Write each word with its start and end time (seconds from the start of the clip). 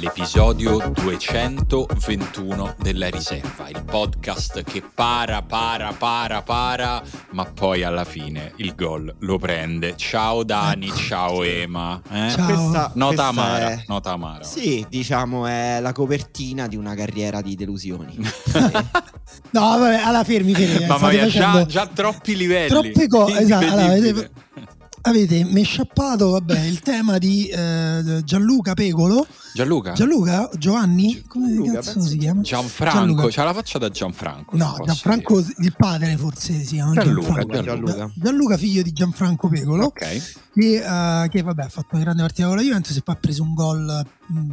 l'episodio 0.00 0.78
221 0.94 2.74
della 2.78 3.10
riserva, 3.10 3.68
il 3.68 3.84
podcast 3.84 4.62
che 4.62 4.82
para, 4.82 5.42
para, 5.42 5.92
para, 5.92 6.40
para, 6.40 7.02
ma 7.32 7.44
poi 7.44 7.82
alla 7.82 8.04
fine 8.04 8.52
il 8.56 8.74
gol 8.74 9.14
lo 9.18 9.38
prende. 9.38 9.94
Ciao 9.98 10.42
Dani, 10.42 10.86
Ecco. 10.86 10.96
ciao 10.96 11.42
Ema. 11.42 12.00
Eh? 12.10 12.30
Ciao. 12.30 12.46
Questa, 12.46 12.92
Nota 12.94 13.06
questa 13.14 13.26
amara, 13.26 13.70
è- 13.72 13.84
nota 13.88 14.10
amara. 14.12 14.42
Sì, 14.44 14.86
diciamo 14.88 15.46
è 15.46 15.78
la 15.82 15.92
copertina 15.92 16.66
di 16.66 16.76
una 16.76 16.94
carriera 16.94 17.42
di 17.42 17.54
delusioni. 17.54 18.16
No, 19.52 19.60
vabbè, 19.60 19.94
alla 20.02 20.24
fermi, 20.24 20.54
fermi. 20.54 20.86
Mamma 20.86 21.08
mia, 21.08 21.26
già, 21.26 21.44
facendo- 21.50 21.66
già 21.66 21.86
troppi 21.86 22.36
livelli. 22.36 22.68
Troppe 22.68 23.06
cose, 23.06 23.38
esatto, 23.40 23.64
allora. 23.64 24.28
Avete 25.02 25.44
mesciappato, 25.44 26.30
vabbè, 26.30 26.60
il 26.60 26.80
tema 26.80 27.16
di 27.16 27.46
eh, 27.46 28.20
Gianluca 28.22 28.74
Pegolo. 28.74 29.26
Gianluca? 29.54 29.92
Gianluca? 29.92 30.50
Giovanni? 30.58 31.24
Come 31.26 31.54
Gianluca, 31.54 31.82
si 31.82 32.18
chiama? 32.18 32.42
Gianfranco, 32.42 32.98
Gianluca. 32.98 33.26
c'ha 33.30 33.44
la 33.44 33.54
faccia 33.54 33.78
da 33.78 33.88
Gianfranco. 33.88 34.56
No, 34.58 34.76
Gianfranco, 34.84 35.40
dire. 35.40 35.54
il 35.60 35.74
padre 35.76 36.16
forse 36.18 36.52
si 36.64 36.74
chiama 36.74 36.92
Gianluca, 36.92 37.32
Gianfranco. 37.32 37.62
Gianluca. 37.62 38.10
Gianluca, 38.14 38.56
figlio 38.58 38.82
di 38.82 38.92
Gianfranco 38.92 39.48
Pegolo, 39.48 39.84
Ok. 39.86 40.00
che, 40.54 40.76
eh, 40.84 41.28
che, 41.30 41.42
vabbè 41.42 41.62
ha 41.62 41.68
fatto 41.68 41.88
una 41.92 42.02
grande 42.04 42.20
partita 42.22 42.46
con 42.48 42.56
la 42.56 42.62
Juventus 42.62 42.94
e 42.96 43.00
poi 43.00 43.14
ha 43.14 43.18
preso 43.18 43.42
un 43.42 43.54
gol. 43.54 44.06
mh, 44.26 44.52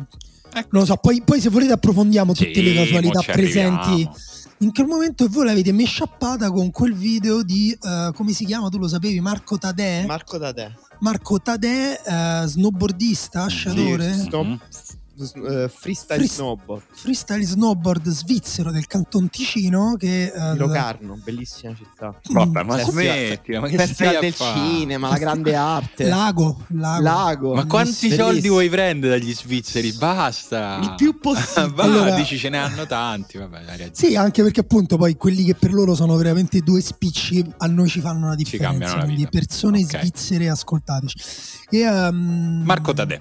Ecco. 0.54 0.68
non 0.72 0.82
lo 0.82 0.86
so, 0.86 0.96
poi, 0.96 1.22
poi 1.24 1.42
se 1.42 1.50
volete 1.50 1.74
approfondiamo 1.74 2.32
tutte 2.34 2.54
Sì, 2.54 2.64
le 2.64 2.74
casualità 2.74 3.22
presenti 3.22 3.80
arriviamo. 3.90 4.16
In 4.60 4.74
quel 4.74 4.88
momento 4.88 5.28
voi 5.30 5.46
l'avete 5.46 5.72
mesciappata 5.72 6.50
con 6.52 6.72
quel 6.72 6.94
video 6.94 7.44
di, 7.44 7.72
eh, 7.80 8.12
come 8.16 8.32
si 8.34 8.46
chiama, 8.46 8.70
tu 8.70 8.78
lo 8.80 8.88
sapevi, 8.88 9.20
Marco 9.20 9.58
Tadè? 9.58 10.06
Marco 10.06 10.40
te. 10.40 10.72
Marco 11.00 11.40
Tadè, 11.40 12.02
eh, 12.04 12.44
snowboardista, 12.48 13.48
sciatore, 13.48 14.14
Sì, 14.14 14.20
stop- 14.22 14.60
s- 14.68 14.87
eh, 15.20 15.70
freestyle 15.70 16.18
Freest- 16.20 16.34
snowboard 16.36 16.84
freestyle 16.92 17.44
snowboard 17.44 18.10
svizzero 18.10 18.72
del 18.72 18.86
Canton 18.88 19.30
Ticino 19.30 19.96
che... 19.98 20.32
eh, 20.34 20.56
Locarno, 20.56 21.20
bellissima 21.24 21.74
città. 21.76 22.20
Vabbè, 22.30 22.64
ma 22.64 22.78
smettila, 22.80 23.60
ma 23.62 23.68
che 23.68 23.78
Festival 23.78 24.20
del 24.20 24.34
fare? 24.34 24.60
cinema, 24.60 25.10
la 25.10 25.18
grande 25.18 25.56
arte. 25.56 26.08
Lago, 26.08 26.66
lago. 26.70 27.04
Lago. 27.04 27.54
Ma 27.54 27.66
quanti 27.66 28.08
Bellissimo. 28.08 28.28
soldi 28.30 28.50
vuoi 28.50 28.70
prendere 28.70 29.20
dagli 29.20 29.34
svizzeri? 29.34 29.92
Basta. 29.94 30.80
Il 30.82 30.94
più 30.96 31.18
possibile. 31.20 31.74
Va, 31.76 31.84
Allora- 31.84 32.16
dici 32.16 32.38
ce 32.38 32.50
ne 32.50 32.58
hanno 32.58 32.86
tanti, 32.86 33.38
vabbè. 33.38 33.90
Sì, 33.92 34.16
anche 34.16 34.42
perché 34.44 34.62
appunto 34.62 34.98
poi 34.98 35.16
quelli 35.16 35.44
che 35.44 35.56
per 35.56 35.74
loro 35.74 35.96
sono 35.96 36.16
veramente 36.16 36.60
due 36.62 36.82
spicci 36.82 37.46
a 37.58 37.68
noi 37.68 37.88
ci 37.90 38.00
fanno 38.00 38.26
una 38.26 38.36
differenza. 38.36 38.70
cambiano 38.70 38.96
la 38.96 39.04
quindi 39.04 39.26
vita. 39.26 39.38
persone 39.40 39.80
Ok. 39.84 40.00
svizzere 40.00 40.50
ascoltateci. 40.50 41.18
E, 41.70 41.80
ehm, 41.80 42.62
Marco 42.66 42.94
Tadè. 42.94 43.20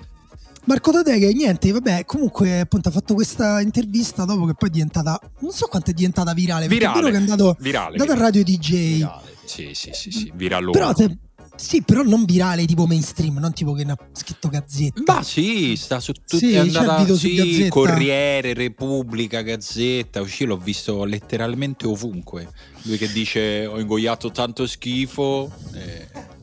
Marco 0.67 0.91
Tadè 0.91 1.19
che 1.19 1.33
niente, 1.33 1.71
vabbè, 1.71 2.05
comunque 2.05 2.61
appunto 2.61 2.89
ha 2.89 2.93
fatto 2.93 3.15
questa 3.15 3.61
intervista 3.61 4.25
dopo 4.25 4.47
che 4.47 4.55
poi 4.55 4.69
è 4.69 4.73
diventata 4.73 5.19
non 5.41 5.53
so 5.53 5.67
quanto 5.69 5.91
è 5.91 5.93
diventata 5.95 6.33
virale, 6.35 6.67
perché 6.67 6.87
Virale. 6.87 6.99
è 6.99 7.03
vero 7.03 7.13
che 7.13 7.17
è 7.17 7.21
andato, 7.21 7.57
Virale. 7.61 7.91
andato 7.97 8.11
a 8.11 8.15
virale. 8.15 8.21
Radio 8.25 8.43
DJ. 8.45 9.07
Sì, 9.45 9.71
sì, 9.75 9.91
sì, 9.93 10.11
sì, 10.11 10.33
viralone. 10.35 10.73
Però 10.77 10.93
te- 10.93 11.19
sì, 11.55 11.83
però 11.83 12.03
non 12.03 12.25
virale 12.25 12.67
tipo 12.67 12.85
mainstream, 12.87 13.39
non 13.39 13.53
tipo 13.53 13.73
che 13.73 13.85
ne 13.85 13.93
ha 13.93 13.97
scritto 14.13 14.49
gazzetta. 14.49 15.01
Ma 15.07 15.23
sì, 15.23 15.75
sta 15.77 16.01
su 16.01 16.13
tutti 16.13 16.39
Sì, 16.39 16.51
c'è 16.51 16.59
andata 16.59 17.07
su 17.07 17.15
sì, 17.17 17.35
Gazzetta. 17.37 17.69
Corriere, 17.69 18.53
Repubblica, 18.53 19.41
Gazzetta, 19.43 20.21
uscì 20.21 20.45
l'ho 20.45 20.59
visto 20.59 21.05
letteralmente 21.05 21.87
ovunque. 21.87 22.49
Lui 22.83 22.99
che 22.99 23.11
dice 23.11 23.65
ho 23.67 23.79
ingoiato 23.79 24.33
tanto 24.33 24.67
schifo. 24.67 25.51
eh. 25.75 26.35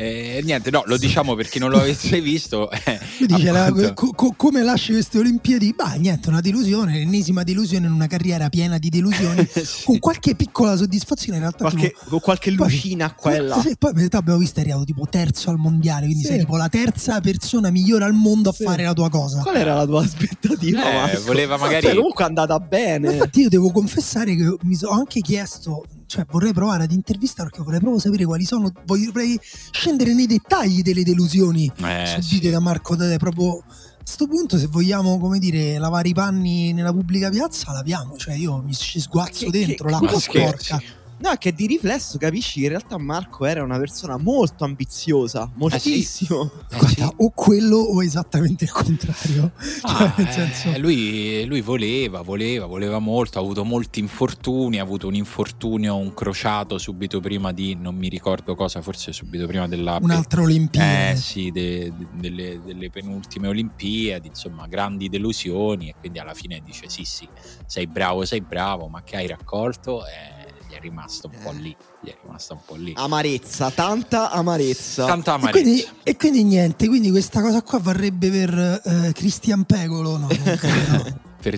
E 0.00 0.40
niente, 0.44 0.70
no, 0.70 0.84
lo 0.86 0.96
diciamo 0.96 1.34
per 1.34 1.48
chi 1.48 1.58
non 1.58 1.70
lo 1.70 1.78
avesse 1.78 2.20
visto. 2.22 2.70
eh, 2.70 3.00
Lui 3.18 3.26
dice 3.26 3.50
la- 3.50 3.72
co- 3.94 4.12
co- 4.12 4.32
come 4.36 4.62
lasci 4.62 4.92
queste 4.92 5.18
Olimpiadi? 5.18 5.72
Bah, 5.76 5.94
niente, 5.94 6.28
una 6.28 6.40
delusione, 6.40 6.92
l'ennesima 6.98 7.42
delusione 7.42 7.86
in 7.86 7.92
una 7.92 8.06
carriera 8.06 8.48
piena 8.48 8.78
di 8.78 8.90
delusioni, 8.90 9.44
Sì. 9.50 9.84
con 9.86 9.98
qualche 9.98 10.36
piccola 10.36 10.76
soddisfazione 10.76 11.38
in 11.38 11.42
realtà. 11.42 11.64
Qualche, 11.64 11.88
tipo- 11.88 12.08
con 12.10 12.20
qualche 12.20 12.54
Poi- 12.54 12.70
lucina 12.70 13.12
e 13.24 13.40
là. 13.40 13.58
Sì, 13.68 13.74
poi 13.76 13.90
in 13.90 13.96
realtà 13.96 14.18
abbiamo 14.18 14.38
visto 14.38 14.58
è 14.60 14.62
arrivato 14.62 14.84
tipo 14.84 15.04
terzo 15.10 15.50
al 15.50 15.56
mondiale, 15.58 16.04
quindi 16.04 16.22
Sì. 16.22 16.28
sei 16.28 16.38
tipo 16.38 16.56
la 16.56 16.68
terza 16.68 17.20
persona 17.20 17.70
migliore 17.70 18.04
al 18.04 18.12
mondo 18.14 18.50
a 18.50 18.52
Sì. 18.52 18.62
fare 18.62 18.84
la 18.84 18.92
tua 18.92 19.08
cosa. 19.10 19.40
Qual 19.42 19.56
era 19.56 19.74
la 19.74 19.84
tua 19.84 20.04
aspettativa? 20.04 21.10
Eh, 21.10 21.18
voleva 21.26 21.56
magari- 21.56 21.86
Cioè, 21.86 21.96
comunque 21.96 22.22
è 22.22 22.26
andata 22.28 22.56
Ma 22.56 22.64
bene. 22.64 23.12
infatti 23.14 23.40
io 23.40 23.48
devo 23.48 23.72
confessare 23.72 24.36
che 24.36 24.56
mi 24.62 24.76
sono 24.76 24.92
anche 24.96 25.20
chiesto, 25.22 25.84
cioè 26.08 26.24
vorrei 26.30 26.52
provare 26.54 26.84
ad 26.84 26.90
intervistare 26.92 27.50
perché 27.50 27.62
vorrei 27.62 27.80
proprio 27.80 28.00
sapere 28.00 28.24
quali 28.24 28.44
sono, 28.44 28.72
vorrei 28.86 29.38
scendere 29.70 30.14
nei 30.14 30.26
dettagli 30.26 30.82
delle 30.82 31.02
delusioni 31.04 31.70
Eh, 31.76 32.18
subite 32.20 32.46
sì. 32.46 32.50
da 32.50 32.58
Marco 32.60 32.96
Tadè 32.96 33.18
proprio 33.18 33.58
a 33.58 33.64
sto 34.02 34.26
punto 34.26 34.56
se 34.56 34.68
vogliamo 34.68 35.18
come 35.18 35.38
dire 35.38 35.76
lavare 35.78 36.08
i 36.08 36.14
panni 36.14 36.72
nella 36.72 36.92
pubblica 36.92 37.28
piazza 37.28 37.72
laviamo 37.72 38.16
cioè 38.16 38.34
io 38.34 38.62
mi 38.62 38.72
ci 38.74 39.00
sguazzo 39.00 39.50
Che- 39.50 39.50
dentro 39.66 39.84
che- 39.86 39.90
l'acqua 39.92 40.18
sporca 40.18 40.58
scherzi. 40.78 40.86
No, 41.20 41.30
è 41.30 41.38
che 41.38 41.52
di 41.52 41.66
riflesso 41.66 42.16
capisci 42.18 42.60
che 42.60 42.66
in 42.66 42.68
realtà 42.70 42.96
Marco 42.98 43.44
era 43.44 43.62
una 43.62 43.78
persona 43.78 44.16
molto 44.16 44.64
ambiziosa, 44.64 45.50
moltissimo. 45.54 46.50
Eh, 46.70 46.76
Guarda, 46.78 47.06
sì. 47.06 47.14
o 47.16 47.30
quello 47.30 47.76
o 47.76 48.02
esattamente 48.02 48.64
il 48.64 48.70
contrario 48.70 49.52
Ah, 49.82 50.12
Cioè, 50.16 50.24
nel 50.24 50.28
eh, 50.28 50.32
senso 50.52 50.78
lui, 50.78 51.44
lui 51.46 51.60
voleva, 51.60 52.22
voleva, 52.22 52.66
voleva 52.66 52.98
molto, 52.98 53.38
ha 53.38 53.42
avuto 53.42 53.64
molti 53.64 54.00
infortuni, 54.00 54.78
ha 54.78 54.82
avuto 54.82 55.06
un 55.08 55.14
infortunio, 55.14 55.96
un 55.96 56.14
crociato 56.14 56.78
subito 56.78 57.20
prima 57.20 57.52
di, 57.52 57.74
non 57.74 57.96
mi 57.96 58.08
ricordo 58.08 58.54
cosa, 58.54 58.80
forse 58.82 59.12
subito 59.12 59.46
prima 59.46 59.66
della... 59.66 59.98
un'altra 60.00 60.42
Olimpiade 60.42 61.12
Eh 61.12 61.16
sì, 61.16 61.50
de- 61.50 61.92
de- 61.96 62.06
delle, 62.14 62.60
delle 62.64 62.90
penultime 62.90 63.48
Olimpiadi, 63.48 64.28
insomma, 64.28 64.66
grandi 64.66 65.08
delusioni 65.08 65.88
e 65.88 65.94
quindi 65.98 66.18
alla 66.18 66.34
fine 66.34 66.60
dice 66.64 66.88
sì 66.88 67.04
sì, 67.04 67.28
sei 67.66 67.86
bravo, 67.86 68.24
sei 68.24 68.40
bravo, 68.40 68.88
ma 68.88 69.02
che 69.02 69.16
hai 69.16 69.26
raccolto? 69.26 70.04
E 70.06 70.36
gli 70.37 70.37
è 70.78 70.80
rimasto 70.80 71.28
un 71.32 71.42
po' 71.42 71.50
Eh. 71.50 71.54
lì, 71.60 71.76
gli 72.00 72.08
è 72.08 72.16
rimasto 72.22 72.52
un 72.54 72.60
po' 72.64 72.74
lì. 72.76 72.92
Amarezza, 72.96 73.70
tanta 73.70 74.30
amarezza. 74.30 75.06
Tanta 75.06 75.32
e 75.32 75.34
amarezza. 75.34 75.60
quindi, 75.62 75.86
e 76.04 76.16
quindi 76.16 76.44
niente 76.44 76.86
quindi 76.88 77.10
questa 77.10 77.40
cosa 77.42 77.62
qua 77.62 77.80
varrebbe 77.80 78.30
per 78.30 78.80
eh, 78.84 79.12
Christian 79.12 79.64
Pegolo 79.64 80.16
no. 80.16 80.28
Per, 81.40 81.56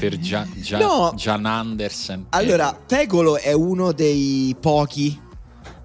per 0.00 0.18
Gia- 0.18 0.46
Gia- 0.56 0.78
No. 0.78 1.12
Gian 1.14 1.46
Andersen. 1.46 2.26
Allora, 2.30 2.74
Pegolo 2.74 3.38
è 3.38 3.52
uno 3.52 3.92
dei 3.92 4.56
pochi 4.58 5.18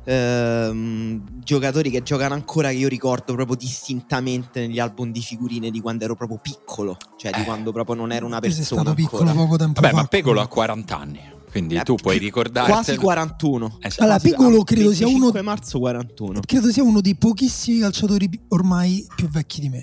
ehm, 0.03 1.21
giocatori 1.43 1.91
che 1.91 2.01
giocano 2.01 2.33
ancora 2.33 2.69
che 2.69 2.75
io 2.77 2.87
ricordo 2.87 3.33
proprio 3.35 3.55
distintamente 3.55 4.61
negli 4.61 4.79
album 4.79 5.11
di 5.11 5.21
figurine 5.21 5.69
di 5.69 5.79
quando 5.79 6.03
ero 6.05 6.15
proprio 6.15 6.39
piccolo, 6.41 6.97
cioè 7.17 7.31
di 7.31 7.41
Eh. 7.41 7.43
quando 7.45 7.71
proprio 7.71 7.95
non 7.95 8.11
ero 8.11 8.25
una 8.25 8.39
Tu 8.39 8.47
sei 8.49 8.55
persona 8.57 8.81
stato 8.81 8.95
piccolo 8.95 9.21
ancora. 9.29 9.43
poco 9.45 9.57
tempo 9.57 9.79
Vabbè, 9.81 9.93
fa 9.93 9.99
ma 10.01 10.07
Pegolo 10.07 10.41
ha 10.41 10.47
40 10.47 10.97
anni, 10.97 11.19
quindi 11.55 11.75
Eh, 11.75 11.83
tu 11.83 11.95
puoi 11.95 12.17
ricordarti. 12.17 12.69
Quasi 12.69 12.97
41. 12.97 13.77
Esatto. 13.79 14.03
Allora, 14.03 14.19
Quasi- 14.19 14.35
Piccolo 14.35 14.63
credo 14.63 14.91
sia 14.91 15.05
uno- 15.07 15.31
25 15.31 15.41
marzo 15.41 15.79
41. 15.79 16.39
credo 16.45 16.69
sia 16.69 16.83
uno 16.83 16.99
dei 16.99 17.15
pochissimi 17.15 17.79
calciatori 17.79 18.29
ormai 18.49 19.07
più 19.15 19.29
vecchi 19.29 19.61
di 19.61 19.69
me 19.69 19.81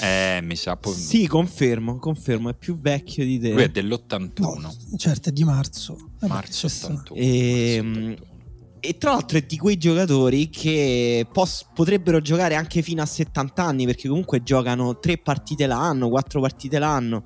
Eh, 0.00 0.40
mi 0.42 0.56
sa. 0.56 0.76
poi- 0.76 0.94
Sì, 0.94 1.28
confermo, 1.28 1.98
confermo, 1.98 2.48
è 2.48 2.54
più 2.54 2.80
vecchio 2.80 3.24
di 3.24 3.38
te. 3.38 3.52
Lui 3.52 3.62
è 3.62 3.68
dell'81. 3.68 4.60
No, 4.60 4.74
certo, 4.96 5.28
è 5.28 5.32
di 5.32 5.44
marzo. 5.44 5.96
Vabbè, 6.18 6.32
Marzo 6.32 6.66
c'è 6.66 6.74
sta- 6.74 6.86
81. 6.88 7.20
Ehm, 7.20 7.86
marzo 7.86 8.00
81. 8.10 8.32
E 8.80 8.98
tra 8.98 9.12
l'altro 9.12 9.38
è 9.38 9.42
di 9.46 9.56
quei 9.56 9.78
giocatori 9.78 10.50
che 10.50 11.26
pos- 11.32 11.64
potrebbero 11.72 12.20
giocare 12.20 12.54
anche 12.56 12.82
fino 12.82 13.00
a 13.02 13.06
70 13.06 13.62
anni 13.64 13.86
perché 13.86 14.08
comunque 14.08 14.42
giocano 14.42 14.98
tre 14.98 15.16
partite 15.16 15.66
l'anno, 15.66 16.08
quattro 16.08 16.40
partite 16.40 16.78
l'anno. 16.80 17.22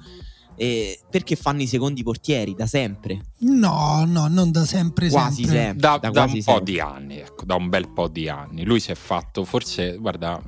Eh, 0.59 0.99
perché 1.09 1.37
fanno 1.37 1.63
i 1.63 1.69
secondi 1.69 2.03
portieri 2.03 2.55
da 2.55 2.67
sempre. 2.67 3.21
No, 3.39 4.05
no, 4.05 4.27
non 4.27 4.51
da 4.51 4.67
sempre. 4.67 5.09
Quasi 5.09 5.45
sempre. 5.45 5.59
sempre. 5.59 5.81
Da, 5.81 5.99
da 5.99 6.11
da 6.11 6.25
quasi 6.25 6.39
un 6.39 6.45
po' 6.45 6.53
sempre. 6.55 6.73
di 6.73 6.81
anni, 6.81 7.19
ecco, 7.19 7.45
da 7.45 7.55
un 7.55 7.69
bel 7.69 7.89
po' 7.89 8.09
di 8.09 8.29
anni. 8.29 8.65
Lui 8.65 8.81
si 8.81 8.91
è 8.91 8.97
fatto, 8.97 9.45
forse, 9.45 9.97
guarda, 9.97 10.43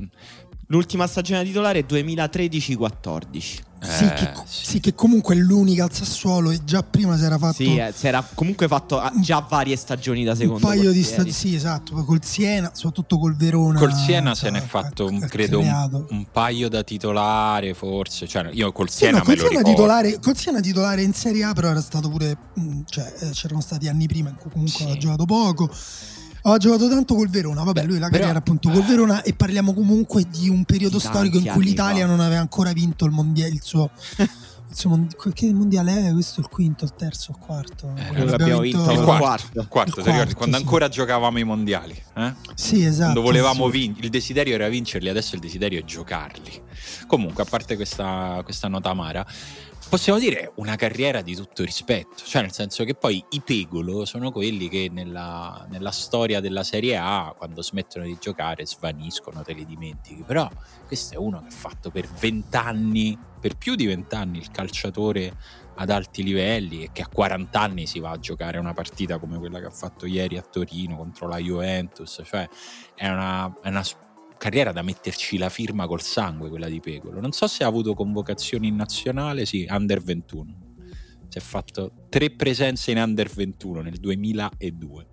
L'ultima 0.71 1.09
stagione 1.09 1.43
titolare 1.43 1.81
è 1.81 1.85
2013-14. 1.89 3.39
Sì, 3.83 4.05
eh, 4.05 4.13
che, 4.13 4.33
sì. 4.45 4.65
sì, 4.67 4.81
che 4.81 4.95
comunque 4.95 5.35
è 5.35 5.39
l'unica 5.39 5.85
al 5.85 5.93
Sassuolo 5.93 6.51
e 6.51 6.61
già 6.65 6.83
prima 6.83 7.17
si 7.17 7.25
era 7.25 7.39
fatto 7.39 7.55
Sì, 7.55 7.77
eh, 7.77 7.93
si 7.97 8.07
era 8.07 8.23
comunque 8.35 8.69
fatto 8.69 9.01
ah, 9.01 9.11
già 9.21 9.41
varie 9.49 9.75
stagioni 9.75 10.23
da 10.23 10.33
un 10.33 10.37
secondo 10.37 10.67
paio 10.67 10.93
di 10.93 11.03
stati. 11.03 11.33
Sì, 11.33 11.55
esatto, 11.55 11.95
poi 11.95 12.05
col 12.05 12.23
Siena, 12.23 12.71
soprattutto 12.75 13.19
col 13.19 13.35
Verona. 13.37 13.79
Col 13.79 13.93
Siena 13.95 14.35
se 14.35 14.43
cioè, 14.43 14.51
ne 14.51 14.59
è 14.59 14.63
ha- 14.63 14.67
fatto, 14.67 15.07
un- 15.07 15.23
ha 15.23 15.27
credo, 15.27 15.61
un, 15.61 16.05
un 16.11 16.27
paio 16.31 16.69
da 16.69 16.83
titolare, 16.85 17.73
forse. 17.75 18.29
Cioè, 18.29 18.51
io 18.53 18.71
col 18.71 18.91
Sì, 18.91 18.99
Siena 18.99 19.19
no, 19.19 19.25
me 19.27 19.35
col 19.35 19.35
lo 19.37 19.41
Siena, 19.49 19.59
ricordo. 19.61 19.71
titolare, 19.71 20.19
col 20.21 20.37
Siena 20.37 20.61
titolare 20.61 21.03
in 21.03 21.13
Serie 21.15 21.43
A, 21.45 21.53
però 21.55 21.69
era 21.71 21.81
stato 21.81 22.09
pure. 22.11 22.37
mm, 22.61 22.81
cioè, 22.85 23.13
eh, 23.21 23.31
c'erano 23.31 23.61
stati 23.63 23.89
anni 23.89 24.07
prima 24.07 24.29
in 24.29 24.37
cui 24.37 24.51
comunque 24.51 24.77
Sì. 24.77 24.83
aveva 24.85 24.99
giocato 24.99 25.25
poco. 25.25 25.71
Aveva 26.43 26.59
giocato 26.59 26.89
tanto 26.89 27.15
col 27.15 27.29
Verona. 27.29 27.63
Vabbè, 27.63 27.85
lui 27.85 27.95
la 27.99 28.07
però- 28.07 28.19
carriera 28.19 28.39
appunto 28.39 28.71
col 28.71 28.85
Verona. 28.85 29.23
E 29.23 29.35
parliamo 29.35 29.75
comunque 29.75 30.25
di 30.29 30.49
un 30.49 30.65
periodo 30.65 30.99
Di 30.99 31.05
storico 31.05 31.39
in 31.39 31.47
cui 31.47 31.65
l'Italia 31.65 32.05
fa. 32.05 32.11
non 32.11 32.21
aveva 32.21 32.41
ancora 32.41 32.73
vinto 32.73 33.05
il 33.05 33.11
mondiale, 33.13 33.53
il 33.53 33.63
suo 33.63 33.91
Insomma, 34.71 35.05
che 35.35 35.53
mondiale 35.53 36.07
è? 36.11 36.13
Questo 36.13 36.39
il 36.41 36.47
quinto, 36.47 36.85
il 36.85 36.95
terzo, 36.95 37.33
il 37.33 37.39
quarto? 37.45 37.93
Eh, 37.97 38.15
che 38.15 38.23
abbiamo 38.35 38.61
vinto 38.61 38.85
il 38.85 38.99
il 38.99 39.03
quarto, 39.03 39.19
quarto. 39.19 39.61
il 39.61 39.67
quarto, 39.67 39.91
Il 39.99 40.05
ti 40.05 40.11
ricordi? 40.11 40.17
quarto, 40.17 40.37
Quando 40.37 40.57
sì. 40.57 40.63
ancora 40.63 40.89
giocavamo 40.89 41.39
i 41.41 41.43
mondiali, 41.45 42.03
eh? 42.17 42.35
Sì, 42.55 42.85
esatto. 42.85 43.03
Quando 43.15 43.21
volevamo 43.23 43.65
sì. 43.67 43.73
vincere, 43.73 44.05
il 44.05 44.11
desiderio 44.13 44.55
era 44.55 44.69
vincerli, 44.69 45.09
adesso 45.09 45.35
il 45.35 45.41
desiderio 45.41 45.81
è 45.81 45.85
giocarli. 45.85 46.63
Comunque, 47.09 47.43
a 47.43 47.47
parte 47.47 47.75
questa, 47.75 48.41
questa 48.45 48.69
nota 48.69 48.91
amara, 48.91 49.27
possiamo 49.91 50.21
dire 50.21 50.53
una 50.55 50.77
carriera 50.77 51.21
di 51.21 51.35
tutto 51.35 51.65
rispetto, 51.65 52.23
cioè 52.25 52.43
nel 52.43 52.53
senso 52.53 52.85
che 52.85 52.95
poi 52.95 53.23
i 53.31 53.41
Pegolo 53.41 54.05
sono 54.05 54.31
quelli 54.31 54.69
che 54.69 54.89
nella, 54.89 55.67
nella 55.69 55.91
storia 55.91 56.39
della 56.39 56.63
Serie 56.63 56.97
A, 56.97 57.35
quando 57.37 57.61
smettono 57.61 58.05
di 58.05 58.17
giocare, 58.21 58.65
svaniscono, 58.65 59.43
te 59.43 59.53
li 59.53 59.67
dimentichi. 59.67 60.23
Però 60.23 60.49
questo 60.87 61.15
è 61.15 61.17
uno 61.17 61.41
che 61.41 61.49
ha 61.49 61.51
fatto 61.51 61.91
per 61.91 62.07
vent'anni, 62.07 63.19
per 63.41 63.57
più 63.57 63.75
di 63.75 63.87
vent'anni, 63.87 64.39
il 64.39 64.53
calciatore 64.53 65.37
ad 65.75 65.91
alti 65.91 66.23
livelli 66.23 66.85
e 66.85 66.91
che 66.93 67.03
a 67.03 67.09
40 67.09 67.61
anni 67.61 67.87
si 67.89 67.99
va 67.99 68.11
a 68.11 68.19
giocare 68.21 68.59
una 68.59 68.73
partita 68.73 69.19
come 69.19 69.39
quella 69.39 69.59
che 69.59 69.67
ha 69.67 69.71
fatto 69.71 70.07
ieri 70.07 70.37
a 70.37 70.43
Torino 70.43 70.97
contro 70.97 71.27
la 71.27 71.39
Juventus, 71.39 72.23
cioè 72.25 72.49
è 72.95 73.09
una, 73.09 73.53
è 73.61 73.69
una 73.69 73.83
carriera 74.41 74.73
da 74.73 74.81
metterci 74.81 75.37
la 75.37 75.51
firma 75.51 75.87
col 75.87 76.01
sangue 76.01 76.49
quella 76.49 76.67
di 76.67 76.81
Pegolo. 76.81 77.21
Non 77.21 77.31
so 77.33 77.47
se 77.47 77.63
ha 77.63 77.67
avuto 77.67 77.93
convocazioni 77.93 78.69
in 78.69 78.77
nazionale, 78.77 79.45
sì, 79.45 79.67
under 79.69 80.03
21. 80.03 80.69
Si 81.29 81.37
è 81.37 81.41
fatto 81.43 81.93
tre 82.09 82.31
presenze 82.31 82.91
in 82.91 82.97
under 82.97 83.29
21 83.29 83.83
nel 83.83 83.99
2002. 83.99 85.07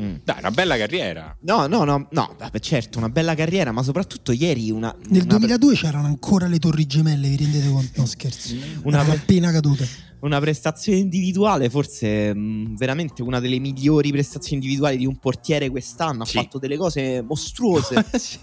Mm. 0.00 0.14
Dai, 0.24 0.38
una 0.40 0.50
bella 0.50 0.76
carriera. 0.76 1.36
No, 1.42 1.68
no, 1.68 1.84
no, 1.84 2.08
no, 2.10 2.36
certo, 2.58 2.98
una 2.98 3.08
bella 3.08 3.36
carriera, 3.36 3.70
ma 3.70 3.84
soprattutto 3.84 4.32
ieri 4.32 4.72
una... 4.72 4.92
Nel 5.08 5.22
una- 5.22 5.38
2002 5.38 5.74
c'erano 5.76 6.08
ancora 6.08 6.48
le 6.48 6.58
torri 6.58 6.84
gemelle, 6.84 7.28
vi 7.28 7.36
rendete 7.36 7.68
conto? 7.68 8.00
No, 8.00 8.06
scherzo. 8.06 8.56
Una- 8.82 8.98
Erano 8.98 9.12
appena 9.12 9.52
cadute. 9.52 9.88
Una 10.24 10.40
prestazione 10.40 10.98
individuale, 10.98 11.68
forse 11.70 12.34
mh, 12.34 12.76
veramente 12.76 13.22
una 13.22 13.40
delle 13.40 13.58
migliori 13.58 14.10
prestazioni 14.10 14.62
individuali 14.62 14.96
di 14.96 15.06
un 15.06 15.16
portiere 15.18 15.68
quest'anno. 15.70 16.24
Sì. 16.24 16.38
Ha 16.38 16.42
fatto 16.42 16.58
delle 16.58 16.76
cose 16.76 17.22
mostruose. 17.22 18.04
sì, 18.18 18.40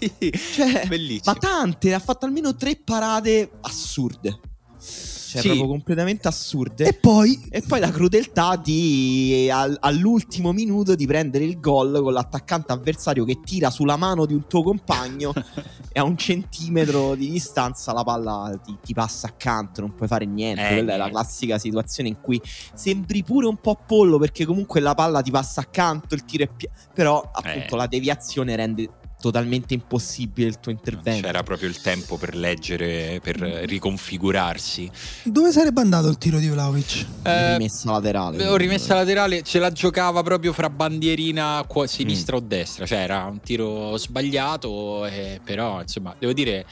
Cioè, 0.54 0.86
bellissimo. 0.86 1.22
ma 1.24 1.34
tante, 1.34 1.92
ha 1.92 1.98
fatto 1.98 2.24
almeno 2.26 2.54
tre 2.54 2.76
parate 2.82 3.50
assurde. 3.62 4.38
Cioè, 4.78 5.40
Sì. 5.40 5.46
proprio 5.48 5.66
completamente 5.68 6.28
assurde. 6.28 6.84
E 6.86 6.92
poi 6.92 7.40
E 7.48 7.62
poi 7.62 7.80
la 7.80 7.90
crudeltà 7.90 8.60
di 8.62 9.48
al- 9.50 9.76
all'ultimo 9.80 10.52
minuto 10.52 10.94
di 10.94 11.06
prendere 11.06 11.44
il 11.44 11.58
gol 11.58 12.00
con 12.02 12.12
l'attaccante 12.12 12.72
avversario 12.72 13.24
che 13.24 13.38
tira 13.42 13.70
sulla 13.70 13.96
mano 13.96 14.26
di 14.26 14.34
un 14.34 14.46
tuo 14.46 14.62
compagno 14.62 15.32
e 15.92 16.00
a 16.00 16.04
un 16.04 16.16
centimetro 16.16 17.14
di 17.14 17.30
distanza 17.30 17.92
la 17.92 18.02
palla 18.02 18.58
ti, 18.64 18.76
ti 18.82 18.94
passa 18.94 19.26
accanto, 19.26 19.80
non 19.80 19.94
puoi 19.94 20.08
fare 20.08 20.24
niente. 20.24 20.66
Eh, 20.68 20.74
Quella 20.74 20.94
è 20.94 20.96
la 20.96 21.08
classica 21.10 21.58
situazione 21.58 22.08
in 22.08 22.20
cui 22.20 22.40
sembri 22.74 23.22
pure 23.22 23.46
un 23.46 23.56
po' 23.58 23.78
pollo 23.86 24.18
perché 24.18 24.44
comunque 24.44 24.80
la 24.80 24.94
palla 24.94 25.20
ti 25.22 25.30
passa 25.30 25.60
accanto, 25.60 26.14
il 26.14 26.24
tiro 26.24 26.44
è 26.44 26.48
pi- 26.48 26.68
però 26.94 27.20
appunto 27.32 27.74
Eh. 27.74 27.78
la 27.78 27.86
deviazione 27.86 28.56
rende 28.56 28.88
totalmente 29.22 29.72
impossibile 29.74 30.48
il 30.48 30.58
tuo 30.58 30.72
intervento. 30.72 31.26
C'era 31.26 31.44
proprio 31.44 31.68
il 31.68 31.80
tempo 31.80 32.16
per 32.18 32.34
leggere, 32.34 33.20
per 33.22 33.36
riconfigurarsi. 33.38 34.90
dove 35.24 35.52
sarebbe 35.52 35.80
andato 35.80 36.08
il 36.08 36.18
tiro 36.18 36.38
di 36.40 36.48
Vlaovic? 36.48 37.06
Eh, 37.22 37.56
rimessa 37.56 37.92
laterale. 37.92 38.44
Ho 38.48 38.56
rimessa 38.56 38.94
laterale, 38.94 39.42
ce 39.42 39.58
la 39.60 39.70
giocava 39.70 40.22
proprio 40.22 40.52
fra 40.52 40.68
bandierina 40.68 41.64
qua- 41.68 41.84
Mm. 41.84 41.86
sinistra 41.86 42.36
o 42.36 42.40
destra, 42.40 42.84
cioè 42.86 42.98
era 42.98 43.24
un 43.24 43.40
tiro 43.40 43.96
sbagliato, 43.96 45.06
eh, 45.06 45.40
però 45.44 45.80
insomma 45.80 46.14
devo 46.18 46.32
dire 46.32 46.64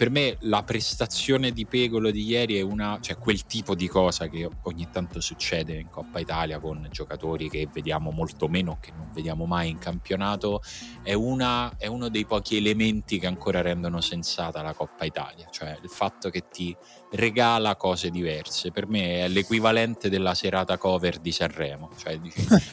per 0.00 0.08
me 0.08 0.38
la 0.40 0.62
prestazione 0.62 1.52
di 1.52 1.66
Pegolo 1.66 2.10
di 2.10 2.24
ieri 2.24 2.56
è 2.56 2.62
una, 2.62 2.96
cioè 3.02 3.18
quel 3.18 3.44
tipo 3.44 3.74
di 3.74 3.86
cosa 3.86 4.28
che 4.28 4.48
ogni 4.62 4.88
tanto 4.90 5.20
succede 5.20 5.74
in 5.74 5.90
Coppa 5.90 6.20
Italia 6.20 6.58
con 6.58 6.88
giocatori 6.90 7.50
che 7.50 7.68
vediamo 7.70 8.10
molto 8.10 8.48
meno, 8.48 8.78
che 8.80 8.92
non 8.96 9.10
vediamo 9.12 9.44
mai 9.44 9.68
in 9.68 9.76
campionato, 9.76 10.62
è, 11.02 11.12
una, 11.12 11.76
è 11.76 11.86
uno 11.86 12.08
dei 12.08 12.24
pochi 12.24 12.56
elementi 12.56 13.18
che 13.18 13.26
ancora 13.26 13.60
rendono 13.60 14.00
sensata 14.00 14.62
la 14.62 14.72
Coppa 14.72 15.04
Italia, 15.04 15.48
cioè 15.50 15.78
il 15.82 15.90
fatto 15.90 16.30
che 16.30 16.48
ti 16.50 16.74
regala 17.12 17.76
cose 17.76 18.10
diverse. 18.10 18.70
Per 18.70 18.86
me 18.86 19.24
è 19.24 19.28
l'equivalente 19.28 20.08
della 20.08 20.34
serata 20.34 20.76
cover 20.78 21.18
di 21.18 21.32
Sanremo. 21.32 21.90
Cioè, 21.96 22.18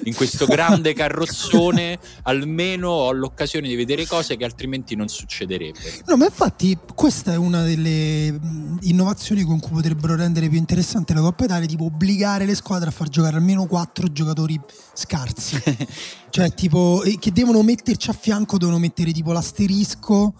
in 0.04 0.13
questo 0.13 0.45
grande 0.48 0.94
carrozzone 0.94 1.98
almeno 2.24 2.89
ho 2.89 3.12
l'occasione 3.12 3.68
di 3.68 3.75
vedere 3.75 4.06
cose 4.06 4.38
che 4.38 4.45
altrimenti 4.45 4.95
non 4.95 5.07
succederebbero. 5.07 6.04
No, 6.06 6.18
ma 6.18 6.25
infatti 6.25 6.78
questa 6.94 7.34
è 7.34 7.38
una 7.38 7.63
delle 7.63 8.31
mh, 8.31 8.80
innovazioni 8.81 9.44
con 9.44 9.60
cui 9.60 9.72
potrebbero 9.72 10.16
rendere 10.16 10.50
più 10.50 10.57
interessante 10.57 11.13
la 11.13 11.22
Coppa 11.22 11.45
Italia, 11.45 11.68
tipo 11.68 11.86
obbligare 11.86 12.45
le 12.45 12.56
squadre 12.56 12.89
a 12.89 12.92
far 12.92 13.10
giocare 13.10 13.38
almeno 13.38 13.66
quattro 13.66 14.12
giocatori 14.12 14.60
scarsi. 14.94 15.62
cioè, 16.30 16.54
tipo, 16.54 17.04
e 17.04 17.18
che 17.19 17.31
devono 17.31 17.63
metterci 17.63 18.10
a 18.10 18.13
fianco, 18.13 18.57
devono 18.57 18.78
mettere 18.78 19.12
tipo 19.12 19.31
l'asterisco. 19.31 20.34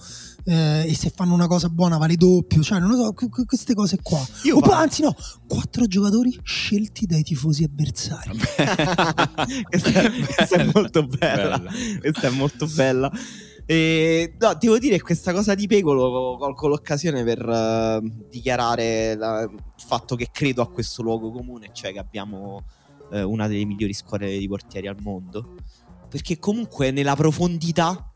Eh, 0.48 0.86
e 0.88 0.96
se 0.96 1.12
fanno 1.14 1.34
una 1.34 1.48
cosa 1.48 1.68
buona 1.68 1.98
vale 1.98 2.16
doppio, 2.16 2.62
cioè 2.64 2.80
non 2.80 2.92
lo 2.92 2.96
so, 2.96 3.14
que- 3.14 3.46
queste 3.46 3.74
cose 3.74 4.00
qua. 4.02 4.26
Io 4.44 4.58
Oppure, 4.58 4.76
anzi, 4.76 5.02
no, 5.02 5.14
quattro 5.46 5.86
giocatori 5.88 6.40
scelti 6.42 7.06
dai 7.06 7.22
tifosi 7.22 7.66
avversari. 7.66 8.32
questa, 9.70 9.90
è, 10.02 10.12
questa 10.26 10.56
è 10.56 10.70
molto 10.74 11.06
bella. 11.06 11.60
Bella. 11.60 11.72
Questa 12.00 12.28
è 12.28 12.30
molto 12.30 12.66
bella. 12.68 13.12
E, 13.66 14.36
no, 14.40 14.54
devo 14.58 14.78
dire 14.78 15.02
questa 15.02 15.34
cosa 15.34 15.54
di 15.54 15.68
Pegolo 15.68 16.38
colgo 16.38 16.68
l'occasione 16.70 17.26
per 17.26 17.40
eh, 17.46 18.00
dichiarare 18.30 19.16
la- 19.18 19.42
il 19.42 19.62
fatto 19.86 20.16
che 20.16 20.30
credo 20.32 20.62
a 20.62 20.70
questo 20.70 21.02
luogo 21.02 21.30
comune, 21.32 21.72
cioè 21.74 21.92
che 21.92 22.00
abbiamo 22.00 22.64
eh, 23.12 23.22
una 23.22 23.48
delle 23.48 23.66
migliori 23.66 23.94
squadre 23.94 24.38
di 24.38 24.48
portieri 24.48 24.88
al 24.88 24.96
mondo. 25.02 25.56
Perché 26.10 26.40
comunque 26.40 26.92
nella 26.92 27.18
profondità, 27.18 28.07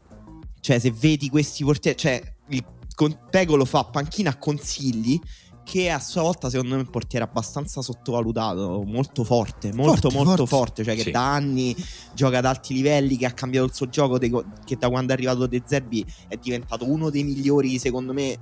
cioè 0.62 0.80
se 0.80 0.92
vedi 0.92 1.30
questi 1.30 1.64
portieri, 1.66 1.98
cioè 1.98 2.22
il 2.50 2.64
con- 2.96 3.20
Pegolo 3.30 3.66
fa 3.66 3.84
panchina 3.84 4.30
a 4.30 4.38
consigli 4.38 5.20
che 5.64 5.90
a 5.92 6.00
sua 6.00 6.24
volta 6.24 6.50
secondo 6.50 6.76
me 6.76 6.82
è 6.82 6.84
un 6.86 6.90
portiere 6.90 7.24
abbastanza 7.24 7.82
sottovalutato, 7.82 8.84
molto 8.86 9.24
forte, 9.24 9.72
molto 9.74 10.10
Forte, 10.10 10.18
molto 10.18 10.46
forte. 10.46 10.56
forte, 10.56 10.84
cioè 10.84 10.96
che 10.96 11.04
Sì. 11.04 11.12
da 11.12 11.34
anni 11.34 11.76
gioca 12.14 12.40
ad 12.40 12.46
alti 12.46 12.74
livelli, 12.74 13.16
che 13.16 13.26
ha 13.28 13.32
cambiato 13.32 13.68
il 13.68 13.74
suo 13.74 13.88
gioco, 13.88 14.18
de- 14.18 14.32
che 14.66 14.76
da 14.78 14.90
quando 14.90 15.12
è 15.12 15.16
arrivato 15.16 15.46
De 15.48 15.62
Zerbi 15.66 16.06
è 16.28 16.36
diventato 16.38 16.90
uno 16.90 17.10
dei 17.10 17.24
migliori 17.24 17.78
secondo 17.80 18.12
me 18.12 18.38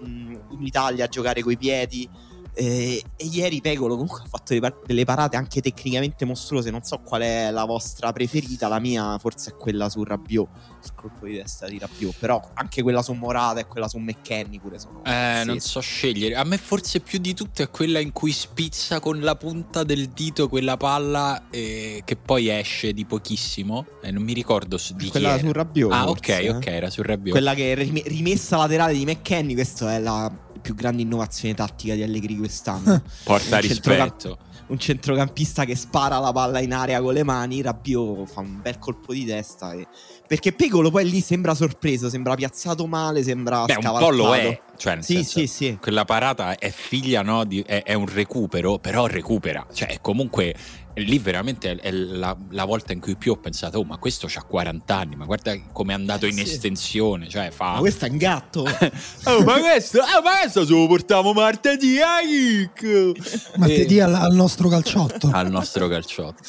mh, 0.00 0.06
in 0.50 0.62
Italia 0.62 1.04
a 1.04 1.08
giocare 1.08 1.42
coi 1.42 1.56
piedi. 1.56 2.08
Eh, 2.54 3.02
e 3.16 3.24
ieri 3.26 3.60
Pegolo 3.60 3.94
comunque 3.94 4.22
ha 4.22 4.28
fatto 4.28 4.54
delle, 4.54 4.60
par- 4.60 4.80
delle 4.86 5.04
parate 5.04 5.36
anche 5.36 5.60
tecnicamente 5.60 6.24
mostruose. 6.24 6.70
Non 6.70 6.82
so 6.82 6.98
qual 6.98 7.22
è 7.22 7.50
la 7.50 7.64
vostra 7.64 8.12
preferita. 8.12 8.68
La 8.68 8.78
mia 8.78 9.18
forse 9.18 9.50
è 9.50 9.54
quella 9.56 9.88
su 9.88 10.04
Rabiot, 10.04 10.48
sul 10.80 10.94
colpo 10.94 11.26
di 11.26 11.36
testa 11.36 11.66
di 11.66 11.78
Rabiot. 11.78 12.14
Però 12.18 12.40
anche 12.54 12.82
quella 12.82 13.02
su 13.02 13.12
Morata 13.12 13.60
e 13.60 13.66
quella 13.66 13.88
su 13.88 13.98
McKenny 13.98 14.60
pure 14.60 14.78
sono. 14.78 15.02
Eh, 15.04 15.42
non 15.44 15.58
so 15.58 15.80
scegliere. 15.80 16.36
A 16.36 16.44
me 16.44 16.56
forse 16.56 17.00
più 17.00 17.18
di 17.18 17.34
tutto 17.34 17.62
è 17.62 17.70
quella 17.70 17.98
in 17.98 18.12
cui 18.12 18.32
spizza 18.32 19.00
con 19.00 19.20
la 19.20 19.34
punta 19.34 19.82
del 19.82 20.08
dito 20.08 20.48
quella 20.48 20.76
palla 20.76 21.48
eh, 21.50 22.02
che 22.04 22.16
poi 22.16 22.48
esce 22.48 22.92
di 22.92 23.04
pochissimo. 23.04 23.86
E 24.00 24.10
non 24.10 24.22
mi 24.22 24.32
ricordo 24.32 24.78
su 24.78 24.94
di 24.94 25.06
chi 25.06 25.10
Quella 25.10 25.38
su 25.38 25.50
Rabiot. 25.50 25.92
Ah, 25.92 26.04
forse, 26.04 26.32
ok, 26.32 26.44
eh. 26.44 26.50
ok, 26.50 26.66
era 26.66 26.90
su 26.90 27.02
Rabiot. 27.02 27.30
Quella 27.30 27.54
che 27.54 27.72
è 27.72 27.74
rim- 27.74 28.06
rimessa 28.06 28.56
laterale 28.56 28.92
di 28.92 29.04
McKenny. 29.04 29.54
Questa 29.54 29.92
è 29.92 29.98
la 29.98 30.43
più 30.64 30.74
grande 30.74 31.02
innovazione 31.02 31.52
tattica 31.54 31.94
di 31.94 32.02
Allegri 32.02 32.36
quest'anno. 32.38 33.02
Porta 33.22 33.56
un 33.56 33.62
centrocamp- 33.62 34.14
rispetto. 34.22 34.38
un 34.68 34.78
centrocampista 34.78 35.66
che 35.66 35.76
spara 35.76 36.18
la 36.18 36.32
palla 36.32 36.60
in 36.60 36.72
aria 36.72 37.02
con 37.02 37.12
le 37.12 37.22
mani, 37.22 37.60
Rabiot 37.60 38.26
fa 38.26 38.40
un 38.40 38.62
bel 38.62 38.78
colpo 38.78 39.12
di 39.12 39.26
testa. 39.26 39.74
e- 39.74 39.86
Perché 40.26 40.52
Pegolo 40.54 40.90
poi 40.90 41.08
lì 41.08 41.20
sembra 41.20 41.54
sorpreso, 41.54 42.08
sembra 42.08 42.34
piazzato 42.34 42.86
male, 42.86 43.22
sembra 43.22 43.66
Beh, 43.66 43.74
un 43.74 43.78
po' 43.82 43.82
scavalcato. 43.82 44.16
lo 44.16 44.34
è. 44.34 44.60
Cioè, 44.76 44.96
Sì, 45.02 45.14
senso, 45.16 45.38
sì, 45.40 45.46
sì. 45.46 45.78
Quella 45.78 46.06
parata 46.06 46.56
è 46.56 46.70
figlia, 46.70 47.20
no? 47.20 47.44
Di, 47.44 47.60
è, 47.60 47.82
è 47.82 47.92
un 47.92 48.06
recupero, 48.06 48.78
però 48.78 49.06
recupera. 49.06 49.66
Cioè, 49.70 49.98
comunque 50.00 50.54
lì 50.96 51.18
veramente 51.18 51.74
è, 51.76 51.90
la, 51.90 52.36
la 52.50 52.64
volta 52.64 52.92
in 52.92 53.00
cui 53.00 53.16
più 53.16 53.32
ho 53.32 53.36
pensato, 53.36 53.78
oh, 53.78 53.84
ma 53.84 53.96
questo 53.98 54.26
c'ha 54.28 54.42
40 54.42 54.96
anni, 54.96 55.16
ma 55.16 55.24
guarda 55.24 55.54
come 55.72 55.92
è 55.92 55.96
andato 55.96 56.26
Eh, 56.26 56.30
in 56.30 56.36
sì. 56.36 56.42
estensione. 56.42 57.28
Cioè, 57.28 57.50
fa. 57.50 57.72
Ma 57.72 57.78
questo 57.78 58.06
è 58.06 58.10
un 58.10 58.16
gatto. 58.16 58.60
oh, 59.24 59.42
ma 59.44 59.58
questo, 59.60 59.98
oh, 60.00 60.22
ma 60.22 60.38
questo 60.40 60.64
se 60.64 60.72
lo 60.72 60.86
portiamo 60.86 61.32
martedì, 61.32 61.96
eh, 61.98 62.70
Chic? 62.72 63.54
Martedì 63.58 63.96
Eh, 63.96 64.02
al, 64.02 64.14
al 64.14 64.34
nostro 64.34 64.68
calciotto. 64.68 65.30
al 65.32 65.50
nostro 65.50 65.88
calciotto. 65.88 66.42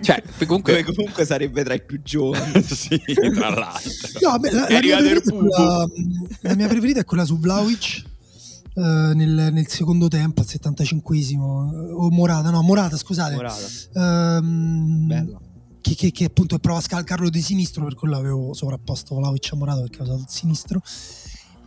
Cioè, 0.00 0.20
Dove 0.24 0.46
comunque. 0.46 0.82
comunque 0.82 1.24
sarebbe 1.24 1.62
tra 1.62 1.74
i 1.74 1.80
più 1.84 2.02
giovani. 2.02 2.62
sì, 2.66 3.00
tra 3.32 3.50
l'altro. 3.50 3.90
No, 4.22 4.38
beh, 4.40 4.50
la, 4.50 4.66
la 4.68 4.80
mia 4.80 4.96
quella, 5.22 5.86
la 6.40 6.54
mia 6.56 6.66
preferita 6.66 7.00
è 7.00 7.04
quella 7.04 7.24
su 7.24 7.38
Vlaovic 7.38 8.02
eh, 8.74 8.80
nel, 9.14 9.50
nel 9.52 9.66
secondo 9.68 10.08
tempo, 10.08 10.40
al 10.40 10.46
75esimo. 10.46 11.40
O 11.94 12.10
Morata, 12.10 12.50
no, 12.50 12.62
Morata, 12.62 12.96
scusate. 12.96 13.34
Morata. 13.34 13.58
Ehm, 13.94 15.06
Bella. 15.06 15.40
che, 15.80 15.94
che- 15.94 16.10
che 16.10 16.24
appunto 16.24 16.58
prova 16.58 16.78
a 16.78 16.82
scalcarlo 16.82 17.28
di 17.30 17.40
sinistro, 17.42 17.84
per 17.84 17.94
quello 17.94 18.16
avevo 18.16 18.52
sovrapposto 18.54 19.14
Vlaovic 19.16 19.50
a 19.52 19.56
Morata 19.56 19.80
perché 19.80 19.98
avevo 20.00 20.14
usato 20.16 20.28
il 20.30 20.34
sinistro. 20.36 20.80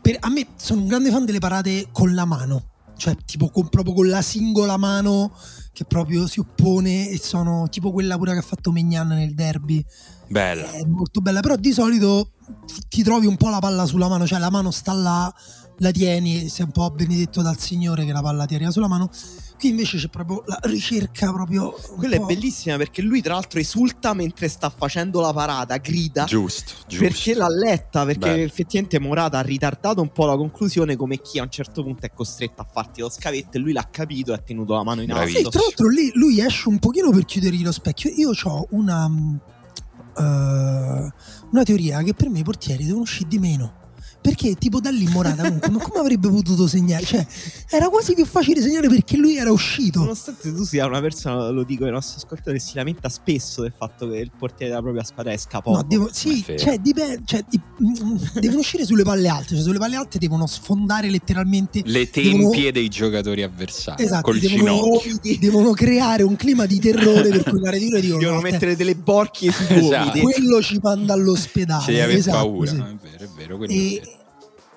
Per- 0.01 0.17
a 0.21 0.29
me 0.29 0.47
sono 0.55 0.81
un 0.81 0.87
grande 0.87 1.09
fan 1.11 1.25
delle 1.25 1.39
parate 1.39 1.87
con 1.91 2.13
la 2.13 2.25
mano. 2.25 2.69
cioè 2.97 3.15
tipo 3.25 3.49
con, 3.49 3.69
proprio 3.69 3.93
con 3.93 4.07
la 4.09 4.23
singola 4.23 4.75
mano 4.75 5.31
che 5.71 5.85
proprio 5.85 6.25
si 6.25 6.39
oppone 6.39 7.09
e 7.09 7.19
sono 7.19 7.69
tipo 7.69 7.91
quella 7.91 8.17
pure 8.17 8.31
che 8.33 8.39
ha 8.39 8.41
fatto 8.41 8.71
Mignan 8.71 9.09
nel 9.09 9.35
derby. 9.35 9.85
Bella. 10.27 10.71
È 10.71 10.83
molto 10.85 11.21
bella, 11.21 11.41
però 11.41 11.55
di 11.57 11.71
solito 11.73 12.31
ti, 12.65 12.81
ti 12.89 13.03
trovi 13.03 13.27
un 13.27 13.37
po' 13.37 13.49
la 13.49 13.59
palla 13.59 13.85
sulla 13.85 14.07
mano, 14.07 14.25
cioè 14.25 14.39
la 14.39 14.49
mano 14.49 14.71
sta 14.71 14.93
là, 14.93 15.31
la 15.79 15.91
tieni, 15.91 16.49
sei 16.49 16.65
un 16.65 16.71
po' 16.71 16.89
benedetto 16.89 17.41
dal 17.41 17.57
Signore 17.59 18.05
che 18.05 18.11
la 18.11 18.21
palla 18.21 18.45
ti 18.45 18.55
arriva 18.55 18.71
sulla 18.71 18.87
mano. 18.87 19.09
Qui 19.57 19.69
invece 19.69 19.97
c'è 19.97 20.07
proprio 20.07 20.43
la 20.45 20.59
ricerca 20.63 21.31
proprio... 21.31 21.71
Quella 21.71 22.15
è 22.15 22.19
bellissima 22.19 22.77
perché 22.77 23.01
lui 23.01 23.21
tra 23.21 23.33
l'altro 23.33 23.59
esulta 23.59 24.13
mentre 24.13 24.47
sta 24.49 24.69
facendo 24.69 25.19
la 25.19 25.33
parata, 25.33 25.77
grida. 25.77 26.25
Giusto, 26.25 26.73
giusto. 26.87 27.03
Perché 27.05 27.33
l'ha 27.33 27.49
letta, 27.49 28.05
perché 28.05 28.29
Bello. 28.29 28.43
effettivamente 28.43 28.99
Morata 28.99 29.39
ha 29.39 29.41
ritardato 29.41 30.01
un 30.01 30.11
po' 30.11 30.25
la 30.25 30.35
conclusione 30.35 30.95
come 30.95 31.19
chi 31.19 31.39
a 31.39 31.43
un 31.43 31.49
certo 31.49 31.83
punto 31.83 32.05
è 32.05 32.11
costretto 32.13 32.61
a 32.61 32.67
farti 32.71 33.01
lo 33.01 33.09
scavetto 33.09 33.57
e 33.57 33.59
lui 33.59 33.71
l'ha 33.71 33.87
capito 33.89 34.31
e 34.31 34.35
ha 34.35 34.39
tenuto 34.39 34.73
la 34.73 34.83
mano 34.83 35.01
in 35.01 35.11
alto. 35.11 35.27
Sì, 35.27 35.43
tra 35.49 35.61
l'altro 35.61 35.89
lì 35.89 36.11
lui 36.13 36.39
esce 36.39 36.69
un 36.69 36.77
pochino 36.77 37.09
per 37.09 37.25
chiudergli 37.25 37.63
lo 37.63 37.71
specchio. 37.71 38.11
Io 38.15 38.31
ho 38.43 38.67
una, 38.71 39.09
eh, 40.17 40.21
una 41.51 41.63
teoria 41.63 42.03
che 42.03 42.13
per 42.13 42.29
me 42.29 42.39
i 42.39 42.43
portieri 42.43 42.85
devono 42.85 43.01
uscire 43.03 43.27
di 43.27 43.39
meno. 43.39 43.85
Perché 44.19 44.55
tipo 44.55 44.79
da 44.81 44.89
lì 44.89 45.07
Morata 45.07 45.43
comunque, 45.43 45.69
ma 45.71 45.79
come 45.79 45.99
avrebbe 45.99 46.29
potuto 46.29 46.67
segnare? 46.67 47.05
Cioè, 47.05 47.25
era 47.69 47.87
quasi 47.87 48.13
più 48.13 48.25
facile 48.25 48.61
segnare 48.61 48.89
perché 48.89 49.15
lui 49.15 49.37
era 49.37 49.51
uscito. 49.51 49.99
Nonostante 49.99 50.53
tu 50.53 50.63
sia 50.65 50.85
una 50.85 50.99
persona, 50.99 51.49
lo 51.49 51.63
dico 51.63 51.85
ai 51.85 51.91
nostri 51.91 52.15
ascoltatori, 52.17 52.59
si 52.59 52.73
lamenta 52.75 53.07
spesso 53.09 53.61
del 53.61 53.73
fatto 53.77 54.09
che 54.09 54.17
il 54.17 54.31
portiere 54.37 54.71
della 54.71 54.81
propria 54.81 55.03
squadra 55.03 55.31
esca 55.31 55.61
poco. 55.61 55.77
No, 55.77 55.83
devo- 55.87 56.09
sì, 56.11 56.43
è 56.45 56.55
cioè, 56.57 56.77
dipende, 56.77 57.21
cioè, 57.25 57.43
di- 57.47 57.61
devono 58.41 58.59
uscire 58.59 58.85
sulle 58.85 59.03
palle 59.03 59.29
alte, 59.29 59.55
cioè 59.55 59.63
sulle 59.63 59.79
palle 59.79 59.95
alte 59.95 60.17
devono 60.19 60.45
sfondare 60.45 61.09
letteralmente 61.09 61.81
Le 61.85 62.09
devono- 62.11 62.49
tempie 62.49 62.71
dei 62.73 62.89
giocatori 62.89 63.43
avversari 63.43 64.03
Esatto, 64.03 64.23
col 64.23 64.39
devono, 64.39 64.99
ginocchio. 65.01 65.37
devono 65.39 65.71
creare 65.71 66.23
un 66.23 66.35
clima 66.35 66.65
di 66.65 66.79
terrore 66.79 67.29
per 67.29 67.43
cui 67.43 67.61
la 67.61 67.69
retina 67.69 67.99
dicono 67.99 68.19
Devono 68.19 68.35
"No, 68.37 68.41
te- 68.43 68.51
mettere 68.51 68.75
delle 68.75 68.95
borchie 68.95 69.51
sui 69.53 69.65
Esatto. 69.85 70.19
quello 70.19 70.61
ci 70.61 70.79
manda 70.81 71.13
all'ospedale. 71.13 72.01
Aver 72.03 72.17
esatto, 72.17 72.37
paura. 72.37 72.69
sì. 72.71 72.75
no? 72.77 72.87
È 72.87 72.95
vero, 73.01 73.23
è 73.23 73.27
vero. 73.35 73.57
quello 73.57 73.71
è 73.71 73.75
E- 73.75 74.01
vero. 74.03 74.15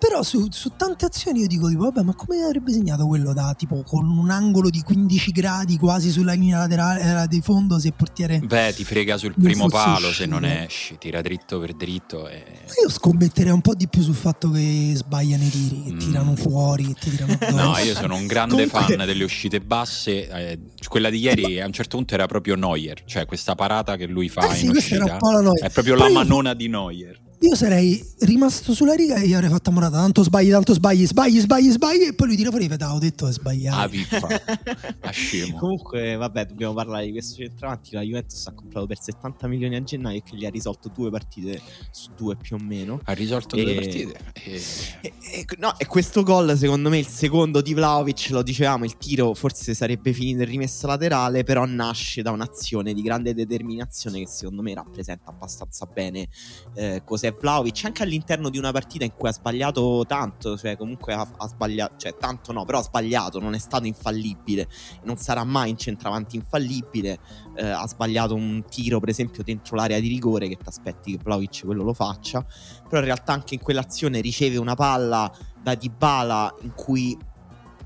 Però 0.01 0.23
su, 0.23 0.47
su 0.51 0.73
tante 0.77 1.05
azioni 1.05 1.41
io 1.41 1.47
dico, 1.47 1.69
tipo, 1.69 1.83
vabbè, 1.83 2.03
ma 2.03 2.15
come 2.15 2.43
avrebbe 2.43 2.73
segnato 2.73 3.07
quello 3.07 3.33
da 3.35 3.55
tipo 3.57 3.83
con 3.87 4.09
un 4.09 4.31
angolo 4.31 4.71
di 4.71 4.81
15 4.81 5.31
gradi 5.31 5.77
quasi 5.77 6.11
sulla 6.11 6.33
linea 6.33 6.59
laterale 6.59 7.23
eh, 7.25 7.29
di 7.29 7.41
fondo 7.43 7.79
se 7.79 7.89
il 7.89 7.95
portiere. 7.95 8.39
Beh, 8.41 8.73
ti 8.75 8.85
frega 8.85 9.19
sul 9.19 9.35
primo 9.41 9.69
palo 9.69 10.11
se 10.13 10.25
non 10.27 10.45
esci, 10.45 10.97
tira 10.99 11.21
dritto 11.21 11.61
per 11.61 11.75
dritto. 11.75 12.27
E... 12.29 12.43
Io 12.83 12.89
scommetterei 12.91 13.53
un 13.53 13.61
po' 13.61 13.75
di 13.75 13.89
più 13.89 14.01
sul 14.03 14.15
fatto 14.15 14.51
che 14.51 14.93
sbagliano 14.95 15.45
i 15.45 15.51
tiri, 15.51 15.83
che 15.85 15.93
Mm. 15.93 15.99
tirano 15.99 16.35
fuori, 16.37 16.87
che 16.87 16.95
ti 16.95 17.11
tirano 17.11 17.33
addosso. 17.39 17.55
No, 17.55 17.77
io 17.79 17.95
sono 17.95 18.15
un 18.17 18.27
grande 18.27 18.55
Comunque- 18.67 18.95
fan 18.97 19.07
delle 19.07 19.25
uscite 19.25 19.61
basse. 19.61 20.29
eh, 20.29 20.59
quella 20.89 21.11
di 21.11 21.19
ieri 21.19 21.61
a 21.61 21.67
un 21.67 21.73
certo 21.73 21.97
punto 21.99 22.15
era 22.15 22.27
proprio 22.27 22.55
Neuer, 22.57 23.03
cioè 23.05 23.27
questa 23.27 23.55
parata 23.55 23.97
che 23.97 24.07
lui 24.07 24.29
fa 24.31 24.49
Eh 24.51 24.55
sì, 24.57 24.65
in 24.65 24.71
uscita 24.71 25.17
è 25.17 25.19
proprio 25.19 25.95
Però 25.95 25.97
la 25.97 26.09
io- 26.09 26.15
manona 26.15 26.55
di 26.55 26.69
Neuer. 26.69 27.21
Io 27.43 27.55
sarei 27.55 28.05
rimasto 28.19 28.75
sulla 28.75 28.93
riga 28.95 29.17
e 29.17 29.27
gli 29.27 29.33
avrei 29.33 29.49
fatto 29.49 29.71
a 29.71 29.73
morata. 29.73 29.97
Tanto 29.97 30.23
sbagli, 30.23 30.51
tanto 30.51 30.75
sbagli, 30.75 31.07
sbagli, 31.07 31.41
sbagli, 31.41 31.71
sbagli. 31.71 32.03
E 32.03 32.13
poi 32.13 32.27
lui 32.27 32.37
tira 32.37 32.51
fuori 32.51 32.67
e 32.67 32.77
"Ah, 32.79 32.95
ho 32.95 32.99
detto 32.99 33.27
è 33.29 33.33
sbagliato. 33.33 33.79
Ah, 33.81 33.89
pippa. 33.89 34.29
Ah, 35.01 35.11
scemo. 35.11 35.57
Comunque, 35.59 36.17
vabbè, 36.17 36.45
dobbiamo 36.47 36.75
parlare 36.75 37.07
di 37.07 37.13
questo 37.13 37.37
centravanti. 37.37 37.95
La 37.95 38.03
Juventus 38.03 38.47
ha 38.47 38.53
comprato 38.53 38.87
per 38.87 39.01
70 39.01 39.47
milioni 39.49 39.75
a 39.77 39.83
gennaio 39.83 40.19
e 40.19 40.23
che 40.23 40.37
gli 40.37 40.45
ha 40.45 40.51
risolto 40.51 40.91
due 40.95 41.09
partite 41.11 41.61
su 41.91 42.11
due 42.15 42.37
più 42.37 42.57
o 42.57 42.59
meno. 42.63 43.01
Ha 43.05 43.13
risolto 43.13 43.57
E- 43.57 43.65
due 43.65 43.75
partite. 43.75 44.19
E- 44.35 44.63
E, 45.01 45.13
e- 45.23 45.47
no, 45.59 45.79
e 45.79 45.87
questo 45.87 46.23
gol, 46.23 46.57
secondo 46.59 46.91
me, 46.91 46.99
il 46.99 47.07
secondo 47.07 47.63
di 47.63 47.73
Vlaovic, 47.73 48.29
lo 48.33 48.43
dicevamo, 48.43 48.85
il 48.85 48.99
tiro 48.99 49.33
forse 49.33 49.73
sarebbe 49.73 50.13
finito 50.13 50.43
in 50.43 50.49
rimessa 50.49 50.87
laterale, 50.87 51.43
però 51.43 51.65
nasce 51.65 52.21
da 52.21 52.33
un'azione 52.33 52.93
di 52.93 53.01
grande 53.01 53.33
determinazione 53.33 54.19
che 54.19 54.27
secondo 54.29 54.61
me 54.61 54.75
rappresenta 54.75 55.31
abbastanza 55.31 55.87
bene 55.87 56.29
eh, 56.75 57.01
cos'è 57.05 57.30
Vlaovic, 57.39 57.85
anche 57.85 58.03
all'interno 58.03 58.49
di 58.49 58.59
una 58.59 58.73
partita 58.73 59.05
in 59.05 59.13
cui 59.15 59.29
ha 59.29 59.33
sbagliato 59.33 60.05
tanto, 60.07 60.57
cioè 60.57 60.77
comunque 60.77 61.15
ha, 61.15 61.27
ha 61.37 61.49
sbagliato, 61.49 61.95
cioè 61.97 62.17
tanto 62.17 62.53
no, 62.53 62.65
però 62.65 62.79
ha 62.79 62.83
sbagliato, 62.83 63.41
non 63.41 63.55
è 63.55 63.59
stato 63.59 63.87
infallibile, 63.87 64.69
non 65.05 65.17
sarà 65.17 65.45
mai 65.45 65.71
un 65.71 65.79
centravanti 65.79 66.37
infallibile, 66.37 67.19
eh, 67.57 67.67
ha 67.67 67.87
sbagliato 67.87 68.35
un 68.35 68.65
tiro 68.69 69.01
per 69.01 69.09
esempio 69.09 69.43
dentro 69.43 69.77
l'area 69.77 70.01
di 70.01 70.09
rigore 70.09 70.49
che 70.49 70.57
ti 70.57 70.69
aspetti 70.69 71.13
che 71.13 71.23
Vlaovic 71.23 71.63
quello 71.65 71.83
lo 71.83 71.95
faccia, 71.95 72.45
però 72.89 72.99
in 72.99 73.07
realtà 73.07 73.33
anche 73.33 73.55
in 73.55 73.61
quell'azione 73.61 74.21
riceve 74.21 74.57
una 74.57 74.75
palla 74.75 75.31
da 75.63 75.75
Dybala 75.75 76.55
in 76.63 76.73
cui 76.75 77.17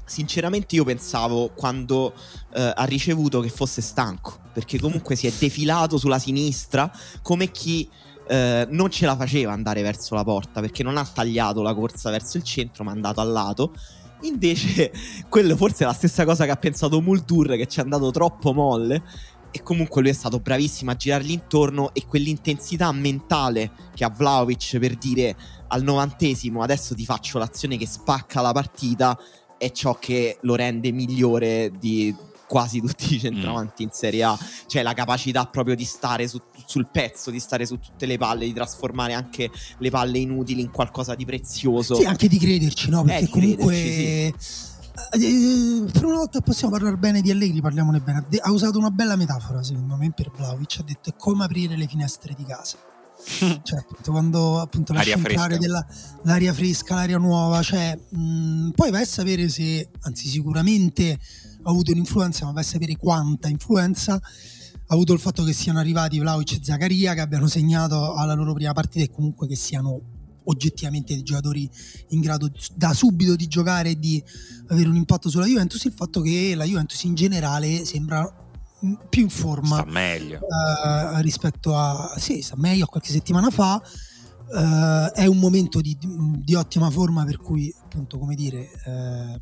sinceramente 0.05 0.75
io 0.75 0.85
pensavo 0.85 1.51
quando 1.55 2.15
eh, 2.55 2.73
ha 2.75 2.85
ricevuto 2.85 3.41
che 3.41 3.49
fosse 3.49 3.81
stanco 3.81 4.39
perché 4.53 4.79
comunque 4.79 5.17
si 5.17 5.27
è 5.27 5.33
defilato 5.37 5.99
sulla 5.99 6.19
sinistra 6.19 6.91
come 7.23 7.51
chi 7.51 7.89
eh, 8.27 8.67
non 8.71 8.91
ce 8.91 9.07
la 9.07 9.17
faceva 9.17 9.53
andare 9.53 9.83
verso 9.83 10.15
la 10.15 10.25
porta 10.25 10.61
perché 10.61 10.83
non 10.83 10.97
ha 10.97 11.05
tagliato 11.05 11.63
la 11.63 11.75
corsa 11.75 12.11
verso 12.11 12.37
il 12.37 12.43
centro 12.43 12.85
ma 12.85 12.93
è 12.93 12.95
andato 12.95 13.21
al 13.21 13.31
lato. 13.31 13.73
Invece 14.23 14.93
quello 15.29 15.57
forse 15.57 15.85
è 15.85 15.87
la 15.87 15.93
stessa 15.93 16.25
cosa 16.25 16.45
che 16.45 16.51
ha 16.51 16.57
pensato 16.57 17.01
Multur 17.01 17.57
che 17.57 17.67
ci 17.67 17.81
è 17.81 17.83
andato 17.83 18.11
troppo 18.11 18.53
molle. 18.53 19.03
E 19.51 19.63
comunque 19.63 20.03
lui 20.03 20.11
è 20.11 20.15
stato 20.15 20.41
bravissimo 20.41 20.91
a 20.91 20.97
girargli 20.97 21.31
intorno 21.31 21.95
e 21.95 22.07
quell'intensità 22.07 22.91
mentale 22.91 23.71
che 23.95 24.05
ha 24.05 24.11
Vlaovic 24.11 24.79
per 24.79 24.97
dire 24.97 25.37
al 25.69 25.85
novantesimo 25.85 26.61
adesso 26.61 26.93
ti 26.97 27.05
faccio 27.05 27.39
l'azione 27.39 27.77
che 27.77 27.87
spacca 27.87 28.41
la 28.41 28.51
partita 28.51 29.17
è 29.57 29.71
ciò 29.71 29.95
che 29.95 30.39
lo 30.41 30.57
rende 30.57 30.91
migliore 30.91 31.71
di 31.79 32.13
quasi 32.47 32.81
tutti 32.81 33.15
i 33.15 33.19
centravanti 33.19 33.83
in 33.83 33.91
Serie 33.93 34.23
A 34.25 34.39
cioè 34.67 34.83
la 34.83 34.93
capacità 34.93 35.47
proprio 35.47 35.75
di 35.75 35.85
stare 35.85 36.29
su- 36.29 36.41
sul 36.67 36.87
pezzo 36.91 37.31
di 37.31 37.41
stare 37.41 37.65
su 37.67 37.79
tutte 37.79 38.07
le 38.07 38.19
palle 38.19 38.45
di 38.45 38.53
trasformare 38.53 39.15
anche 39.15 39.51
le 39.79 39.91
palle 39.91 40.19
inutili 40.19 40.61
in 40.61 40.71
qualcosa 40.71 41.15
di 41.15 41.25
prezioso 41.25 41.95
Sì, 41.95 42.05
anche 42.05 42.29
di 42.29 42.39
crederci, 42.39 42.91
no? 42.91 43.03
Perché 43.05 43.25
Eh, 43.25 43.29
comunque. 43.29 43.65
crederci, 43.75 44.73
eh, 45.13 45.85
per 45.93 46.05
una 46.05 46.17
volta 46.17 46.41
possiamo 46.41 46.73
parlare 46.73 46.97
bene 46.97 47.21
di 47.21 47.31
Allegri, 47.31 47.61
parliamone 47.61 48.01
bene. 48.01 48.25
Ha 48.41 48.51
usato 48.51 48.79
una 48.79 48.91
bella 48.91 49.17
metafora, 49.17 49.63
secondo 49.63 49.97
me, 49.97 50.13
per 50.15 50.31
Vlaovic. 50.31 50.77
Ha 50.81 50.83
detto 50.85 51.11
è 51.11 51.15
come 51.17 51.45
aprire 51.45 51.77
le 51.77 51.87
finestre 51.87 52.35
di 52.37 52.45
casa. 52.45 52.77
Cioè, 53.63 53.79
appunto, 53.79 54.11
quando 54.11 54.61
appunto 54.61 54.93
lascia 54.93 55.15
entrare 55.15 55.37
fresca. 55.37 55.57
della- 55.57 55.87
l'aria 56.23 56.53
fresca, 56.53 56.95
l'aria 56.97 57.19
nuova, 57.19 57.63
cioè, 57.63 57.99
mh, 58.11 58.71
poi 58.75 58.91
vai 58.91 59.03
a 59.03 59.07
sapere 59.07 59.49
se, 59.49 59.89
anzi, 60.03 60.29
sicuramente 60.29 61.19
ha 61.65 61.71
avuto 61.71 61.91
un'influenza, 61.93 62.45
ma 62.45 62.53
vai 62.53 62.63
a 62.63 62.67
sapere 62.67 62.97
quanta 62.97 63.49
influenza 63.49 64.15
ha 64.15 64.93
avuto 64.95 65.13
il 65.13 65.19
fatto 65.19 65.43
che 65.45 65.53
siano 65.53 65.79
arrivati 65.79 66.19
Vlaovic 66.19 66.53
e 66.53 66.59
Zaccaria, 66.63 67.15
che 67.15 67.21
abbiano 67.21 67.47
segnato 67.47 68.15
alla 68.15 68.35
loro 68.35 68.53
prima 68.53 68.73
partita 68.73 69.05
e 69.05 69.11
comunque 69.11 69.47
che 69.47 69.57
siano 69.57 70.01
oggettivamente 70.45 71.15
dei 71.15 71.23
giocatori 71.23 71.69
in 72.09 72.21
grado 72.21 72.51
da 72.75 72.93
subito 72.93 73.35
di 73.35 73.47
giocare 73.47 73.91
e 73.91 73.99
di 73.99 74.23
avere 74.69 74.89
un 74.91 74.97
impatto 74.97 75.31
sulla 75.31 75.47
Juventus, 75.47 75.83
il 75.85 75.93
fatto 75.93 76.21
che 76.21 76.55
la 76.55 76.65
Juventus 76.65 77.03
in 77.05 77.15
generale 77.15 77.85
sembra 77.87 78.31
più 79.09 79.23
in 79.23 79.31
forma 79.31 79.77
Sta 79.77 79.87
meglio. 79.87 80.41
eh, 80.41 81.23
rispetto 81.23 81.75
a 81.75 82.15
sì, 82.19 82.43
sta 82.43 82.55
meglio 82.59 82.85
a 82.85 82.89
qualche 82.89 83.11
settimana 83.11 83.49
fa. 83.51 83.81
Eh, 84.55 85.13
è 85.15 85.25
un 85.25 85.39
momento 85.39 85.81
di, 85.81 85.97
di 85.99 86.55
ottima 86.55 86.91
forma 86.91 87.25
per 87.25 87.39
cui 87.39 87.75
appunto 87.83 88.19
come 88.19 88.35
dire 88.35 88.69
eh, 88.85 89.41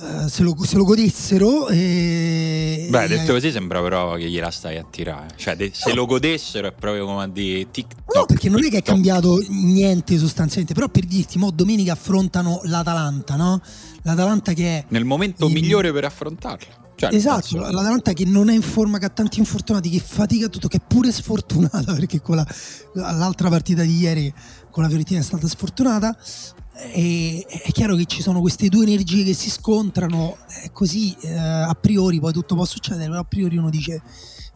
eh, 0.00 0.28
se, 0.28 0.42
lo, 0.42 0.54
se 0.64 0.76
lo 0.76 0.84
godessero 0.84 1.68
e, 1.68 2.86
Beh, 2.90 3.06
detto 3.08 3.32
così 3.32 3.50
sembra 3.50 3.80
però 3.82 4.14
che 4.14 4.28
gliela 4.30 4.50
stai 4.50 4.76
a 4.78 4.84
tirare. 4.88 5.28
Cioè, 5.36 5.56
de- 5.56 5.70
se 5.74 5.92
lo 5.94 6.06
godessero 6.06 6.68
è 6.68 6.72
proprio 6.72 7.04
come 7.06 7.22
a 7.24 7.28
dire 7.28 7.70
TikTok. 7.70 8.14
No, 8.14 8.24
perché 8.26 8.48
non 8.48 8.58
è 8.60 8.62
che 8.62 8.68
è 8.68 8.70
TikTok. 8.82 8.86
cambiato 8.94 9.44
niente 9.48 10.16
sostanzialmente, 10.18 10.74
però 10.74 10.88
per 10.88 11.04
dirti, 11.04 11.38
mo 11.38 11.50
domenica 11.50 11.92
affrontano 11.92 12.60
l'Atalanta, 12.64 13.36
no? 13.36 13.60
L'Atalanta 14.02 14.52
che 14.52 14.78
è... 14.78 14.84
Nel 14.88 15.04
momento 15.04 15.46
Il- 15.46 15.52
migliore 15.52 15.92
per 15.92 16.04
affrontarla. 16.04 16.86
Cioè, 16.98 17.14
Esatto, 17.14 17.58
l'Atalanta 17.58 18.12
che 18.12 18.24
non 18.24 18.48
è 18.50 18.54
in 18.54 18.62
forma, 18.62 18.98
che 18.98 19.04
ha 19.04 19.08
tanti 19.10 19.38
infortunati, 19.38 19.88
che 19.88 20.00
fatica 20.04 20.48
tutto, 20.48 20.66
che 20.66 20.78
è 20.78 20.80
pure 20.84 21.12
sfortunata 21.12 21.92
perché 21.94 22.20
con 22.20 22.34
la- 22.36 22.46
l'altra 22.94 23.48
partita 23.48 23.82
di 23.82 23.96
ieri 23.98 24.32
con 24.70 24.82
la 24.82 24.88
Fiorentina 24.88 25.20
è 25.20 25.22
stata 25.22 25.46
sfortunata. 25.46 26.16
E 26.80 27.44
è 27.46 27.70
chiaro 27.72 27.96
che 27.96 28.04
ci 28.04 28.22
sono 28.22 28.40
queste 28.40 28.68
due 28.68 28.84
energie 28.84 29.24
che 29.24 29.34
si 29.34 29.50
scontrano, 29.50 30.36
è 30.62 30.70
così 30.70 31.16
eh, 31.22 31.36
a 31.36 31.76
priori, 31.80 32.20
poi 32.20 32.32
tutto 32.32 32.54
può 32.54 32.64
succedere, 32.64 33.08
però 33.08 33.20
a 33.20 33.24
priori 33.24 33.56
uno 33.56 33.70
dice 33.70 34.00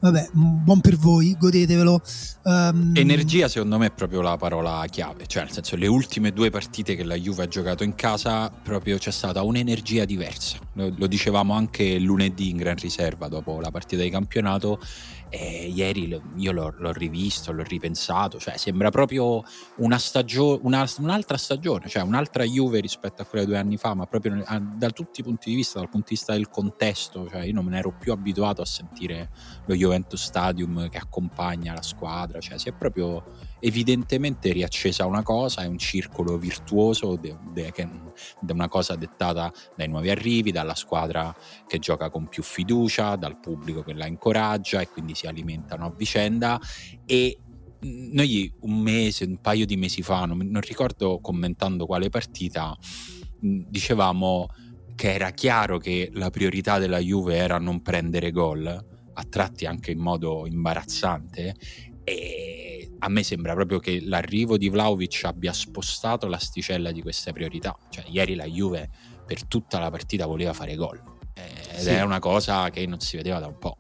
vabbè, 0.03 0.31
buon 0.33 0.81
per 0.81 0.97
voi, 0.97 1.37
godetevelo. 1.39 2.01
Um, 2.43 2.93
Energia 2.95 3.47
secondo 3.49 3.79
me 3.79 3.87
è 3.87 3.91
proprio 3.93 4.21
la 4.21 4.37
parola 4.37 4.85
chiave, 4.91 5.27
cioè 5.27 5.45
nel 5.45 5.53
senso 5.53 5.77
le 5.77 5.87
ultime 5.87 6.33
due 6.33 6.51
partite 6.51 6.97
che 6.97 7.05
la 7.05 7.15
Juve 7.15 7.45
ha 7.45 7.49
giocato 7.49 7.85
in 7.85 7.95
casa 7.95 8.51
proprio 8.51 8.99
c'è 8.99 9.13
stata 9.13 9.43
un'energia 9.43 10.05
diversa, 10.05 10.59
lo, 10.75 10.93
lo 10.97 11.07
dicevamo 11.07 11.55
anche 11.55 11.99
lunedì 11.99 12.51
in 12.51 12.57
Gran 12.57 12.77
Riserva 12.77 13.29
dopo 13.29 13.61
la 13.61 13.71
partita 13.71 14.03
di 14.03 14.11
campionato 14.11 14.81
e 15.35 15.67
ieri 15.75 16.21
io 16.37 16.53
l'ho, 16.53 16.75
l'ho, 16.77 16.93
rivisto, 16.93 17.53
l'ho 17.53 17.63
ripensato, 17.63 18.39
cioè 18.39 18.59
sembra 18.59 18.91
proprio 18.91 19.43
una 19.77 19.97
stagione, 19.97 20.61
una, 20.65 20.87
un'altra 20.99 21.39
stagione, 21.39 21.89
cioè 21.89 22.03
un'altra 22.03 22.45
Juve 22.45 22.81
rispetto 22.81 23.23
a 23.23 23.25
quella 23.25 23.47
di 23.47 23.51
due 23.51 23.59
anni 23.59 23.79
fa, 23.79 23.95
ma 23.95 24.05
proprio 24.05 24.45
da 24.77 24.91
tutti 24.91 25.21
i 25.21 25.23
punti 25.23 25.49
di 25.49 25.57
vista, 25.57 25.79
dal 25.79 25.89
punto 25.89 26.09
di 26.11 26.17
vista 26.17 26.35
del 26.35 26.51
contesto, 26.51 27.31
cioè 27.31 27.45
io 27.45 27.55
non 27.55 27.65
me 27.65 27.71
ne 27.71 27.79
ero 27.79 27.95
più 27.99 28.13
abituato 28.13 28.61
a 28.61 28.67
sentire 28.67 29.31
lo 29.65 29.75
Juventus 29.75 30.23
Stadium 30.23 30.91
che 30.91 30.99
accompagna 30.99 31.73
la 31.73 31.83
squadra, 31.83 32.39
cioè 32.39 32.59
si 32.59 32.69
è 32.69 32.73
proprio 32.73 33.25
evidentemente 33.65 34.51
riaccesa 34.51 35.07
una 35.07 35.23
cosa, 35.23 35.63
è 35.63 35.67
un 35.67 35.79
circolo 35.79 36.37
virtuoso, 36.37 37.17
de 37.17 37.37
una 38.49 38.67
cosa 38.67 38.97
dettata 38.97 39.53
dai 39.77 39.87
nuovi 39.87 40.11
arrivi, 40.11 40.51
dalla 40.51 40.75
squadra 40.75 41.35
che 41.69 41.79
gioca 41.79 42.11
con 42.11 42.27
più 42.27 42.43
fiducia, 42.43 43.15
dal 43.15 43.39
pubblico 43.39 43.83
che 43.83 43.95
la 43.95 44.07
incoraggia 44.07 44.81
e 44.81 44.89
quindi 44.89 45.15
si 45.15 45.29
alimentano 45.29 45.87
a 45.87 45.95
vicenda. 45.97 46.61
E 47.07 47.39
noi 47.83 48.53
un 48.63 48.81
mese, 48.81 49.25
un 49.27 49.41
paio 49.41 49.65
di 49.65 49.77
mesi 49.77 50.03
fa, 50.03 50.25
non, 50.25 50.39
non 50.39 50.61
ricordo 50.61 51.21
commentando 51.21 51.87
quale 51.87 52.09
partita, 52.09 52.77
dicevamo 53.39 54.49
che 54.97 55.15
era 55.15 55.31
chiaro 55.31 55.79
che 55.79 56.11
la 56.15 56.31
priorità 56.31 56.79
della 56.79 56.99
Juve 56.99 57.37
era 57.37 57.59
non 57.59 57.81
prendere 57.81 58.33
gol, 58.33 58.67
a 59.15 59.25
tratti 59.25 59.67
anche 59.67 59.93
in 59.93 60.01
modo 60.01 60.47
imbarazzante, 60.47 61.55
e 62.05 62.72
a 63.05 63.09
me 63.09 63.25
sembra 63.25 63.55
proprio 63.55 63.81
che 63.81 64.01
l'arrivo 64.01 64.57
di 64.57 64.69
Vlaovic 64.69 65.23
abbia 65.25 65.53
spostato 65.53 66.29
l'asticella 66.29 66.93
di 66.93 67.03
queste 67.03 67.33
priorità. 67.33 67.77
Cioè, 67.91 68.05
ieri 68.09 68.37
la 68.37 68.45
Juve 68.45 68.89
per 69.27 69.45
tutta 69.45 69.81
la 69.81 69.91
partita 69.91 70.27
voleva 70.27 70.53
fare 70.53 70.77
gol. 70.77 71.03
Ed 71.35 71.81
sì. 71.81 71.89
è 71.89 72.03
una 72.03 72.21
cosa 72.21 72.71
che 72.71 72.87
non 72.87 73.01
si 73.01 73.17
vedeva 73.17 73.41
da 73.41 73.49
un 73.49 73.59
po'. 73.59 73.77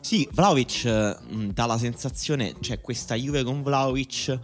Sì, 0.00 0.28
Vlaovic 0.32 0.84
mh, 0.84 1.52
dà 1.52 1.66
la 1.66 1.78
sensazione, 1.78 2.54
cioè 2.60 2.80
questa 2.80 3.14
Juve 3.14 3.44
con 3.44 3.62
Vlaovic 3.62 4.38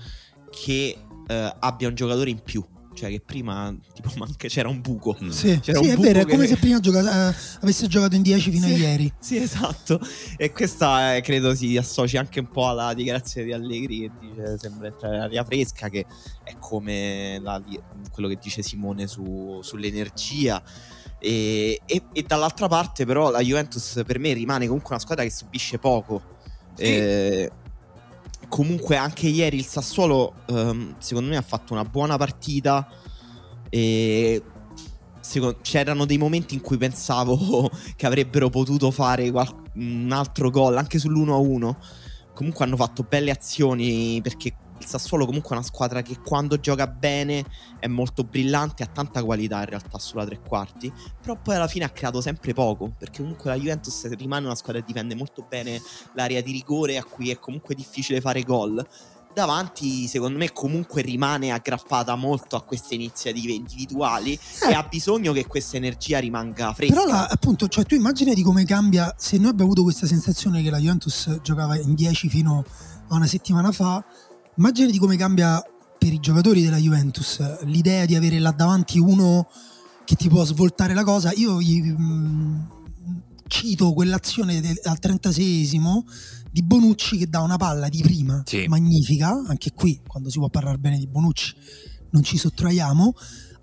che 0.51 0.97
eh, 1.27 1.55
abbia 1.59 1.89
un 1.89 1.95
giocatore 1.95 2.31
in 2.31 2.41
più 2.41 2.65
cioè 2.97 3.11
che 3.11 3.21
prima 3.21 3.73
tipo 3.93 4.11
manca, 4.17 4.49
c'era 4.49 4.69
un 4.69 4.81
buco. 4.81 5.17
Mm. 5.23 5.29
Sì, 5.29 5.61
c'era 5.61 5.81
sì 5.81 5.91
un 5.91 5.93
è 5.93 5.97
vero, 5.99 6.21
è 6.21 6.27
come 6.27 6.47
se 6.49 6.57
prima 6.57 6.81
gioca- 6.81 7.29
eh, 7.31 7.35
avesse 7.61 7.87
giocato 7.87 8.17
in 8.17 8.23
10 8.23 8.51
fino 8.51 8.67
sì, 8.67 8.73
a 8.73 8.77
ieri. 8.77 9.13
Sì, 9.19 9.37
esatto. 9.37 10.01
E 10.37 10.51
questa 10.53 11.15
eh, 11.15 11.21
credo 11.21 11.55
si 11.55 11.77
associ 11.77 12.17
anche 12.17 12.41
un 12.41 12.51
po' 12.51 12.69
alla 12.69 12.95
dichiarazione 12.95 13.47
di 13.47 13.53
Allegri 13.53 14.01
che 14.01 14.11
dice 14.19 14.59
sembra 14.59 14.89
entrare 14.89 15.19
aria 15.19 15.45
fresca, 15.45 15.89
che 15.89 16.07
è 16.43 16.57
come 16.59 17.39
la, 17.41 17.63
quello 18.11 18.29
che 18.29 18.39
dice 18.41 18.63
Simone 18.63 19.07
su, 19.07 19.61
sull'energia. 19.63 20.63
E, 21.19 21.81
e, 21.87 22.03
e, 22.13 22.23
dall'altra 22.23 22.69
parte 22.69 23.07
però 23.07 23.31
la 23.31 23.41
Juventus 23.41 24.03
per 24.07 24.19
me 24.19 24.35
rimane 24.35 24.67
comunque 24.67 24.91
una 24.91 25.01
squadra 25.01 25.25
che 25.25 25.31
subisce 25.31 25.79
poco. 25.79 26.35
Sì. 26.75 26.83
Eh, 26.83 27.51
comunque 28.49 28.97
anche 28.97 29.27
ieri 29.29 29.57
il 29.57 29.65
Sassuolo 29.65 30.35
um, 30.47 30.95
secondo 30.99 31.31
me 31.31 31.37
ha 31.37 31.43
fatto 31.43 31.73
una 31.73 31.85
buona 31.85 32.17
partita 32.17 32.89
e 33.69 34.43
secondo, 35.21 35.59
c'erano 35.63 36.05
dei 36.05 36.19
momenti 36.19 36.55
in 36.55 36.61
cui 36.61 36.77
pensavo 36.77 37.71
che 37.97 38.07
avrebbero 38.07 38.49
potuto 38.49 38.91
fare 38.91 39.31
qual- 39.31 39.63
un 39.75 40.11
altro 40.13 40.51
gol 40.51 40.77
anche 40.77 40.99
sull'1-1 40.99 41.75
comunque 42.33 42.65
hanno 42.65 42.77
fatto 42.77 43.05
belle 43.09 43.31
azioni 43.31 44.21
perché 44.23 44.55
Sassuolo 44.87 45.27
comunque 45.27 45.51
è 45.51 45.59
una 45.59 45.67
squadra 45.67 46.03
che 46.03 46.19
quando 46.21 46.59
gioca 46.59 46.87
bene 46.87 47.45
è 47.79 47.89
molto 47.89 48.23
brillante, 48.23 48.83
ha 48.83 48.87
tanta 48.87 49.23
qualità 49.25 49.61
in 49.61 49.67
realtà 49.67 49.99
sulla 49.99 50.25
tre 50.25 50.41
quarti, 50.41 50.93
però 51.21 51.37
poi 51.37 51.57
alla 51.57 51.69
fine 51.69 51.85
ha 51.85 51.91
creato 51.91 52.21
sempre 52.21 52.55
poco, 52.55 52.93
perché 52.97 53.21
comunque 53.21 53.51
la 53.51 53.57
Juventus 53.57 54.09
rimane 54.15 54.47
una 54.47 54.55
squadra 54.55 54.81
che 54.81 54.87
difende 54.87 55.15
molto 55.15 55.45
bene 55.49 55.81
l'area 56.15 56.41
di 56.41 56.53
rigore 56.53 56.97
a 56.97 57.05
cui 57.05 57.31
è 57.31 57.39
comunque 57.39 57.75
difficile 57.75 58.21
fare 58.21 58.43
gol. 58.43 58.87
Davanti, 59.35 60.07
secondo 60.07 60.39
me, 60.39 60.51
comunque 60.51 61.03
rimane 61.03 61.51
aggrappata 61.51 62.15
molto 62.15 62.57
a 62.57 62.63
queste 62.63 62.95
iniziative 62.95 63.53
individuali 63.53 64.33
eh. 64.33 64.71
e 64.71 64.73
ha 64.73 64.83
bisogno 64.83 65.35
che 65.35 65.47
questa 65.47 65.77
energia 65.77 66.19
rimanga 66.21 66.73
fresca. 66.73 66.95
Però, 66.95 67.07
la, 67.07 67.27
appunto, 67.27 67.69
cioè, 67.69 67.85
tu 67.85 67.95
immagini 67.95 68.33
di 68.33 68.43
come 68.43 68.65
cambia 68.65 69.15
se 69.19 69.37
noi 69.37 69.51
abbiamo 69.51 69.65
avuto 69.65 69.83
questa 69.83 70.07
sensazione 70.07 70.63
che 70.63 70.71
la 70.71 70.79
Juventus 70.79 71.41
giocava 71.43 71.77
in 71.77 71.93
10 71.93 72.31
fino 72.31 72.65
a 73.09 73.15
una 73.15 73.27
settimana 73.27 73.73
fa 73.73 74.03
Immagini 74.59 74.91
di 74.91 74.99
come 74.99 75.17
cambia 75.17 75.63
per 75.99 76.15
i 76.15 76.19
giocatori 76.19 76.63
della 76.63 76.79
Juventus 76.79 77.65
l'idea 77.65 78.07
di 78.07 78.15
avere 78.15 78.39
là 78.39 78.53
davanti 78.53 78.99
uno 78.99 79.49
che 80.07 80.15
ti 80.15 80.29
può 80.29 80.45
svoltare 80.45 80.95
la 80.95 81.05
cosa. 81.05 81.31
Io 81.35 81.61
gli, 81.61 81.83
mh, 81.83 82.03
mm, 82.03 82.61
cito 83.49 83.93
quell'azione 83.93 84.63
del, 84.63 84.81
al 84.85 84.97
36esimo 84.99 86.05
di 86.51 86.63
Bonucci 86.63 87.19
che 87.19 87.29
dà 87.29 87.41
una 87.43 87.59
palla 87.59 87.91
di 87.91 88.01
prima 88.01 88.43
sì. 88.47 88.65
magnifica, 88.67 89.29
anche 89.47 89.73
qui 89.75 90.01
quando 90.07 90.31
si 90.31 90.39
può 90.39 90.49
parlare 90.49 90.79
bene 90.79 90.97
di 90.97 91.07
Bonucci 91.07 91.55
non 92.11 92.23
ci 92.23 92.39
sottraiamo 92.39 93.13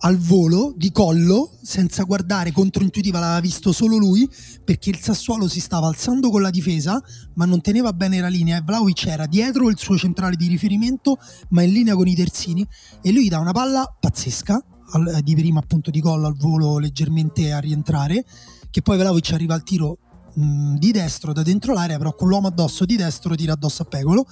al 0.06 0.18
volo 0.18 0.74
di 0.76 0.92
collo 0.92 1.52
senza 1.62 2.04
guardare 2.04 2.52
controintuitiva 2.52 3.20
l'aveva 3.20 3.40
visto 3.40 3.72
solo 3.72 3.98
lui 3.98 4.30
perché 4.64 4.90
il 4.90 5.00
Sassuolo 5.00 5.48
si 5.48 5.60
stava 5.60 5.88
alzando 5.88 6.30
con 6.30 6.42
la 6.42 6.50
difesa 6.50 7.02
ma 7.36 7.46
non 7.46 7.62
teneva 7.62 7.94
bene 7.94 8.20
la 8.20 8.28
linea 8.28 8.58
e 8.58 8.62
Vlaovic 8.62 9.06
era 9.08 9.26
dietro 9.26 9.70
il 9.70 9.78
suo 9.78 9.98
centrale 9.98 10.36
di 10.36 10.48
riferimento 10.48 11.18
ma 11.50 11.62
in 11.64 11.72
linea 11.72 11.96
con 11.96 12.08
i 12.08 12.16
terzini 12.16 12.68
e 13.02 13.12
lui 13.12 13.30
dà 13.30 13.40
una 13.40 13.54
palla 13.54 13.86
pazzesca 13.98 14.62
al, 14.92 15.20
di 15.24 15.36
prima 15.36 15.60
appunto 15.60 15.90
di 15.90 16.02
collo 16.02 16.28
al 16.28 16.36
volo 16.36 16.80
leggermente 16.80 17.54
a 17.54 17.60
rientrare 17.60 18.26
che 18.70 18.82
poi 18.82 18.98
Vlaovic 18.98 19.32
arriva 19.32 19.54
al 19.54 19.64
tiro 19.64 20.00
mh, 20.34 20.76
di 20.76 20.92
destro 20.92 21.32
da 21.32 21.44
dentro 21.44 21.74
l'area 21.74 21.98
però 21.98 22.14
con 22.14 22.28
l'uomo 22.28 22.48
addosso 22.48 22.84
di 22.84 22.98
destro 22.98 23.36
tira 23.36 23.54
addosso 23.54 23.84
a 23.84 23.86
Pegolo 23.86 24.26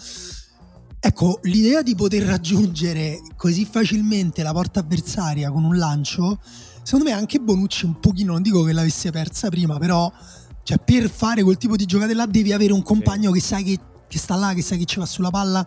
Ecco, 1.03 1.39
l'idea 1.43 1.81
di 1.81 1.95
poter 1.95 2.21
raggiungere 2.21 3.23
così 3.35 3.65
facilmente 3.65 4.43
la 4.43 4.51
porta 4.51 4.81
avversaria 4.81 5.49
con 5.49 5.63
un 5.63 5.75
lancio, 5.75 6.39
secondo 6.83 7.05
me 7.05 7.11
anche 7.11 7.39
Bonucci 7.39 7.85
un 7.85 7.99
pochino, 7.99 8.33
non 8.33 8.43
dico 8.43 8.61
che 8.61 8.71
l'avesse 8.71 9.09
persa 9.09 9.49
prima, 9.49 9.79
però 9.79 10.13
cioè, 10.61 10.77
per 10.77 11.09
fare 11.09 11.41
quel 11.41 11.57
tipo 11.57 11.75
di 11.75 11.85
giocate 11.85 12.13
là 12.13 12.27
devi 12.27 12.53
avere 12.53 12.71
un 12.71 12.83
compagno 12.83 13.33
sì. 13.33 13.39
che 13.39 13.45
sai 13.45 13.63
che, 13.63 13.79
che, 14.07 14.19
sta 14.19 14.35
là, 14.35 14.53
che 14.53 14.61
sai 14.61 14.77
che 14.77 14.85
ci 14.85 14.99
va 14.99 15.07
sulla 15.07 15.31
palla 15.31 15.65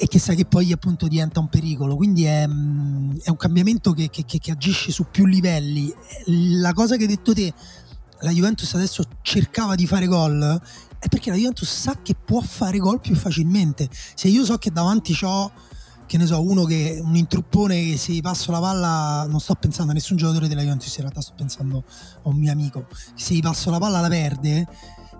e 0.00 0.08
che 0.08 0.18
sai 0.18 0.34
che 0.34 0.46
poi 0.46 0.72
appunto 0.72 1.06
diventa 1.06 1.38
un 1.38 1.48
pericolo. 1.48 1.94
Quindi 1.94 2.24
è, 2.24 2.42
è 2.42 3.30
un 3.30 3.36
cambiamento 3.36 3.92
che, 3.92 4.10
che, 4.10 4.24
che 4.26 4.50
agisce 4.50 4.90
su 4.90 5.06
più 5.12 5.26
livelli. 5.26 5.94
La 6.26 6.72
cosa 6.72 6.96
che 6.96 7.02
hai 7.02 7.08
detto 7.08 7.32
te, 7.32 7.54
la 8.22 8.32
Juventus 8.32 8.74
adesso 8.74 9.04
cercava 9.22 9.76
di 9.76 9.86
fare 9.86 10.06
gol 10.06 10.60
è 11.02 11.08
perché 11.08 11.30
la 11.30 11.36
Juventus 11.36 11.68
sa 11.68 11.98
che 12.00 12.14
può 12.14 12.40
fare 12.40 12.78
gol 12.78 13.00
più 13.00 13.16
facilmente. 13.16 13.88
Se 14.14 14.28
io 14.28 14.44
so 14.44 14.56
che 14.56 14.70
davanti 14.70 15.18
ho 15.22 15.50
che 16.06 16.16
ne 16.16 16.26
so, 16.26 16.40
uno 16.40 16.64
che 16.64 17.00
un 17.02 17.16
intruppone 17.16 17.74
che 17.86 17.96
se 17.96 18.20
passo 18.20 18.52
la 18.52 18.60
palla, 18.60 19.26
non 19.28 19.40
sto 19.40 19.54
pensando 19.54 19.90
a 19.90 19.94
nessun 19.94 20.16
giocatore 20.16 20.46
della 20.46 20.60
Juventus, 20.60 20.94
in 20.94 21.00
realtà 21.00 21.20
sto 21.20 21.32
pensando 21.34 21.84
a 22.22 22.28
un 22.28 22.36
mio 22.36 22.52
amico, 22.52 22.86
se 23.16 23.34
gli 23.34 23.40
passo 23.40 23.70
la 23.70 23.78
palla 23.78 23.98
la 23.98 24.08
perde, 24.08 24.66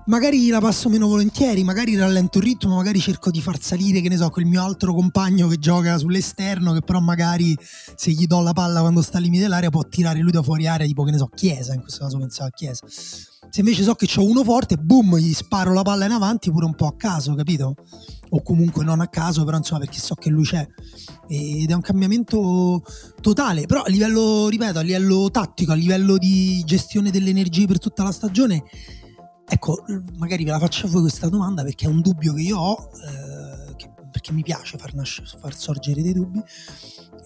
magari 0.07 0.49
la 0.49 0.61
passo 0.61 0.89
meno 0.89 1.09
volentieri, 1.09 1.65
magari 1.65 1.97
rallento 1.97 2.39
il 2.39 2.45
ritmo, 2.45 2.77
magari 2.77 3.01
cerco 3.01 3.31
di 3.31 3.41
far 3.41 3.61
salire, 3.61 4.01
che 4.01 4.09
ne 4.09 4.19
so, 4.19 4.29
quel 4.29 4.45
mio 4.45 4.63
altro 4.63 4.95
compagno 4.95 5.49
che 5.49 5.59
gioca 5.59 5.99
sull'esterno, 5.99 6.75
che 6.75 6.83
però 6.83 7.01
magari 7.01 7.57
se 7.97 8.11
gli 8.13 8.27
do 8.27 8.41
la 8.41 8.53
palla 8.53 8.81
quando 8.81 9.03
sta 9.03 9.17
al 9.17 9.25
limite 9.25 9.43
dell'area 9.43 9.71
può 9.71 9.83
tirare 9.83 10.21
lui 10.21 10.31
da 10.31 10.43
fuori 10.43 10.69
area, 10.69 10.87
tipo 10.87 11.03
che 11.03 11.11
ne 11.11 11.19
so, 11.19 11.29
Chiesa, 11.35 11.75
in 11.75 11.81
questo 11.81 12.05
caso 12.05 12.19
pensavo 12.19 12.49
a 12.49 12.53
Chiesa. 12.53 12.87
Se 13.53 13.61
invece 13.61 13.83
so 13.83 13.95
che 13.95 14.07
c'ho 14.07 14.25
uno 14.25 14.43
forte, 14.43 14.79
boom, 14.79 15.19
gli 15.19 15.35
sparo 15.35 15.75
la 15.75 15.83
palla 15.83 16.07
in 16.07 16.13
avanti 16.13 16.51
pure 16.51 16.65
un 16.65 16.75
po' 16.75 16.87
a 16.87 16.97
caso, 16.97 17.35
capito? 17.35 17.75
O 18.31 18.41
comunque 18.41 18.83
non 18.83 19.03
a 19.03 19.09
caso, 19.09 19.45
però 19.45 19.59
insomma 19.59 19.81
perché 19.81 19.99
so 19.99 20.15
che 20.15 20.31
lui 20.31 20.45
c'è. 20.45 20.67
Ed 21.29 21.71
è 21.71 21.75
un 21.75 21.83
cambiamento 21.83 22.83
totale, 23.21 23.67
però 23.67 23.83
a 23.83 23.91
livello, 23.91 24.49
ripeto, 24.49 24.79
a 24.79 24.81
livello 24.81 25.31
tattico, 25.31 25.73
a 25.73 25.75
livello 25.75 26.17
di 26.17 26.63
gestione 26.65 27.11
delle 27.11 27.29
energie 27.29 27.67
per 27.67 27.79
tutta 27.79 28.03
la 28.05 28.13
stagione, 28.13 28.65
ecco, 29.47 29.85
magari 30.17 30.45
ve 30.45 30.51
la 30.51 30.59
faccio 30.59 30.87
a 30.87 30.89
voi 30.89 31.03
questa 31.03 31.29
domanda 31.29 31.63
perché 31.63 31.85
è 31.85 31.89
un 31.89 32.01
dubbio 32.01 32.33
che 32.33 32.41
io 32.41 32.57
ho, 32.57 32.89
eh, 33.07 33.77
che, 33.77 33.93
perché 34.11 34.33
mi 34.33 34.43
piace 34.43 34.79
far, 34.79 34.95
nascere, 34.95 35.27
far 35.39 35.55
sorgere 35.55 36.01
dei 36.01 36.15
dubbi 36.15 36.43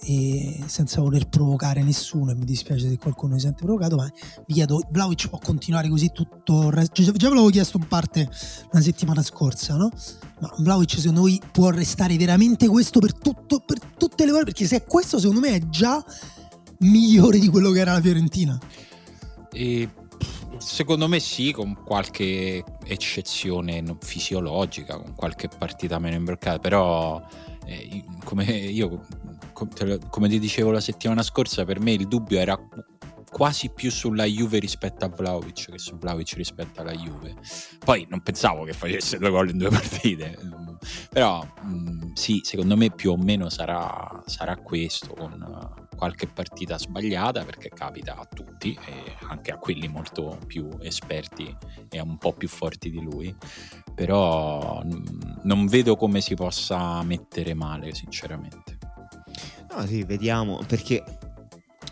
e 0.08 0.62
senza 0.66 1.00
voler 1.00 1.26
provocare 1.28 1.82
nessuno 1.82 2.30
e 2.30 2.36
mi 2.36 2.44
dispiace 2.44 2.88
se 2.88 2.96
qualcuno 2.96 3.34
si 3.34 3.40
sente 3.40 3.64
provocato 3.64 3.96
ma 3.96 4.08
vi 4.46 4.54
chiedo 4.54 4.80
Vlaovic 4.90 5.28
può 5.28 5.38
continuare 5.38 5.88
così 5.88 6.12
tutto 6.12 6.70
resto 6.70 7.02
già, 7.02 7.10
ve 7.10 7.18
l'avevo 7.18 7.48
chiesto 7.48 7.78
in 7.78 7.88
parte 7.88 8.30
una 8.70 8.82
settimana 8.82 9.20
scorsa 9.22 9.74
no? 9.74 9.90
ma 10.40 10.54
Vlaovic 10.58 10.98
secondo 10.98 11.22
voi 11.22 11.40
può 11.50 11.70
restare 11.70 12.16
veramente 12.16 12.68
questo 12.68 13.00
per, 13.00 13.14
tutto, 13.14 13.60
per 13.66 13.80
tutte 13.98 14.24
le 14.24 14.30
ore 14.30 14.44
perché 14.44 14.64
se 14.64 14.76
è 14.76 14.84
questo 14.84 15.18
secondo 15.18 15.40
me 15.40 15.56
è 15.56 15.68
già 15.68 16.04
migliore 16.78 17.40
di 17.40 17.48
quello 17.48 17.72
che 17.72 17.80
era 17.80 17.92
la 17.92 18.00
Fiorentina 18.00 18.56
e 19.50 19.88
secondo 20.58 21.08
me 21.08 21.20
sì, 21.20 21.52
con 21.52 21.76
qualche 21.84 22.64
eccezione 22.84 23.82
fisiologica, 24.00 24.96
con 24.96 25.14
qualche 25.14 25.48
partita 25.48 25.98
meno 25.98 26.16
imbroccata, 26.16 26.58
però 26.58 27.22
eh, 27.66 28.04
come 28.24 28.44
io 28.44 29.04
come 30.10 30.28
ti 30.28 30.38
dicevo 30.38 30.70
la 30.70 30.80
settimana 30.80 31.22
scorsa, 31.22 31.64
per 31.64 31.80
me 31.80 31.92
il 31.92 32.06
dubbio 32.06 32.38
era 32.38 32.58
quasi 33.30 33.70
più 33.70 33.90
sulla 33.90 34.24
Juve 34.24 34.58
rispetto 34.58 35.04
a 35.04 35.08
Vlaovic 35.08 35.70
che 35.70 35.78
su 35.78 35.96
Vlaovic 35.96 36.34
rispetto 36.34 36.80
alla 36.80 36.92
Juve. 36.92 37.34
Poi 37.84 38.06
non 38.08 38.20
pensavo 38.22 38.64
che 38.64 38.72
facesse 38.72 39.18
due 39.18 39.30
gol 39.30 39.50
in 39.50 39.58
due 39.58 39.68
partite, 39.70 40.38
però 41.10 41.46
mh, 41.62 42.12
sì, 42.14 42.40
secondo 42.42 42.76
me 42.76 42.90
più 42.90 43.12
o 43.12 43.16
meno 43.16 43.48
sarà, 43.48 44.22
sarà 44.26 44.56
questo, 44.56 45.14
con 45.14 45.85
qualche 45.96 46.28
partita 46.28 46.78
sbagliata, 46.78 47.44
perché 47.44 47.70
capita 47.70 48.16
a 48.16 48.28
tutti, 48.32 48.78
e 48.86 49.16
anche 49.28 49.50
a 49.50 49.58
quelli 49.58 49.88
molto 49.88 50.38
più 50.46 50.68
esperti 50.80 51.52
e 51.88 52.00
un 52.00 52.18
po' 52.18 52.32
più 52.34 52.48
forti 52.48 52.90
di 52.90 53.00
lui, 53.02 53.34
però 53.94 54.82
non 55.42 55.66
vedo 55.66 55.96
come 55.96 56.20
si 56.20 56.34
possa 56.34 57.02
mettere 57.02 57.54
male, 57.54 57.94
sinceramente. 57.94 58.78
No, 59.74 59.84
sì, 59.86 60.04
vediamo, 60.04 60.60
perché 60.66 61.02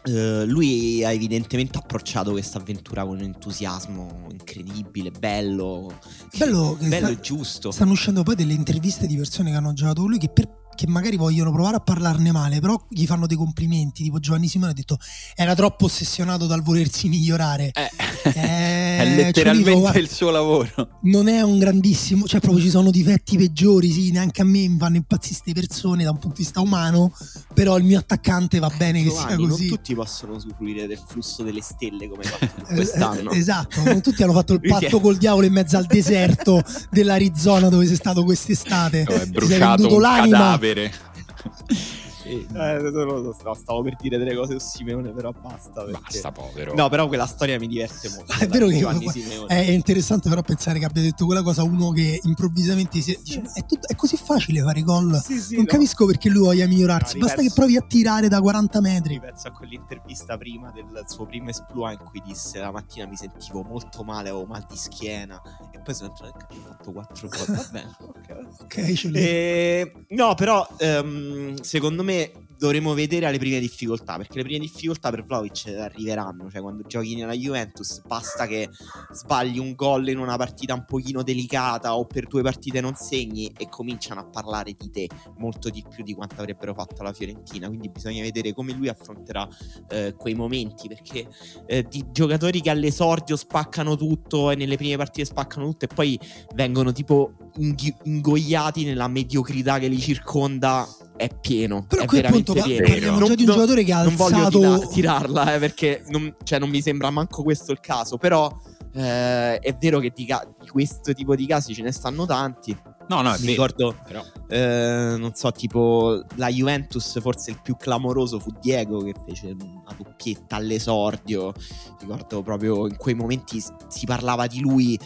Uh, 0.07 0.45
lui 0.45 1.03
ha 1.03 1.13
evidentemente 1.13 1.79
approcciato 1.79 2.33
questa 2.33 2.59
avventura 2.59 3.07
con 3.07 3.17
un 3.17 3.23
entusiasmo 3.23 4.27
incredibile, 4.29 5.11
bello, 5.11 5.99
bello, 6.37 6.77
bello 6.79 7.07
sta, 7.07 7.09
e 7.09 7.21
giusto. 7.21 7.71
Stanno 7.71 7.93
uscendo 7.93 8.23
poi 8.23 8.35
delle 8.35 8.53
interviste 8.53 9.07
di 9.07 9.17
persone 9.17 9.51
che 9.51 9.57
hanno 9.57 9.73
giocato 9.73 10.03
con 10.03 10.11
lui 10.11 10.19
che 10.19 10.29
per 10.29 10.47
che 10.75 10.87
magari 10.87 11.17
vogliono 11.17 11.53
provare 11.53 11.77
a 11.77 11.81
parlarne 11.81 12.33
male, 12.33 12.61
però 12.61 12.81
gli 12.89 13.07
fanno 13.07 13.27
dei 13.27 13.37
complimenti. 13.37 14.05
Tipo 14.05 14.19
Giovanni 14.19 14.49
Simone 14.49 14.73
ha 14.73 14.75
detto 14.75 14.99
era 15.35 15.55
troppo 15.55 15.87
ossessionato 15.87 16.47
dal 16.47 16.63
volersi 16.63 17.09
migliorare. 17.09 17.71
Eh, 17.73 17.91
eh, 18.25 18.33
è 18.35 19.15
letteralmente 19.17 19.71
cioè, 19.71 19.93
dico, 19.93 19.99
il 19.99 20.09
suo 20.11 20.31
lavoro. 20.31 20.71
Non 21.03 21.29
è 21.29 21.43
un 21.43 21.59
grandissimo, 21.59 22.27
cioè 22.27 22.41
proprio 22.41 22.63
ci 22.63 22.71
sono 22.71 22.91
difetti 22.91 23.37
peggiori, 23.37 23.91
sì, 23.91 24.11
neanche 24.11 24.43
a 24.43 24.45
me 24.45 24.69
mi 24.69 24.79
fanno 24.79 24.97
impazzire 24.97 25.33
queste 25.35 25.53
persone 25.53 26.05
da 26.05 26.11
un 26.11 26.19
punto 26.19 26.37
di 26.37 26.43
vista 26.43 26.61
umano, 26.61 27.13
però 27.53 27.77
il 27.77 27.85
mio 27.85 27.99
attaccante 27.99 28.59
va 28.59 28.71
bene 28.77 29.03
Giovanni, 29.03 29.27
che 29.27 29.29
sia 29.29 29.37
così. 29.37 29.67
Non 29.69 29.77
tutti 29.77 29.95
possono 29.95 30.35
usufruire 30.35 30.87
del 30.87 31.01
flusso 31.07 31.43
delle 31.43 31.63
stelle 31.63 32.09
come 32.09 32.23
fatto 32.25 32.63
eh, 32.71 32.75
quest'anno. 32.75 33.31
Eh, 33.31 33.39
esatto, 33.39 33.83
non 33.83 34.01
tutti 34.01 34.23
hanno 34.23 34.33
fatto 34.33 34.55
il 34.55 34.61
patto 34.61 35.01
col 35.01 35.17
diavolo 35.17 35.47
in 35.47 35.53
mezzo 35.53 35.77
al 35.77 35.87
deserto 35.87 36.63
dell'Arizona 36.91 37.69
dove 37.69 37.87
sei 37.87 37.97
stato 37.97 38.25
quest'estate. 38.25 39.05
No, 39.09 39.15
è 39.15 39.27
bruciato 39.27 39.95
un 39.95 40.01
l'anima. 40.01 40.39
cadavere. 40.39 40.64
volveré. 40.65 40.91
Eh, 42.25 42.47
no, 42.51 43.55
stavo 43.55 43.83
per 43.83 43.97
dire 43.97 44.17
delle 44.17 44.35
cose 44.35 44.59
su 44.59 44.69
Simeone, 44.69 45.13
però 45.13 45.33
basta. 45.33 45.85
Perché... 45.85 46.01
Basta, 46.01 46.33
povero. 46.33 46.75
No, 46.75 46.89
però 46.89 47.07
quella 47.07 47.27
storia 47.27 47.59
mi 47.59 47.67
diverte 47.67 48.09
molto. 48.09 48.33
è 48.39 48.47
vero 48.47 48.67
che 48.67 49.47
è 49.47 49.71
interessante, 49.71 50.29
però, 50.29 50.43
pensare 50.43 50.79
che 50.79 50.85
abbia 50.85 51.03
detto 51.03 51.27
quella 51.27 51.43
cosa 51.43 51.63
uno 51.63 51.91
che 51.91 52.21
improvvisamente 52.23 53.01
si 53.01 53.19
dice: 53.23 53.43
è, 53.53 53.65
tutto, 53.67 53.89
è, 53.89 53.95
così 53.95 54.17
facile 54.17 54.63
fare 54.63 54.83
gol. 54.83 55.21
Sì, 55.23 55.39
sì, 55.39 55.55
non 55.55 55.65
no. 55.65 55.71
capisco 55.71 56.07
perché 56.07 56.29
lui 56.31 56.45
voglia 56.45 56.67
migliorarsi. 56.67 57.19
No, 57.19 57.27
Basta 57.27 57.43
che 57.43 57.51
provi 57.55 57.77
a 57.77 57.83
tirare 57.83 58.29
da 58.29 58.41
40 58.41 58.81
metri. 58.81 59.21
Penso 59.21 59.49
a 59.49 59.51
quell'intervista 59.51 60.39
prima 60.39 60.71
del 60.71 61.05
suo 61.07 61.27
primo 61.27 61.51
esploit 61.51 62.01
in 62.01 62.07
cui 62.07 62.23
disse: 62.25 62.59
La 62.59 62.71
mattina 62.71 63.07
mi 63.07 63.17
sentivo 63.17 63.63
molto 63.63 64.03
male, 64.03 64.31
avevo 64.31 64.47
mal 64.47 64.65
di 64.69 64.77
schiena. 64.77 65.41
E 65.73 65.81
poi 65.81 65.95
sono 65.95 66.09
entrato 66.09 66.33
in 66.33 66.47
campo 66.47 66.55
ho 66.55 66.73
fatto 66.73 66.93
4 66.93 67.29
gol. 67.29 67.57
Va 67.57 67.69
bene, 67.71 67.97
ok. 67.99 68.47
okay 68.63 68.95
e... 69.13 69.93
No, 70.09 70.35
però, 70.35 70.67
um, 70.79 71.55
secondo 71.61 72.03
me 72.03 72.14
me 72.15 72.45
dovremo 72.57 72.95
vedere 72.95 73.27
alle 73.27 73.39
prime 73.39 73.61
difficoltà, 73.61 74.17
perché 74.17 74.37
le 74.39 74.45
prime 74.45 74.61
difficoltà 74.61 75.11
per 75.11 75.25
Vlaovic 75.25 75.67
arriveranno, 75.67 76.51
cioè 76.51 76.61
quando 76.63 76.83
giochi 76.87 77.15
nella 77.15 77.35
Juventus 77.35 78.01
basta 78.07 78.47
che 78.47 78.71
sbagli 79.13 79.59
un 79.59 79.75
gol 79.75 80.09
in 80.09 80.19
una 80.19 80.37
partita 80.37 80.73
un 80.73 80.85
pochino 80.87 81.23
delicata 81.23 81.97
o 81.97 82.07
per 82.07 82.27
due 82.27 82.43
partite 82.43 82.81
non 82.81 82.95
segni 82.95 83.53
e 83.59 83.69
cominciano 83.69 84.21
a 84.21 84.25
parlare 84.25 84.75
di 84.79 84.91
te 84.91 85.09
molto 85.39 85.69
di 85.69 85.85
più 85.87 86.03
di 86.05 86.15
quanto 86.15 86.41
avrebbero 86.41 86.75
fatto 86.75 87.03
la 87.03 87.13
Fiorentina, 87.13 87.69
quindi 87.69 87.91
bisogna 87.91 88.23
vedere 88.23 88.53
come 88.53 88.73
lui 88.73 88.89
affronterà 88.89 89.47
eh, 89.91 90.15
quei 90.17 90.35
momenti, 90.35 90.89
perché 90.89 91.29
eh, 91.67 91.83
di 91.83 92.07
giocatori 92.13 92.61
che 92.61 92.71
all'esordio 92.71 93.37
spaccano 93.37 93.97
tutto 93.97 94.51
e 94.51 94.55
nelle 94.55 94.77
prime 94.77 94.97
partite 94.97 95.27
spaccano 95.27 95.67
tutto 95.67 95.85
e 95.85 95.89
poi 95.89 96.19
vengono 96.55 96.93
tipo 96.93 97.35
ingoiati 97.57 98.85
nella 98.85 99.07
mediocrità 99.07 99.79
che 99.79 99.89
li 99.89 99.99
circonda 99.99 100.87
è 101.17 101.29
pieno. 101.41 101.85
Però 101.89 102.03
è 102.03 102.07
qui 102.07 102.21
appunto 102.21 102.53
pieno. 102.53 102.87
parliamo 102.87 103.19
non, 103.19 103.29
già 103.29 103.35
di 103.35 103.45
un 103.45 103.53
giocatore 103.53 103.85
che 103.85 103.93
ha 103.93 104.03
non 104.03 104.13
alzato... 104.13 104.61
Non 104.61 104.77
voglio 104.77 104.89
tirarla 104.89 105.55
eh, 105.55 105.59
perché 105.59 106.05
non, 106.09 106.35
cioè, 106.43 106.59
non, 106.59 106.69
mi 106.69 106.83
sembra 106.83 107.11
manco 107.11 107.43
questo 107.43 107.73
il 107.73 107.81
caso, 107.81 108.17
però 108.17 108.51
eh, 108.95 109.59
è 109.59 109.75
vero 109.75 109.99
che 109.99 110.13
di, 110.15 110.25
ca- 110.25 110.47
di, 110.61 110.69
questo 110.69 111.13
tipo 111.13 111.35
di 111.35 111.47
casi 111.47 111.75
ce 111.75 111.83
ne 111.83 111.93
stanno 111.93 112.27
tanti. 112.27 112.77
No, 113.07 113.21
no, 113.21 113.35
mi 113.39 113.47
ricordo, 113.47 113.95
però. 114.07 114.25
Eh, 114.49 115.17
non 115.19 115.33
so, 115.35 115.53
tipo 115.53 116.25
la 116.37 116.49
Juventus, 116.49 117.21
forse 117.21 117.51
il 117.51 117.61
più 117.63 117.77
clamoroso 117.77 118.39
fu 118.39 118.51
Diego 118.61 119.03
che 119.03 119.13
fece 119.27 119.49
una 119.49 119.95
doppietta 119.97 120.57
all'esordio. 120.57 121.53
Ricordo 122.01 122.43
proprio 122.43 122.87
in 122.87 122.97
quei 122.97 123.15
momenti 123.15 123.63
si 123.89 124.07
parlava 124.07 124.47
di 124.47 124.61
lui. 124.61 124.99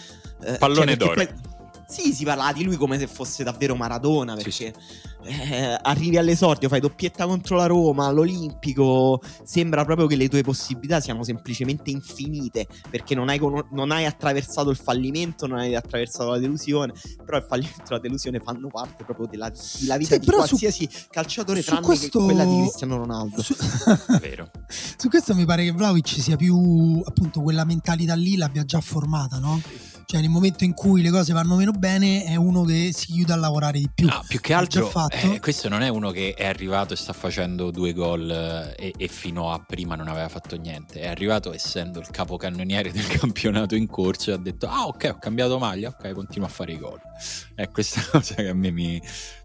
Eh, 0.42 0.58
Pallone 0.58 0.96
cioè, 0.96 0.96
d'oro. 0.96 1.14
Poi, 1.14 1.28
sì, 1.90 2.12
si 2.12 2.24
parlava 2.24 2.52
di 2.52 2.64
lui 2.64 2.76
come 2.76 2.98
se 2.98 3.06
fosse 3.06 3.42
davvero 3.42 3.74
Maradona 3.74 4.34
perché 4.34 4.50
sì, 4.50 4.72
sì. 5.22 5.52
Eh, 5.52 5.78
arrivi 5.80 6.18
all'esordio, 6.18 6.68
fai 6.68 6.80
doppietta 6.80 7.26
contro 7.26 7.56
la 7.56 7.64
Roma, 7.64 8.06
all'Olimpico, 8.06 9.22
sembra 9.42 9.86
proprio 9.86 10.06
che 10.06 10.14
le 10.14 10.28
tue 10.28 10.42
possibilità 10.42 11.00
siano 11.00 11.24
semplicemente 11.24 11.90
infinite 11.90 12.66
perché 12.90 13.14
non 13.14 13.30
hai, 13.30 13.38
con- 13.38 13.66
non 13.70 13.90
hai 13.90 14.04
attraversato 14.04 14.68
il 14.68 14.76
fallimento, 14.76 15.46
non 15.46 15.60
hai 15.60 15.74
attraversato 15.74 16.30
la 16.30 16.38
delusione, 16.38 16.92
però 17.24 17.38
il 17.38 17.46
fallimento 17.48 17.84
e 17.84 17.94
la 17.94 18.00
delusione 18.00 18.38
fanno 18.38 18.68
parte 18.68 19.04
proprio 19.04 19.26
della, 19.26 19.50
della 19.80 19.96
vita 19.96 20.14
sì, 20.14 20.20
di 20.20 20.26
qualsiasi 20.26 20.88
su, 20.90 21.06
calciatore 21.10 21.62
tranne 21.62 21.86
questo... 21.86 22.18
che 22.18 22.24
quella 22.26 22.44
di 22.44 22.56
Cristiano 22.60 22.96
Ronaldo. 22.98 23.42
Su... 23.42 23.56
Vero. 24.20 24.50
su 24.68 25.08
questo 25.08 25.34
mi 25.34 25.46
pare 25.46 25.64
che 25.64 25.72
Vlaovic 25.72 26.20
sia 26.20 26.36
più 26.36 27.00
appunto 27.02 27.40
quella 27.40 27.64
mentalità 27.64 28.14
lì 28.14 28.36
l'abbia 28.36 28.64
già 28.64 28.82
formata, 28.82 29.38
no? 29.38 29.60
Cioè, 30.10 30.22
nel 30.22 30.30
momento 30.30 30.64
in 30.64 30.72
cui 30.72 31.02
le 31.02 31.10
cose 31.10 31.34
vanno 31.34 31.54
meno 31.54 31.72
bene, 31.72 32.24
è 32.24 32.34
uno 32.34 32.64
che 32.64 32.92
si 32.94 33.12
chiude 33.12 33.34
a 33.34 33.36
lavorare 33.36 33.78
di 33.78 33.90
più. 33.94 34.06
No, 34.06 34.24
più 34.26 34.40
che 34.40 34.54
altro, 34.54 34.90
eh, 35.10 35.38
questo 35.38 35.68
non 35.68 35.82
è 35.82 35.88
uno 35.88 36.12
che 36.12 36.32
è 36.34 36.46
arrivato 36.46 36.94
e 36.94 36.96
sta 36.96 37.12
facendo 37.12 37.70
due 37.70 37.92
gol 37.92 38.30
eh, 38.30 38.86
e, 38.86 38.94
e, 38.96 39.06
fino 39.06 39.52
a 39.52 39.58
prima 39.58 39.96
non 39.96 40.08
aveva 40.08 40.30
fatto 40.30 40.56
niente. 40.56 41.00
È 41.00 41.08
arrivato 41.08 41.52
essendo 41.52 42.00
il 42.00 42.08
capocannoniere 42.10 42.90
del 42.90 43.04
campionato 43.20 43.74
in 43.74 43.86
corso 43.86 44.30
e 44.30 44.32
ha 44.32 44.38
detto: 44.38 44.66
Ah, 44.66 44.86
ok, 44.86 45.10
ho 45.12 45.18
cambiato 45.18 45.58
maglia, 45.58 45.90
ok, 45.90 46.12
continuo 46.12 46.48
a 46.48 46.50
fare 46.50 46.72
i 46.72 46.78
gol. 46.78 46.98
È 47.54 47.68
questa 47.68 48.00
cosa 48.10 48.34
che 48.36 48.48
a 48.48 48.54
me 48.54 48.70
mi, 48.70 48.98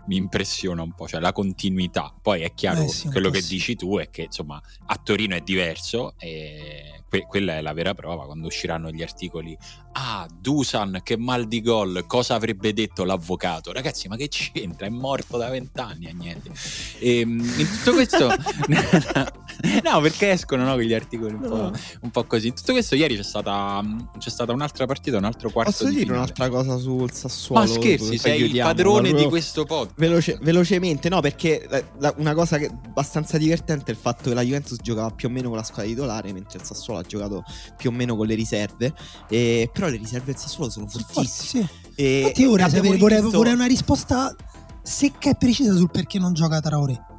mi 0.07 0.15
impressiona 0.15 0.81
un 0.81 0.93
po', 0.93 1.07
cioè 1.07 1.19
la 1.19 1.31
continuità. 1.31 2.13
Poi 2.21 2.41
è 2.41 2.53
chiaro, 2.53 2.83
eh 2.83 2.87
sì, 2.87 3.09
quello 3.09 3.29
che 3.29 3.41
sì. 3.41 3.53
dici 3.53 3.75
tu 3.75 3.97
è 3.97 4.09
che 4.09 4.23
insomma 4.23 4.61
a 4.87 4.99
Torino 5.01 5.35
è 5.35 5.41
diverso 5.41 6.15
e 6.17 7.03
que- 7.13 7.25
quella 7.27 7.57
è 7.57 7.61
la 7.61 7.73
vera 7.73 7.93
prova 7.93 8.25
quando 8.25 8.47
usciranno 8.47 8.89
gli 8.89 9.03
articoli. 9.03 9.55
Ah, 9.91 10.27
Dusan, 10.39 11.01
che 11.03 11.15
mal 11.15 11.47
di 11.47 11.61
gol, 11.61 12.05
cosa 12.07 12.33
avrebbe 12.33 12.73
detto 12.73 13.03
l'avvocato? 13.03 13.71
Ragazzi, 13.71 14.07
ma 14.07 14.15
che 14.15 14.27
c'entra? 14.27 14.87
È 14.87 14.89
morto 14.89 15.37
da 15.37 15.49
vent'anni 15.49 16.07
e 16.07 16.13
niente. 16.13 16.51
E, 16.97 17.19
ehm, 17.19 17.53
in 17.57 17.69
tutto 17.69 17.93
questo... 17.93 18.29
no, 19.83 20.01
perché 20.01 20.31
escono 20.31 20.63
no, 20.63 20.73
quegli 20.73 20.93
articoli 20.93 21.35
un, 21.35 21.41
no. 21.41 21.49
po', 21.49 21.71
un, 22.01 22.09
po', 22.09 22.23
così. 22.23 22.47
In 22.47 22.55
tutto 22.55 22.71
questo, 22.71 22.95
ieri 22.95 23.15
c'è 23.15 23.23
stata, 23.23 23.83
c'è 24.17 24.29
stata 24.31 24.51
un'altra 24.51 24.87
partita, 24.87 25.17
un 25.17 25.25
altro 25.25 25.51
quarto 25.51 25.71
Posso 25.71 25.85
di 25.85 25.91
dire 25.91 26.05
finale. 26.05 26.21
un'altra 26.21 26.49
cosa 26.49 26.77
sul 26.77 27.11
Sassuolo? 27.11 27.61
Ma 27.61 27.67
scherzi, 27.67 28.17
sei 28.17 28.41
il 28.41 28.59
padrone 28.59 29.13
di 29.13 29.25
questo 29.25 29.65
pod. 29.65 29.92
Veloce, 29.95 30.39
velocemente, 30.41 31.07
no, 31.07 31.21
perché 31.21 31.67
la, 31.69 31.83
la, 31.99 32.13
una 32.17 32.33
cosa 32.33 32.57
che, 32.57 32.65
abbastanza 32.65 33.37
divertente 33.37 33.91
è 33.91 33.93
il 33.93 33.99
fatto 33.99 34.29
che 34.29 34.35
la 34.35 34.41
Juventus 34.41 34.79
giocava 34.81 35.11
più 35.11 35.27
o 35.27 35.31
meno 35.31 35.49
con 35.49 35.57
la 35.57 35.63
squadra 35.63 35.85
titolare, 35.85 36.33
mentre 36.33 36.59
il 36.59 36.65
Sassuolo 36.65 36.99
ha 36.99 37.03
giocato 37.03 37.43
più 37.77 37.89
o 37.89 37.93
meno 37.93 38.15
con 38.15 38.25
le 38.25 38.35
riserve. 38.35 38.93
E, 39.29 39.69
però 39.71 39.87
le 39.87 39.97
riserve 39.97 40.31
del 40.31 40.37
Sassuolo 40.37 40.71
sono 40.71 40.87
fortissime. 40.87 41.67
Sì. 41.67 42.01
E, 42.01 42.19
Infatti, 42.19 42.45
ora 42.45 42.67
vorrei, 42.67 43.21
visto... 43.21 43.37
vorrei 43.37 43.53
una 43.53 43.67
risposta 43.67 44.35
secca 44.81 45.29
e 45.29 45.35
precisa 45.35 45.75
sul 45.75 45.91
perché 45.91 46.17
non 46.17 46.33
gioca 46.33 46.59
Traoré. 46.59 47.11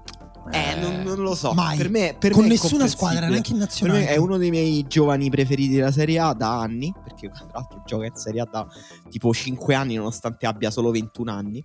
Eh, 0.51 0.79
non, 0.79 1.03
non, 1.03 1.23
lo 1.23 1.35
so. 1.35 1.53
Mai. 1.53 1.77
Per 1.77 1.89
me, 1.89 2.17
per 2.19 2.33
Con 2.33 2.43
me 2.43 2.51
nessuna 2.51 2.87
squadra, 2.87 3.29
neanche 3.29 3.53
in 3.53 3.59
nazionale. 3.59 4.01
Per 4.01 4.09
me 4.09 4.15
è 4.15 4.19
uno 4.19 4.37
dei 4.37 4.51
miei 4.51 4.85
giovani 4.87 5.31
preferiti 5.31 5.75
della 5.75 5.93
Serie 5.93 6.19
A 6.19 6.35
da 6.35 6.61
anni. 6.61 6.93
Perché 7.03 7.31
tra 7.31 7.47
l'altro 7.53 7.83
gioca 7.87 8.07
in 8.07 8.15
Serie 8.15 8.43
A 8.43 8.49
da 8.51 8.67
tipo 9.09 9.33
5 9.33 9.75
anni, 9.75 9.95
nonostante 9.95 10.47
abbia 10.47 10.71
solo 10.71 10.91
21 10.91 11.31
anni. 11.33 11.65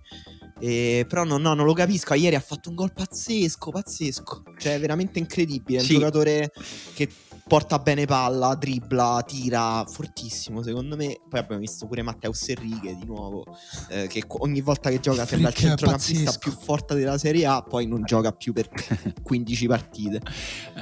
E, 0.60 1.06
però 1.08 1.24
no, 1.24 1.38
no, 1.38 1.54
non 1.54 1.64
lo 1.64 1.72
capisco. 1.72 2.14
Ieri 2.14 2.36
ha 2.36 2.40
fatto 2.40 2.68
un 2.68 2.74
gol 2.74 2.92
pazzesco, 2.92 3.70
pazzesco. 3.70 4.42
Cioè, 4.58 4.78
veramente 4.78 5.18
incredibile. 5.18 5.80
È 5.80 5.82
sì. 5.82 5.94
un 5.94 5.98
giocatore 6.00 6.52
che 6.94 7.08
porta 7.50 7.80
bene 7.80 8.04
palla, 8.06 8.54
dribbla, 8.54 9.24
tira 9.26 9.84
fortissimo 9.84 10.62
secondo 10.62 10.94
me. 10.94 11.18
Poi 11.28 11.40
abbiamo 11.40 11.60
visto 11.60 11.86
pure 11.86 12.02
Matteo 12.02 12.32
Serrighe 12.32 12.94
di 12.94 13.04
nuovo, 13.04 13.44
eh, 13.88 14.06
che 14.06 14.22
ogni 14.28 14.60
volta 14.60 14.88
che 14.88 15.00
gioca 15.00 15.26
sembra 15.26 15.48
il 15.48 15.56
centrocampista 15.56 16.38
più 16.38 16.52
forte 16.52 16.94
della 16.94 17.18
Serie 17.18 17.46
A, 17.46 17.62
poi 17.62 17.86
non 17.86 18.04
gioca 18.04 18.30
più 18.30 18.52
per 18.52 18.68
15 19.20 19.66
partite. 19.66 20.20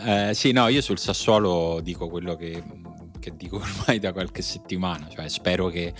Eh, 0.05 0.33
sì, 0.35 0.53
no, 0.53 0.69
io 0.69 0.83
sul 0.83 0.99
Sassuolo 0.99 1.81
dico 1.81 2.09
quello 2.09 2.37
che 2.37 2.62
che 3.19 3.37
dico 3.37 3.57
ormai 3.62 3.99
da 3.99 4.12
qualche 4.12 4.43
settimana, 4.43 5.09
cioè 5.09 5.29
spero 5.29 5.69
che 5.69 5.93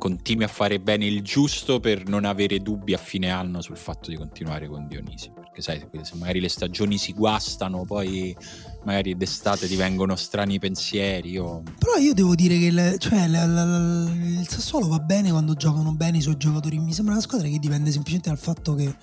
continui 0.00 0.44
a 0.44 0.48
fare 0.48 0.80
bene 0.80 1.04
il 1.04 1.22
giusto 1.22 1.78
per 1.78 2.08
non 2.08 2.24
avere 2.24 2.60
dubbi 2.60 2.94
a 2.94 2.98
fine 2.98 3.30
anno 3.30 3.60
sul 3.60 3.76
fatto 3.76 4.08
di 4.08 4.16
continuare 4.16 4.66
con 4.66 4.88
Dionisi, 4.88 5.30
perché 5.32 5.60
sai, 5.60 5.86
se 6.02 6.16
magari 6.16 6.40
le 6.40 6.48
stagioni 6.48 6.96
si 6.96 7.12
guastano, 7.12 7.84
poi 7.84 8.34
magari 8.84 9.14
d'estate 9.14 9.68
ti 9.68 9.76
vengono 9.76 10.16
strani 10.16 10.58
pensieri. 10.58 11.36
O... 11.36 11.62
Però 11.78 11.96
io 11.96 12.14
devo 12.14 12.34
dire 12.34 12.58
che 12.58 12.66
il, 12.66 12.96
cioè, 12.98 13.28
la, 13.28 13.44
la, 13.44 13.64
la, 13.64 14.10
il 14.10 14.48
Sassuolo 14.48 14.88
va 14.88 14.98
bene 15.00 15.30
quando 15.30 15.54
giocano 15.54 15.92
bene 15.92 16.16
i 16.16 16.22
suoi 16.22 16.38
giocatori, 16.38 16.78
mi 16.78 16.94
sembra 16.94 17.12
una 17.12 17.22
squadra 17.22 17.46
che 17.46 17.58
dipende 17.58 17.90
semplicemente 17.90 18.30
dal 18.30 18.38
fatto 18.38 18.74
che 18.74 18.96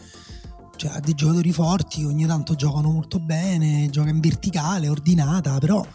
cioè, 0.77 0.91
ha 0.95 0.99
dei 0.99 1.13
giocatori 1.13 1.51
forti, 1.51 2.03
ogni 2.05 2.25
tanto 2.25 2.55
giocano 2.55 2.89
molto 2.89 3.19
bene, 3.19 3.87
gioca 3.91 4.09
in 4.09 4.19
verticale, 4.19 4.89
ordinata, 4.89 5.59
però 5.59 5.85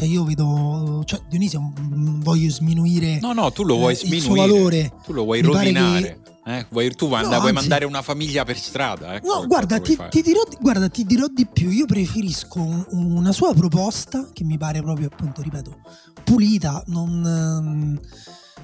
cioè 0.00 0.08
io 0.08 0.24
vedo 0.24 1.02
cioè 1.04 1.20
Dionisio 1.28 1.72
voglio 1.76 2.50
sminuire 2.50 3.18
no 3.20 3.32
no 3.32 3.52
tu 3.52 3.64
lo 3.64 3.76
vuoi 3.76 3.92
eh, 3.92 3.96
sminuire 3.96 4.16
il 4.16 4.22
suo 4.22 4.34
valore 4.34 4.92
tu 5.04 5.12
lo 5.12 5.24
vuoi 5.24 5.40
Mi 5.40 5.46
rovinare 5.46 6.02
che- 6.02 6.18
eh? 6.56 6.66
vuoi, 6.70 6.90
tu 6.94 7.06
vuoi, 7.06 7.20
No, 7.22 7.28
vuoi 7.28 7.40
anzi- 7.40 7.52
mandare 7.52 7.84
una 7.84 8.02
famiglia 8.02 8.44
per 8.44 8.56
strada 8.58 9.14
ecco 9.14 9.26
No, 9.40 9.46
guarda 9.46 9.78
ti, 9.78 9.96
ti 10.08 10.22
dirò, 10.22 10.40
guarda, 10.58 10.88
ti 10.88 11.04
dirò 11.04 11.26
di 11.32 11.46
più. 11.46 11.68
Io 11.70 11.84
preferisco 11.84 12.60
un- 12.60 12.84
una 12.90 13.30
sua 13.30 13.52
proposta 13.54 14.30
che 14.32 14.42
mi 14.42 14.56
pare 14.56 14.80
proprio, 14.80 15.08
appunto, 15.12 15.42
ripeto, 15.42 15.76
pulita. 16.24 16.82
Non, 16.86 17.24
ehm, 17.24 18.00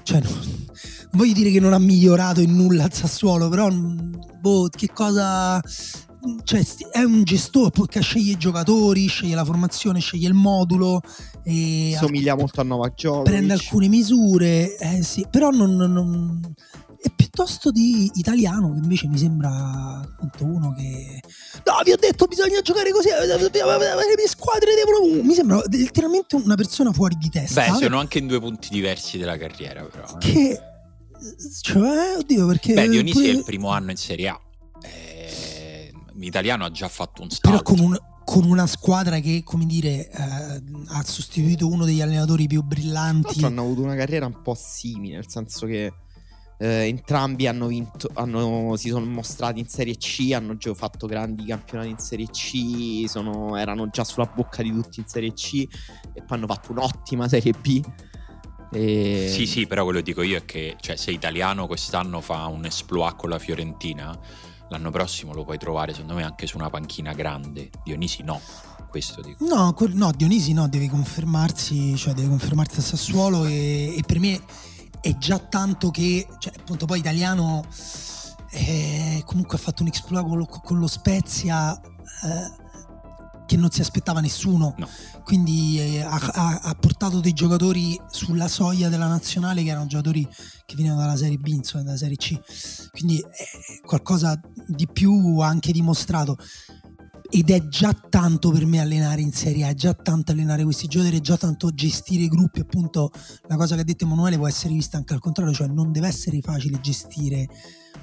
cioè, 0.03 0.19
no- 0.21 0.29
non 0.29 1.11
voglio 1.13 1.33
dire 1.33 1.51
che 1.51 1.59
non 1.59 1.71
ha 1.73 1.77
migliorato 1.79 2.41
in 2.41 2.55
nulla 2.55 2.85
il 2.85 2.93
Sassuolo, 2.93 3.47
però, 3.47 3.69
mm, 3.71 4.13
boh, 4.41 4.67
che 4.75 4.89
cosa. 4.91 5.61
Cioè, 6.43 6.65
è 6.91 7.03
un 7.03 7.23
gestore 7.23 7.71
che 7.87 8.01
sceglie 8.01 8.31
i 8.33 8.37
giocatori, 8.37 9.07
sceglie 9.07 9.35
la 9.35 9.45
formazione, 9.45 9.99
sceglie 9.99 10.27
il 10.27 10.33
modulo. 10.33 11.01
E 11.43 11.95
Somiglia 11.97 12.35
molto 12.35 12.61
a 12.61 12.63
Novak 12.63 12.95
Djokovic. 12.95 13.29
prende 13.29 13.53
alcune 13.53 13.87
misure, 13.87 14.77
eh 14.77 15.03
sì, 15.03 15.25
però 15.29 15.49
non, 15.51 15.75
non- 15.75 15.91
non- 15.91 16.53
è 16.99 17.11
piuttosto 17.15 17.69
di 17.69 18.09
italiano 18.15 18.73
che 18.73 18.79
invece 18.79 19.07
mi 19.07 19.19
sembra 19.19 20.01
appunto 20.03 20.43
uno 20.43 20.73
che 20.73 21.21
no 21.63 21.73
vi 21.85 21.91
ho 21.91 21.95
detto 21.95 22.25
bisogna 22.25 22.59
giocare 22.61 22.91
così 22.91 23.09
eh, 23.09 23.27
le 23.27 24.15
mie 24.17 24.27
squadre 24.27 24.71
devono 24.73 25.21
mi 25.23 25.33
sembra 25.35 25.61
letteralmente 25.69 26.35
una 26.37 26.55
persona 26.55 26.91
fuori 26.91 27.15
di 27.19 27.29
testa 27.29 27.61
beh 27.69 27.77
sono 27.77 27.99
anche 27.99 28.17
in 28.17 28.25
due 28.25 28.39
punti 28.39 28.69
diversi 28.71 29.19
della 29.19 29.37
carriera 29.37 29.83
però 29.85 30.05
eh. 30.07 30.17
che 30.17 30.59
cioè 31.61 32.15
oddio 32.17 32.47
perché 32.47 32.73
beh 32.73 32.89
Dionisi 32.89 33.13
pure- 33.13 33.27
è 33.27 33.33
il 33.35 33.43
primo 33.43 33.69
anno 33.69 33.91
in 33.91 33.97
Serie 33.97 34.29
A 34.29 34.41
L'italiano 36.17 36.65
ha 36.65 36.71
già 36.71 36.87
fatto 36.87 37.21
un 37.21 37.27
però 37.41 37.55
salto 37.55 37.73
con, 37.73 37.79
un- 37.79 37.97
con 38.25 38.43
una 38.43 38.67
squadra 38.67 39.19
che 39.19 39.41
come 39.43 39.65
dire 39.65 40.09
eh, 40.09 40.61
ha 40.87 41.03
sostituito 41.03 41.67
uno 41.67 41.85
degli 41.85 42.01
allenatori 42.01 42.45
più 42.47 42.61
brillanti 42.61 43.43
hanno 43.45 43.61
avuto 43.61 43.81
una 43.83 43.95
carriera 43.95 44.25
un 44.25 44.41
po' 44.41 44.55
simile, 44.55 45.15
nel 45.15 45.29
senso 45.29 45.65
che 45.65 45.93
eh, 46.59 46.87
entrambi 46.87 47.45
hanno 47.45 47.67
vinto, 47.67 48.09
hanno- 48.13 48.75
si 48.77 48.89
sono 48.89 49.05
mostrati 49.05 49.59
in 49.59 49.67
Serie 49.67 49.95
C, 49.95 50.31
hanno 50.33 50.57
già 50.57 50.73
fatto 50.73 51.05
grandi 51.05 51.45
campionati 51.45 51.89
in 51.89 51.99
Serie 51.99 52.27
C, 52.27 53.07
sono- 53.07 53.55
erano 53.55 53.89
già 53.89 54.03
sulla 54.03 54.25
bocca 54.25 54.63
di 54.63 54.71
tutti 54.71 54.99
in 54.99 55.05
Serie 55.07 55.33
C 55.33 55.67
e 56.13 56.23
poi 56.23 56.37
hanno 56.37 56.47
fatto 56.47 56.71
un'ottima 56.71 57.27
Serie 57.29 57.53
B. 57.53 57.81
E... 58.71 59.29
Sì, 59.31 59.45
sì, 59.45 59.67
però 59.67 59.83
quello 59.83 59.99
che 59.99 60.05
dico 60.05 60.21
io 60.23 60.37
è 60.37 60.45
che 60.45 60.75
cioè, 60.81 60.95
se 60.97 61.11
Italiano 61.11 61.67
quest'anno 61.67 62.19
fa 62.21 62.47
un 62.47 62.65
esploit 62.65 63.15
con 63.15 63.29
la 63.29 63.39
Fiorentina, 63.39 64.17
l'anno 64.69 64.91
prossimo 64.91 65.33
lo 65.33 65.43
puoi 65.43 65.57
trovare 65.57 65.93
secondo 65.93 66.13
me 66.13 66.23
anche 66.23 66.47
su 66.47 66.57
una 66.57 66.69
panchina 66.69 67.13
grande. 67.13 67.69
Dionisi 67.83 68.23
no, 68.23 68.39
questo 68.89 69.21
dico. 69.21 69.45
No, 69.45 69.75
no, 69.93 70.11
Dionisi 70.11 70.53
no, 70.53 70.67
deve 70.67 70.89
confermarsi, 70.89 71.95
cioè 71.95 72.13
deve 72.13 72.29
confermarsi 72.29 72.77
al 72.77 72.83
Sassuolo 72.83 73.45
e, 73.45 73.95
e 73.97 74.03
per 74.05 74.19
me 74.19 74.41
è 75.01 75.17
già 75.17 75.39
tanto 75.39 75.91
che, 75.91 76.27
cioè 76.39 76.53
appunto 76.57 76.85
poi 76.85 76.99
italiano 76.99 77.65
eh, 78.51 79.21
comunque 79.25 79.57
ha 79.57 79.61
fatto 79.61 79.83
un 79.83 79.89
exploit 79.89 80.25
con 80.25 80.37
lo, 80.37 80.45
con 80.45 80.79
lo 80.79 80.87
Spezia 80.87 81.79
eh, 81.79 82.65
che 83.47 83.57
non 83.57 83.71
si 83.71 83.81
aspettava 83.81 84.19
nessuno, 84.19 84.75
No. 84.77 84.87
quindi 85.23 85.79
eh, 85.79 86.01
ha, 86.01 86.19
ha- 86.33 86.59
ha 86.61 86.75
portato 86.75 87.19
dei 87.19 87.33
giocatori 87.33 87.99
sulla 88.11 88.47
soglia 88.47 88.89
della 88.89 89.07
nazionale 89.07 89.63
che 89.63 89.69
erano 89.69 89.87
giocatori 89.87 90.27
che 90.65 90.75
venivano 90.75 90.99
dalla 91.01 91.15
Serie 91.17 91.37
B, 91.37 91.47
insomma 91.47 91.83
dalla 91.85 91.97
Serie 91.97 92.17
C, 92.17 92.39
quindi 92.91 93.19
è 93.19 93.85
qualcosa 93.85 94.39
di 94.67 94.87
più 94.91 95.39
anche 95.39 95.71
dimostrato. 95.71 96.37
Ed 97.29 97.49
è 97.49 97.67
già 97.67 97.91
tanto 97.91 98.51
per 98.51 98.65
me 98.65 98.79
allenare 98.79 99.19
in 99.19 99.33
Serie 99.33 99.65
A, 99.65 99.67
è 99.69 99.73
già 99.73 99.93
tanto 99.93 100.31
allenare 100.31 100.63
questi 100.63 100.87
giocatori, 100.87 101.17
è 101.17 101.21
già 101.21 101.35
tanto 101.35 101.71
gestire 101.71 102.23
i 102.23 102.29
gruppi, 102.29 102.61
appunto 102.61 103.11
la 103.47 103.57
cosa 103.57 103.75
che 103.75 103.81
ha 103.81 103.83
detto 103.83 104.05
Emanuele 104.05 104.37
può 104.37 104.47
essere 104.47 104.73
vista 104.73 104.95
anche 104.95 105.13
al 105.13 105.19
contrario, 105.19 105.53
cioè 105.53 105.67
non 105.67 105.91
deve 105.91 106.07
essere 106.07 106.39
facile 106.39 106.79
gestire 106.79 107.45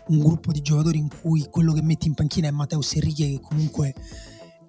un 0.09 0.19
gruppo 0.19 0.53
di 0.53 0.61
giocatori 0.61 0.99
in 0.99 1.09
cui 1.23 1.47
quello 1.51 1.73
che 1.73 1.81
metti 1.81 2.07
in 2.07 2.13
panchina 2.13 2.49
è 2.49 2.51
Matteo 2.51 2.83
Serriche 2.83 3.31
che 3.31 3.41
comunque 3.41 3.95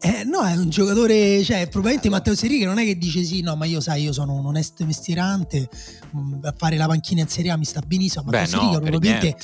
eh, 0.01 0.23
no, 0.25 0.43
è 0.45 0.55
un 0.55 0.69
giocatore, 0.69 1.43
cioè 1.43 1.67
probabilmente 1.67 2.09
Matteo 2.09 2.35
Serriche 2.35 2.65
non 2.65 2.77
è 2.79 2.83
che 2.85 2.97
dice 2.97 3.23
sì, 3.23 3.41
no, 3.41 3.55
ma 3.55 3.65
io 3.65 3.79
sai, 3.81 4.03
io 4.03 4.13
sono 4.13 4.33
un 4.33 4.45
onesto 4.45 4.85
mestierante, 4.85 5.67
mh, 6.11 6.39
a 6.43 6.53
fare 6.57 6.77
la 6.77 6.87
panchina 6.87 7.21
in 7.21 7.27
Serie 7.27 7.51
A 7.51 7.57
mi 7.57 7.65
sta 7.65 7.81
benissimo, 7.85 8.25
Matteo 8.25 8.41
Beh, 8.41 8.47
Serriche 8.47 8.71
no, 8.73 8.79
probabilmente 8.79 9.37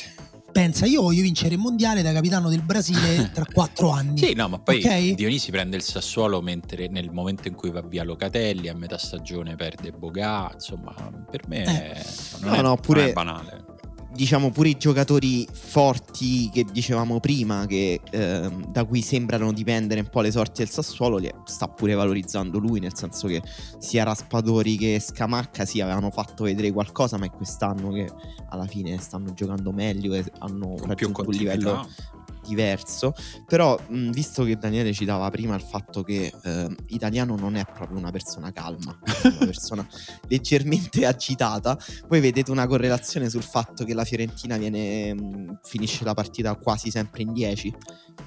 pensa 0.51 0.85
io 0.85 1.01
voglio 1.01 1.21
vincere 1.21 1.53
il 1.55 1.61
mondiale 1.61 2.01
da 2.01 2.11
capitano 2.11 2.49
del 2.49 2.61
Brasile 2.61 3.31
tra 3.33 3.45
quattro 3.45 3.89
anni. 3.91 4.17
Sì, 4.17 4.33
no, 4.33 4.49
ma 4.49 4.59
poi 4.59 4.83
Ok? 4.83 5.13
Dionisi 5.13 5.49
prende 5.49 5.77
il 5.77 5.81
Sassuolo 5.81 6.41
mentre 6.41 6.89
nel 6.89 7.09
momento 7.11 7.47
in 7.47 7.55
cui 7.55 7.71
va 7.71 7.81
via 7.81 8.03
Locatelli, 8.03 8.67
a 8.67 8.75
metà 8.75 8.97
stagione 8.97 9.55
perde 9.55 9.91
Bogà, 9.91 10.51
insomma, 10.53 10.93
per 11.29 11.47
me 11.47 11.63
Eh. 11.63 11.91
è- 11.93 12.05
non, 12.41 12.49
No, 12.49 12.55
è, 12.57 12.61
no, 12.61 12.67
non 12.67 12.79
pure- 12.81 13.09
è 13.09 13.13
banale. 13.13 13.63
Diciamo 14.13 14.51
pure 14.51 14.69
i 14.69 14.77
giocatori 14.77 15.47
forti 15.51 16.49
che 16.49 16.65
dicevamo 16.69 17.19
prima, 17.19 17.65
che 17.65 18.01
ehm, 18.09 18.71
da 18.71 18.83
cui 18.85 19.01
sembrano 19.01 19.51
dipendere 19.53 20.01
un 20.01 20.07
po' 20.09 20.21
le 20.21 20.31
sorti 20.31 20.63
del 20.63 20.69
Sassuolo, 20.69 21.17
li 21.17 21.31
sta 21.45 21.67
pure 21.67 21.93
valorizzando 21.93 22.57
lui, 22.57 22.79
nel 22.79 22.95
senso 22.95 23.27
che 23.27 23.41
sia 23.79 24.03
Raspadori 24.03 24.77
che 24.77 24.99
Scamacca 24.99 25.65
sì 25.65 25.81
avevano 25.81 26.11
fatto 26.11 26.43
vedere 26.43 26.71
qualcosa, 26.71 27.17
ma 27.17 27.25
è 27.25 27.31
quest'anno 27.31 27.91
che 27.91 28.09
alla 28.49 28.65
fine 28.65 28.97
stanno 28.99 29.33
giocando 29.33 29.71
meglio 29.71 30.13
e 30.13 30.23
hanno 30.39 30.75
Con 30.75 30.87
raggiunto 30.87 31.23
un 31.25 31.33
livello. 31.33 31.87
Diverso. 32.45 33.13
Però, 33.45 33.77
mh, 33.87 34.09
visto 34.11 34.43
che 34.43 34.57
Daniele 34.57 34.93
citava 34.93 35.29
prima 35.29 35.55
il 35.55 35.61
fatto 35.61 36.03
che 36.03 36.31
ehm, 36.43 36.75
Italiano 36.87 37.35
non 37.35 37.55
è 37.55 37.65
proprio 37.65 37.97
una 37.97 38.11
persona 38.11 38.51
calma, 38.51 38.97
è 39.03 39.27
una 39.27 39.37
persona 39.45 39.87
leggermente 40.27 41.05
agitata, 41.05 41.77
voi 42.07 42.19
vedete 42.19 42.51
una 42.51 42.67
correlazione 42.67 43.29
sul 43.29 43.43
fatto 43.43 43.83
che 43.83 43.93
la 43.93 44.03
Fiorentina 44.03 44.57
viene, 44.57 45.13
mh, 45.13 45.59
finisce 45.63 46.03
la 46.03 46.13
partita 46.13 46.55
quasi 46.55 46.89
sempre 46.91 47.23
in 47.23 47.33
10 47.33 47.73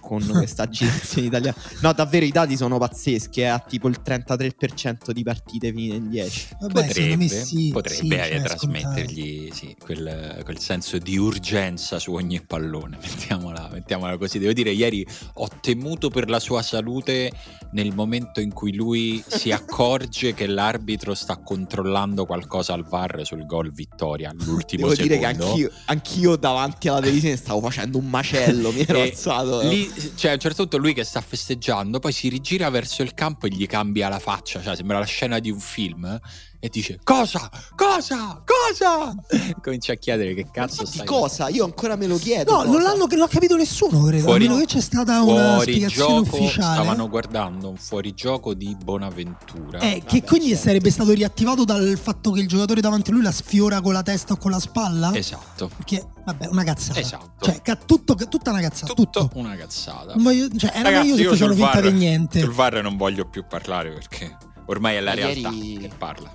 con 0.00 0.24
questa 0.26 0.64
agitazione 0.68 1.26
italiana. 1.28 1.56
No, 1.80 1.92
davvero 1.92 2.24
i 2.24 2.30
dati 2.30 2.56
sono 2.56 2.78
pazzeschi, 2.78 3.40
è 3.40 3.44
a 3.46 3.58
tipo 3.58 3.88
il 3.88 4.00
33% 4.04 5.10
di 5.12 5.22
partite 5.22 5.72
finite 5.72 5.94
in 5.96 6.08
10. 6.10 6.48
Vabbè, 6.60 6.72
Potrebbe, 6.86 7.28
sì, 7.28 7.70
potrebbe 7.72 8.00
sì, 8.02 8.08
eh, 8.08 8.28
cioè, 8.36 8.42
trasmettergli 8.42 9.50
sì, 9.52 9.76
quel, 9.78 10.40
quel 10.44 10.58
senso 10.58 10.98
di 10.98 11.16
urgenza 11.16 11.98
su 11.98 12.12
ogni 12.12 12.40
pallone, 12.42 12.98
mettiamola, 13.02 13.68
mettiamola 13.72 14.16
così. 14.18 14.38
Devo 14.38 14.52
dire, 14.52 14.70
ieri 14.70 15.06
ho 15.34 15.48
temuto 15.60 16.10
per 16.10 16.28
la 16.28 16.40
sua 16.40 16.62
salute 16.62 17.30
nel 17.72 17.92
momento 17.94 18.40
in 18.40 18.52
cui 18.52 18.74
lui 18.74 19.22
si 19.26 19.50
accorge 19.50 20.34
che 20.34 20.46
l'arbitro 20.46 21.14
sta 21.14 21.36
controllando 21.38 22.24
qualcosa 22.26 22.72
al 22.72 22.84
VAR 22.84 23.22
sul 23.24 23.46
gol 23.46 23.72
vittoria 23.72 24.30
all'ultimo 24.30 24.88
Devo 24.88 24.94
secondo. 24.94 25.02
dire 25.02 25.18
che 25.18 25.26
anch'io, 25.26 25.70
anch'io 25.86 26.36
davanti 26.36 26.88
alla 26.88 27.00
televisione 27.00 27.36
stavo 27.36 27.60
facendo 27.60 27.98
un 27.98 28.06
macello, 28.08 28.70
mi 28.72 28.80
ero 28.80 28.98
E 28.98 29.02
alzato. 29.02 29.60
eh. 29.62 29.68
Lì, 29.74 29.92
cioè, 30.14 30.30
a 30.30 30.34
un 30.34 30.40
certo 30.40 30.62
punto 30.62 30.78
lui 30.78 30.94
che 30.94 31.04
sta 31.04 31.20
festeggiando, 31.20 31.98
poi 31.98 32.12
si 32.12 32.28
rigira 32.28 32.70
verso 32.70 33.02
il 33.02 33.12
campo 33.14 33.46
e 33.46 33.50
gli 33.50 33.66
cambia 33.66 34.08
la 34.08 34.20
faccia, 34.20 34.62
cioè 34.62 34.76
sembra 34.76 34.98
la 34.98 35.04
scena 35.04 35.38
di 35.40 35.50
un 35.50 35.58
film 35.58 36.20
e 36.64 36.68
dice 36.70 36.98
"Cosa? 37.04 37.50
Cosa? 37.76 38.42
Cosa?" 38.42 39.14
Comincia 39.62 39.92
a 39.92 39.96
chiedere 39.96 40.32
che 40.32 40.48
cazzo 40.50 40.80
Infatti 40.80 40.92
stai 40.96 41.06
cosa? 41.06 41.48
Io 41.48 41.64
ancora 41.64 41.94
me 41.96 42.06
lo 42.06 42.16
chiedo. 42.16 42.50
No, 42.52 42.56
cosa. 42.58 42.70
non 42.70 42.82
l'hanno 42.82 43.06
non 43.06 43.28
capito 43.28 43.54
nessuno, 43.56 44.02
credo. 44.04 44.22
Fuori- 44.24 44.46
a 44.46 44.48
meno 44.48 44.60
che 44.60 44.66
c'è 44.66 44.80
stata 44.80 45.20
una 45.22 45.60
spiegazione 45.60 46.20
ufficiale. 46.20 46.74
stavano 46.80 47.08
guardando 47.08 47.68
un 47.68 47.76
fuorigioco 47.76 48.54
di 48.54 48.74
Bonaventura. 48.82 49.78
Eh, 49.80 50.02
che 50.06 50.20
Vabbè, 50.20 50.24
quindi 50.26 50.48
certo. 50.48 50.62
sarebbe 50.64 50.90
stato 50.90 51.12
riattivato 51.12 51.64
dal 51.64 51.98
fatto 52.00 52.30
che 52.32 52.40
il 52.40 52.48
giocatore 52.48 52.80
davanti 52.80 53.10
a 53.10 53.12
lui 53.12 53.22
la 53.22 53.32
sfiora 53.32 53.80
con 53.82 53.92
la 53.92 54.02
testa 54.02 54.32
o 54.32 54.36
con 54.38 54.50
la 54.50 54.58
spalla? 54.60 55.14
Esatto. 55.14 55.70
Perché, 55.76 56.02
vabbè, 56.24 56.46
una 56.46 56.64
cazzata. 56.64 56.98
Esatto. 56.98 57.44
Cioè, 57.44 57.60
ca- 57.60 57.76
tutto- 57.76 58.14
tutta 58.14 58.50
una 58.50 58.60
cazzata. 58.60 58.92
Tutto 58.94 59.20
Tutto. 59.28 59.38
una 59.38 59.54
cazzata. 59.54 60.14
Voglio- 60.16 60.48
cioè, 60.56 60.70
era 60.72 60.82
Ragazzi, 60.88 61.02
meglio 61.10 61.16
se 61.16 61.22
io 61.22 61.30
facevano 61.30 61.54
finta 61.56 61.80
di 61.82 61.92
niente. 61.92 62.40
Sul 62.40 62.52
VAR 62.54 62.80
non 62.82 62.96
voglio 62.96 63.28
più 63.28 63.44
parlare 63.46 63.90
perché 63.92 64.34
ormai 64.66 64.96
è 64.96 65.00
la 65.00 65.10
Ma 65.10 65.16
realtà 65.16 65.50
ieri- 65.50 65.78
che 65.78 65.90
parla. 65.96 66.32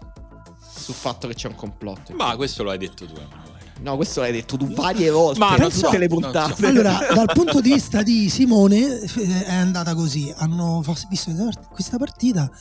Sul 0.89 0.95
fatto 0.95 1.27
che 1.27 1.35
c'è 1.35 1.47
un 1.47 1.55
complotto. 1.55 2.13
Ma 2.15 2.35
questo 2.35 2.63
lo 2.63 2.71
hai 2.71 2.79
detto 2.79 3.05
tu, 3.05 3.13
Emanuele. 3.13 3.57
No, 3.81 3.95
questo 3.95 4.19
l'hai 4.21 4.31
detto 4.31 4.57
tu 4.57 4.67
varie 4.73 5.09
volte, 5.11 5.39
Ma 5.39 5.55
non 5.55 5.71
so, 5.71 5.85
tutte 5.85 5.99
le 5.99 6.07
non 6.07 6.19
puntate. 6.19 6.55
so. 6.55 6.65
Allora, 6.67 6.99
dal 7.13 7.29
punto 7.31 7.61
di 7.61 7.73
vista 7.73 8.01
di 8.01 8.27
Simone, 8.27 9.07
f- 9.07 9.19
è 9.45 9.53
andata 9.53 9.93
così. 9.93 10.33
Hanno 10.35 10.83
visto 11.09 11.31
questa 11.31 11.43
part- 11.43 11.67
questa 11.69 11.97
partita 11.97 12.51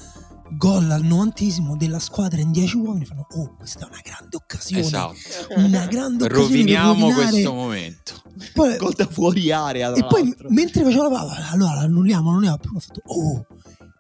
gol 0.51 0.91
al 0.91 1.03
novantesimo 1.03 1.77
della 1.77 1.99
squadra 1.99 2.41
in 2.41 2.51
10 2.53 2.77
uomini 2.79 3.05
fanno 3.05 3.27
oh 3.37 3.55
questa 3.59 3.85
è 3.85 3.89
una 3.91 4.01
grande 4.03 4.35
occasione 4.35 4.81
Esatto. 4.81 5.15
una 5.57 5.85
grande 5.85 6.25
occasione 6.25 6.47
Roviniamo 6.47 7.13
questo 7.13 7.53
momento. 7.53 8.13
poi, 8.55 8.77
Gol 8.79 8.95
da 8.97 9.07
fuori 9.11 9.53
area. 9.53 9.93
e 9.93 10.07
poi 10.07 10.35
mentre 10.49 10.85
faceva 10.85 11.03
la 11.03 11.09
palla 11.11 11.51
allora 11.51 11.75
l'annulliamo 11.75 12.31
annulliamo 12.31 12.57
poi 12.57 12.77
ho 12.77 12.81
fatto 12.81 13.03
oh 13.05 13.47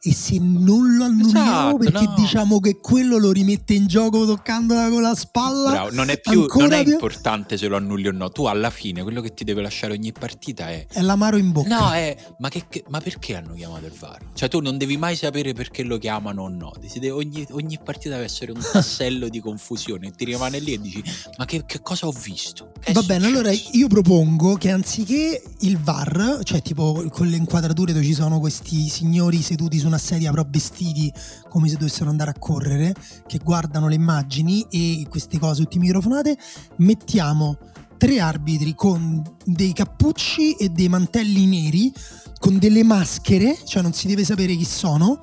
e 0.00 0.12
se 0.14 0.38
non 0.38 0.96
lo 0.96 1.04
annulliamo 1.04 1.48
Esatto, 1.48 1.76
perché 1.78 2.04
no. 2.04 2.14
diciamo 2.16 2.60
che 2.60 2.78
quello 2.80 3.18
lo 3.18 3.32
rimette 3.32 3.74
in 3.74 3.86
gioco 3.86 4.24
toccandola 4.26 4.88
con 4.90 5.02
la 5.02 5.14
spalla 5.14 5.70
Bravo, 5.70 5.90
non 5.92 6.08
è 6.10 6.20
più 6.20 6.46
non 6.56 6.72
è 6.72 6.82
più- 6.84 6.92
importante 6.92 7.56
se 7.56 7.66
lo 7.68 7.76
annulli 7.76 8.06
o 8.08 8.12
no. 8.12 8.28
Tu 8.30 8.44
alla 8.44 8.70
fine 8.70 9.02
quello 9.02 9.20
che 9.20 9.34
ti 9.34 9.44
deve 9.44 9.62
lasciare 9.62 9.92
ogni 9.92 10.12
partita 10.12 10.68
è 10.70 10.86
è 10.88 11.00
l'amaro 11.00 11.36
in 11.36 11.50
bocca 11.52 11.68
No, 11.78 11.92
è 11.92 12.16
ma, 12.38 12.48
che, 12.48 12.64
che- 12.68 12.84
ma 12.88 13.00
perché 13.00 13.36
hanno 13.36 13.54
chiamato 13.54 13.86
il 13.86 13.92
VAR? 13.98 14.18
Cioè, 14.34 14.48
tu 14.48 14.60
non 14.60 14.78
devi 14.78 14.96
mai 14.96 15.16
sapere 15.16 15.52
perché 15.52 15.82
lo 15.82 15.98
chiamano 15.98 16.42
o 16.42 16.48
no. 16.48 16.72
Deve- 16.80 17.10
ogni, 17.10 17.44
ogni 17.50 17.78
partita 17.82 18.14
deve 18.14 18.24
essere 18.26 18.52
un 18.52 18.60
tassello 18.72 19.28
di 19.28 19.40
confusione. 19.40 20.10
Ti 20.12 20.24
rimane 20.24 20.58
lì 20.60 20.74
e 20.74 20.80
dici: 20.80 21.02
Ma 21.38 21.44
che, 21.44 21.64
che 21.66 21.80
cosa 21.82 22.06
ho 22.06 22.12
visto? 22.12 22.72
Che 22.80 22.92
Va 22.92 23.02
bene, 23.02 23.24
successo?" 23.26 23.38
allora 23.40 23.58
io 23.72 23.88
propongo 23.88 24.54
che 24.54 24.70
anziché 24.70 25.42
il 25.60 25.78
VAR, 25.78 26.40
cioè 26.44 26.62
tipo 26.62 27.04
con 27.10 27.26
le 27.26 27.36
inquadrature 27.36 27.92
dove 27.92 28.04
ci 28.04 28.14
sono 28.14 28.38
questi 28.40 28.88
signori 28.88 29.42
seduti 29.42 29.78
su 29.78 29.87
una 29.88 29.98
sedia 29.98 30.30
però 30.30 30.44
vestiti 30.48 31.12
come 31.48 31.68
se 31.68 31.76
dovessero 31.76 32.10
andare 32.10 32.30
a 32.30 32.38
correre, 32.38 32.94
che 33.26 33.38
guardano 33.42 33.88
le 33.88 33.94
immagini 33.94 34.66
e 34.70 35.06
queste 35.08 35.38
cose 35.38 35.62
tutte 35.62 35.78
microfonate, 35.78 36.38
mettiamo 36.76 37.58
tre 37.98 38.20
arbitri 38.20 38.74
con 38.74 39.22
dei 39.44 39.72
cappucci 39.72 40.52
e 40.52 40.68
dei 40.68 40.88
mantelli 40.88 41.46
neri, 41.46 41.92
con 42.38 42.58
delle 42.58 42.84
maschere, 42.84 43.58
cioè 43.64 43.82
non 43.82 43.92
si 43.92 44.06
deve 44.06 44.24
sapere 44.24 44.54
chi 44.54 44.64
sono, 44.64 45.20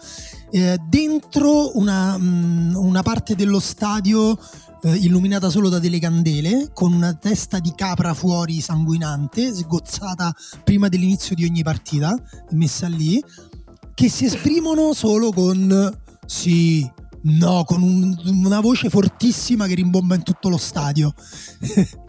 eh, 0.52 0.78
dentro 0.88 1.78
una, 1.78 2.18
mm, 2.18 2.76
una 2.76 3.02
parte 3.02 3.36
dello 3.36 3.60
stadio 3.60 4.38
eh, 4.84 4.96
illuminata 4.98 5.50
solo 5.50 5.70
da 5.70 5.80
delle 5.80 6.00
candele, 6.00 6.70
con 6.74 6.94
una 6.94 7.14
testa 7.14 7.60
di 7.60 7.74
capra 7.76 8.14
fuori 8.14 8.62
sanguinante, 8.62 9.54
sgozzata 9.54 10.34
prima 10.64 10.90
dell'inizio 10.90 11.34
di 11.34 11.46
ogni 11.46 11.64
partita, 11.64 12.16
messa 12.52 12.88
lì, 12.88 13.24
che 13.96 14.10
si 14.10 14.26
esprimono 14.26 14.94
solo 14.94 15.32
con 15.32 15.98
sì, 16.28 16.88
no, 17.24 17.64
con 17.66 17.82
un- 17.82 18.16
una 18.44 18.60
voce 18.60 18.90
fortissima 18.90 19.68
che 19.68 19.76
rimbomba 19.76 20.16
in 20.16 20.24
tutto 20.24 20.50
lo 20.50 20.58
stadio. 20.58 21.14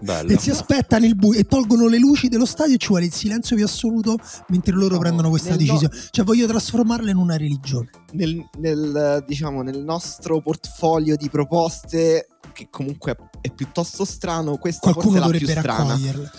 Bello. 0.03 0.29
e 0.33 0.38
si 0.38 0.51
aspettano 0.51 1.07
il 1.07 1.14
buio 1.14 1.38
e 1.38 1.44
tolgono 1.44 1.87
le 1.87 1.99
luci 1.99 2.29
dello 2.29 2.44
stadio 2.44 2.75
e 2.75 2.79
ci 2.79 2.88
vuole 2.88 3.05
il 3.07 3.12
silenzio 3.12 3.57
più 3.57 3.64
assoluto 3.64 4.16
mentre 4.49 4.75
loro 4.75 4.94
No, 4.94 5.01
prendono 5.01 5.29
questa 5.31 5.51
nel 5.51 5.59
decisione. 5.59 5.94
Cioè 6.11 6.25
voglio 6.25 6.46
trasformarla 6.46 7.11
in 7.11 7.16
una 7.16 7.37
religione. 7.37 7.88
nel, 8.12 8.44
nel, 8.59 9.25
diciamo, 9.27 9.62
nel 9.62 9.83
nostro 9.83 10.40
portfolio 10.40 11.14
di 11.16 11.31
proposte, 11.31 12.29
che 12.53 12.68
comunque 12.70 13.16
è 13.47 13.51
piuttosto 13.51 14.05
strano, 14.05 14.57
questa 14.57 14.93
Qualcuno 14.93 15.19
forse 15.19 15.19
è 15.19 15.31
la 15.33 15.37
più 15.39 15.47
dovrebbe 15.47 15.61
strana. 15.61 15.89
raccoglierla. 15.89 16.31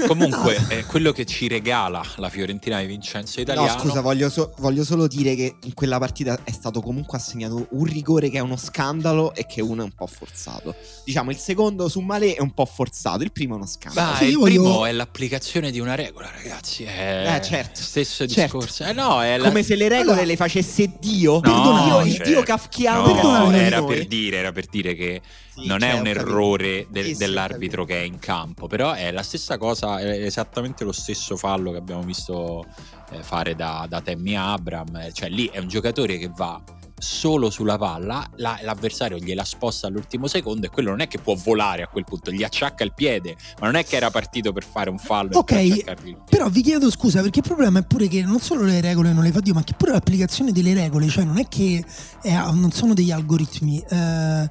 Comunque, 0.06 0.66
è 0.68 0.84
quello 0.86 1.12
che 1.12 1.24
ci 1.26 1.48
regala 1.48 2.02
la 2.16 2.28
Fiorentina 2.28 2.80
di 2.80 2.86
Vincenzo 2.86 3.34
No, 3.36 3.42
Italiano. 3.42 3.78
scusa, 3.80 4.00
voglio, 4.00 4.30
so- 4.30 4.52
voglio 4.58 4.84
solo 4.84 5.06
dire 5.06 5.34
che 5.34 5.56
in 5.62 5.74
quella 5.74 5.98
partita 5.98 6.38
è 6.44 6.50
stato 6.52 6.80
comunque 6.80 7.18
assegnato 7.18 7.66
un 7.70 7.84
rigore 7.84 8.30
che 8.30 8.38
è 8.38 8.40
uno 8.40 8.56
scandalo 8.56 9.34
e 9.34 9.46
che 9.46 9.60
uno 9.60 9.82
è 9.82 9.84
un 9.84 9.92
po' 9.92 10.06
forzato. 10.06 10.74
Diciamo, 11.04 11.30
il 11.30 11.36
secondo 11.36 11.88
su 11.88 12.00
Malé 12.00 12.34
è 12.34 12.40
un 12.40 12.52
po' 12.52 12.64
forzato, 12.64 13.22
il 13.22 13.32
primo 13.32 13.54
è 13.54 13.56
uno 13.56 13.66
scandalo. 13.66 14.16
Sì, 14.16 14.24
il 14.24 14.30
io 14.30 14.38
voglio- 14.38 14.62
primo 14.62 14.86
è 14.86 14.92
l'applicazione 14.92 15.70
di 15.70 15.80
una 15.80 15.94
regola, 15.94 16.30
ragazzi. 16.34 16.84
È 16.84 17.34
Eh, 17.36 17.42
certo. 17.42 17.80
Stesso 17.82 18.26
Certo. 18.26 18.58
discorso. 18.58 18.84
Eh, 18.84 18.92
no, 18.92 19.22
è 19.22 19.36
la- 19.36 19.48
Come 19.48 19.62
se 19.62 19.74
le 19.76 19.88
regole 19.88 20.10
Allora- 20.12 20.26
le 20.26 20.36
facesse 20.36 20.92
Dio. 20.98 21.34
No, 21.34 21.40
Perdonami, 21.40 21.84
Dio, 21.84 22.00
il 22.10 22.14
cioè, 22.16 22.26
Dio 22.26 22.42
kafkiano 22.42 23.22
no, 23.22 23.50
era 23.52 23.82
per 23.82 24.06
dire, 24.06 24.36
era 24.38 24.52
per 24.52 24.66
dire 24.66 24.94
che 24.94 25.20
Sì, 25.54 25.66
non 25.66 25.80
cioè, 25.80 25.90
è 25.90 25.92
un 25.92 26.02
capito. 26.04 26.20
Errore 26.54 26.86
del- 26.90 27.04
Sì, 27.06 27.16
dell'arbitro 27.16 27.84
che 27.84 27.96
è 28.00 28.02
in 28.04 28.18
campo, 28.18 28.66
però 28.66 28.92
è 28.92 29.10
la 29.10 29.22
stessa 29.22 29.58
cosa, 29.58 29.98
è 30.00 30.24
esattamente 30.24 30.84
lo 30.84 30.92
stesso 30.92 31.36
fallo 31.36 31.70
che 31.72 31.78
abbiamo 31.78 32.02
visto 32.02 32.64
eh, 33.12 33.22
fare 33.22 33.54
da, 33.56 33.86
da 33.88 34.00
Tammy 34.00 34.34
Abram, 34.36 34.94
eh, 34.96 35.12
cioè 35.12 35.28
lì 35.28 35.46
è 35.52 35.58
un 35.58 35.68
giocatore 35.68 36.16
che 36.18 36.30
va 36.34 36.62
solo 37.02 37.48
sulla 37.48 37.78
palla, 37.78 38.28
la- 38.36 38.58
l'avversario 38.62 39.16
gliela 39.16 39.42
sposta 39.42 39.86
all'ultimo 39.86 40.26
secondo 40.26 40.66
e 40.66 40.68
quello 40.68 40.90
non 40.90 41.00
è 41.00 41.08
che 41.08 41.18
può 41.18 41.34
volare 41.34 41.82
a 41.82 41.86
quel 41.88 42.04
punto, 42.04 42.30
gli 42.30 42.42
acciacca 42.42 42.84
il 42.84 42.92
piede, 42.94 43.36
ma 43.58 43.66
non 43.66 43.76
è 43.76 43.84
che 43.86 43.96
era 43.96 44.10
partito 44.10 44.52
per 44.52 44.64
fare 44.64 44.90
un 44.90 44.98
fallo 44.98 45.38
Ok, 45.38 45.82
per. 45.82 45.98
Però 46.28 46.48
vi 46.50 46.60
chiedo 46.62 46.90
scusa 46.90 47.22
perché 47.22 47.38
il 47.38 47.46
problema 47.46 47.78
è 47.78 47.84
pure 47.86 48.06
che 48.06 48.22
non 48.22 48.38
solo 48.38 48.64
le 48.64 48.80
regole 48.82 49.12
non 49.14 49.24
le 49.24 49.32
fa 49.32 49.40
Dio, 49.40 49.54
ma 49.54 49.64
che 49.64 49.72
pure 49.76 49.92
l'applicazione 49.92 50.52
delle 50.52 50.74
regole, 50.74 51.08
cioè 51.08 51.24
non 51.24 51.38
è 51.38 51.48
che 51.48 51.82
è- 52.22 52.34
non 52.52 52.70
sono 52.70 52.92
degli 52.92 53.10
algoritmi. 53.10 53.82
Eh, 53.88 54.50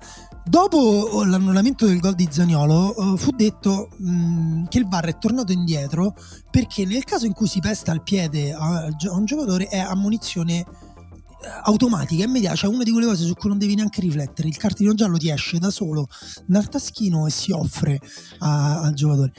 dopo 0.50 1.24
l'annullamento 1.24 1.86
del 1.86 2.00
gol 2.00 2.16
di 2.16 2.28
Zaniolo 2.30 3.14
eh, 3.14 3.18
fu 3.18 3.30
detto 3.32 3.90
mh, 3.98 4.66
che 4.68 4.80
il 4.80 4.88
VAR 4.88 5.06
è 5.06 5.18
tornato 5.20 5.52
indietro 5.52 6.16
perché 6.50 6.86
nel 6.86 7.04
caso 7.04 7.28
in 7.28 7.34
cui 7.34 7.48
si 7.48 7.60
pesta 7.60 7.92
il 7.94 8.02
piede 8.02 8.52
a, 8.52 8.88
un 9.12 9.26
giocatore 9.26 9.68
è 9.68 9.78
ammonizione 9.78 10.60
eh, 10.62 10.66
automatica, 11.66 12.24
immediata, 12.24 12.56
cioè 12.56 12.74
una 12.74 12.84
di 12.84 12.92
quelle 12.92 13.06
cose 13.06 13.26
su 13.26 13.36
cui 13.36 13.50
non 13.50 13.60
devi 13.60 13.76
neanche 13.76 14.02
riflettere. 14.02 14.48
Il 14.48 14.58
cartellino 14.58 14.96
giallo 14.96 15.18
ti 15.18 15.30
esce 15.30 15.60
da 15.60 15.70
solo 15.70 16.08
dal 16.48 16.68
taschino 16.68 17.28
e 17.28 17.30
si 17.30 17.52
offre 17.52 18.00
a- 18.40 18.82
al 18.82 18.94
giocatore. 18.94 19.32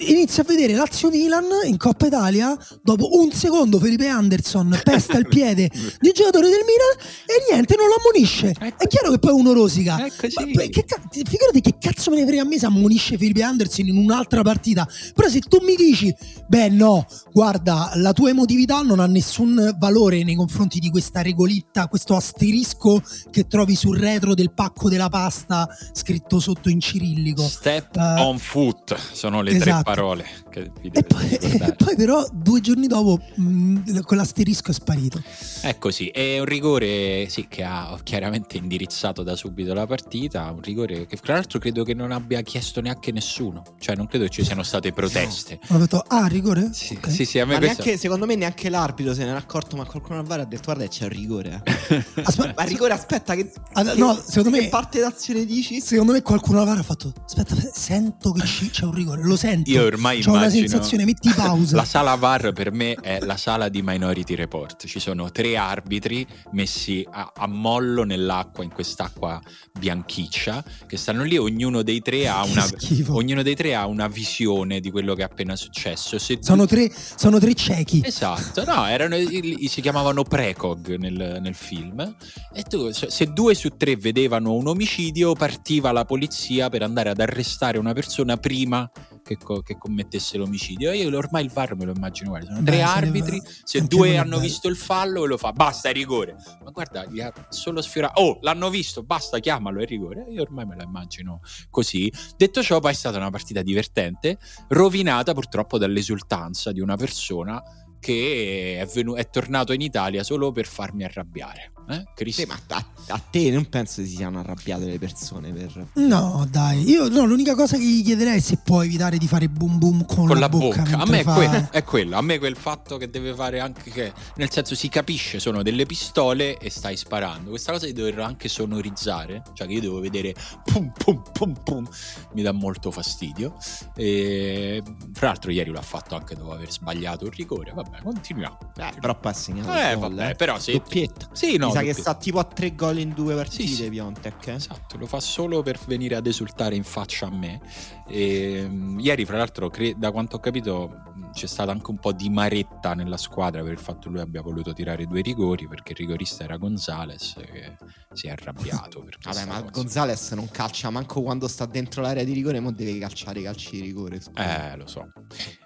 Inizia 0.00 0.44
a 0.44 0.46
vedere 0.46 0.74
Lazio 0.74 1.10
Milan 1.10 1.44
in 1.64 1.76
Coppa 1.76 2.06
Italia. 2.06 2.56
Dopo 2.84 3.18
un 3.18 3.32
secondo, 3.32 3.80
Felipe 3.80 4.06
Anderson 4.06 4.78
pesta 4.84 5.18
il 5.18 5.26
piede 5.26 5.66
di 5.98 6.06
un 6.06 6.12
giocatore 6.14 6.48
del 6.48 6.60
Milan 6.60 7.04
e 7.26 7.50
niente, 7.50 7.74
non 7.76 7.88
lo 7.88 7.94
ammonisce. 7.96 8.54
Ecco. 8.56 8.84
È 8.84 8.86
chiaro 8.86 9.10
che 9.10 9.18
poi 9.18 9.32
uno 9.32 9.52
rosica. 9.52 10.04
È 10.04 10.08
così. 10.16 10.52
Ma 10.54 10.62
che 10.62 10.84
ca- 10.84 11.02
figurati 11.10 11.60
che 11.60 11.78
cazzo 11.80 12.10
me 12.12 12.18
ne 12.18 12.26
frega 12.26 12.42
a 12.42 12.44
me 12.44 12.58
se 12.60 12.66
ammonisce 12.66 13.18
Felipe 13.18 13.42
Anderson 13.42 13.88
in 13.88 13.96
un'altra 13.96 14.42
partita. 14.42 14.86
Però 15.16 15.28
se 15.28 15.40
tu 15.40 15.58
mi 15.64 15.74
dici, 15.74 16.14
beh, 16.46 16.68
no, 16.68 17.04
guarda, 17.32 17.90
la 17.94 18.12
tua 18.12 18.28
emotività 18.30 18.82
non 18.82 19.00
ha 19.00 19.06
nessun 19.08 19.74
valore 19.80 20.22
nei 20.22 20.36
confronti 20.36 20.78
di 20.78 20.90
questa 20.90 21.22
regolitta, 21.22 21.88
questo 21.88 22.14
asterisco 22.14 23.02
che 23.32 23.48
trovi 23.48 23.74
sul 23.74 23.98
retro 23.98 24.34
del 24.34 24.52
pacco 24.54 24.88
della 24.88 25.08
pasta 25.08 25.66
scritto 25.92 26.38
sotto 26.38 26.68
in 26.68 26.78
cirillico. 26.78 27.42
Step 27.42 27.96
Eh, 27.96 28.20
on 28.20 28.38
foot 28.38 28.96
sono 29.12 29.42
le 29.42 29.58
tre 29.58 29.70
esatto. 29.70 29.86
Parole 29.94 30.24
che 30.50 30.70
vi 30.80 30.90
E 30.92 31.02
poi, 31.02 31.28
e 31.34 31.74
poi 31.76 31.96
però 31.96 32.26
due 32.32 32.60
giorni 32.60 32.86
dopo 32.86 33.20
mh, 33.34 34.00
quell'asterisco 34.02 34.70
è 34.70 34.74
sparito. 34.74 35.22
È 35.62 35.76
così, 35.78 36.08
è 36.08 36.38
un 36.38 36.44
rigore 36.44 37.28
sì, 37.28 37.46
che 37.48 37.62
ha 37.64 37.98
chiaramente 38.02 38.56
indirizzato 38.56 39.22
da 39.22 39.34
subito 39.36 39.72
la 39.74 39.86
partita, 39.86 40.50
un 40.50 40.60
rigore 40.60 41.06
che 41.06 41.16
tra 41.16 41.34
l'altro 41.34 41.58
credo 41.58 41.84
che 41.84 41.94
non 41.94 42.12
abbia 42.12 42.40
chiesto 42.42 42.80
neanche 42.80 43.12
nessuno, 43.12 43.62
cioè 43.78 43.96
non 43.96 44.06
credo 44.06 44.28
ci 44.28 44.44
siano 44.44 44.62
state 44.62 44.92
proteste. 44.92 45.58
Ho 45.68 45.78
detto, 45.78 46.02
ah, 46.06 46.26
rigore? 46.26 46.70
Sì, 46.72 46.94
Ok. 46.94 47.10
sì, 47.10 47.24
sì, 47.24 47.38
a 47.38 47.46
me 47.46 47.54
Ma 47.54 47.58
questo... 47.60 47.82
neanche, 47.82 47.98
secondo 48.00 48.26
me 48.26 48.34
neanche 48.34 48.68
l'arbitro 48.68 49.14
se 49.14 49.24
ne 49.24 49.30
era 49.30 49.38
accorto, 49.38 49.76
ma 49.76 49.84
qualcuno 49.84 50.18
al 50.18 50.26
VAR 50.26 50.40
ha 50.40 50.44
detto 50.44 50.62
guarda 50.64 50.86
c'è 50.86 51.04
un 51.04 51.10
rigore. 51.10 51.62
eh." 51.64 52.04
Aspe- 52.22 52.52
ma 52.56 52.62
il 52.64 52.68
rigore 52.68 52.92
aspetta 52.92 53.34
che, 53.34 53.50
Ah, 53.72 53.82
che- 53.84 53.94
no, 53.98 54.14
secondo 54.24 54.50
me- 54.50 54.68
parte 54.68 55.00
d'azione 55.00 55.44
dici? 55.44 55.80
Secondo 55.80 56.12
me 56.12 56.22
qualcuno 56.22 56.58
alla 56.60 56.70
VAR 56.70 56.78
ha 56.78 56.82
fatto, 56.82 57.12
aspetta, 57.24 57.54
sento 57.72 58.32
che 58.32 58.42
c'è 58.70 58.84
un 58.84 58.92
rigore, 58.94 59.22
lo 59.22 59.36
sento. 59.36 59.70
Io 59.70 59.77
ormai 59.80 60.22
C'ho 60.22 60.32
una 60.32 60.48
sensazione, 60.48 61.04
metti 61.04 61.32
pausa. 61.34 61.76
La 61.76 61.84
sala 61.84 62.14
VAR 62.14 62.52
per 62.52 62.72
me 62.72 62.94
è 62.94 63.18
la 63.20 63.36
sala 63.36 63.68
di 63.68 63.82
Minority 63.82 64.34
Report. 64.34 64.86
Ci 64.86 65.00
sono 65.00 65.30
tre 65.30 65.56
arbitri 65.56 66.26
messi 66.52 67.06
a, 67.10 67.32
a 67.34 67.46
mollo 67.46 68.04
nell'acqua, 68.04 68.64
in 68.64 68.70
quest'acqua 68.70 69.40
bianchiccia, 69.78 70.64
che 70.86 70.96
stanno 70.96 71.22
lì. 71.22 71.36
Ognuno 71.36 71.82
dei 71.82 72.00
tre 72.00 72.28
ha 72.28 72.44
una, 72.44 72.66
ognuno 73.08 73.42
dei 73.42 73.54
tre 73.54 73.74
ha 73.74 73.86
una 73.86 74.08
visione 74.08 74.80
di 74.80 74.90
quello 74.90 75.14
che 75.14 75.22
è 75.22 75.24
appena 75.24 75.56
successo. 75.56 76.18
Se 76.18 76.38
Sono 76.40 76.66
tu- 76.66 76.74
tre, 76.74 76.92
sono 77.16 77.38
tre 77.38 77.54
ciechi. 77.54 78.02
Esatto, 78.04 78.64
no, 78.64 78.86
erano, 78.86 79.16
si 79.16 79.80
chiamavano 79.80 80.22
precog 80.22 80.96
nel, 80.96 81.38
nel 81.40 81.54
film. 81.54 82.16
E 82.52 82.62
tu, 82.62 82.90
se 82.92 83.32
due 83.32 83.54
su 83.54 83.70
tre 83.76 83.96
vedevano 83.96 84.54
un 84.54 84.66
omicidio, 84.66 85.34
partiva 85.34 85.92
la 85.92 86.04
polizia 86.04 86.68
per 86.68 86.82
andare 86.82 87.10
ad 87.10 87.20
arrestare 87.20 87.78
una 87.78 87.92
persona 87.92 88.36
prima 88.36 88.90
che, 89.28 89.36
co- 89.36 89.60
che 89.60 89.76
commettesse 89.76 90.38
l'omicidio. 90.38 90.90
Io 90.92 91.14
ormai 91.14 91.44
il 91.44 91.50
VAR 91.50 91.76
me 91.76 91.84
lo 91.84 91.92
immagino, 91.94 92.30
guarda, 92.30 92.46
sono 92.48 92.62
Beh, 92.62 92.70
tre 92.70 92.82
arbitri, 92.82 93.42
se 93.62 93.82
due 93.82 94.16
hanno 94.16 94.30
bello. 94.30 94.40
visto 94.42 94.68
il 94.68 94.76
fallo, 94.76 95.26
lo 95.26 95.36
fa, 95.36 95.52
basta, 95.52 95.90
è 95.90 95.92
rigore. 95.92 96.36
Ma 96.64 96.70
guarda, 96.70 97.04
gli 97.04 97.20
ha 97.20 97.30
solo 97.50 97.82
sfiorato. 97.82 98.20
Oh, 98.22 98.38
l'hanno 98.40 98.70
visto, 98.70 99.02
basta, 99.02 99.38
chiamalo, 99.38 99.80
è 99.82 99.84
rigore. 99.84 100.24
Io 100.30 100.40
ormai 100.40 100.64
me 100.64 100.76
la 100.76 100.84
immagino 100.84 101.40
così. 101.68 102.10
Detto 102.38 102.62
ciò, 102.62 102.80
poi 102.80 102.92
è 102.92 102.94
stata 102.94 103.18
una 103.18 103.30
partita 103.30 103.60
divertente, 103.60 104.38
rovinata 104.68 105.34
purtroppo 105.34 105.76
dall'esultanza 105.76 106.72
di 106.72 106.80
una 106.80 106.96
persona 106.96 107.62
che 108.00 108.78
è, 108.80 108.86
venu- 108.86 109.16
è 109.16 109.28
tornato 109.28 109.72
in 109.72 109.82
Italia 109.82 110.22
solo 110.22 110.52
per 110.52 110.66
farmi 110.66 111.04
arrabbiare. 111.04 111.72
Eh, 111.88 112.04
Cristo. 112.14 112.42
Sì, 112.42 112.46
ma 112.46 112.58
a, 112.68 112.84
a 113.08 113.18
te 113.18 113.50
non 113.50 113.66
penso 113.68 114.02
si 114.02 114.08
siano 114.16 114.40
arrabbiate 114.40 114.84
le 114.84 114.98
persone 114.98 115.52
per... 115.52 115.86
No, 115.94 116.46
dai, 116.50 116.88
io 116.88 117.08
no, 117.08 117.24
l'unica 117.24 117.54
cosa 117.54 117.76
che 117.76 117.84
gli 117.84 118.04
chiederei 118.04 118.36
è 118.36 118.40
se 118.40 118.58
può 118.62 118.82
evitare 118.82 119.16
di 119.16 119.26
fare 119.26 119.48
boom 119.48 119.78
boom 119.78 120.04
con, 120.04 120.26
con 120.26 120.34
la, 120.34 120.40
la 120.40 120.48
bocca. 120.48 120.82
A 120.82 121.06
mentre 121.06 121.10
me 121.10 121.20
è, 121.20 121.22
fa- 121.22 121.34
que- 121.34 121.68
è 121.70 121.84
quello, 121.84 122.16
a 122.16 122.20
me 122.20 122.38
quel 122.38 122.56
fatto 122.56 122.96
che 122.98 123.08
deve 123.08 123.34
fare 123.34 123.60
anche 123.60 123.90
che, 123.90 124.12
nel 124.36 124.50
senso 124.50 124.74
si 124.74 124.88
capisce, 124.88 125.40
sono 125.40 125.62
delle 125.62 125.86
pistole 125.86 126.58
e 126.58 126.68
stai 126.70 126.96
sparando. 126.96 127.50
Questa 127.50 127.72
cosa 127.72 127.86
di 127.86 127.92
doverlo 127.92 128.22
anche 128.22 128.48
sonorizzare, 128.48 129.42
cioè 129.54 129.66
che 129.66 129.72
io 129.72 129.80
devo 129.80 130.00
vedere 130.00 130.34
pum 130.64 130.92
pum 130.96 131.22
pum 131.32 131.54
pum, 131.64 131.88
mi 132.34 132.42
dà 132.42 132.52
molto 132.52 132.90
fastidio. 132.90 133.56
E, 133.96 134.82
fra 135.12 135.28
l'altro 135.28 135.50
ieri 135.50 135.70
l'ha 135.70 135.82
fatto 135.82 136.14
anche 136.14 136.34
dopo 136.34 136.52
aver 136.52 136.70
sbagliato 136.70 137.24
il 137.24 137.32
rigore, 137.32 137.72
vabbè, 137.74 138.02
continuiamo. 138.02 138.58
Eh, 138.76 138.92
però 139.00 139.16
segnato 139.32 139.72
Eh, 139.72 139.96
vabbè, 139.96 140.30
eh. 140.30 140.34
però 140.34 140.58
sì. 140.58 140.72
Doppietta. 140.72 141.28
Sì, 141.32 141.56
no, 141.56 141.72
sa 141.78 141.82
che 141.82 141.88
doppietta. 141.88 142.10
sta 142.10 142.14
tipo 142.20 142.38
a 142.38 142.44
tre 142.44 142.74
gol 142.74 142.98
in 142.98 143.12
due 143.14 143.34
partite 143.34 143.62
Sì, 143.66 143.74
sì. 143.74 143.88
Piontek. 143.90 144.46
eh. 144.48 144.52
Esatto, 144.54 144.96
lo 144.96 145.06
fa 145.06 145.20
solo 145.20 145.62
per 145.62 145.78
venire 145.86 146.14
ad 146.16 146.26
esultare 146.26 146.74
in 146.74 146.84
faccia 146.84 147.26
a 147.26 147.30
me. 147.30 147.60
E, 148.06 148.64
mm, 148.68 148.98
ieri, 149.00 149.24
fra 149.24 149.36
l'altro, 149.38 149.68
cre- 149.70 149.94
da 149.96 150.10
quanto 150.10 150.36
ho 150.36 150.40
capito, 150.40 151.02
c'è 151.32 151.46
stata 151.46 151.70
anche 151.72 151.90
un 151.90 151.98
po' 151.98 152.12
di 152.12 152.30
maretta 152.30 152.94
nella 152.94 153.16
squadra 153.18 153.62
per 153.62 153.72
il 153.72 153.78
fatto 153.78 154.02
che 154.04 154.08
lui 154.10 154.20
abbia 154.20 154.40
voluto 154.40 154.72
tirare 154.72 155.04
due 155.06 155.20
rigori 155.20 155.68
perché 155.68 155.92
il 155.92 155.98
rigorista 155.98 156.44
era 156.44 156.56
Gonzales 156.56 157.34
che 157.36 157.76
si 158.14 158.26
è 158.28 158.30
arrabbiato. 158.30 159.04
Vabbè, 159.22 159.44
ma 159.44 159.60
cosa. 159.60 159.70
Gonzales 159.70 160.30
non 160.32 160.48
calcia 160.50 160.88
manco 160.90 161.20
quando 161.22 161.46
sta 161.48 161.66
dentro 161.66 162.00
l'area 162.02 162.24
di 162.24 162.32
rigore, 162.32 162.60
ma 162.60 162.70
deve 162.70 162.98
calciare 162.98 163.40
i 163.40 163.42
calci 163.42 163.70
di 163.72 163.80
rigore. 163.80 164.20
scusa. 164.20 164.72
Eh, 164.72 164.76
lo 164.76 164.86
so. 164.86 165.12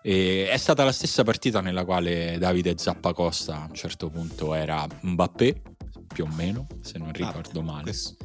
E 0.03 0.49
è 0.51 0.57
stata 0.57 0.83
la 0.85 0.93
stessa 0.93 1.23
partita 1.23 1.61
nella 1.61 1.85
quale 1.85 2.39
Davide 2.39 2.75
Zappacosta 2.77 3.63
a 3.63 3.67
un 3.69 3.75
certo 3.75 4.11
punto 4.11 4.55
era 4.55 4.85
Mbappé, 5.03 5.63
più 6.13 6.25
o 6.25 6.29
meno, 6.35 6.67
se 6.83 6.99
non 6.99 7.13
ricordo 7.13 7.63
male. 7.63 7.83
Questo- 7.83 8.17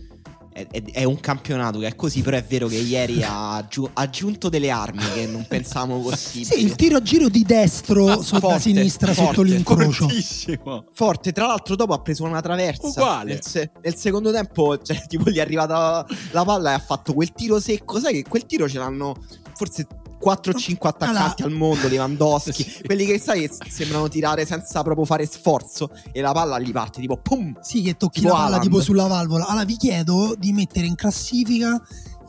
È, 0.57 0.65
è- 0.71 0.83
è 0.91 1.03
un 1.03 1.19
campionato 1.19 1.77
che 1.77 1.85
è 1.85 1.95
così, 1.95 2.23
però 2.23 2.35
è 2.35 2.43
vero 2.43 2.67
che 2.67 2.77
ieri 2.77 3.21
ha 3.21 3.57
aggiu- 3.57 3.91
ha 3.93 4.01
aggiunto 4.01 4.49
delle 4.49 4.71
armi 4.71 5.03
che 5.13 5.27
non 5.27 5.45
pensavamo 5.47 5.99
possibili. 6.01 6.45
Sì, 6.45 6.63
il 6.65 6.75
tiro 6.75 6.97
a 6.97 7.01
giro 7.03 7.29
di 7.29 7.43
destro 7.43 8.07
Ah, 8.09 8.15
da 8.15 8.23
forte, 8.23 8.59
sinistra 8.61 9.13
sotto 9.13 9.33
forte, 9.33 9.51
l'incrocio. 9.51 10.05
Fortissimo. 10.07 10.85
Forte, 10.93 11.31
tra 11.31 11.45
l'altro 11.45 11.75
dopo 11.75 11.93
ha 11.93 11.99
preso 12.01 12.23
una 12.23 12.41
traversa. 12.41 12.88
Uguale. 12.88 13.33
Nel, 13.33 13.43
se- 13.43 13.69
nel 13.83 13.93
secondo 13.95 14.31
tempo, 14.31 14.79
cioè, 14.79 14.99
tipo, 15.05 15.29
gli 15.29 15.38
è 15.38 15.41
arrivata 15.41 16.03
la 16.31 16.43
palla 16.43 16.71
e 16.71 16.73
ha 16.73 16.79
fatto 16.79 17.13
quel 17.13 17.31
tiro 17.33 17.59
secco. 17.59 17.99
Sai 17.99 18.13
che 18.13 18.23
quel 18.27 18.47
tiro 18.47 18.67
ce 18.67 18.79
l'hanno 18.79 19.13
forse 19.53 19.85
4 20.20 20.51
o 20.51 20.55
5 20.55 20.89
attaccanti 20.89 21.43
al 21.43 21.51
mondo, 21.51 21.88
Lewandowski. 21.88 22.63
Sì. 22.78 22.82
Quelli 22.84 23.05
che 23.05 23.20
sai 23.20 23.47
che 23.47 23.55
sembrano 23.70 24.07
tirare 24.09 24.45
senza 24.45 24.82
proprio 24.84 25.05
fare 25.05 25.26
sforzo 25.26 25.89
e 26.11 26.22
la 26.22 26.32
palla 26.32 26.59
gli 26.59 26.72
parte 26.72 26.99
tipo 27.01 27.18
pum. 27.18 27.57
Sì, 27.61 27.82
che 27.82 27.95
tocchi 27.97 28.20
Tipo 28.22 28.32
la 28.32 28.39
palla 28.39 28.45
Haaland. 28.55 28.70
tipo 28.72 28.82
sulla 28.82 29.07
valvola. 29.07 29.45
Allora 29.47 29.65
vi 29.65 29.78
chiedo 29.78 30.36
di 30.38 30.51
mettere 30.53 30.86
in 30.86 30.95
classifica 30.95 31.80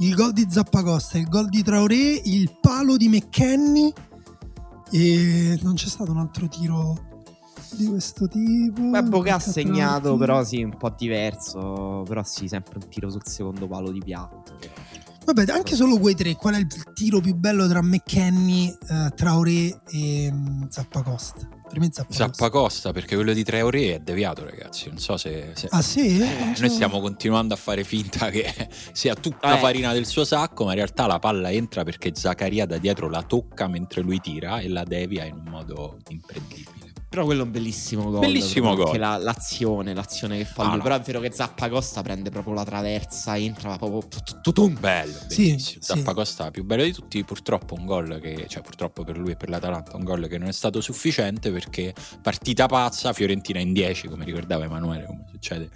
il 0.00 0.14
gol 0.14 0.32
di 0.32 0.46
Zappacosta, 0.48 1.18
il 1.18 1.28
gol 1.28 1.48
di 1.48 1.62
Traoré, 1.62 2.20
il 2.24 2.56
palo 2.60 2.96
di 2.96 3.08
McKenny 3.08 3.92
e 4.90 5.58
non 5.62 5.74
c'è 5.74 5.86
stato 5.88 6.10
un 6.10 6.18
altro 6.18 6.48
tiro 6.48 7.06
di 7.72 7.86
questo 7.86 8.26
tipo. 8.28 8.80
Beh, 8.90 9.02
Boca 9.02 9.34
ha 9.34 9.38
segnato, 9.38 10.16
però 10.16 10.42
sì, 10.44 10.62
un 10.62 10.76
po' 10.76 10.94
diverso. 10.96 12.04
Però 12.06 12.22
sì, 12.22 12.48
sempre 12.48 12.78
un 12.82 12.88
tiro 12.88 13.10
sul 13.10 13.22
secondo 13.26 13.66
palo 13.66 13.90
di 13.90 14.00
piatto. 14.02 14.56
Vabbè, 15.30 15.52
anche 15.52 15.74
solo 15.74 15.98
quei 15.98 16.14
tre. 16.14 16.34
Qual 16.36 16.54
è 16.54 16.58
il 16.58 16.66
tiro 16.94 17.20
più 17.20 17.34
bello 17.34 17.68
tra 17.68 17.82
McKenny, 17.82 18.68
eh, 18.88 19.10
Traoré 19.14 19.78
e 19.90 20.30
mm, 20.32 20.62
Zappacosta? 20.70 21.46
Per 21.68 21.78
me 21.78 21.90
Zappacosta. 21.92 22.24
Zappacosta, 22.32 22.92
perché 22.92 23.14
quello 23.14 23.34
di 23.34 23.44
Traoré 23.44 23.96
è 23.96 23.98
deviato, 23.98 24.42
ragazzi. 24.42 24.88
Non 24.88 24.96
so 24.96 25.18
se. 25.18 25.50
se- 25.54 25.68
Ah 25.70 25.82
sì? 25.82 26.18
Eh, 26.18 26.54
so- 26.54 26.62
noi 26.62 26.70
stiamo 26.70 26.98
continuando 27.00 27.52
a 27.52 27.58
fare 27.58 27.84
finta 27.84 28.30
che 28.30 28.46
sia 28.92 29.14
tutta 29.16 29.54
Eh. 29.54 29.60
farina 29.60 29.92
del 29.92 30.06
suo 30.06 30.24
sacco, 30.24 30.64
ma 30.64 30.70
in 30.70 30.76
realtà 30.76 31.06
la 31.06 31.18
palla 31.18 31.50
entra 31.50 31.84
perché 31.84 32.12
Zaccaria 32.14 32.64
da 32.64 32.78
dietro 32.78 33.10
la 33.10 33.22
tocca 33.22 33.68
mentre 33.68 34.00
lui 34.00 34.20
tira 34.20 34.60
e 34.60 34.68
la 34.68 34.84
devia 34.84 35.26
in 35.26 35.34
un 35.34 35.50
modo 35.50 35.98
imprendibile. 36.08 36.77
Però 37.10 37.24
quello 37.24 37.40
è 37.42 37.44
un 37.46 37.50
bellissimo 37.50 38.10
gol. 38.10 38.20
Bellissimo 38.20 38.74
gol. 38.74 38.86
Anche 38.86 38.98
la- 38.98 39.16
l'azione, 39.16 39.94
l'azione 39.94 40.36
che 40.36 40.44
fa 40.44 40.64
Ah, 40.64 40.66
lui. 40.68 40.76
no. 40.76 40.82
Però 40.82 40.94
è 40.96 41.00
vero 41.00 41.20
che 41.20 41.30
Zappacosta 41.32 42.02
prende 42.02 42.28
proprio 42.28 42.52
la 42.52 42.64
traversa, 42.64 43.36
entra 43.38 43.76
proprio 43.78 44.06
tu- 44.06 44.40
tu- 44.42 44.52
tu- 44.52 44.78
Bello, 44.78 45.12
Sì, 45.28 45.46
bellissimo. 45.46 45.60
sì. 45.60 45.78
Zappacosta 45.80 46.50
più 46.50 46.64
bello 46.64 46.82
di 46.82 46.92
tutti, 46.92 47.24
purtroppo 47.24 47.74
un 47.74 47.86
gol 47.86 48.18
che, 48.20 48.44
cioè 48.48 48.62
purtroppo 48.62 49.04
per 49.04 49.16
lui 49.16 49.30
e 49.32 49.36
per 49.36 49.48
l'Atalanta, 49.48 49.96
un 49.96 50.04
gol 50.04 50.28
che 50.28 50.36
non 50.36 50.48
è 50.48 50.52
stato 50.52 50.82
sufficiente 50.82 51.50
perché 51.50 51.94
partita 52.20 52.66
pazza, 52.66 53.14
Fiorentina 53.14 53.58
in 53.58 53.72
10, 53.72 54.08
come 54.08 54.24
ricordava 54.26 54.64
Emanuele, 54.64 55.06
come 55.06 55.24
succede 55.30 55.70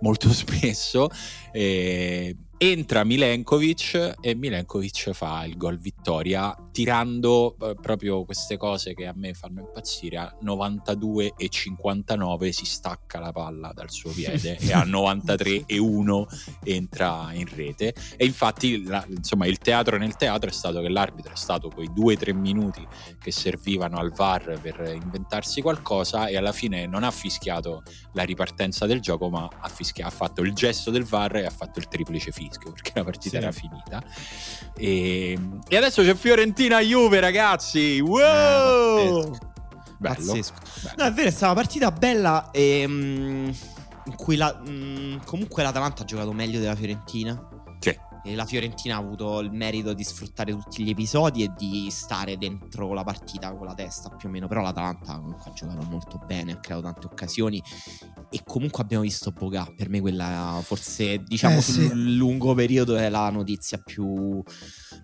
molto 0.00 0.32
spesso. 0.32 1.08
e 1.52 2.34
entra 2.60 3.04
Milenkovic 3.04 4.14
e 4.20 4.34
Milenkovic 4.34 5.12
fa 5.12 5.44
il 5.44 5.56
gol 5.56 5.78
vittoria 5.78 6.54
tirando 6.82 7.56
eh, 7.60 7.74
proprio 7.80 8.24
queste 8.24 8.56
cose 8.56 8.94
che 8.94 9.06
a 9.08 9.12
me 9.16 9.34
fanno 9.34 9.58
impazzire 9.62 10.16
a 10.16 10.32
92 10.42 11.32
e 11.36 11.48
59 11.48 12.52
si 12.52 12.64
stacca 12.64 13.18
la 13.18 13.32
palla 13.32 13.72
dal 13.74 13.90
suo 13.90 14.12
piede 14.12 14.56
e 14.58 14.72
a 14.72 14.84
93 14.84 15.64
e 15.66 15.76
1 15.78 16.26
entra 16.62 17.30
in 17.32 17.46
rete 17.52 17.92
e 18.16 18.24
infatti 18.24 18.84
la- 18.84 19.04
insomma 19.08 19.46
il 19.46 19.58
teatro 19.58 19.98
nel 19.98 20.14
teatro 20.14 20.48
è 20.48 20.52
stato 20.52 20.80
che 20.80 20.88
l'arbitro 20.88 21.32
è 21.32 21.36
stato 21.36 21.68
quei 21.68 21.88
2-3 21.90 22.32
minuti 22.32 22.86
che 23.20 23.32
servivano 23.32 23.98
al 23.98 24.12
VAR 24.12 24.60
per 24.62 24.96
inventarsi 25.02 25.60
qualcosa 25.60 26.28
e 26.28 26.36
alla 26.36 26.52
fine 26.52 26.86
non 26.86 27.02
ha 27.02 27.10
fischiato 27.10 27.82
la 28.12 28.22
ripartenza 28.22 28.86
del 28.86 29.00
gioco 29.00 29.28
ma 29.28 29.48
ha, 29.60 29.68
fischia- 29.68 30.06
ha 30.06 30.10
fatto 30.10 30.42
il 30.42 30.52
gesto 30.54 30.92
del 30.92 31.02
VAR 31.02 31.38
e 31.38 31.44
ha 31.44 31.50
fatto 31.50 31.80
il 31.80 31.88
triplice 31.88 32.30
fischio 32.30 32.70
perché 32.70 32.92
la 32.94 33.02
partita 33.02 33.30
Sì. 33.30 33.36
era 33.36 33.50
finita 33.50 34.02
e, 34.76 35.36
e 35.66 35.76
adesso 35.76 36.02
c'è 36.02 36.14
Fiorentina 36.68 36.80
Juve 36.80 37.20
ragazzi 37.20 38.00
wow 38.00 39.30
pazzesco. 39.30 39.38
bello, 39.98 40.14
Pazzesco. 40.14 40.54
bello. 40.82 40.94
No, 40.98 41.04
è 41.04 41.12
vero, 41.12 41.28
è 41.28 41.30
stata 41.30 41.52
una 41.52 41.60
partita 41.60 41.90
bella 41.90 42.50
e, 42.50 42.84
mm, 42.86 43.48
in 44.04 44.14
cui 44.16 44.36
la- 44.36 44.60
mm, 44.68 45.16
comunque 45.24 45.62
l'Atalanta 45.62 46.02
ha 46.02 46.04
giocato 46.04 46.32
meglio 46.32 46.60
della 46.60 46.74
Fiorentina. 46.76 47.32
E 48.24 48.34
la 48.34 48.44
Fiorentina 48.44 48.96
ha 48.96 48.98
avuto 48.98 49.40
il 49.40 49.50
merito 49.52 49.94
di 49.94 50.04
sfruttare 50.04 50.52
tutti 50.52 50.82
gli 50.82 50.90
episodi 50.90 51.44
e 51.44 51.52
di 51.56 51.88
stare 51.90 52.36
dentro 52.36 52.92
la 52.92 53.04
partita 53.04 53.54
con 53.54 53.66
la 53.66 53.74
testa 53.74 54.10
più 54.10 54.28
o 54.28 54.32
meno. 54.32 54.48
Però 54.48 54.60
l'Atalanta 54.60 55.18
comunque 55.18 55.50
ha 55.50 55.54
giocato 55.54 55.86
molto 55.88 56.20
bene, 56.26 56.52
ha 56.52 56.58
creato 56.58 56.82
tante 56.82 57.06
occasioni. 57.06 57.62
E 58.30 58.42
comunque 58.44 58.82
abbiamo 58.82 59.04
visto 59.04 59.30
Boga. 59.30 59.72
Per 59.74 59.88
me 59.88 60.00
quella 60.00 60.60
forse, 60.62 61.22
diciamo, 61.22 61.58
Eh, 61.58 61.62
sul 61.62 61.88
sì. 61.88 62.16
lungo 62.16 62.54
periodo 62.54 62.96
è 62.96 63.08
la 63.08 63.30
notizia 63.30 63.78
più 63.78 64.42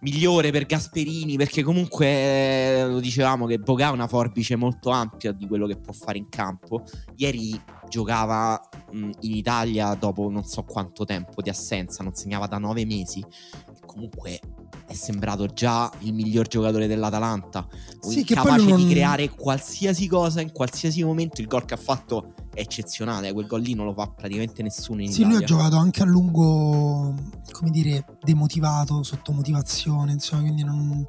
migliore 0.01 0.51
per 0.51 0.67
Gasperini. 0.67 1.37
Perché 1.37 1.63
comunque 1.63 2.07
eh, 2.07 2.87
lo 2.87 3.01
dicevamo 3.01 3.47
che 3.47 3.59
Boga 3.59 3.87
ha 3.87 3.93
una 3.93 4.09
forbice 4.09 4.57
molto 4.57 4.91
ampia 4.91 5.33
di 5.33 5.47
quello 5.47 5.67
che 5.67 5.77
può 5.77 5.93
fare 5.93 6.19
in 6.19 6.29
campo. 6.29 6.85
Ieri 7.17 7.59
giocava 7.89 8.61
mh, 8.91 9.11
in 9.21 9.33
Italia 9.37 9.95
dopo 9.95 10.29
non 10.31 10.45
so 10.45 10.63
quanto 10.65 11.05
tempo 11.05 11.43
di 11.43 11.49
assenza, 11.51 12.03
non 12.03 12.15
segnava 12.15 12.47
da 12.47 12.59
nove 12.59 12.85
mesi. 12.85 13.21
E 13.21 13.87
comunque 13.87 14.41
è 14.87 14.93
sembrato 14.95 15.47
già 15.47 15.91
il 16.01 16.13
miglior 16.13 16.47
giocatore 16.47 16.87
dell'Atalanta. 16.87 17.67
Sì, 18.01 18.25
capace 18.25 18.67
non- 18.67 18.77
di 18.77 18.89
creare 18.89 19.31
qualsiasi 19.31 20.07
cosa 20.07 20.41
in 20.41 20.53
qualsiasi 20.53 21.03
momento. 21.05 21.41
Il 21.41 21.47
gol 21.47 21.65
che 21.65 21.75
ha 21.75 21.79
fatto 21.79 22.35
è 22.53 22.61
eccezionale. 22.61 23.33
Quel 23.33 23.47
gol 23.47 23.63
lì 23.63 23.75
non 23.75 23.87
lo 23.87 23.95
fa 23.95 24.07
praticamente 24.09 24.63
nessuno 24.63 25.01
in 25.03 25.11
Sì, 25.11 25.23
lui 25.23 25.37
Italia. 25.37 25.47
ha 25.47 25.49
giocato 25.49 25.77
anche 25.77 26.03
a 26.03 26.05
lungo, 26.07 27.15
come 27.51 27.71
dire, 27.71 28.05
demotivato, 28.23 29.03
sotto 29.03 29.33
motivazione, 29.33 30.13
insomma, 30.13 30.43
quindi 30.43 30.65
non- 30.65 31.05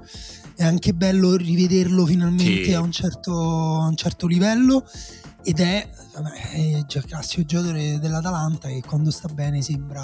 è 0.55 0.63
anche 0.63 0.93
bello 0.93 1.35
rivederlo 1.35 2.05
finalmente 2.05 2.63
Sì. 2.65 2.73
a, 2.73 2.79
un 2.79 2.91
certo, 2.91 3.33
a 3.81 3.87
un 3.87 3.95
certo 3.95 4.25
livello 4.25 4.85
ed 5.45 5.59
è, 5.59 5.87
vabbè, 6.13 6.31
è 6.51 6.85
già 6.87 6.97
il 6.99 7.05
classico 7.05 7.45
giocatore 7.45 7.99
dell'Atalanta 7.99 8.67
che 8.67 8.81
quando 8.85 9.11
sta 9.11 9.27
bene 9.27 9.61
sembra, 9.61 10.03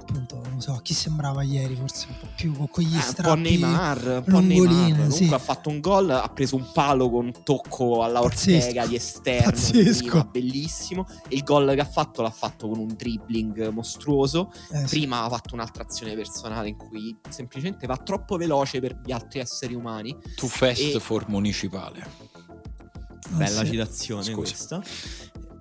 appunto, 0.00 0.42
non 0.48 0.60
so, 0.60 0.78
chi 0.82 0.92
sembrava 0.92 1.42
ieri, 1.42 1.76
forse 1.76 2.06
un 2.08 2.16
po' 2.18 2.26
più 2.34 2.52
con 2.52 2.68
quegli 2.68 2.94
Eh, 2.94 2.96
un 2.96 3.00
po' 3.02 3.06
strappi. 3.10 3.40
Neymar, 3.42 4.06
un 4.06 4.32
po' 4.32 4.40
Neymar. 4.40 4.90
Comunque 4.96 5.10
sì. 5.12 5.32
ha 5.32 5.38
fatto 5.38 5.68
un 5.68 5.80
gol, 5.80 6.10
ha 6.10 6.28
preso 6.34 6.56
un 6.56 6.66
palo 6.72 7.08
con 7.10 7.26
un 7.26 7.32
tocco 7.44 8.02
alla 8.02 8.20
Pazzesco. 8.20 8.56
Ortega 8.66 8.86
di 8.86 8.96
esterno, 8.96 9.50
Pazzesco. 9.50 10.06
prima, 10.08 10.24
bellissimo. 10.24 11.06
E 11.28 11.36
il 11.36 11.42
gol 11.44 11.72
che 11.74 11.80
ha 11.80 11.84
fatto 11.86 12.22
l'ha 12.22 12.30
fatto 12.30 12.68
con 12.68 12.78
un 12.78 12.88
dribbling 12.96 13.68
mostruoso. 13.68 14.50
Eh, 14.72 14.78
sì. 14.80 14.98
Prima 14.98 15.22
ha 15.22 15.28
fatto 15.28 15.54
un'altra 15.54 15.84
azione 15.84 16.14
personale 16.16 16.68
in 16.70 16.76
cui 16.76 17.16
semplicemente 17.28 17.86
va 17.86 17.96
troppo 17.98 18.36
veloce 18.36 18.80
per 18.80 19.00
gli 19.04 19.12
altri 19.12 19.38
esseri 19.38 19.74
umani. 19.74 20.16
Too 20.34 20.48
fast 20.48 20.80
E- 20.80 20.98
for 21.00 21.28
municipale 21.28 22.34
Bella 23.30 23.64
sì. 23.64 23.70
citazione 23.70 24.22
Scusa. 24.22 24.36
questa. 24.36 24.82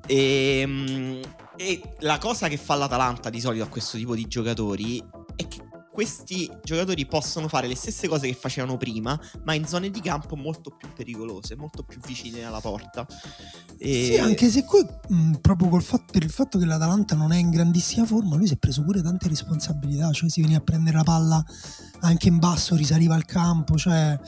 E, 0.08 1.22
e 1.56 1.82
la 2.00 2.18
cosa 2.18 2.48
che 2.48 2.58
fa 2.58 2.76
l'Atalanta 2.76 3.30
di 3.30 3.40
solito 3.40 3.64
a 3.64 3.68
questo 3.68 3.98
tipo 3.98 4.16
di 4.16 4.28
giocatori 4.28 5.04
questi 5.96 6.52
giocatori 6.62 7.06
possono 7.06 7.48
fare 7.48 7.68
le 7.68 7.76
stesse 7.78 8.10
cose 8.10 8.28
che 8.28 8.34
facevano 8.34 8.76
prima, 8.76 9.18
ma 9.46 9.54
in 9.54 9.66
zone 9.66 9.90
di 9.90 10.02
campo 10.02 10.36
molto 10.36 10.72
più 10.72 10.90
pericolose, 10.94 11.56
molto 11.56 11.84
più 11.84 12.02
vicine 12.06 12.44
alla 12.44 12.60
porta. 12.60 13.08
E... 13.78 14.04
Sì, 14.04 14.18
anche 14.18 14.50
se 14.50 14.66
qui, 14.66 14.86
mh, 15.08 15.36
proprio 15.36 15.70
col 15.70 15.82
fatto, 15.82 16.12
per 16.12 16.24
il 16.24 16.30
fatto 16.30 16.60
che 16.60 16.66
l'Atalanta 16.66 17.16
non 17.16 17.32
è 17.32 17.38
in 17.38 17.50
grandissima 17.50 18.06
forma, 18.06 18.36
lui 18.36 18.46
si 18.46 18.56
è 18.56 18.58
preso 18.58 18.84
pure 18.84 19.02
tante 19.02 19.30
responsabilità, 19.30 20.12
cioè 20.12 20.30
si 20.30 20.42
veniva 20.42 20.60
a 20.60 20.64
prendere 20.64 20.98
la 20.98 21.04
palla 21.04 21.46
anche 22.02 22.28
in 22.28 22.40
basso, 22.40 22.76
risaliva 22.76 23.16
al 23.16 23.24
campo, 23.24 23.78
cioè... 23.78 24.20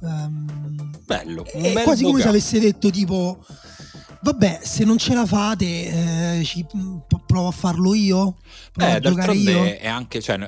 Um, 0.00 0.90
bello. 1.04 1.44
È 1.44 1.82
quasi 1.82 2.04
come 2.04 2.22
se 2.22 2.28
avesse 2.28 2.58
detto 2.58 2.88
tipo 2.88 3.44
Vabbè, 4.22 4.60
se 4.62 4.84
non 4.84 4.96
ce 4.96 5.14
la 5.14 5.24
fate, 5.24 6.38
eh, 6.38 6.44
ci, 6.44 6.64
provo 7.26 7.48
a 7.48 7.52
farlo 7.52 7.94
io. 7.94 8.36
Provo 8.72 8.90
eh, 8.90 8.94
a 8.94 9.00
giocare 9.00 9.34
io. 9.34 9.64
È 9.64 9.86
anche, 9.86 10.20
cioè, 10.20 10.38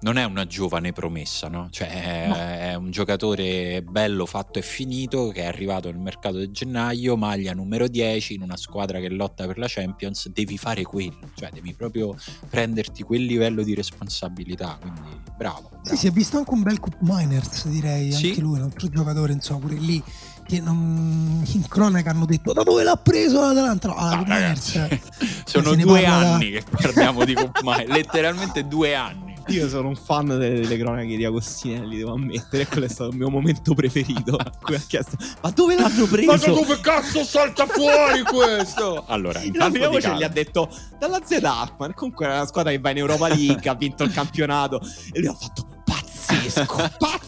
non 0.00 0.16
è 0.16 0.24
una 0.24 0.46
giovane 0.46 0.92
promessa, 0.92 1.48
no? 1.48 1.68
Cioè, 1.70 2.26
no. 2.28 2.34
è 2.36 2.74
un 2.74 2.90
giocatore 2.90 3.82
bello, 3.82 4.26
fatto 4.26 4.58
e 4.58 4.62
finito 4.62 5.28
che 5.28 5.42
è 5.42 5.46
arrivato 5.46 5.90
nel 5.90 5.98
mercato 5.98 6.38
di 6.38 6.50
gennaio, 6.52 7.16
maglia 7.16 7.52
numero 7.52 7.88
10 7.88 8.34
in 8.34 8.42
una 8.42 8.56
squadra 8.56 9.00
che 9.00 9.08
lotta 9.08 9.46
per 9.46 9.58
la 9.58 9.66
Champions. 9.68 10.28
Devi 10.28 10.56
fare 10.56 10.82
quello, 10.84 11.30
cioè, 11.34 11.50
devi 11.52 11.74
proprio 11.74 12.14
prenderti 12.48 13.02
quel 13.02 13.24
livello 13.24 13.62
di 13.62 13.74
responsabilità. 13.74 14.78
Quindi, 14.80 15.20
bravo. 15.36 15.68
bravo. 15.70 15.80
Sì, 15.82 15.96
si 15.96 16.06
è 16.06 16.10
visto 16.10 16.36
anche 16.36 16.50
un 16.52 16.62
bel 16.62 16.78
Cup 16.78 16.96
Miners, 17.00 17.66
direi. 17.66 18.12
Sì? 18.12 18.28
Anche 18.28 18.40
lui, 18.40 18.58
un 18.58 18.64
altro 18.64 18.88
giocatore, 18.88 19.32
insomma, 19.32 19.60
pure 19.60 19.74
lì 19.76 20.02
che 20.48 20.60
non, 20.60 21.44
in 21.44 21.68
cronaca 21.68 22.08
hanno 22.08 22.24
detto 22.24 22.54
da 22.54 22.62
dove 22.62 22.82
l'ha 22.82 22.96
preso 22.96 23.40
l'Atalanta? 23.40 23.88
No, 23.88 24.24
ragazzi, 24.26 24.80
sono 25.44 25.74
due 25.74 26.06
anni 26.06 26.52
da... 26.52 26.58
che 26.58 26.64
parliamo 26.70 27.24
di 27.24 27.34
Cop 27.34 27.84
letteralmente 27.86 28.66
due 28.66 28.94
anni. 28.94 29.27
Io 29.48 29.68
sono 29.68 29.88
un 29.88 29.96
fan 29.96 30.26
delle, 30.26 30.60
delle, 30.60 30.76
cronache 30.76 31.16
di 31.16 31.24
Agostinelli, 31.24 31.96
devo 31.96 32.12
ammettere. 32.12 32.66
Quello 32.66 32.84
è 32.84 32.88
stato 32.88 33.10
il 33.10 33.16
mio 33.16 33.30
momento 33.30 33.74
preferito. 33.74 34.38
Cui 34.62 34.74
ha 34.74 34.82
chiesto: 34.86 35.16
Ma 35.42 35.50
dove 35.50 35.74
l'hanno 35.74 36.06
preso? 36.06 36.30
Ma 36.30 36.36
dove 36.36 36.80
cazzo 36.80 37.24
salta 37.24 37.66
fuori 37.66 38.22
questo? 38.22 39.04
Allora, 39.06 39.40
la 39.52 39.70
prima 39.70 39.88
voce 39.88 40.14
gli 40.14 40.22
ha 40.22 40.28
detto: 40.28 40.68
Dalla 40.98 41.20
Z 41.24 41.40
Alkmaar. 41.42 41.94
Comunque 41.94 42.26
è 42.26 42.30
una 42.30 42.46
squadra 42.46 42.70
che 42.70 42.78
va 42.78 42.90
in 42.90 42.98
Europa 42.98 43.28
League, 43.28 43.68
ha 43.68 43.74
vinto 43.74 44.04
il 44.04 44.12
campionato. 44.12 44.80
E 45.12 45.18
lui 45.18 45.28
ha 45.28 45.34
fatto: 45.34 45.66
pazzesco, 45.84 46.76
pazzesco. 46.98 47.26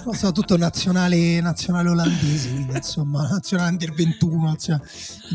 No, 0.22 0.32
tutto 0.32 0.56
nazionale, 0.56 1.40
nazionale 1.40 1.88
olandese, 1.90 2.48
insomma, 2.48 3.28
nazionale 3.28 3.70
under 3.70 3.92
21. 3.92 4.56
Cioè. 4.56 4.80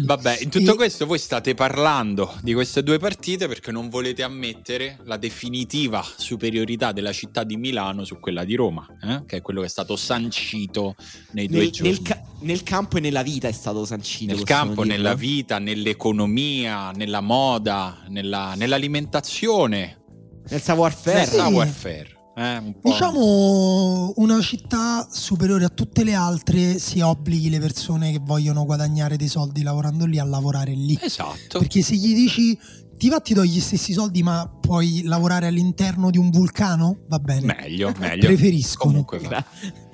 Vabbè, 0.03 0.39
in 0.41 0.49
tutto 0.49 0.73
e... 0.73 0.75
questo 0.75 1.05
voi 1.05 1.19
state 1.19 1.53
parlando 1.53 2.33
di 2.41 2.53
queste 2.53 2.83
due 2.83 2.97
partite 2.97 3.47
perché 3.47 3.71
non 3.71 3.89
volete 3.89 4.23
ammettere 4.23 4.99
la 5.03 5.17
definitiva 5.17 6.03
superiorità 6.15 6.91
della 6.91 7.11
città 7.11 7.43
di 7.43 7.57
Milano 7.57 8.03
su 8.03 8.19
quella 8.19 8.43
di 8.43 8.55
Roma, 8.55 8.85
eh? 9.01 9.23
che 9.25 9.37
è 9.37 9.41
quello 9.41 9.61
che 9.61 9.67
è 9.67 9.69
stato 9.69 9.95
sancito 9.95 10.95
nei 11.31 11.47
due 11.47 11.59
nel, 11.59 11.71
giorni. 11.71 11.91
Nel, 11.91 12.01
ca- 12.01 12.21
nel, 12.41 12.63
campo 12.63 12.97
e 12.97 12.99
nella 12.99 13.23
vita 13.23 13.47
è 13.47 13.53
stato 13.53 13.85
sancito. 13.85 14.33
Nel 14.33 14.43
campo, 14.43 14.83
dirlo. 14.83 14.97
nella 14.97 15.15
vita, 15.15 15.59
nell'economia, 15.59 16.91
nella 16.91 17.21
moda, 17.21 18.03
nella, 18.09 18.53
nell'alimentazione. 18.55 20.03
Nel 20.47 20.61
savoir-faire. 20.61 21.19
Nel 21.19 21.27
savoir-faire. 21.27 22.14
Eh, 22.37 22.57
un 22.57 22.73
diciamo 22.83 24.11
una 24.17 24.41
città 24.41 25.07
superiore 25.09 25.63
a 25.63 25.69
tutte 25.69 26.03
le 26.03 26.13
altre 26.13 26.79
si 26.79 26.99
obblighi 26.99 27.49
le 27.49 27.59
persone 27.59 28.11
che 28.11 28.19
vogliono 28.21 28.65
guadagnare 28.65 29.15
dei 29.15 29.29
soldi 29.29 29.63
lavorando 29.63 30.05
lì 30.05 30.19
a 30.19 30.25
lavorare 30.25 30.73
lì. 30.73 30.99
Esatto. 31.01 31.59
Perché 31.59 31.81
se 31.81 31.95
gli 31.95 32.13
dici 32.13 32.59
ti 32.97 33.09
va 33.09 33.19
ti 33.19 33.33
do 33.33 33.45
gli 33.45 33.59
stessi 33.59 33.93
soldi 33.93 34.21
ma 34.21 34.49
puoi 34.59 35.03
lavorare 35.03 35.47
all'interno 35.47 36.09
di 36.09 36.17
un 36.17 36.29
vulcano? 36.29 36.99
Va 37.07 37.19
bene. 37.19 37.55
Meglio, 37.61 37.93
meglio. 37.97 38.27
Preferiscono. 38.27 39.03
Comunque, 39.05 39.45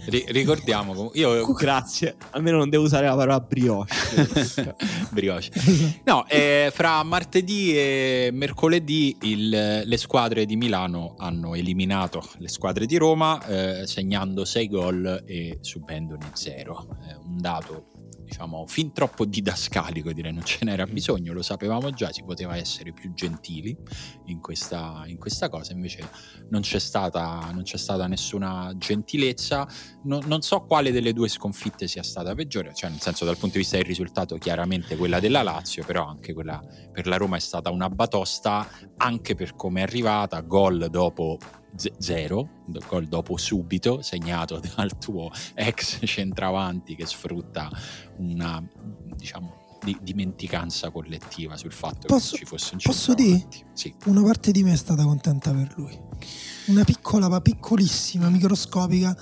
R- 0.06 0.24
ricordiamo, 0.28 1.12
io 1.14 1.45
grazie, 1.54 2.16
almeno 2.32 2.58
non 2.58 2.70
devo 2.70 2.84
usare 2.84 3.06
la 3.06 3.16
parola 3.16 3.39
brioche. 3.39 3.93
brioche. 5.12 5.52
No, 6.04 6.28
eh, 6.28 6.72
fra 6.74 7.04
martedì 7.04 7.76
e 7.78 8.30
mercoledì 8.34 9.16
il, 9.22 9.49
le 9.86 9.97
squadre 9.97 10.45
di 10.45 10.56
Milano 10.56 11.16
hanno 11.18 11.54
eliminato 11.54 12.28
le 12.38 12.47
squadre 12.47 12.86
di 12.86 12.97
Roma 12.97 13.43
eh, 13.45 13.88
segnando 13.88 14.43
6 14.45 14.68
gol 14.68 15.24
e 15.26 15.60
subendone 15.62 16.30
0. 16.34 16.88
Eh, 17.08 17.16
un 17.26 17.38
dato 17.38 17.91
diciamo, 18.32 18.66
fin 18.66 18.94
troppo 18.94 19.26
didascalico, 19.26 20.14
direi, 20.14 20.32
non 20.32 20.46
ce 20.46 20.64
n'era 20.64 20.88
mm. 20.88 20.94
bisogno, 20.94 21.34
lo 21.34 21.42
sapevamo 21.42 21.92
già, 21.92 22.14
si 22.14 22.24
poteva 22.24 22.56
essere 22.56 22.94
più 22.94 23.14
gentili 23.14 23.78
in 24.28 24.40
questa, 24.40 25.04
in 25.06 25.18
questa 25.18 25.50
cosa, 25.50 25.74
invece 25.74 26.10
non 26.50 26.62
c'è, 26.62 26.80
stata, 26.80 27.52
non 27.54 27.64
c'è 27.64 27.78
stata 27.78 28.08
nessuna 28.08 28.74
gentilezza, 28.78 29.68
no, 30.04 30.20
non 30.26 30.41
so 30.41 30.62
quale 30.62 30.91
delle 30.91 31.14
due 31.14 31.28
sconfitte 31.28 31.88
sia 31.88 32.04
stata 32.04 32.34
peggiore, 32.34 32.74
cioè 32.74 32.89
nel 32.89 32.99
senso 32.99 33.26
dal 33.26 33.38
punto 33.38 33.56
di 33.56 33.62
vista 33.62 33.78
del 33.78 33.86
risultato 33.86 34.38
chiaramente 34.38 34.95
quella 34.95 35.20
della 35.20 35.43
Lazio, 35.43 35.84
però 35.86 36.08
anche 36.08 36.34
quella 36.34 36.62
per 36.91 37.08
la 37.08 37.18
Roma 37.18 37.38
è 37.38 37.39
stata 37.39 37.70
una 37.70 37.89
batosta, 37.89 38.68
anche 38.97 39.36
per 39.36 39.56
come 39.56 39.82
è 39.82 39.84
arrivata, 39.84 40.39
gol 40.41 40.88
dopo 40.89 41.38
z- 41.76 41.93
zero, 41.97 42.64
gol 42.88 43.08
dopo 43.08 43.38
subito, 43.38 44.02
segnato 44.02 44.60
dal 44.76 44.97
tuo 44.97 45.32
ex 45.54 45.99
centravanti 46.04 46.95
che 46.95 47.06
sfrutta 47.06 47.70
una, 48.18 48.62
diciamo, 49.16 49.80
di, 49.84 49.97
dimenticanza 50.02 50.91
collettiva 50.91 51.58
sul 51.58 51.74
fatto 51.74 52.08
posso, 52.08 52.32
che 52.32 52.38
ci 52.38 52.45
fosse 52.45 52.74
un 52.74 52.80
Posso 52.84 53.14
dire? 53.14 53.47
Sì. 53.74 53.93
Una 54.06 54.24
parte 54.24 54.52
di 54.52 54.64
me 54.64 54.74
è 54.74 54.78
stata 54.78 55.04
contenta 55.04 55.52
per 55.52 55.74
lui. 55.76 55.97
Una 56.68 56.84
piccola, 56.84 57.28
ma 57.28 57.41
piccolissima, 57.41 58.30
microscopica. 58.30 59.16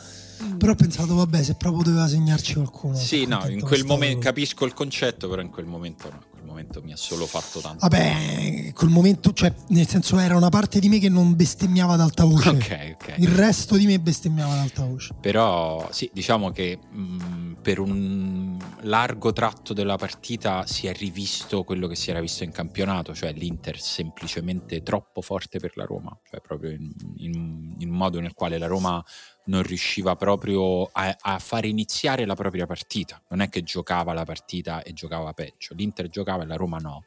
Però 0.57 0.71
ho 0.71 0.75
pensato, 0.75 1.15
vabbè, 1.15 1.43
se 1.43 1.55
proprio 1.55 1.83
doveva 1.83 2.07
segnarci 2.07 2.53
qualcuno. 2.53 2.95
Sì, 2.95 3.25
no, 3.25 3.45
in 3.47 3.61
quel 3.61 3.85
momento 3.85 4.19
capisco 4.19 4.65
il 4.65 4.73
concetto, 4.73 5.27
però 5.29 5.41
in 5.41 5.49
quel 5.49 5.65
momento 5.65 6.09
no 6.09 6.29
momento 6.49 6.81
mi 6.83 6.91
ha 6.91 6.97
solo 6.97 7.25
fatto 7.25 7.59
tanto. 7.59 7.87
Vabbè, 7.87 8.71
quel 8.73 8.89
momento, 8.89 9.31
cioè, 9.33 9.53
nel 9.69 9.87
senso, 9.87 10.17
era 10.17 10.35
una 10.35 10.49
parte 10.49 10.79
di 10.79 10.89
me 10.89 10.99
che 10.99 11.09
non 11.09 11.35
bestemmiava 11.35 11.93
ad 11.93 12.01
alta 12.01 12.25
voce. 12.25 12.49
Ok, 12.49 12.95
ok. 12.95 13.15
Il 13.17 13.29
resto 13.29 13.77
di 13.77 13.85
me 13.85 13.99
bestemmiava 13.99 14.53
ad 14.53 14.59
alta 14.59 14.83
voce. 14.83 15.13
Però, 15.21 15.87
sì, 15.91 16.09
diciamo 16.11 16.51
che 16.51 16.79
mh, 16.89 17.01
mm, 17.01 17.53
per 17.61 17.79
un 17.79 18.57
largo 18.81 19.31
tratto 19.31 19.73
della 19.73 19.97
partita 19.97 20.65
si 20.65 20.87
è 20.87 20.93
rivisto 20.93 21.63
quello 21.63 21.87
che 21.87 21.95
si 21.95 22.09
era 22.09 22.19
visto 22.19 22.43
in 22.43 22.51
campionato, 22.51 23.13
cioè 23.13 23.31
l'Inter 23.31 23.79
semplicemente 23.79 24.81
troppo 24.81 25.21
forte 25.21 25.59
per 25.59 25.71
la 25.75 25.85
Roma, 25.85 26.17
cioè 26.29 26.41
proprio 26.41 26.71
in, 26.71 26.91
in, 27.17 27.75
in 27.77 27.89
un 27.89 27.95
modo 27.95 28.19
nel 28.19 28.33
quale 28.33 28.57
la 28.57 28.67
Roma 28.67 29.03
non 29.45 29.63
riusciva 29.63 30.15
proprio 30.15 30.83
a, 30.91 31.15
a, 31.19 31.39
fare 31.39 31.67
iniziare 31.67 32.25
la 32.25 32.35
propria 32.35 32.65
partita. 32.65 33.21
Non 33.29 33.41
è 33.41 33.49
che 33.49 33.63
giocava 33.63 34.13
la 34.13 34.23
partita 34.23 34.83
e 34.83 34.93
giocava 34.93 35.33
peggio. 35.33 35.73
L'Inter 35.73 36.09
giocava 36.09 36.43
e 36.43 36.45
la 36.45 36.55
Roma 36.55 36.77
no. 36.77 37.03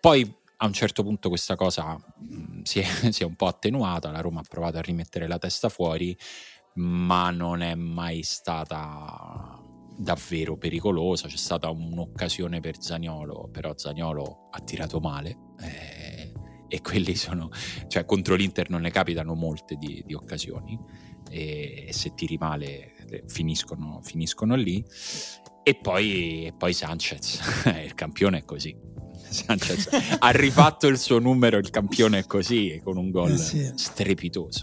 Poi 0.00 0.36
a 0.56 0.66
un 0.66 0.72
certo 0.72 1.02
punto 1.02 1.28
questa 1.28 1.56
cosa 1.56 1.94
mh, 1.94 2.62
si, 2.62 2.80
è, 2.80 2.84
si, 3.12 3.22
è, 3.22 3.26
un 3.26 3.36
po' 3.36 3.46
attenuata, 3.46 4.10
la 4.10 4.20
Roma 4.20 4.40
ha 4.40 4.44
provato 4.48 4.78
a 4.78 4.82
rimettere 4.82 5.26
la 5.26 5.38
testa 5.38 5.68
fuori, 5.68 6.16
ma 6.74 7.30
non 7.30 7.62
è 7.62 7.74
mai 7.74 8.22
stata 8.22 9.60
davvero 9.96 10.56
pericolosa. 10.56 11.28
C'è 11.28 11.36
stata 11.36 11.70
un'occasione 11.70 12.60
per 12.60 12.80
Zagnolo, 12.82 13.48
però 13.52 13.74
Zagnolo 13.76 14.48
ha 14.50 14.60
tirato 14.60 14.98
male. 14.98 15.38
Eh, 15.60 16.32
e 16.66 16.80
quelli 16.80 17.14
sono, 17.14 17.50
cioè 17.86 18.04
contro 18.04 18.34
l'Inter 18.34 18.68
non 18.68 18.80
ne 18.80 18.90
capitano 18.90 19.34
molte 19.34 19.76
di, 19.76 20.02
di 20.04 20.14
occasioni 20.14 20.76
e, 21.30 21.88
se 21.90 22.14
tiri 22.14 22.36
male 22.38 23.22
finiscono, 23.26 24.00
finiscono 24.02 24.54
lì. 24.54 24.84
E 25.62 25.74
poi, 25.74 26.46
e 26.46 26.52
poi 26.52 26.72
Sanchez, 26.74 27.40
il 27.84 27.94
campione 27.94 28.38
è 28.38 28.44
così. 28.44 28.92
Sanchez 29.34 29.88
ha 30.18 30.30
rifatto 30.30 30.86
il 30.86 30.98
suo 30.98 31.18
numero, 31.18 31.58
il 31.58 31.70
campione 31.70 32.20
è 32.20 32.26
così, 32.26 32.80
con 32.84 32.96
un 32.96 33.10
gol 33.10 33.32
eh 33.32 33.38
sì. 33.38 33.72
strepitoso. 33.74 34.62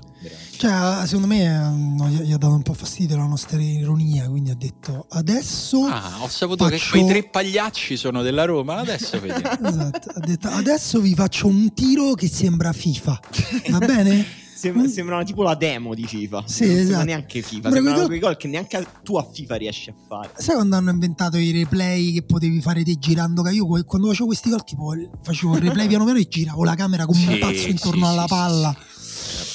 Cioè, 0.58 1.06
secondo 1.06 1.28
me 1.28 1.48
no, 1.48 2.08
gli 2.08 2.32
ha 2.32 2.38
dato 2.38 2.54
un 2.54 2.62
po' 2.62 2.74
fastidio 2.74 3.18
la 3.18 3.26
nostra 3.26 3.60
ironia, 3.60 4.30
quindi 4.30 4.52
ha 4.52 4.56
detto 4.56 5.08
adesso... 5.10 5.84
Ah, 5.86 6.20
ho 6.22 6.28
saputo 6.28 6.66
faccio... 6.66 6.78
che 6.78 6.90
quei 6.90 7.06
tre 7.08 7.24
pagliacci 7.24 7.98
sono 7.98 8.22
della 8.22 8.46
Roma, 8.46 8.78
adesso 8.78 9.20
vediamo. 9.20 9.68
esatto, 9.68 10.10
ha 10.14 10.20
detto 10.20 10.48
adesso 10.48 11.02
vi 11.02 11.16
faccio 11.16 11.48
un 11.48 11.74
tiro 11.74 12.14
che 12.14 12.28
sembra 12.28 12.72
FIFA, 12.72 13.20
va 13.70 13.80
bene? 13.80 14.41
Sem- 14.62 14.86
sembrano 14.86 15.24
tipo 15.24 15.42
la 15.42 15.56
demo 15.56 15.96
di 15.96 16.06
FIFA. 16.06 16.44
Sì, 16.46 16.68
non 16.68 16.78
esatto. 16.78 17.04
neanche 17.06 17.42
FIFA. 17.42 17.72
Sembra 17.72 17.72
sembrano 17.72 18.06
quei 18.06 18.20
gol 18.20 18.38
che 18.38 18.48
neanche 18.48 18.86
tu 19.02 19.16
a 19.16 19.28
FIFA 19.28 19.56
riesci 19.56 19.90
a 19.90 19.96
fare. 20.08 20.30
Sai 20.36 20.54
quando 20.54 20.76
hanno 20.76 20.92
inventato 20.92 21.38
i 21.38 21.50
replay 21.52 22.14
che 22.14 22.24
potevi 22.24 22.62
fare 22.62 22.84
te 22.84 22.94
girando? 23.00 23.48
Io 23.50 23.66
quando 23.66 24.10
facevo 24.10 24.28
questi 24.28 24.52
gol, 24.52 24.64
tipo 24.64 24.94
facevo 25.24 25.56
il 25.56 25.62
replay 25.64 25.88
piano 25.88 26.04
piano 26.04 26.20
e 26.20 26.28
giravo 26.28 26.64
la 26.64 26.76
camera 26.76 27.08
come 27.08 27.18
sì, 27.18 27.28
un 27.28 27.40
pazzo 27.40 27.68
intorno 27.68 28.06
sì, 28.06 28.12
alla 28.12 28.22
sì, 28.22 28.28
palla. 28.28 28.76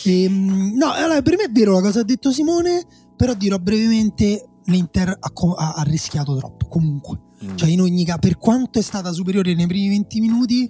E, 0.02 0.22
ehm, 0.24 0.72
no, 0.74 0.92
allora 0.92 1.22
per 1.22 1.36
me 1.36 1.44
è 1.44 1.50
vero 1.52 1.74
la 1.74 1.82
cosa 1.82 2.00
ha 2.00 2.04
detto 2.04 2.32
Simone, 2.32 2.84
però 3.16 3.34
dirò 3.34 3.58
brevemente 3.58 4.48
l'Inter 4.64 5.08
ha, 5.10 5.32
ha, 5.56 5.72
ha 5.74 5.82
rischiato 5.82 6.36
troppo 6.36 6.66
comunque. 6.66 7.20
Mm. 7.44 7.56
Cioè 7.56 7.68
in 7.68 7.80
ogni 7.80 8.04
caso, 8.04 8.18
per 8.18 8.38
quanto 8.38 8.80
è 8.80 8.82
stata 8.82 9.12
superiore 9.12 9.54
nei 9.54 9.68
primi 9.68 9.88
20 9.90 10.20
minuti, 10.20 10.68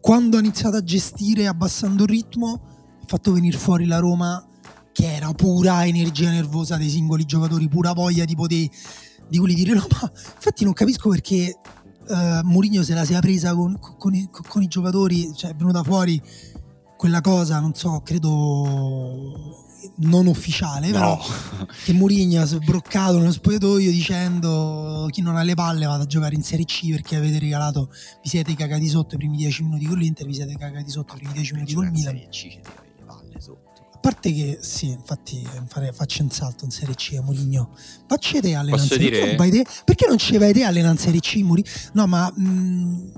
quando 0.00 0.36
ha 0.36 0.40
iniziato 0.40 0.76
a 0.76 0.84
gestire 0.84 1.48
abbassando 1.48 2.04
il 2.04 2.08
ritmo 2.08 2.71
fatto 3.12 3.32
venire 3.32 3.58
fuori 3.58 3.84
la 3.84 3.98
Roma 3.98 4.42
che 4.90 5.16
era 5.16 5.30
pura 5.32 5.84
energia 5.84 6.30
nervosa 6.30 6.78
dei 6.78 6.88
singoli 6.88 7.26
giocatori, 7.26 7.68
pura 7.68 7.92
voglia 7.92 8.24
tipo 8.24 8.46
di, 8.46 8.70
di 9.28 9.36
quelli 9.36 9.54
dire 9.54 9.74
no, 9.74 9.86
ma 9.90 10.10
infatti 10.34 10.64
non 10.64 10.72
capisco 10.72 11.10
perché 11.10 11.58
uh, 12.08 12.40
Mourinho 12.42 12.82
se 12.82 12.94
la 12.94 13.04
sia 13.04 13.20
presa 13.20 13.54
con, 13.54 13.78
con, 13.98 14.14
i, 14.14 14.30
con, 14.30 14.62
i, 14.62 14.66
giocatori, 14.66 15.30
cioè 15.34 15.50
è 15.50 15.54
venuta 15.54 15.82
fuori 15.82 16.20
quella 16.96 17.20
cosa, 17.20 17.60
non 17.60 17.74
so, 17.74 18.00
credo 18.02 19.60
non 19.96 20.26
ufficiale, 20.26 20.86
no. 20.86 20.92
però 20.92 21.20
che 21.84 21.92
Mourinho 21.92 22.42
è 22.42 22.46
sbroccato 22.46 23.18
nello 23.18 23.32
spogliatoio 23.32 23.90
dicendo 23.90 25.06
chi 25.10 25.20
non 25.20 25.36
ha 25.36 25.42
le 25.42 25.54
palle 25.54 25.84
vada 25.84 26.04
a 26.04 26.06
giocare 26.06 26.34
in 26.34 26.42
Serie 26.42 26.64
C 26.64 26.88
perché 26.90 27.16
avete 27.16 27.38
regalato, 27.38 27.90
vi 28.22 28.28
siete 28.30 28.54
cagati 28.54 28.88
sotto 28.88 29.16
i 29.16 29.18
primi 29.18 29.36
10 29.36 29.64
minuti 29.64 29.84
con 29.84 29.98
l'Inter, 29.98 30.26
vi 30.26 30.34
siete 30.34 30.56
cagati 30.56 30.90
sotto 30.90 31.14
i 31.14 31.18
primi 31.18 31.34
10 31.34 31.52
minuti 31.54 31.74
con 31.74 31.84
il 31.84 31.90
Milan. 31.90 32.20
C, 32.30 32.58
a 33.36 33.98
parte 33.98 34.32
che 34.32 34.58
sì, 34.60 34.88
infatti 34.88 35.46
fare, 35.68 35.92
faccio 35.92 36.22
un 36.22 36.30
salto 36.30 36.64
in 36.64 36.70
Serie 36.70 36.94
C 36.94 37.14
a 37.18 37.22
Moligno. 37.22 37.74
Facci 38.06 38.40
te 38.40 38.54
allenare 38.54 38.82
Posso 38.82 38.96
dire? 38.96 39.36
Te? 39.36 39.66
Perché 39.84 40.06
non 40.06 40.16
te 40.16 40.64
allenare 40.64 40.92
in 40.92 40.98
Serie 40.98 41.20
C, 41.20 41.36
Moligno? 41.36 41.68
No, 41.92 42.06
ma 42.06 42.30
mh, 42.34 43.12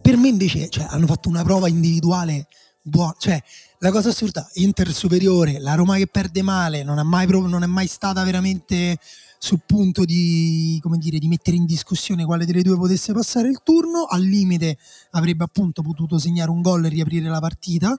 per 0.00 0.16
me 0.16 0.28
invece 0.28 0.68
cioè, 0.68 0.86
hanno 0.88 1.06
fatto 1.06 1.28
una 1.28 1.42
prova 1.42 1.68
individuale 1.68 2.46
buona. 2.82 3.14
Cioè, 3.18 3.42
la 3.78 3.90
cosa 3.90 4.08
assurda, 4.08 4.48
Inter 4.54 4.92
superiore, 4.92 5.58
la 5.58 5.74
Roma 5.74 5.96
che 5.96 6.06
perde 6.06 6.42
male, 6.42 6.82
non 6.82 6.98
è 6.98 7.02
mai, 7.02 7.26
non 7.26 7.62
è 7.62 7.66
mai 7.66 7.86
stata 7.86 8.22
veramente 8.24 8.98
sul 9.38 9.60
punto 9.66 10.04
di, 10.04 10.80
dire, 10.98 11.18
di, 11.18 11.26
mettere 11.26 11.56
in 11.56 11.66
discussione 11.66 12.24
quale 12.24 12.46
delle 12.46 12.62
due 12.62 12.76
potesse 12.76 13.12
passare 13.12 13.48
il 13.48 13.60
turno, 13.64 14.04
al 14.04 14.22
limite 14.22 14.78
avrebbe 15.10 15.42
appunto 15.42 15.82
potuto 15.82 16.16
segnare 16.18 16.50
un 16.50 16.62
gol 16.62 16.84
e 16.84 16.88
riaprire 16.88 17.28
la 17.28 17.40
partita 17.40 17.98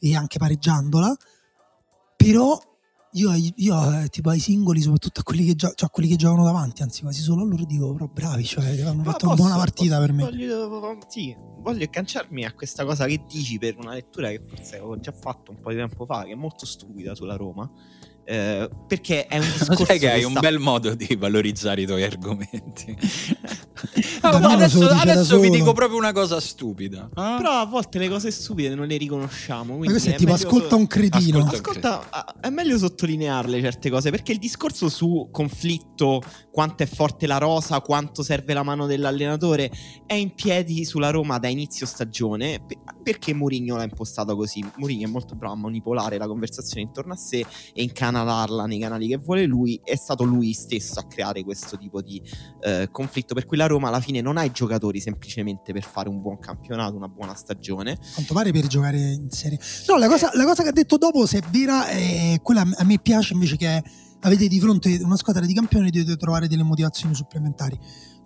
e 0.00 0.14
anche 0.14 0.38
pareggiandola, 0.38 1.16
però 2.16 2.58
io, 3.12 3.32
io 3.56 4.00
eh, 4.00 4.08
tipo 4.08 4.30
ai 4.30 4.38
singoli, 4.38 4.80
soprattutto 4.80 5.20
a 5.20 5.22
quelli, 5.22 5.44
che 5.44 5.54
gio- 5.54 5.72
cioè 5.74 5.88
a 5.88 5.90
quelli 5.90 6.08
che 6.08 6.16
giocano 6.16 6.44
davanti, 6.44 6.82
anzi 6.82 7.02
quasi 7.02 7.22
solo 7.22 7.42
a 7.42 7.46
loro 7.46 7.64
dico, 7.64 7.92
però 7.92 8.06
bravi, 8.06 8.44
cioè 8.44 8.80
hanno 8.82 9.02
fatto 9.02 9.26
posso, 9.26 9.26
una 9.26 9.34
buona 9.34 9.56
partita 9.56 9.96
posso, 9.96 10.06
per 10.06 10.12
me. 10.14 10.22
Voglio, 10.24 10.98
sì, 11.08 11.36
voglio 11.60 11.84
agganciarmi 11.84 12.44
a 12.44 12.52
questa 12.52 12.84
cosa 12.84 13.06
che 13.06 13.24
dici 13.26 13.58
per 13.58 13.76
una 13.78 13.94
lettura 13.94 14.28
che 14.28 14.40
forse 14.40 14.76
avevo 14.76 14.98
già 15.00 15.12
fatto 15.12 15.50
un 15.50 15.60
po' 15.60 15.70
di 15.70 15.76
tempo 15.76 16.04
fa, 16.04 16.24
che 16.24 16.32
è 16.32 16.36
molto 16.36 16.66
stupida 16.66 17.14
sulla 17.14 17.36
Roma 17.36 17.70
eh, 18.28 18.68
perché 18.86 19.26
è 19.26 19.38
un 19.38 19.48
discorso 19.56 19.86
sai 19.86 19.98
che 19.98 20.10
hai 20.10 20.20
sta... 20.20 20.28
un 20.28 20.34
bel 20.38 20.58
modo 20.58 20.94
di 20.94 21.16
valorizzare 21.16 21.82
i 21.82 21.86
tuoi 21.86 22.02
argomenti. 22.02 22.96
No, 24.20 24.48
adesso, 24.48 24.84
adesso 24.88 25.38
vi 25.38 25.50
dico 25.50 25.72
proprio 25.72 25.98
una 25.98 26.10
cosa 26.10 26.40
stupida 26.40 27.04
eh? 27.08 27.10
però 27.12 27.60
a 27.60 27.64
volte 27.64 27.98
le 27.98 28.08
cose 28.08 28.32
stupide 28.32 28.74
non 28.74 28.88
le 28.88 28.96
riconosciamo 28.96 29.78
ma 29.78 29.84
questo 29.86 30.10
è, 30.10 30.14
tipo 30.16 30.32
ascolta 30.32 30.74
un 30.74 30.88
cretino. 30.88 31.38
Ascolta, 31.38 32.00
ascolta 32.00 32.10
ah, 32.10 32.34
è 32.40 32.50
meglio 32.50 32.76
sottolinearle 32.76 33.60
certe 33.60 33.88
cose 33.88 34.10
perché 34.10 34.32
il 34.32 34.38
discorso 34.38 34.88
su 34.88 35.28
conflitto 35.30 36.20
quanto 36.50 36.82
è 36.82 36.86
forte 36.86 37.28
la 37.28 37.38
rosa 37.38 37.80
quanto 37.80 38.24
serve 38.24 38.52
la 38.52 38.64
mano 38.64 38.86
dell'allenatore 38.86 39.70
è 40.06 40.14
in 40.14 40.34
piedi 40.34 40.84
sulla 40.84 41.10
Roma 41.10 41.38
da 41.38 41.48
inizio 41.48 41.86
stagione. 41.86 42.64
Perché 43.02 43.32
Mourinho 43.32 43.76
l'ha 43.76 43.84
impostato 43.84 44.36
così? 44.36 44.64
Mourinho 44.76 45.06
è 45.06 45.10
molto 45.10 45.34
bravo 45.34 45.54
a 45.54 45.56
manipolare 45.56 46.18
la 46.18 46.26
conversazione 46.26 46.82
intorno 46.82 47.12
a 47.12 47.16
sé 47.16 47.44
e 47.72 47.82
incana 47.82 48.17
incanalarla 48.18 48.66
nei 48.66 48.78
canali 48.78 49.08
che 49.08 49.16
vuole 49.16 49.44
lui, 49.44 49.80
è 49.82 49.96
stato 49.96 50.24
lui 50.24 50.52
stesso 50.52 50.98
a 50.98 51.04
creare 51.04 51.42
questo 51.44 51.76
tipo 51.76 52.02
di 52.02 52.20
eh, 52.60 52.88
conflitto. 52.90 53.34
Per 53.34 53.46
cui 53.46 53.56
la 53.56 53.66
Roma 53.66 53.88
alla 53.88 54.00
fine 54.00 54.20
non 54.20 54.36
ha 54.36 54.44
i 54.44 54.50
giocatori 54.50 55.00
semplicemente 55.00 55.72
per 55.72 55.82
fare 55.82 56.08
un 56.08 56.20
buon 56.20 56.38
campionato, 56.38 56.96
una 56.96 57.08
buona 57.08 57.34
stagione. 57.34 57.98
Quanto 58.14 58.34
pare 58.34 58.52
per 58.52 58.66
giocare 58.66 58.98
in 58.98 59.30
serie. 59.30 59.58
No, 59.86 59.96
la 59.96 60.08
cosa, 60.08 60.30
la 60.34 60.44
cosa 60.44 60.62
che 60.62 60.68
ha 60.68 60.72
detto 60.72 60.96
dopo, 60.96 61.26
se 61.26 61.38
è 61.38 61.42
vera, 61.50 61.86
è 61.88 62.38
quella 62.42 62.62
a 62.76 62.84
me 62.84 62.98
piace 62.98 63.34
invece 63.34 63.56
che 63.56 63.82
avete 64.20 64.48
di 64.48 64.58
fronte 64.58 64.98
una 65.02 65.16
squadra 65.16 65.46
di 65.46 65.54
campioni 65.54 65.90
dovete 65.90 66.16
trovare 66.16 66.48
delle 66.48 66.64
motivazioni 66.64 67.14
supplementari 67.14 67.78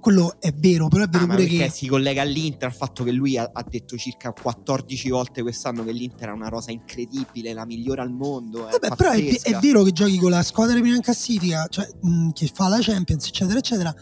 quello 0.02 0.34
è 0.40 0.52
vero, 0.52 0.88
però 0.88 1.04
è 1.04 1.08
vero 1.08 1.24
ah, 1.24 1.28
pure 1.28 1.46
che 1.46 1.70
si 1.70 1.86
collega 1.86 2.22
all'Inter 2.22 2.66
al 2.66 2.74
fatto 2.74 3.04
che 3.04 3.12
lui 3.12 3.38
ha, 3.38 3.48
ha, 3.52 3.64
detto 3.66 3.96
circa 3.96 4.32
14 4.32 5.10
volte 5.10 5.42
quest'anno 5.42 5.84
che 5.84 5.92
l'Inter 5.92 6.30
è 6.30 6.32
una 6.32 6.48
rosa 6.48 6.72
incredibile, 6.72 7.52
la 7.52 7.64
migliore 7.64 8.00
al 8.00 8.10
mondo. 8.10 8.66
È 8.66 8.72
Vabbè, 8.72 8.96
però 8.96 9.12
è, 9.12 9.40
è, 9.42 9.58
vero 9.60 9.84
che 9.84 9.92
giochi 9.92 10.18
con 10.18 10.30
la 10.30 10.42
squadra 10.42 10.78
prima 10.80 10.96
in 10.96 11.02
classifica, 11.02 11.68
cioè 11.68 11.88
mh, 12.00 12.30
che 12.30 12.50
fa 12.52 12.66
la 12.66 12.78
Champions, 12.80 13.28
eccetera, 13.28 13.60
eccetera. 13.60 13.94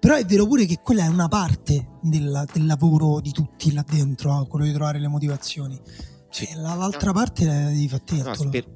Però 0.00 0.16
è 0.16 0.24
vero 0.24 0.44
pure 0.48 0.66
che 0.66 0.80
quella 0.82 1.04
è 1.04 1.06
una 1.06 1.28
parte 1.28 1.98
della, 2.02 2.44
del 2.52 2.66
lavoro 2.66 3.20
di 3.20 3.30
tutti 3.30 3.72
là 3.72 3.84
dentro, 3.88 4.46
quello 4.48 4.64
di 4.64 4.72
trovare 4.72 4.98
le 4.98 5.08
motivazioni. 5.08 5.80
Sì. 6.30 6.48
l'altra 6.56 7.12
no. 7.12 7.12
parte 7.12 7.68
è 7.68 7.70
di 7.70 7.88
fatti 7.88 8.20
no, 8.20 8.34
sper- 8.34 8.74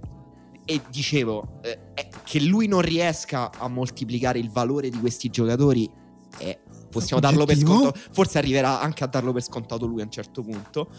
e 0.65 0.81
dicevo 0.91 1.59
eh, 1.63 2.09
che 2.23 2.41
lui 2.41 2.69
non 2.69 2.83
riesca 2.83 3.51
a 3.51 3.67
moltiplicare 3.67 4.39
il 4.39 4.49
valore 4.49 4.91
di 4.91 5.01
questi 5.01 5.29
giocatori 5.29 5.91
è 6.37 6.57
possiamo 6.99 7.21
darlo 7.21 7.45
per 7.45 7.57
scontato. 7.57 7.99
Forse 8.13 8.39
arriverà 8.39 8.81
anche 8.81 9.05
a 9.05 9.07
darlo 9.07 9.33
per 9.33 9.43
scontato 9.43 9.87
lui 9.87 10.01
a 10.01 10.05
un 10.05 10.11
certo 10.11 10.43
punto. 10.43 10.91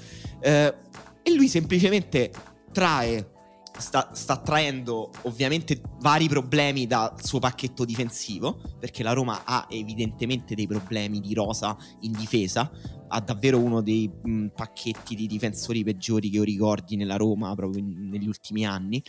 Eh, 0.42 0.74
e 1.22 1.34
lui 1.34 1.48
semplicemente 1.48 2.32
trae. 2.72 3.34
Sta, 3.78 4.10
sta, 4.14 4.36
traendo 4.38 5.10
ovviamente 5.22 5.82
vari 6.02 6.28
problemi 6.28 6.86
dal 6.86 7.14
suo 7.24 7.40
pacchetto 7.40 7.86
difensivo, 7.86 8.60
perché 8.78 9.04
la 9.04 9.14
Roma 9.14 9.44
ha 9.46 9.68
evidentemente 9.70 10.54
dei 10.54 10.68
problemi 10.68 11.22
di 11.22 11.34
rosa 11.34 11.78
in 12.02 12.12
difesa, 12.12 12.70
ha 13.08 13.22
davvero 13.22 13.58
uno 13.58 13.82
dei 13.82 14.12
mh, 14.22 14.48
pacchetti 14.48 15.16
di 15.16 15.28
difensori 15.28 15.86
peggiori 15.86 16.30
che 16.30 16.38
io 16.38 16.44
ricordi 16.44 16.98
nella 16.98 17.16
Roma 17.16 17.56
proprio 17.56 17.82
in, 17.82 18.10
negli 18.10 18.28
ultimi 18.28 18.66
anni 18.66 19.02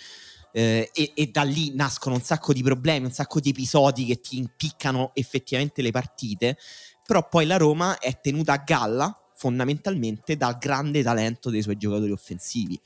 eh, 0.53 0.90
e, 0.92 1.12
e, 1.14 1.26
da 1.26 1.42
lì 1.42 1.74
nascono 1.74 2.14
un 2.14 2.22
sacco 2.22 2.53
di 2.53 2.62
problemi, 2.62 3.07
un 3.07 3.12
sacco 3.12 3.40
di 3.40 3.51
episodi 3.51 4.05
che 4.05 4.20
ti 4.20 4.38
impiccano 4.38 5.11
effettivamente 5.14 5.82
le 5.82 5.90
partite, 5.90 6.57
però 7.07 7.28
poi 7.28 7.46
la 7.46 7.57
Roma 7.57 7.98
è 7.98 8.20
tenuta 8.20 8.55
a 8.55 8.62
galla 8.64 9.14
fondamentalmente 9.34 10.36
dal 10.36 10.59
grande 10.59 11.03
talento 11.03 11.51
dei 11.51 11.62
suoi 11.62 11.76
giocatori 11.76 12.12
offensivi, 12.12 12.78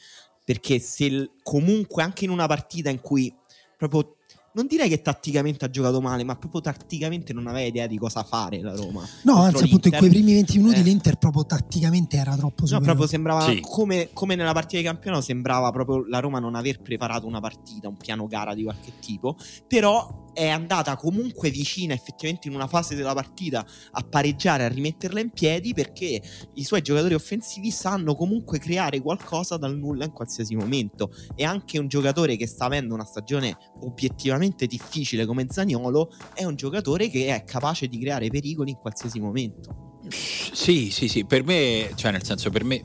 perché 0.44 0.78
se 0.78 1.30
comunque 1.42 2.02
anche 2.02 2.24
in 2.24 2.30
una 2.30 2.46
partita 2.46 2.90
in 2.90 3.00
cui 3.00 3.34
proprio 3.76 4.16
non 4.54 4.66
direi 4.66 4.88
che 4.88 5.02
tatticamente 5.02 5.64
ha 5.64 5.70
giocato 5.70 6.00
male, 6.00 6.22
ma 6.22 6.36
proprio 6.36 6.60
tatticamente 6.60 7.32
non 7.32 7.46
aveva 7.48 7.66
idea 7.66 7.86
di 7.86 7.98
cosa 7.98 8.22
fare 8.22 8.60
la 8.60 8.74
Roma. 8.74 9.04
No, 9.22 9.36
anzi, 9.36 9.64
appunto, 9.64 9.88
in 9.88 9.96
quei 9.96 10.10
primi 10.10 10.32
20 10.34 10.58
minuti 10.58 10.78
eh. 10.78 10.82
l'Inter 10.82 11.16
proprio 11.16 11.44
tatticamente 11.44 12.16
era 12.16 12.36
troppo 12.36 12.66
superiore. 12.66 12.78
No, 12.78 12.84
proprio 12.84 13.06
sembrava 13.08 13.44
sì. 13.44 13.60
come, 13.60 14.10
come, 14.12 14.36
nella 14.36 14.52
partita 14.52 14.78
di 14.78 14.86
campionato, 14.86 15.22
sembrava 15.22 15.70
proprio 15.70 16.06
la 16.08 16.20
Roma 16.20 16.38
non 16.38 16.54
aver 16.54 16.80
preparato 16.80 17.26
una 17.26 17.40
partita, 17.40 17.88
un 17.88 17.96
piano 17.96 18.26
gara 18.28 18.54
di 18.54 18.62
qualche 18.62 18.92
tipo. 19.00 19.36
Però 19.66 20.23
è 20.34 20.48
andata 20.48 20.96
comunque 20.96 21.48
vicina 21.48 21.94
effettivamente 21.94 22.48
in 22.48 22.54
una 22.54 22.66
fase 22.66 22.94
della 22.94 23.14
partita 23.14 23.64
a 23.92 24.02
pareggiare, 24.02 24.64
a 24.64 24.68
rimetterla 24.68 25.20
in 25.20 25.30
piedi 25.30 25.72
perché 25.72 26.20
i 26.54 26.64
suoi 26.64 26.82
giocatori 26.82 27.14
offensivi 27.14 27.70
sanno 27.70 28.14
comunque 28.14 28.58
creare 28.58 29.00
qualcosa 29.00 29.56
dal 29.56 29.78
nulla 29.78 30.04
in 30.04 30.10
qualsiasi 30.10 30.54
momento 30.56 31.10
e 31.34 31.44
anche 31.44 31.78
un 31.78 31.88
giocatore 31.88 32.36
che 32.36 32.46
sta 32.46 32.66
avendo 32.66 32.94
una 32.94 33.04
stagione 33.04 33.56
obiettivamente 33.80 34.66
difficile 34.66 35.24
come 35.24 35.46
Zagnolo 35.48 36.10
è 36.34 36.44
un 36.44 36.56
giocatore 36.56 37.08
che 37.08 37.34
è 37.34 37.44
capace 37.44 37.86
di 37.86 37.98
creare 37.98 38.28
pericoli 38.28 38.72
in 38.72 38.76
qualsiasi 38.76 39.20
momento. 39.20 39.92
Sì, 40.08 40.90
sì, 40.90 41.08
sì, 41.08 41.24
per 41.24 41.44
me, 41.44 41.92
cioè 41.94 42.10
nel 42.10 42.24
senso 42.24 42.50
per 42.50 42.64
me 42.64 42.82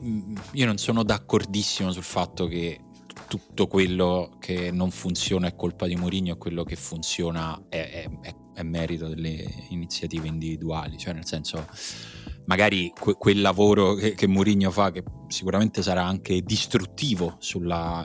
io 0.52 0.66
non 0.66 0.78
sono 0.78 1.02
d'accordissimo 1.02 1.92
sul 1.92 2.02
fatto 2.02 2.46
che 2.46 2.80
tutto 3.30 3.68
quello 3.68 4.38
che 4.40 4.72
non 4.72 4.90
funziona 4.90 5.46
è 5.46 5.54
colpa 5.54 5.86
di 5.86 5.94
Mourinho 5.94 6.32
e 6.32 6.36
quello 6.36 6.64
che 6.64 6.74
funziona 6.74 7.66
è, 7.68 8.08
è, 8.22 8.34
è, 8.54 8.62
merito 8.64 9.06
delle 9.06 9.44
iniziative 9.68 10.26
individuali. 10.26 10.98
Cioè, 10.98 11.14
nel 11.14 11.24
senso, 11.24 11.64
magari 12.46 12.92
que- 12.98 13.14
quel 13.14 13.40
lavoro 13.40 13.94
che, 13.94 14.14
che 14.16 14.26
Mourinho 14.26 14.72
fa, 14.72 14.90
che 14.90 15.04
sicuramente 15.28 15.80
sarà 15.80 16.04
anche 16.04 16.42
distruttivo 16.42 17.36
sulla. 17.38 18.04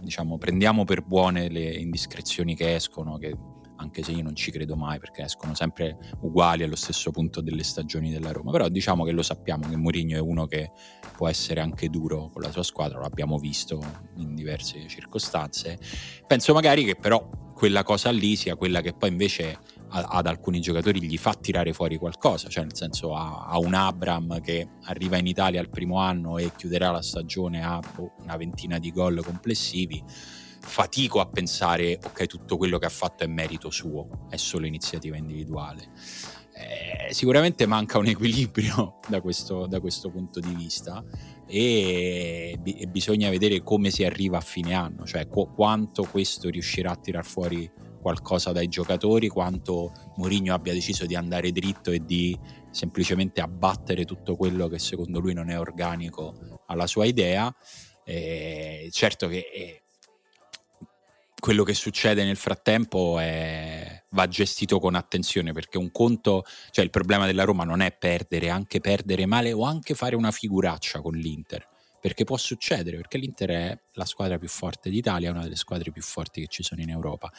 diciamo, 0.00 0.38
prendiamo 0.38 0.84
per 0.84 1.02
buone 1.02 1.50
le 1.50 1.74
indiscrezioni 1.74 2.56
che 2.56 2.76
escono, 2.76 3.18
che 3.18 3.36
anche 3.76 4.02
se 4.02 4.12
io 4.12 4.22
non 4.22 4.34
ci 4.34 4.50
credo 4.50 4.74
mai 4.74 4.98
perché 4.98 5.22
escono 5.22 5.54
sempre 5.54 5.98
uguali 6.20 6.62
allo 6.62 6.76
stesso 6.76 7.10
punto 7.10 7.42
delle 7.42 7.62
stagioni 7.62 8.10
della 8.10 8.32
Roma, 8.32 8.50
però 8.52 8.68
diciamo 8.68 9.04
che 9.04 9.12
lo 9.12 9.20
sappiamo 9.20 9.68
che 9.68 9.76
Mourinho 9.76 10.16
è 10.16 10.20
uno 10.20 10.46
che 10.46 10.70
può 11.16 11.28
essere 11.28 11.60
anche 11.60 11.88
duro 11.88 12.30
con 12.32 12.42
la 12.42 12.50
sua 12.52 12.62
squadra, 12.62 12.98
lo 12.98 13.06
abbiamo 13.06 13.38
visto 13.38 13.82
in 14.16 14.34
diverse 14.34 14.86
circostanze. 14.86 15.78
Penso 16.26 16.52
magari 16.52 16.84
che 16.84 16.94
però 16.94 17.28
quella 17.54 17.82
cosa 17.82 18.10
lì 18.10 18.36
sia 18.36 18.54
quella 18.54 18.82
che 18.82 18.92
poi 18.92 19.08
invece 19.08 19.58
ad 19.88 20.26
alcuni 20.26 20.60
giocatori 20.60 21.00
gli 21.00 21.16
fa 21.16 21.32
tirare 21.32 21.72
fuori 21.72 21.96
qualcosa, 21.96 22.48
cioè 22.48 22.64
nel 22.64 22.76
senso 22.76 23.14
a, 23.14 23.46
a 23.46 23.58
un 23.58 23.72
Abram 23.72 24.40
che 24.40 24.68
arriva 24.84 25.16
in 25.16 25.26
Italia 25.26 25.60
al 25.60 25.70
primo 25.70 25.98
anno 25.98 26.38
e 26.38 26.52
chiuderà 26.54 26.90
la 26.90 27.02
stagione 27.02 27.64
a 27.64 27.80
boh, 27.94 28.12
una 28.22 28.36
ventina 28.36 28.78
di 28.78 28.92
gol 28.92 29.24
complessivi 29.24 30.02
fatico 30.66 31.20
a 31.20 31.26
pensare, 31.26 31.98
ok, 32.02 32.26
tutto 32.26 32.56
quello 32.56 32.78
che 32.78 32.86
ha 32.86 32.90
fatto 32.90 33.22
è 33.22 33.26
merito 33.26 33.70
suo, 33.70 34.26
è 34.28 34.36
solo 34.36 34.66
iniziativa 34.66 35.16
individuale. 35.16 35.88
Eh, 36.58 37.12
sicuramente 37.12 37.66
manca 37.66 37.98
un 37.98 38.06
equilibrio 38.06 38.98
da 39.08 39.20
questo, 39.20 39.66
da 39.66 39.78
questo 39.78 40.10
punto 40.10 40.40
di 40.40 40.54
vista 40.54 41.04
e, 41.46 42.58
e, 42.64 42.86
bisogna 42.86 43.28
vedere 43.28 43.62
come 43.62 43.90
si 43.90 44.04
arriva 44.04 44.38
a 44.38 44.40
fine 44.40 44.72
anno, 44.72 45.04
cioè 45.04 45.28
qu- 45.28 45.54
quanto 45.54 46.04
questo 46.04 46.48
riuscirà 46.48 46.92
a 46.92 46.96
tirar 46.96 47.24
fuori 47.26 47.70
qualcosa 48.00 48.52
dai 48.52 48.68
giocatori, 48.68 49.28
quanto 49.28 49.92
Mourinho 50.16 50.54
abbia 50.54 50.72
deciso 50.72 51.04
di 51.04 51.14
andare 51.14 51.52
dritto 51.52 51.90
e 51.90 52.04
di 52.04 52.38
semplicemente 52.70 53.40
abbattere 53.40 54.04
tutto 54.04 54.36
quello 54.36 54.68
che 54.68 54.78
secondo 54.78 55.18
lui 55.18 55.34
non 55.34 55.50
è 55.50 55.58
organico 55.58 56.62
alla 56.66 56.86
sua 56.86 57.04
idea. 57.04 57.54
Eh, 58.04 58.88
certo 58.92 59.26
che 59.26 59.50
eh, 59.52 59.82
quello 61.38 61.64
che 61.64 61.74
succede 61.74 62.24
nel 62.24 62.36
frattempo 62.36 63.18
è, 63.18 63.95
va 64.10 64.28
gestito 64.28 64.78
con 64.78 64.94
attenzione 64.94 65.52
perché 65.52 65.78
un 65.78 65.90
conto, 65.90 66.44
cioè 66.70 66.84
il 66.84 66.90
problema 66.90 67.26
della 67.26 67.44
Roma 67.44 67.64
non 67.64 67.80
è 67.80 67.92
perdere, 67.96 68.50
anche 68.50 68.80
perdere 68.80 69.26
male 69.26 69.52
o 69.52 69.64
anche 69.64 69.94
fare 69.94 70.16
una 70.16 70.30
figuraccia 70.30 71.00
con 71.00 71.14
l'Inter, 71.14 71.66
perché 72.00 72.24
può 72.24 72.36
succedere, 72.36 72.96
perché 72.96 73.18
l'Inter 73.18 73.50
è 73.50 73.78
la 73.92 74.04
squadra 74.04 74.38
più 74.38 74.48
forte 74.48 74.90
d'Italia, 74.90 75.30
una 75.30 75.42
delle 75.42 75.56
squadre 75.56 75.90
più 75.90 76.02
forti 76.02 76.42
che 76.42 76.48
ci 76.48 76.62
sono 76.62 76.80
in 76.80 76.90
Europa. 76.90 77.30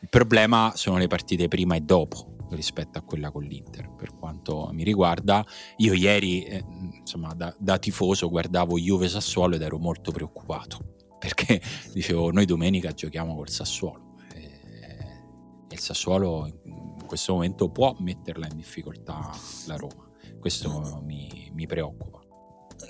Il 0.00 0.08
problema 0.08 0.72
sono 0.74 0.98
le 0.98 1.06
partite 1.06 1.46
prima 1.46 1.76
e 1.76 1.80
dopo 1.80 2.36
rispetto 2.50 2.98
a 2.98 3.02
quella 3.02 3.30
con 3.30 3.44
l'Inter. 3.44 3.94
Per 3.94 4.16
quanto 4.16 4.68
mi 4.72 4.82
riguarda, 4.82 5.46
io 5.76 5.92
ieri, 5.92 6.42
eh, 6.42 6.64
insomma, 6.98 7.32
da, 7.34 7.54
da 7.56 7.78
tifoso 7.78 8.28
guardavo 8.28 8.78
Juve 8.78 9.08
Sassuolo 9.08 9.54
ed 9.54 9.62
ero 9.62 9.78
molto 9.78 10.10
preoccupato 10.10 10.96
perché 11.22 11.62
dicevo 11.92 12.32
noi 12.32 12.46
domenica 12.46 12.90
giochiamo 12.90 13.36
col 13.36 13.48
Sassuolo 13.48 14.11
il 15.72 15.80
Sassuolo 15.80 16.46
in 16.64 17.06
questo 17.06 17.34
momento 17.34 17.68
può 17.70 17.94
metterla 17.98 18.46
in 18.46 18.56
difficoltà 18.56 19.30
la 19.66 19.76
Roma 19.76 20.08
questo 20.40 21.02
mi, 21.04 21.50
mi 21.54 21.66
preoccupa 21.66 22.22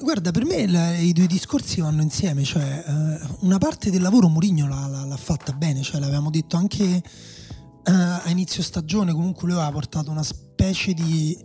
Guarda, 0.01 0.30
per 0.30 0.45
me 0.45 0.66
la, 0.66 0.97
i 0.97 1.12
due 1.12 1.26
discorsi 1.26 1.80
vanno 1.80 2.03
insieme, 2.03 2.43
cioè 2.45 2.83
eh, 2.85 3.26
una 3.41 3.59
parte 3.59 3.91
del 3.91 4.01
lavoro 4.01 4.28
Mourinho 4.28 4.66
l'ha, 4.66 5.05
l'ha, 5.05 5.16
fatta 5.16 5.53
bene, 5.53 5.83
cioè 5.83 6.01
l'avevamo 6.01 6.30
detto 6.30 6.57
anche 6.57 6.85
eh, 6.85 7.93
a 7.93 8.28
inizio 8.28 8.62
stagione, 8.62 9.12
comunque 9.12 9.47
lui 9.47 9.57
aveva 9.57 9.70
portato 9.70 10.11
una 10.11 10.22
specie 10.22 10.95
di 10.95 11.37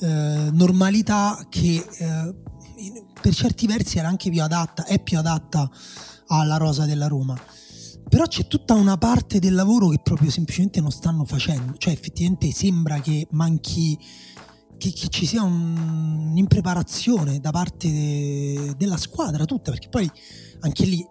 eh, 0.00 0.48
normalità 0.52 1.46
che 1.48 1.84
eh, 1.98 2.34
per 3.20 3.34
certi 3.34 3.66
versi 3.66 3.98
era 3.98 4.08
anche 4.08 4.30
più 4.30 4.42
adatta, 4.42 4.84
è 4.84 5.00
più 5.00 5.18
adatta 5.18 5.68
alla 6.28 6.56
rosa 6.56 6.84
della 6.84 7.08
Roma. 7.08 7.36
Però 8.08 8.24
c'è 8.26 8.46
tutta 8.46 8.74
una 8.74 8.96
parte 8.96 9.38
del 9.38 9.54
lavoro 9.54 9.88
che 9.88 10.00
proprio 10.02 10.30
semplicemente 10.30 10.80
non 10.80 10.90
stanno 10.90 11.24
facendo, 11.24 11.76
cioè 11.76 11.92
effettivamente 11.92 12.50
sembra 12.52 13.00
che 13.00 13.26
manchi, 13.32 13.98
che, 14.78 14.92
che 14.92 15.08
ci 15.08 15.26
sia 15.26 15.42
un, 15.42 16.30
un'impreparazione 16.30 17.38
da 17.38 17.50
parte 17.50 17.90
de, 17.90 18.74
della 18.76 18.96
squadra 18.96 19.44
tutta, 19.44 19.70
perché 19.70 19.88
poi 19.88 20.10
anche 20.60 20.84
lì 20.84 21.06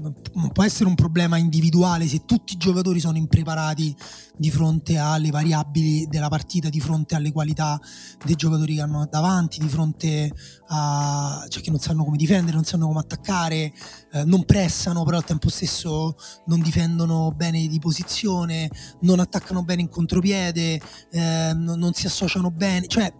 non 0.00 0.50
può 0.52 0.64
essere 0.64 0.88
un 0.88 0.94
problema 0.94 1.36
individuale 1.36 2.06
se 2.06 2.24
tutti 2.24 2.54
i 2.54 2.56
giocatori 2.56 3.00
sono 3.00 3.16
impreparati 3.16 3.94
di 4.36 4.50
fronte 4.50 4.96
alle 4.96 5.30
variabili 5.30 6.06
della 6.08 6.28
partita, 6.28 6.68
di 6.68 6.80
fronte 6.80 7.14
alle 7.14 7.32
qualità 7.32 7.80
dei 8.24 8.34
giocatori 8.34 8.76
che 8.76 8.80
hanno 8.80 9.06
davanti, 9.10 9.58
di 9.60 9.68
fronte 9.68 10.32
a 10.68 11.44
cioè 11.48 11.62
che 11.62 11.70
non 11.70 11.78
sanno 11.78 12.04
come 12.04 12.16
difendere, 12.16 12.54
non 12.56 12.64
sanno 12.64 12.86
come 12.86 13.00
attaccare, 13.00 13.72
eh, 14.12 14.24
non 14.24 14.44
pressano, 14.44 15.04
però 15.04 15.18
al 15.18 15.24
tempo 15.24 15.48
stesso 15.48 16.16
non 16.46 16.60
difendono 16.60 17.32
bene 17.34 17.66
di 17.66 17.78
posizione, 17.78 18.70
non 19.00 19.20
attaccano 19.20 19.62
bene 19.62 19.82
in 19.82 19.88
contropiede, 19.88 20.80
eh, 21.10 21.52
non, 21.54 21.78
non, 21.78 21.92
si 21.92 22.06
associano 22.06 22.50
bene, 22.50 22.86
cioè 22.86 23.12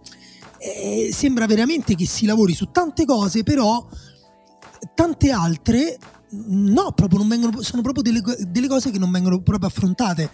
eh, 0.57 1.09
sembra 1.13 1.45
veramente 1.45 1.95
che 1.95 2.07
si 2.07 2.25
lavori 2.25 2.53
su 2.53 2.71
tante 2.71 3.05
cose, 3.05 3.43
però 3.43 3.87
tante 4.95 5.31
altre 5.31 5.97
no, 6.33 6.91
proprio 6.93 7.25
vengono, 7.25 7.61
sono 7.61 7.81
proprio 7.81 8.03
delle, 8.03 8.21
delle, 8.47 8.67
cose 8.67 8.91
che 8.91 8.99
non 8.99 9.11
vengono 9.11 9.41
proprio 9.41 9.67
affrontate. 9.67 10.29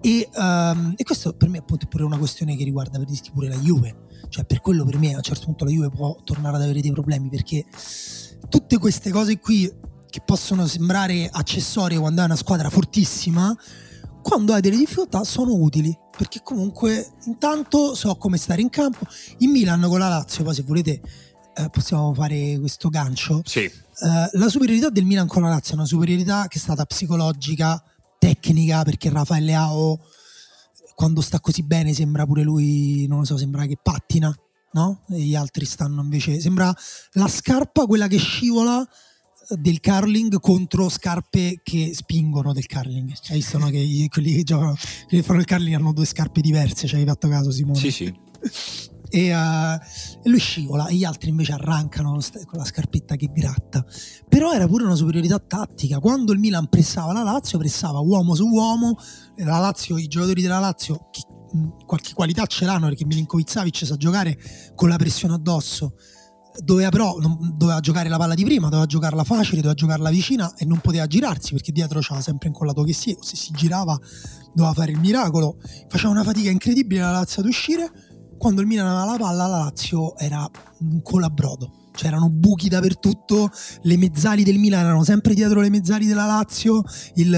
E, 0.00 0.28
um, 0.34 0.94
e, 0.96 1.02
questo 1.02 1.32
per 1.34 1.48
me 1.48 1.58
appunto 1.58 1.86
è 1.86 1.88
pure 1.88 2.04
una 2.04 2.18
questione 2.18 2.56
che 2.56 2.64
riguarda 2.64 2.98
per 2.98 3.06
dirti 3.06 3.30
pure 3.30 3.48
la 3.48 3.56
Juve. 3.56 4.02
Cioè, 4.28 4.44
per 4.44 4.60
quello 4.60 4.84
per 4.84 4.98
me 4.98 5.12
a 5.12 5.16
un 5.16 5.22
certo 5.22 5.46
punto 5.46 5.64
la 5.64 5.70
Juve 5.70 5.90
può 5.90 6.16
tornare 6.24 6.56
ad 6.56 6.62
avere 6.62 6.80
dei 6.80 6.92
problemi 6.92 7.28
perché 7.28 7.64
tutte 8.48 8.78
queste 8.78 9.10
cose 9.10 9.38
qui 9.38 9.72
che 10.08 10.20
possono 10.24 10.66
sembrare 10.66 11.28
accessorie 11.30 11.98
quando 11.98 12.20
hai 12.20 12.26
una 12.26 12.36
squadra 12.36 12.70
fortissima, 12.70 13.56
quando 14.22 14.52
hai 14.52 14.60
delle 14.60 14.76
difficoltà 14.76 15.24
sono 15.24 15.54
utili 15.54 15.96
perché 16.16 16.40
comunque 16.42 17.14
intanto 17.26 17.94
so 17.94 18.14
come 18.16 18.36
stare 18.36 18.60
in 18.60 18.70
campo. 18.70 19.06
In 19.38 19.50
Milan 19.50 19.80
con 19.82 19.98
la 19.98 20.08
Lazio, 20.08 20.44
poi 20.44 20.54
se 20.54 20.62
volete 20.62 21.00
eh, 21.54 21.68
possiamo 21.70 22.12
fare 22.14 22.58
questo 22.58 22.88
gancio. 22.88 23.42
Sì. 23.44 23.70
Uh, 24.00 24.38
la 24.38 24.48
superiorità 24.48 24.90
del 24.90 25.04
Milan 25.04 25.26
con 25.26 25.42
la 25.42 25.48
Lazio 25.48 25.72
è 25.72 25.76
una 25.76 25.86
superiorità 25.86 26.46
che 26.48 26.58
è 26.58 26.60
stata 26.60 26.84
psicologica, 26.84 27.82
tecnica, 28.18 28.82
perché 28.82 29.08
Raffaele 29.10 29.54
Ao 29.54 30.00
quando 30.94 31.20
sta 31.20 31.40
così 31.40 31.62
bene 31.62 31.92
sembra 31.92 32.24
pure 32.24 32.42
lui, 32.42 33.06
non 33.06 33.20
lo 33.20 33.24
so, 33.24 33.36
sembra 33.36 33.66
che 33.66 33.76
pattina, 33.80 34.34
no? 34.72 35.02
E 35.10 35.20
gli 35.20 35.34
altri 35.34 35.64
stanno 35.64 36.02
invece, 36.02 36.40
sembra 36.40 36.74
la 37.12 37.28
scarpa 37.28 37.86
quella 37.86 38.06
che 38.06 38.18
scivola 38.18 38.82
eh, 38.82 39.56
del 39.56 39.80
curling 39.80 40.38
contro 40.40 40.88
scarpe 40.88 41.60
che 41.62 41.92
spingono 41.94 42.52
del 42.52 42.66
curling. 42.66 43.12
Hai 43.28 43.36
visto 43.36 43.58
no? 43.58 43.68
che 43.68 44.06
quelli 44.10 44.34
che 44.34 44.42
giocano, 44.44 44.76
quelli 45.06 45.22
che 45.22 45.22
fanno 45.22 45.40
il 45.40 45.46
curling 45.46 45.74
hanno 45.74 45.92
due 45.92 46.06
scarpe 46.06 46.40
diverse, 46.40 46.86
ci 46.86 46.94
hai 46.94 47.04
fatto 47.04 47.28
caso 47.28 47.50
Simone? 47.50 47.78
Sì, 47.78 47.90
sì. 47.90 48.14
e, 49.14 49.32
uh, 49.32 49.78
e 50.22 50.28
lui 50.28 50.40
scivola 50.40 50.88
e 50.88 50.96
gli 50.96 51.04
altri 51.04 51.28
invece 51.28 51.52
arrancano 51.52 52.10
con 52.10 52.58
la 52.58 52.64
scarpetta 52.64 53.14
che 53.14 53.30
gratta. 53.32 53.84
Però 54.28 54.52
era 54.52 54.66
pure 54.66 54.82
una 54.82 54.96
superiorità 54.96 55.38
tattica. 55.38 56.00
Quando 56.00 56.32
il 56.32 56.40
Milan 56.40 56.68
pressava 56.68 57.12
la 57.12 57.22
Lazio, 57.22 57.56
pressava 57.58 58.00
uomo 58.00 58.34
su 58.34 58.44
uomo, 58.48 58.96
la 59.36 59.58
Lazio, 59.58 59.98
i 59.98 60.08
giocatori 60.08 60.42
della 60.42 60.58
Lazio 60.58 61.08
che 61.12 61.22
qualche 61.86 62.12
qualità 62.14 62.46
ce 62.46 62.64
l'hanno 62.64 62.88
perché 62.88 63.06
Milinkovic 63.06 63.48
sa 63.48 63.96
giocare 63.96 64.36
con 64.74 64.88
la 64.88 64.96
pressione 64.96 65.34
addosso 65.34 65.94
doveva 66.62 66.88
però 66.88 67.16
non, 67.18 67.52
doveva 67.56 67.78
giocare 67.78 68.08
la 68.08 68.16
palla 68.16 68.34
di 68.34 68.44
prima, 68.44 68.68
doveva 68.68 68.86
giocarla 68.86 69.22
facile, 69.22 69.56
doveva 69.56 69.74
giocarla 69.74 70.10
vicina 70.10 70.52
e 70.56 70.64
non 70.64 70.80
poteva 70.80 71.06
girarsi 71.06 71.52
perché 71.52 71.70
dietro 71.70 72.00
c'era 72.00 72.20
sempre 72.20 72.48
incollato 72.48 72.82
che 72.82 72.92
si, 72.92 73.16
se 73.20 73.36
si 73.36 73.52
girava 73.52 73.96
doveva 74.52 74.74
fare 74.74 74.90
il 74.90 74.98
miracolo. 74.98 75.58
Faceva 75.88 76.10
una 76.12 76.24
fatica 76.24 76.50
incredibile 76.50 77.00
la 77.00 77.12
Lazio 77.12 77.42
ad 77.42 77.48
uscire 77.48 77.90
quando 78.44 78.60
il 78.60 78.66
Milan 78.66 78.86
aveva 78.86 79.06
la 79.06 79.16
palla 79.16 79.46
la 79.46 79.56
Lazio 79.56 80.18
era 80.18 80.46
un 80.80 81.00
colabrodo. 81.00 81.88
C'erano 81.92 82.28
buchi 82.28 82.68
dappertutto, 82.68 83.48
le 83.84 83.96
mezzali 83.96 84.44
del 84.44 84.58
Milan 84.58 84.84
erano 84.84 85.02
sempre 85.02 85.32
dietro 85.32 85.62
le 85.62 85.70
mezzali 85.70 86.04
della 86.04 86.26
Lazio, 86.26 86.82
il, 87.14 87.32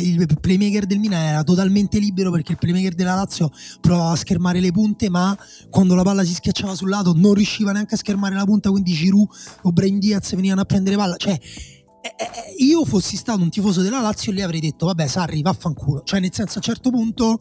il, 0.00 0.26
playmaker 0.40 0.86
del 0.86 0.98
Milan 0.98 1.20
era 1.20 1.42
totalmente 1.42 1.98
libero 1.98 2.30
perché 2.30 2.52
il 2.52 2.58
playmaker 2.58 2.94
della 2.94 3.14
Lazio 3.16 3.50
provava 3.82 4.12
a 4.12 4.16
schermare 4.16 4.60
le 4.60 4.72
punte, 4.72 5.10
ma 5.10 5.36
quando 5.68 5.94
la 5.94 6.02
palla 6.02 6.24
si 6.24 6.32
schiacciava 6.32 6.74
sul 6.74 6.88
lato 6.88 7.12
non 7.14 7.34
riusciva 7.34 7.72
neanche 7.72 7.94
a 7.94 7.98
schermare 7.98 8.34
la 8.34 8.44
punta, 8.44 8.70
quindi 8.70 8.92
Giroud 8.92 9.28
o 9.60 9.72
Brain 9.72 9.98
Diaz 9.98 10.34
venivano 10.34 10.62
a 10.62 10.64
prendere 10.64 10.96
palla, 10.96 11.16
cioè 11.16 11.32
eh, 11.32 12.14
eh, 12.18 12.64
io 12.64 12.82
fossi 12.86 13.18
stato 13.18 13.42
un 13.42 13.50
tifoso 13.50 13.82
della 13.82 14.00
Lazio 14.00 14.32
lì 14.32 14.40
avrei 14.40 14.60
detto 14.60 14.86
vabbè 14.86 15.06
Sarri 15.06 15.42
vaffanculo, 15.42 16.00
cioè 16.04 16.20
nel 16.20 16.32
senso 16.32 16.54
a 16.54 16.56
un 16.56 16.62
certo 16.62 16.88
punto 16.88 17.40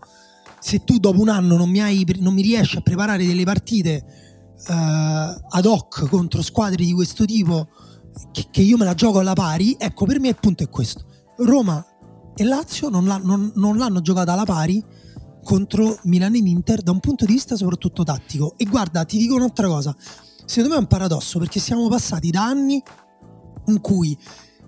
se 0.66 0.84
tu 0.84 0.98
dopo 0.98 1.22
un 1.22 1.30
anno 1.30 1.58
non 1.58 1.70
mi, 1.70 1.80
hai, 1.80 2.04
non 2.22 2.34
mi 2.34 2.42
riesci 2.42 2.78
a 2.78 2.82
preparare 2.82 3.24
delle 3.24 3.44
partite 3.44 4.04
uh, 4.68 4.72
ad 4.72 5.64
hoc 5.64 6.10
contro 6.10 6.42
squadre 6.42 6.84
di 6.84 6.92
questo 6.92 7.24
tipo, 7.24 7.68
che, 8.32 8.48
che, 8.50 8.64
io 8.64 8.76
me 8.76 8.84
la 8.84 8.96
gioco 8.96 9.20
alla 9.20 9.34
pari, 9.34 9.76
ecco 9.78 10.08
per 10.08 10.20
me 10.20 10.30
il 10.30 10.38
punto 10.40 10.64
è 10.64 10.70
questo. 10.70 11.06
Roma 11.38 11.86
e 12.36 12.44
Lazio 12.44 12.90
non, 12.90 13.06
l'ha, 13.06 13.18
non, 13.18 13.52
non 13.54 13.78
l'hanno 13.78 14.02
giocata 14.02 14.34
alla 14.34 14.44
pari 14.44 14.84
contro 15.44 16.00
Milan 16.06 16.34
e 16.34 16.40
Inter 16.40 16.82
da 16.82 16.90
un 16.90 17.00
punto 17.00 17.26
di 17.26 17.34
vista 17.34 17.56
soprattutto 17.56 18.02
tattico. 18.02 18.56
E 18.58 18.66
guarda, 18.66 19.06
ti 19.06 19.20
dico 19.20 19.36
un'altra 19.36 19.68
cosa, 19.68 19.96
secondo 20.46 20.70
me 20.70 20.78
è 20.78 20.80
un 20.80 20.88
paradosso 20.88 21.38
perché 21.38 21.60
siamo 21.60 21.88
passati 21.90 22.32
da 22.32 22.44
anni 22.44 22.82
in 23.68 23.80
cui 23.82 24.18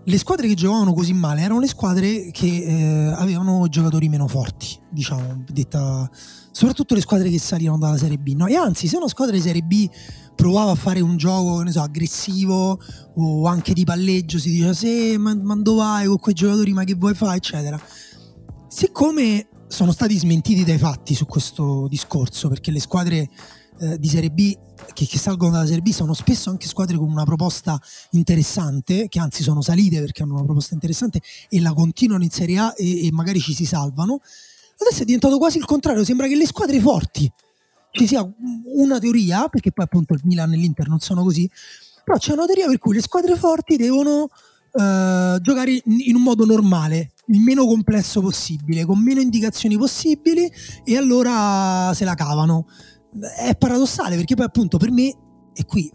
le 0.07 0.17
squadre 0.17 0.47
che 0.47 0.53
giocavano 0.53 0.93
così 0.93 1.11
male 1.11 1.41
erano 1.41 1.59
le 1.59 1.67
squadre 1.67 2.31
che 2.31 2.47
eh, 2.47 3.13
avevano 3.13 3.67
giocatori 3.67 4.07
meno 4.07 4.25
forti, 4.29 4.79
diciamo, 4.89 5.43
detta, 5.51 6.09
soprattutto 6.49 6.95
le 6.95 7.01
squadre 7.01 7.29
che 7.29 7.37
salivano 7.39 7.77
dalla 7.77 7.97
Serie 7.97 8.17
B. 8.17 8.33
No? 8.33 8.47
E 8.47 8.55
anzi, 8.55 8.87
se 8.87 8.95
una 8.95 9.09
squadra 9.09 9.35
di 9.35 9.41
Serie 9.41 9.63
B 9.63 9.89
provava 10.33 10.71
a 10.71 10.75
fare 10.75 11.01
un 11.01 11.17
gioco 11.17 11.69
so, 11.69 11.81
aggressivo 11.81 12.79
o 13.15 13.47
anche 13.47 13.73
di 13.73 13.83
palleggio, 13.83 14.39
si 14.39 14.49
diceva 14.49 14.71
se 14.71 15.17
ma, 15.17 15.35
ma 15.35 15.55
dove 15.57 15.81
vai 15.81 16.05
con 16.07 16.19
quei 16.19 16.35
giocatori, 16.35 16.71
ma 16.71 16.85
che 16.85 16.95
vuoi 16.95 17.13
fare, 17.13 17.35
eccetera. 17.35 17.79
Siccome 18.69 19.49
sono 19.67 19.91
stati 19.91 20.17
smentiti 20.17 20.63
dai 20.63 20.77
fatti 20.77 21.15
su 21.15 21.25
questo 21.25 21.85
discorso, 21.89 22.47
perché 22.47 22.71
le 22.71 22.79
squadre 22.79 23.29
eh, 23.79 23.99
di 23.99 24.07
Serie 24.07 24.29
B 24.29 24.55
che, 24.93 25.05
che, 25.05 25.17
salgono 25.17 25.51
dalla 25.51 25.65
Serie 25.65 25.81
B 25.81 25.89
sono 25.89 26.13
spesso 26.13 26.49
anche 26.49 26.67
squadre 26.67 26.97
con 26.97 27.09
una 27.09 27.23
proposta 27.23 27.79
interessante, 28.11 29.07
che 29.07 29.19
anzi 29.19 29.43
sono 29.43 29.61
salite 29.61 29.99
perché 29.99 30.23
hanno 30.23 30.33
una 30.33 30.43
proposta 30.43 30.73
interessante 30.73 31.21
e 31.49 31.59
la 31.61 31.73
continuano 31.73 32.23
in 32.23 32.29
Serie 32.29 32.57
A 32.59 32.73
e, 32.75 33.07
e 33.07 33.11
magari 33.11 33.39
ci 33.39 33.53
si 33.53 33.65
salvano. 33.65 34.19
Adesso 34.79 35.01
è 35.01 35.05
diventato 35.05 35.37
quasi 35.37 35.57
il 35.57 35.65
contrario, 35.65 36.03
sembra 36.03 36.27
che 36.27 36.35
le 36.35 36.45
squadre 36.45 36.79
forti 36.79 37.31
ci 37.91 38.07
sia 38.07 38.27
una 38.75 38.99
teoria, 38.99 39.47
perché 39.47 39.71
poi 39.71 39.85
appunto 39.85 40.13
il 40.13 40.21
Milan 40.23 40.53
e 40.53 40.57
l'Inter 40.57 40.87
non 40.87 40.99
sono 40.99 41.23
così, 41.23 41.49
però 42.03 42.17
c'è 42.17 42.33
una 42.33 42.45
teoria 42.45 42.67
per 42.67 42.77
cui 42.77 42.93
le 42.93 43.01
squadre 43.01 43.35
forti 43.35 43.75
devono 43.75 44.23
uh, 44.23 45.41
giocare 45.41 45.81
in 45.83 46.15
un 46.15 46.21
modo 46.21 46.45
normale, 46.45 47.11
il 47.27 47.39
meno 47.39 47.65
complesso 47.65 48.21
possibile, 48.21 48.85
con 48.85 48.99
meno 48.99 49.19
indicazioni 49.19 49.77
possibili 49.77 50.49
e 50.83 50.95
allora 50.95 51.91
se 51.93 52.05
la 52.05 52.13
cavano. 52.13 52.67
È 53.19 53.55
paradossale 53.55 54.15
perché 54.15 54.35
poi 54.35 54.45
appunto 54.45 54.77
per 54.77 54.91
me, 54.91 55.13
e 55.53 55.65
qui 55.65 55.91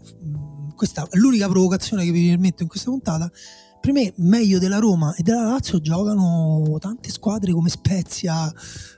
questa 0.75 1.07
è 1.09 1.17
l'unica 1.17 1.47
provocazione 1.47 2.03
che 2.03 2.11
vi 2.11 2.29
permetto 2.29 2.63
in 2.63 2.69
questa 2.69 2.89
puntata, 2.89 3.31
per 3.79 3.91
me 3.91 4.13
meglio 4.17 4.59
della 4.59 4.79
Roma 4.79 5.13
e 5.15 5.23
della 5.23 5.43
Lazio 5.43 5.79
giocano 5.79 6.77
tante 6.79 7.09
squadre 7.09 7.51
come 7.51 7.69
Spezia. 7.69 8.51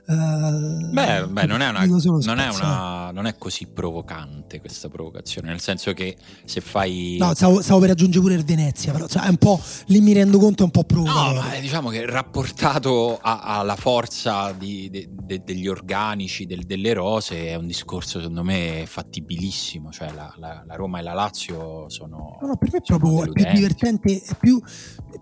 Eh, 0.08 0.14
beh, 0.14 1.26
beh, 1.26 1.46
non, 1.46 1.60
è 1.60 1.68
una, 1.68 1.84
non, 1.84 2.38
è 2.38 2.48
una, 2.48 3.10
non 3.10 3.26
è 3.26 3.36
così 3.36 3.66
provocante 3.66 4.60
questa 4.60 4.88
provocazione, 4.88 5.48
nel 5.48 5.60
senso 5.60 5.92
che 5.94 6.16
se 6.44 6.60
fai... 6.60 7.16
No, 7.18 7.34
stavo, 7.34 7.60
stavo 7.60 7.80
per 7.80 7.90
aggiungere 7.90 8.22
pure 8.22 8.34
il 8.34 8.44
Venezia, 8.44 8.92
però 8.92 9.08
cioè, 9.08 9.24
è 9.24 9.28
un 9.28 9.36
po', 9.36 9.60
lì 9.86 10.00
mi 10.00 10.12
rendo 10.12 10.38
conto 10.38 10.62
è 10.62 10.64
un 10.66 10.70
po' 10.70 10.84
provocante. 10.84 11.34
No, 11.34 11.40
ma 11.40 11.58
diciamo 11.58 11.88
che 11.88 12.06
rapportato 12.06 13.18
alla 13.20 13.74
forza 13.74 14.52
di, 14.52 14.88
de, 14.90 15.08
de, 15.10 15.42
degli 15.44 15.66
organici, 15.66 16.46
del, 16.46 16.64
delle 16.66 16.92
rose, 16.92 17.48
è 17.48 17.56
un 17.56 17.66
discorso 17.66 18.20
secondo 18.20 18.44
me 18.44 18.84
fattibilissimo, 18.86 19.90
cioè 19.90 20.12
la, 20.12 20.32
la, 20.38 20.62
la 20.64 20.74
Roma 20.76 21.00
e 21.00 21.02
la 21.02 21.14
Lazio 21.14 21.88
sono... 21.88 22.38
No, 22.40 22.46
no 22.46 22.56
per 22.56 22.70
me 22.70 22.78
è 22.78 22.82
proprio 22.82 23.24
è 23.24 23.32
più 23.32 23.44
divertente, 23.52 24.22
è 24.22 24.36
più 24.38 24.62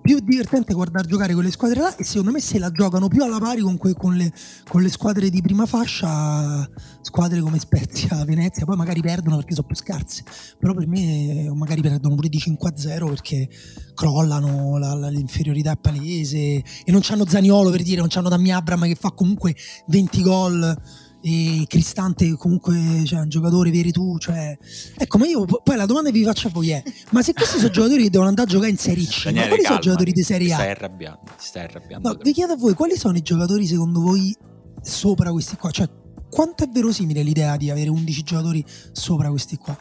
più 0.01 0.19
divertente 0.21 0.75
guardare 0.75 1.07
giocare 1.07 1.35
quelle 1.35 1.51
squadre 1.51 1.81
là 1.81 1.97
e 1.97 2.05
secondo 2.05 2.31
me 2.31 2.41
se 2.41 2.59
la 2.59 2.71
giocano 2.71 3.09
più 3.09 3.23
alla 3.23 3.39
pari 3.39 3.61
con, 3.61 3.77
que- 3.77 3.95
con, 3.95 4.15
le, 4.15 4.33
con, 4.75 4.83
le, 4.83 4.89
squadre 4.89 5.31
di 5.31 5.41
prima 5.41 5.67
fascia 5.67 6.69
squadre 7.01 7.41
come 7.41 7.61
Spezia, 7.61 8.23
Venezia 8.27 8.65
poi 8.65 8.75
magari 8.75 9.01
perdono 9.01 9.37
perché 9.37 9.55
sono 9.55 9.69
più 9.69 9.77
scarse 9.77 10.25
però 10.59 10.75
per 10.75 10.89
me 10.89 11.49
magari 11.55 11.81
perdono 11.81 12.17
pure 12.17 12.29
di 12.29 12.39
5-0 12.39 13.09
perché 13.09 13.49
crollano 13.95 14.77
la, 14.79 14.95
la, 14.95 15.09
l'inferiorità 15.11 15.71
è 15.71 15.77
palese 15.81 16.57
e 16.85 16.91
non 16.91 17.03
c'hanno 17.05 17.25
Zaniolo 17.25 17.71
per 17.71 17.83
dire 17.85 18.01
non 18.01 18.09
c'hanno 18.09 18.29
Dammi 18.29 18.53
Abram 18.53 18.85
che 18.87 18.97
fa 18.97 19.13
comunque 19.13 19.55
20 19.87 20.23
gol 20.23 20.77
e 21.23 21.65
Cristante 21.69 22.37
comunque 22.37 22.75
cioè, 23.05 23.21
un 23.21 23.29
giocatore 23.29 23.71
veri 23.71 23.93
tu 23.93 24.19
cioè... 24.19 24.59
ecco 24.99 25.19
ma 25.19 25.27
io 25.27 25.45
poi 25.45 25.77
la 25.77 25.87
domanda 25.87 26.11
che 26.11 26.19
vi 26.19 26.25
faccio 26.25 26.49
a 26.49 26.51
voi 26.51 26.71
è 26.71 26.83
ma 27.11 27.23
se 27.23 27.33
questi 27.33 27.59
sono 27.59 27.71
giocatori 27.71 28.03
che 28.03 28.11
devono 28.11 28.29
andare 28.29 28.49
a 28.49 28.51
giocare 28.51 28.73
in 28.73 28.77
Serie 28.77 29.07
C 29.07 29.23
Daniele, 29.23 29.43
ma 29.43 29.49
quali 29.55 29.63
calma, 29.63 29.69
sono 29.69 29.79
i 29.79 29.83
giocatori 29.83 30.13
di 30.13 30.23
Serie 30.25 30.53
A? 30.53 30.57
Ti 30.57 30.63
stai 30.63 30.71
arrabbiando, 30.73 31.21
ti 31.25 31.45
stai 31.45 31.63
arrabbiando 31.63 32.09
no, 32.09 32.19
vi 32.21 32.33
chiedo 32.33 32.53
a 32.55 32.57
voi 32.57 32.75
quali 32.75 32.97
sono 32.97 33.17
i 33.17 33.23
giocatori 33.23 33.67
secondo 33.67 34.01
voi 34.01 34.37
sopra 34.85 35.31
questi 35.31 35.57
qua? 35.57 35.71
Cioè 35.71 35.89
quanto 36.31 36.65
è 36.65 36.69
verosimile 36.69 37.23
l'idea 37.23 37.57
di 37.57 37.71
avere 37.71 37.91
11 37.91 38.23
giocatori 38.23 38.65
sopra 38.93 39.29
questi 39.31 39.57
qua? 39.57 39.77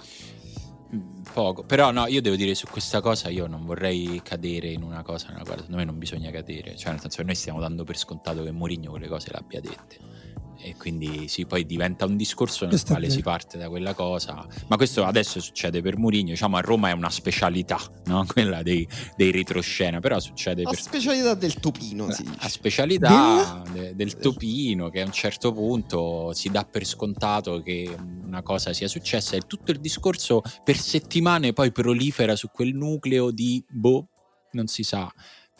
Poco, 1.33 1.63
però 1.63 1.89
no, 1.91 2.05
io 2.05 2.21
devo 2.21 2.35
dire 2.35 2.53
su 2.53 2.67
questa 2.67 3.01
cosa 3.01 3.29
io 3.29 3.47
non 3.47 3.65
vorrei 3.65 4.21
cadere 4.23 4.67
in 4.67 4.83
una 4.83 5.01
cosa 5.01 5.29
nella 5.29 5.41
quale 5.43 5.61
secondo 5.61 5.77
me 5.77 5.85
non 5.85 5.97
bisogna 5.97 6.29
cadere, 6.29 6.75
cioè 6.75 6.91
nel 6.91 6.99
senso 7.01 7.17
che 7.17 7.23
noi 7.23 7.35
stiamo 7.35 7.59
dando 7.59 7.83
per 7.83 7.97
scontato 7.97 8.43
che 8.43 8.51
Mourinho 8.51 8.91
quelle 8.91 9.07
cose 9.07 9.29
le 9.31 9.37
abbia 9.39 9.59
dette 9.59 10.32
e 10.59 10.75
quindi 10.77 11.27
sì, 11.27 11.45
poi 11.45 11.65
diventa 11.65 12.05
un 12.05 12.15
discorso 12.15 12.65
nel 12.65 12.81
quale 12.83 13.09
si 13.09 13.21
parte 13.21 13.57
da 13.57 13.69
quella 13.69 13.93
cosa. 13.93 14.45
Ma 14.67 14.77
questo 14.77 15.03
adesso 15.03 15.39
succede 15.39 15.81
per 15.81 15.97
Mourinho, 15.97 16.29
diciamo 16.29 16.57
a 16.57 16.61
Roma 16.61 16.89
è 16.89 16.91
una 16.93 17.09
specialità, 17.09 17.79
no? 18.05 18.25
quella 18.31 18.63
dei, 18.63 18.87
dei 19.15 19.31
retroscena, 19.31 19.99
però 19.99 20.19
succede 20.19 20.63
la 20.63 20.69
per... 20.69 20.79
specialità 20.79 21.33
del 21.33 21.55
topino, 21.55 22.11
sì. 22.11 22.25
La 22.39 22.47
specialità 22.47 23.61
del... 23.71 23.95
del 23.95 24.17
topino 24.17 24.89
che 24.89 25.01
a 25.01 25.05
un 25.05 25.11
certo 25.11 25.51
punto 25.53 26.33
si 26.33 26.49
dà 26.49 26.63
per 26.63 26.85
scontato 26.85 27.61
che 27.61 27.95
una 28.25 28.41
cosa 28.41 28.73
sia 28.73 28.87
successa 28.87 29.35
e 29.35 29.41
tutto 29.41 29.71
il 29.71 29.79
discorso 29.79 30.41
per 30.63 30.77
settimane 30.77 31.53
poi 31.53 31.71
prolifera 31.71 32.35
su 32.35 32.49
quel 32.51 32.73
nucleo 32.73 33.31
di 33.31 33.63
boh, 33.69 34.07
non 34.51 34.67
si 34.67 34.83
sa 34.83 35.11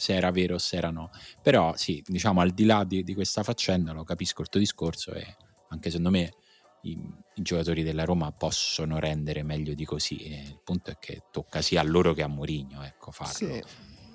se 0.04 0.14
era 0.14 0.32
vero 0.32 0.56
o 0.56 0.58
se 0.58 0.76
era 0.76 0.92
no. 0.92 1.10
Però 1.42 1.76
sì, 1.78 2.04
diciamo 2.06 2.42
al 2.42 2.52
di 2.52 2.66
là 2.66 2.84
di, 2.84 3.04
di 3.04 3.14
questa 3.14 3.42
faccenda, 3.42 3.94
lo 3.94 4.04
capisco 4.04 4.42
il 4.42 4.50
tuo 4.50 4.60
discorso 4.60 5.14
e 5.14 5.36
anche 5.70 5.90
secondo 5.90 6.10
me 6.10 6.34
i, 6.82 6.92
i, 6.92 7.42
giocatori 7.42 7.84
della 7.84 8.04
Roma 8.04 8.32
possono 8.34 9.00
rendere 9.00 9.44
meglio 9.44 9.74
di 9.74 9.86
così. 9.86 10.18
E 10.18 10.42
il 10.42 10.60
punto 10.62 10.92
è 10.92 10.98
che 11.00 11.24
tocca 11.32 11.62
sia 11.62 11.80
a 11.80 11.84
loro 11.86 12.14
che 12.14 12.22
a 12.22 12.28
Mourinho 12.28 12.84
ecco, 12.84 13.12
farlo. 13.12 13.34
Sì. 13.34 13.64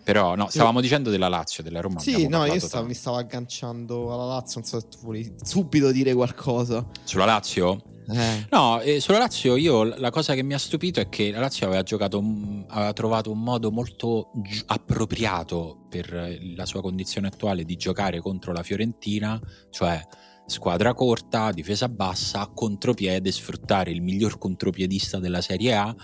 Però 0.09 0.35
no, 0.37 0.49
stavamo 0.49 0.81
dicendo 0.81 1.11
della 1.11 1.29
Lazio, 1.29 1.63
della 1.63 1.83
Roma. 1.83 2.01
Sì, 2.01 2.29
no, 2.29 2.47
io 2.47 2.59
stavo, 2.61 2.87
mi 2.87 2.95
stavo 2.95 3.19
agganciando 3.19 4.11
alla 4.11 4.25
Lazio, 4.25 4.61
non 4.61 4.67
so 4.67 4.81
se 4.81 4.89
tu 4.89 5.05
volevi 5.05 5.35
subito 5.43 5.93
dire 5.93 6.15
qualcosa. 6.15 6.83
Sulla 7.05 7.27
Lazio? 7.27 7.83
Eh. 8.11 8.47
No, 8.51 8.81
eh, 8.81 9.01
sulla 9.01 9.19
Lazio 9.19 9.55
io 9.57 9.85
la 9.85 10.09
cosa 10.09 10.33
che 10.33 10.43
mi 10.43 10.55
ha 10.55 10.59
stupito 10.59 10.99
è 10.99 11.11
che 11.11 11.31
la 11.31 11.41
Lazio 11.41 11.67
aveva, 11.67 11.83
giocato, 11.83 12.25
aveva 12.69 12.95
trovato 12.95 13.31
un 13.31 13.43
modo 13.43 13.71
molto 13.71 14.31
gi- 14.37 14.63
appropriato 14.69 15.85
per 15.91 16.39
la 16.57 16.65
sua 16.65 16.81
condizione 16.81 17.27
attuale 17.27 17.65
di 17.65 17.77
giocare 17.77 18.21
contro 18.21 18.55
la 18.55 18.63
Fiorentina, 18.63 19.39
cioè 19.69 20.03
squadra 20.49 20.95
corta, 20.95 21.53
difesa 21.53 21.89
bassa, 21.89 22.51
contropiede, 22.53 23.31
sfruttare 23.31 23.91
il 23.91 24.01
miglior 24.01 24.39
contropiedista 24.39 25.19
della 25.19 25.43
Serie 25.43 25.75
A 25.75 25.95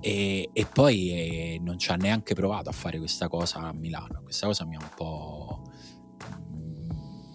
e, 0.00 0.50
e 0.52 0.66
poi 0.66 1.10
eh, 1.10 1.60
non 1.62 1.78
ci 1.78 1.90
ha 1.90 1.96
neanche 1.96 2.34
provato 2.34 2.68
a 2.68 2.72
fare 2.72 2.98
questa 2.98 3.26
cosa 3.28 3.60
a 3.60 3.72
Milano. 3.72 4.20
Questa 4.22 4.46
cosa 4.46 4.66
mi 4.66 4.76
ha 4.76 4.80
un 4.80 4.90
po' 4.94 5.62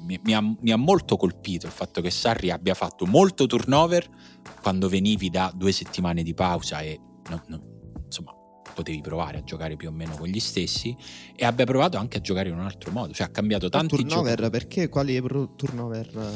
mi, 0.05 0.19
mi, 0.23 0.33
ha, 0.33 0.41
mi, 0.41 0.71
ha, 0.71 0.77
molto 0.77 1.17
colpito 1.17 1.65
il 1.65 1.71
fatto 1.71 1.99
che 2.01 2.11
Sarri 2.11 2.51
abbia 2.51 2.73
fatto 2.73 3.05
molto 3.05 3.47
turnover 3.47 4.07
quando 4.61 4.87
venivi 4.87 5.29
da 5.29 5.51
due 5.55 5.71
settimane 5.71 6.21
di 6.21 6.33
pausa 6.33 6.81
e 6.81 6.99
no, 7.29 7.43
no, 7.47 7.61
insomma 8.05 8.35
potevi 8.81 9.01
provare 9.01 9.37
a 9.37 9.43
giocare 9.43 9.75
più 9.75 9.87
o 9.87 9.91
meno 9.91 10.15
con 10.17 10.27
gli 10.27 10.39
stessi 10.39 10.95
e 11.35 11.45
abbia 11.45 11.65
provato 11.65 11.97
anche 11.97 12.17
a 12.17 12.21
giocare 12.21 12.49
in 12.49 12.55
un 12.55 12.61
altro 12.61 12.91
modo, 12.91 13.13
cioè 13.13 13.27
ha 13.27 13.29
cambiato 13.29 13.69
tanti 13.69 13.95
turnover, 13.95 14.35
giocatori. 14.35 14.49
perché 14.49 14.89
quali 14.89 15.21
turnover? 15.55 16.31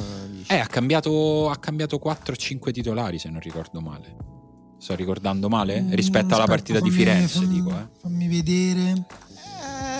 Eh, 0.47 0.59
ha 0.59 0.67
cambiato, 0.67 1.49
ha 1.49 1.57
cambiato 1.57 1.99
4-5 2.03 2.71
titolari 2.71 3.17
se 3.19 3.29
non 3.29 3.39
ricordo 3.39 3.81
male. 3.81 4.15
Sto 4.77 4.93
ricordando 4.95 5.49
male? 5.49 5.81
Mm, 5.81 5.93
Rispetto 5.93 6.35
alla 6.35 6.45
partita 6.45 6.77
fammi, 6.79 6.89
di 6.91 6.95
Firenze, 6.95 7.39
fammi, 7.39 7.53
dico. 7.53 7.69
Eh. 7.71 7.87
Fammi 7.99 8.27
vedere. 8.27 9.05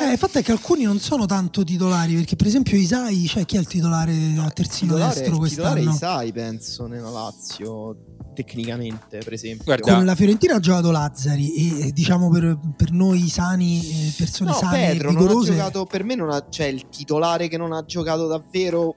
Eh, 0.01 0.11
il 0.11 0.17
fatto 0.17 0.37
è 0.37 0.43
che 0.43 0.51
alcuni 0.51 0.83
non 0.83 0.99
sono 0.99 1.25
tanto 1.25 1.63
titolari, 1.63 2.13
perché 2.15 2.35
per 2.35 2.45
esempio 2.47 2.77
Isai, 2.77 3.25
cioè 3.25 3.45
chi 3.45 3.55
è 3.55 3.59
il 3.59 3.67
titolare 3.67 4.11
a 4.37 4.49
terzino 4.49 4.93
titolare, 4.93 5.19
destro 5.19 5.37
quest'anno? 5.37 5.79
Il 5.79 5.89
titolare 5.91 6.25
Isai, 6.25 6.31
penso, 6.33 6.85
nella 6.85 7.09
Lazio, 7.09 7.95
tecnicamente, 8.35 9.17
per 9.19 9.33
esempio. 9.33 9.63
Guarda. 9.65 9.93
Con 9.93 10.05
la 10.05 10.13
Fiorentina 10.13 10.55
ha 10.55 10.59
giocato 10.59 10.91
Lazzari 10.91 11.87
e 11.87 11.91
diciamo 11.91 12.29
per, 12.29 12.59
per 12.77 12.91
noi 12.91 13.27
sani, 13.27 13.79
eh, 13.79 14.13
persone 14.15 14.51
no, 14.51 14.55
sane 14.55 14.87
Pedro 14.87 15.11
non 15.11 15.27
ha 15.27 15.43
giocato, 15.43 15.85
per 15.85 16.03
me 16.03 16.13
non 16.13 16.29
ha, 16.29 16.45
cioè 16.49 16.67
il 16.67 16.87
titolare 16.89 17.47
che 17.47 17.57
non 17.57 17.73
ha 17.73 17.83
giocato 17.83 18.27
davvero, 18.27 18.95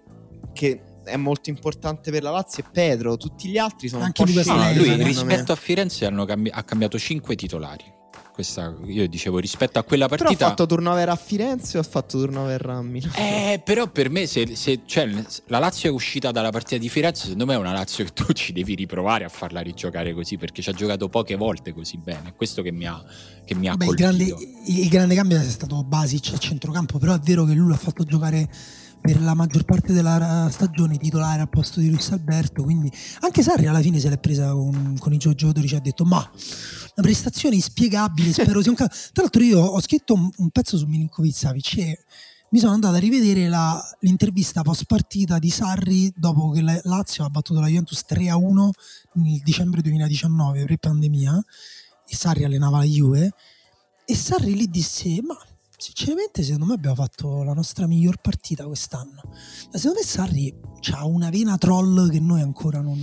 che 0.52 0.82
è 1.04 1.16
molto 1.16 1.48
importante 1.48 2.10
per 2.10 2.22
la 2.22 2.30
Lazio 2.30 2.62
è 2.62 2.66
Pedro, 2.70 3.16
tutti 3.16 3.48
gli 3.48 3.56
altri 3.56 3.88
sono 3.88 4.04
Anche 4.04 4.22
un 4.22 4.32
po' 4.34 4.42
scemi. 4.42 4.76
Lui 4.76 5.02
rispetto 5.02 5.44
me. 5.46 5.52
a 5.52 5.56
Firenze 5.56 6.12
cambi- 6.26 6.50
ha 6.50 6.62
cambiato 6.62 6.98
5 6.98 7.34
titolari 7.34 7.96
questa, 8.38 8.72
io 8.84 9.08
dicevo 9.08 9.40
rispetto 9.40 9.80
a 9.80 9.82
quella 9.82 10.06
partita. 10.06 10.32
Però 10.32 10.46
ha 10.46 10.48
fatto 10.50 10.66
turnover 10.66 11.08
a 11.08 11.16
Firenze 11.16 11.76
o 11.76 11.80
ha 11.80 11.84
fatto 11.84 12.20
turnover 12.20 12.66
a 12.66 12.82
Milano? 12.82 13.12
Eh, 13.16 13.60
però 13.64 13.88
per 13.88 14.10
me, 14.10 14.28
se, 14.28 14.54
se 14.54 14.82
cioè, 14.86 15.12
la 15.46 15.58
Lazio 15.58 15.90
è 15.90 15.92
uscita 15.92 16.30
dalla 16.30 16.50
partita 16.50 16.80
di 16.80 16.88
Firenze, 16.88 17.22
secondo 17.22 17.46
me 17.46 17.54
è 17.54 17.56
una 17.56 17.72
Lazio 17.72 18.04
che 18.04 18.12
tu 18.12 18.30
ci 18.32 18.52
devi 18.52 18.76
riprovare 18.76 19.24
a 19.24 19.28
farla 19.28 19.60
rigiocare 19.60 20.14
così 20.14 20.36
perché 20.36 20.62
ci 20.62 20.70
ha 20.70 20.72
giocato 20.72 21.08
poche 21.08 21.34
volte 21.34 21.72
così 21.72 21.96
bene. 21.96 22.32
Questo 22.36 22.62
che 22.62 22.70
mi 22.70 22.86
ha, 22.86 23.02
che 23.44 23.56
mi 23.56 23.66
ha 23.66 23.76
Beh, 23.76 23.86
colpito. 23.86 24.08
Il 24.08 24.16
grande, 24.16 24.46
il 24.66 24.88
grande 24.88 25.14
cambio 25.16 25.40
è 25.40 25.42
stato 25.42 25.82
Basic 25.82 26.34
a 26.34 26.38
centrocampo, 26.38 26.98
però 26.98 27.14
è 27.14 27.18
vero 27.18 27.44
che 27.44 27.54
lui 27.54 27.68
l'ha 27.68 27.76
fatto 27.76 28.04
giocare 28.04 28.48
per 29.00 29.20
la 29.20 29.34
maggior 29.34 29.64
parte 29.64 29.92
della 29.92 30.48
stagione 30.50 30.98
titolare 30.98 31.40
al 31.40 31.48
posto 31.48 31.80
di 31.80 31.88
Luis 31.90 32.10
Alberto 32.10 32.62
quindi 32.62 32.90
anche 33.20 33.42
Sarri 33.42 33.66
alla 33.66 33.80
fine 33.80 33.98
se 33.98 34.08
l'è 34.08 34.18
presa 34.18 34.52
con, 34.52 34.96
con 34.98 35.12
i 35.12 35.18
giocatori 35.18 35.66
ci 35.68 35.74
ha 35.74 35.80
detto 35.80 36.04
ma 36.04 36.18
una 36.18 37.06
prestazione 37.06 37.54
inspiegabile 37.54 38.32
spero 38.32 38.60
sia 38.60 38.70
un 38.70 38.76
caso 38.76 38.90
tra 39.12 39.22
l'altro 39.22 39.42
io 39.42 39.60
ho 39.60 39.80
scritto 39.80 40.14
un, 40.14 40.28
un 40.36 40.50
pezzo 40.50 40.76
su 40.76 40.86
Milinkovic 40.86 41.34
Savic 41.34 41.76
e 41.78 42.04
mi 42.50 42.60
sono 42.60 42.72
andato 42.72 42.96
a 42.96 42.98
rivedere 42.98 43.46
la, 43.48 43.78
l'intervista 44.00 44.62
post 44.62 44.84
partita 44.84 45.38
di 45.38 45.50
Sarri 45.50 46.12
dopo 46.16 46.50
che 46.50 46.62
la 46.62 46.78
Lazio 46.84 47.24
ha 47.24 47.28
battuto 47.28 47.60
la 47.60 47.66
Juventus 47.66 48.04
3 48.04 48.30
a 48.30 48.36
1 48.36 48.70
nel 49.14 49.40
dicembre 49.42 49.82
2019 49.82 50.64
pre-pandemia 50.64 51.44
e 52.06 52.16
Sarri 52.16 52.44
allenava 52.44 52.78
la 52.78 52.84
Juve 52.84 53.32
e 54.06 54.14
Sarri 54.14 54.54
lì 54.54 54.66
disse 54.68 55.20
ma 55.22 55.36
sinceramente 55.78 56.42
secondo 56.42 56.66
me 56.66 56.74
abbiamo 56.74 56.96
fatto 56.96 57.42
la 57.44 57.54
nostra 57.54 57.86
miglior 57.86 58.20
partita 58.20 58.66
quest'anno. 58.66 59.22
Secondo 59.70 60.00
me 60.00 60.04
Sarri 60.04 60.54
ha 60.92 61.06
una 61.06 61.30
vena 61.30 61.56
troll 61.56 62.10
che 62.10 62.20
noi 62.20 62.42
ancora 62.42 62.80
non... 62.80 62.98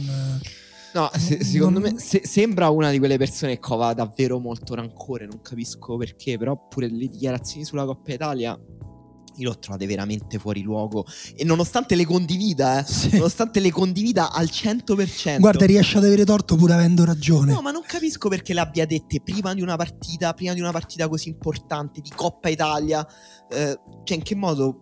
No, 0.93 1.09
se, 1.13 1.43
secondo 1.43 1.79
non... 1.79 1.93
me 1.93 1.99
se, 1.99 2.21
sembra 2.25 2.69
una 2.69 2.91
di 2.91 2.99
quelle 2.99 3.17
persone 3.17 3.55
che 3.55 3.59
cova 3.59 3.93
davvero 3.93 4.39
molto 4.39 4.75
rancore, 4.75 5.25
non 5.25 5.41
capisco 5.41 5.97
perché, 5.97 6.37
però 6.37 6.67
pure 6.67 6.87
le 6.87 7.07
dichiarazioni 7.07 7.65
sulla 7.65 7.85
Coppa 7.85 8.13
Italia 8.13 8.59
io 9.37 9.49
l'ho 9.49 9.59
trovate 9.59 9.85
veramente 9.85 10.39
fuori 10.39 10.61
luogo 10.61 11.05
e 11.35 11.43
nonostante 11.43 11.95
le 11.95 12.05
condivida, 12.05 12.79
eh, 12.79 12.85
Sì. 12.85 13.09
nonostante 13.13 13.59
le 13.59 13.71
condivida 13.71 14.31
al 14.31 14.47
100%. 14.49 15.39
Guarda, 15.39 15.65
riesce 15.65 15.97
ad 15.97 16.03
avere 16.05 16.25
torto 16.25 16.55
pur 16.55 16.71
avendo 16.71 17.03
ragione. 17.05 17.51
No, 17.53 17.61
ma 17.61 17.71
non 17.71 17.83
capisco 17.85 18.29
perché 18.29 18.53
le 18.53 18.59
abbia 18.61 18.85
dette 18.85 19.21
prima 19.21 19.53
di 19.53 19.61
una 19.61 19.75
partita, 19.75 20.33
prima 20.33 20.53
di 20.53 20.59
una 20.61 20.71
partita 20.71 21.07
così 21.07 21.29
importante 21.29 22.01
di 22.01 22.09
Coppa 22.15 22.49
Italia. 22.49 23.05
Eh, 23.49 23.79
cioè, 24.03 24.17
in 24.17 24.23
che 24.23 24.35
modo 24.35 24.81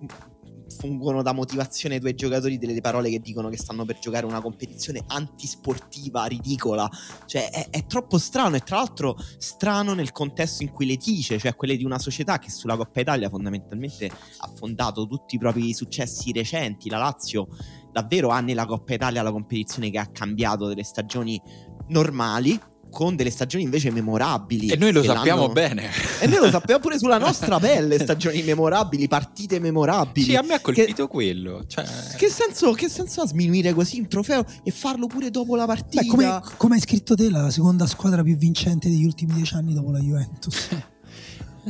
fungono 0.78 1.22
da 1.22 1.34
motivazione 1.34 1.96
ai 1.96 2.02
tuoi 2.02 2.16
giocatori 2.16 2.58
delle 2.58 2.80
parole 2.82 3.10
che 3.10 3.20
dicono 3.20 3.50
che 3.50 3.58
stanno 3.58 3.86
per 3.86 4.00
giocare 4.00 4.26
una 4.26 4.42
competizione 4.42 5.04
antisportiva, 5.08 6.26
ridicola? 6.26 6.90
Cioè, 7.26 7.50
è, 7.50 7.70
è 7.70 7.86
troppo 7.86 8.18
strano 8.18 8.56
e 8.56 8.60
tra 8.60 8.78
l'altro 8.78 9.18
strano 9.38 9.94
nel 9.94 10.12
contesto 10.12 10.64
in 10.64 10.70
cui 10.70 10.86
le 10.86 10.98
dice, 10.98 11.38
cioè 11.38 11.56
quelle 11.56 11.78
di 11.78 11.86
una 11.86 12.00
società 12.00 12.40
che 12.40 12.50
sulla 12.50 12.78
Coppa 12.78 13.02
Italia 13.02 13.30
fondamentalmente 13.30 14.08
ha 14.08 14.52
fondato 14.56 15.08
tutti 15.08 15.36
i 15.36 15.38
propri 15.40 15.74
successi 15.74 16.32
recenti. 16.32 16.90
La 16.90 16.98
Lazio 16.98 17.48
davvero 17.92 18.30
ha 18.30 18.40
nella 18.42 18.66
Coppa 18.66 18.94
Italia 18.94 19.22
la 19.22 19.32
competizione 19.32 19.90
che 19.90 20.00
ha 20.00 20.08
cambiato 20.08 20.68
delle 20.68 20.84
stagioni 20.84 21.42
normali 21.88 22.60
con 22.94 23.16
delle 23.16 23.32
stagioni 23.32 23.64
invece 23.64 23.92
memorabili. 23.92 24.68
E 24.68 24.78
noi 24.78 24.92
lo 24.92 25.02
che 25.02 25.08
sappiamo 25.08 25.42
l'hanno- 25.42 25.54
bene. 25.54 25.90
E 26.22 26.28
noi 26.28 26.40
lo 26.40 26.50
sappiamo 26.52 26.80
pure 26.80 27.00
sulla 27.00 27.18
nostra 27.20 27.60
pelle, 27.60 28.00
stagioni 28.00 28.44
memorabili, 28.44 29.08
partite 29.08 29.60
memorabili. 29.60 30.28
Sì, 30.28 30.36
a 30.36 30.44
me 30.44 30.54
ha 30.54 30.60
colpito 30.60 31.08
quello. 31.08 31.66
Cioè... 31.68 31.84
Che 32.16 32.30
senso, 32.30 32.72
che 32.74 32.88
senso 32.88 33.22
ha 33.22 33.28
sminuire 33.28 33.74
così 33.74 34.00
un 34.00 34.08
trofeo 34.08 34.46
e 34.64 34.70
farlo 34.70 35.08
pure 35.08 35.32
dopo 35.32 35.56
la 35.56 35.66
partita? 35.66 36.04
Beh, 36.04 36.08
come, 36.08 36.42
come 36.58 36.76
hai 36.76 36.82
scritto 36.82 37.16
te, 37.16 37.30
la 37.32 37.50
seconda 37.50 37.88
squadra 37.88 38.22
più 38.22 38.38
vincente 38.38 38.88
degli 38.88 39.04
ultimi 39.04 39.34
dieci 39.34 39.56
anni 39.56 39.74
dopo 39.74 39.92
la 39.92 40.00
Juventus. 40.00 40.70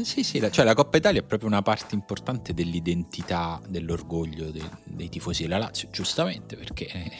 Sì, 0.01 0.23
sì, 0.23 0.39
la- 0.39 0.49
cioè 0.49 0.65
la 0.65 0.73
Coppa 0.73 0.97
Italia 0.97 1.21
è 1.21 1.23
proprio 1.23 1.47
una 1.47 1.61
parte 1.61 1.93
importante 1.93 2.53
dell'identità, 2.53 3.61
dell'orgoglio 3.67 4.49
dei, 4.49 4.67
dei 4.83 5.07
tifosi 5.07 5.43
della 5.43 5.59
Lazio, 5.59 5.89
giustamente, 5.91 6.55
perché 6.55 6.87
eh, 6.87 7.11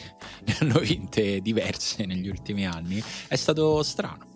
ne 0.44 0.56
hanno 0.58 0.80
vinte 0.80 1.40
diverse 1.40 2.04
negli 2.04 2.28
ultimi 2.28 2.66
anni. 2.66 3.00
È 3.28 3.36
stato 3.36 3.80
strano. 3.84 4.32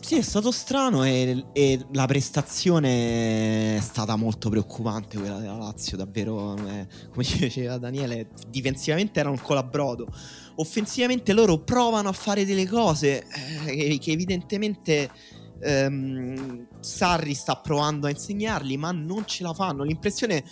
Sì, 0.00 0.16
è 0.16 0.22
stato 0.22 0.50
strano 0.52 1.04
e, 1.04 1.46
e 1.52 1.84
la 1.92 2.06
prestazione 2.06 3.76
è 3.76 3.80
stata 3.80 4.14
molto 4.16 4.50
preoccupante 4.50 5.18
quella 5.18 5.38
della 5.38 5.56
Lazio, 5.56 5.96
davvero, 5.96 6.56
eh, 6.68 6.86
come 7.10 7.24
ci 7.24 7.38
diceva 7.42 7.76
Daniele, 7.78 8.28
difensivamente 8.48 9.18
era 9.18 9.30
un 9.30 9.40
colabrodo. 9.40 10.06
Offensivamente 10.56 11.32
loro 11.32 11.58
provano 11.58 12.08
a 12.08 12.12
fare 12.12 12.44
delle 12.44 12.66
cose 12.68 13.24
eh, 13.26 13.64
che, 13.64 13.98
che 14.00 14.10
evidentemente 14.12 15.10
ehm, 15.60 16.66
Sarri 16.80 17.34
sta 17.34 17.56
provando 17.56 18.06
a 18.06 18.10
insegnarli, 18.10 18.76
ma 18.76 18.92
non 18.92 19.26
ce 19.26 19.42
la 19.42 19.52
fanno. 19.52 19.84
L'impressione 19.84 20.44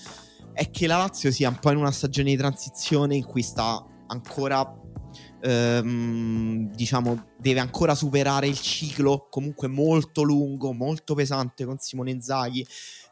è 0.53 0.71
che 0.71 0.87
la 0.87 0.97
Lazio 0.97 1.31
sia 1.31 1.49
un 1.49 1.59
po' 1.59 1.71
in 1.71 1.79
una 1.79 1.93
stagione 1.93 2.31
di 2.31 2.37
transizione 2.37 3.17
in 3.17 3.25
cui 3.25 3.43
sta 3.43 3.85
ancora 4.09 4.75
ehm, 5.41 6.75
diciamo 6.75 7.27
deve 7.39 7.61
ancora 7.61 7.95
superare 7.95 8.49
il 8.49 8.59
ciclo 8.59 9.29
comunque 9.31 9.69
molto 9.69 10.23
lungo, 10.23 10.73
molto 10.73 11.15
pesante 11.15 11.65
con 11.65 11.79
Simone 11.79 12.11
Inzaghi 12.11 12.67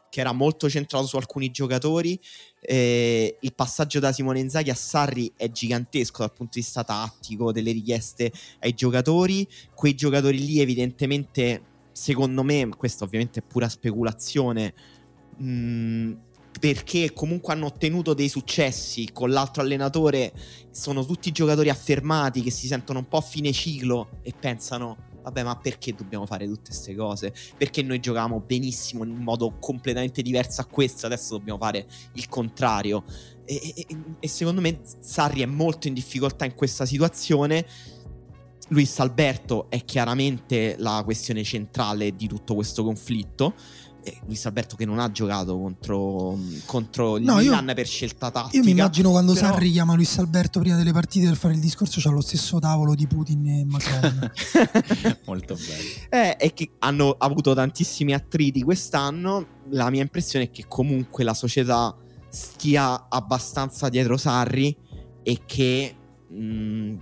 che 0.09 0.19
era 0.21 0.31
molto 0.31 0.69
centrato 0.69 1.05
su 1.05 1.17
alcuni 1.17 1.51
giocatori 1.51 2.19
Eh, 2.59 3.37
il 3.39 3.53
passaggio 3.53 3.99
da 3.99 4.11
Simone 4.11 4.39
Inzaghi 4.39 4.69
a 4.71 4.75
Sarri 4.75 5.31
è 5.37 5.49
gigantesco 5.49 6.19
dal 6.19 6.33
punto 6.33 6.53
di 6.55 6.61
vista 6.61 6.83
tattico 6.83 7.51
delle 7.53 7.71
richieste 7.71 8.31
ai 8.59 8.73
giocatori 8.73 9.47
quei 9.73 9.95
giocatori 9.95 10.43
lì 10.43 10.59
evidentemente 10.59 11.61
secondo 11.97 12.43
me 12.43 12.69
questa 12.77 13.05
ovviamente 13.05 13.39
è 13.39 13.43
pura 13.43 13.67
speculazione 13.67 14.71
mh, 15.35 16.13
perché 16.59 17.11
comunque 17.11 17.53
hanno 17.53 17.65
ottenuto 17.65 18.13
dei 18.13 18.29
successi 18.29 19.09
con 19.11 19.31
l'altro 19.31 19.63
allenatore 19.63 20.31
sono 20.69 21.03
tutti 21.03 21.31
giocatori 21.31 21.69
affermati 21.69 22.43
che 22.43 22.51
si 22.51 22.67
sentono 22.67 22.99
un 22.99 23.07
po' 23.07 23.17
a 23.17 23.21
fine 23.21 23.51
ciclo 23.51 24.19
e 24.21 24.31
pensano 24.39 25.05
vabbè 25.23 25.43
ma 25.43 25.57
perché 25.57 25.93
dobbiamo 25.93 26.25
fare 26.27 26.45
tutte 26.45 26.69
queste 26.69 26.95
cose? 26.95 27.33
Perché 27.57 27.81
noi 27.81 27.99
giocavamo 27.99 28.39
benissimo 28.39 29.03
in 29.03 29.15
modo 29.15 29.57
completamente 29.59 30.21
diverso 30.21 30.61
a 30.61 30.65
questo 30.65 31.07
adesso 31.07 31.35
dobbiamo 31.37 31.59
fare 31.59 31.85
il 32.13 32.29
contrario. 32.29 33.03
E, 33.43 33.73
e- 33.75 33.97
e 34.19 34.27
secondo 34.27 34.61
me 34.61 34.81
Sarri 34.99 35.41
è 35.41 35.45
molto 35.45 35.87
in 35.87 35.93
difficoltà 35.93 36.45
in 36.45 36.53
questa 36.53 36.85
situazione 36.85 37.65
Luis 38.69 38.99
Alberto 38.99 39.69
è 39.69 39.83
chiaramente 39.85 40.75
la 40.79 41.01
questione 41.03 41.43
centrale 41.43 42.15
di 42.15 42.27
tutto 42.27 42.53
questo 42.55 42.83
conflitto 42.83 43.53
eh, 44.03 44.17
Luis 44.25 44.45
Alberto 44.45 44.77
che 44.77 44.85
non 44.85 44.99
ha 44.99 45.11
giocato 45.11 45.57
contro, 45.59 46.37
contro 46.65 47.17
il 47.17 47.25
No, 47.25 47.39
io- 47.39 47.51
Milan 47.51 47.73
per 47.75 47.85
scelta 47.85 48.31
tattica 48.31 48.57
Io 48.57 48.63
mi 48.63 48.71
immagino 48.71 49.09
quando 49.09 49.33
però- 49.33 49.47
Sarri 49.47 49.69
chiama 49.69 49.95
Luis 49.95 50.17
Alberto 50.17 50.61
prima 50.61 50.77
delle 50.77 50.93
partite 50.93 51.27
per 51.27 51.35
fare 51.35 51.53
il 51.55 51.59
discorso, 51.59 51.99
c'ha 51.99 52.09
lo 52.09 52.21
stesso 52.21 52.57
tavolo 52.59 52.95
di 52.95 53.05
Putin 53.05 53.45
e 53.47 53.65
Macron. 53.65 54.31
Molto 55.27 55.55
bello. 55.55 55.89
Eh, 56.09 56.37
è 56.37 56.53
che 56.53 56.71
hanno 56.79 57.15
avuto 57.17 57.53
tantissimi 57.53 58.13
attriti 58.13 58.61
quest'anno. 58.63 59.45
La 59.71 59.89
mia 59.89 60.03
impressione 60.03 60.45
è 60.45 60.51
che 60.51 60.65
comunque 60.69 61.25
la 61.25 61.33
società 61.33 61.93
stia 62.29 63.07
abbastanza 63.09 63.89
dietro 63.89 64.15
Sarri 64.15 64.73
e 65.21 65.41
che 65.45 65.95
mh, 66.29 66.35
nei 66.35 67.01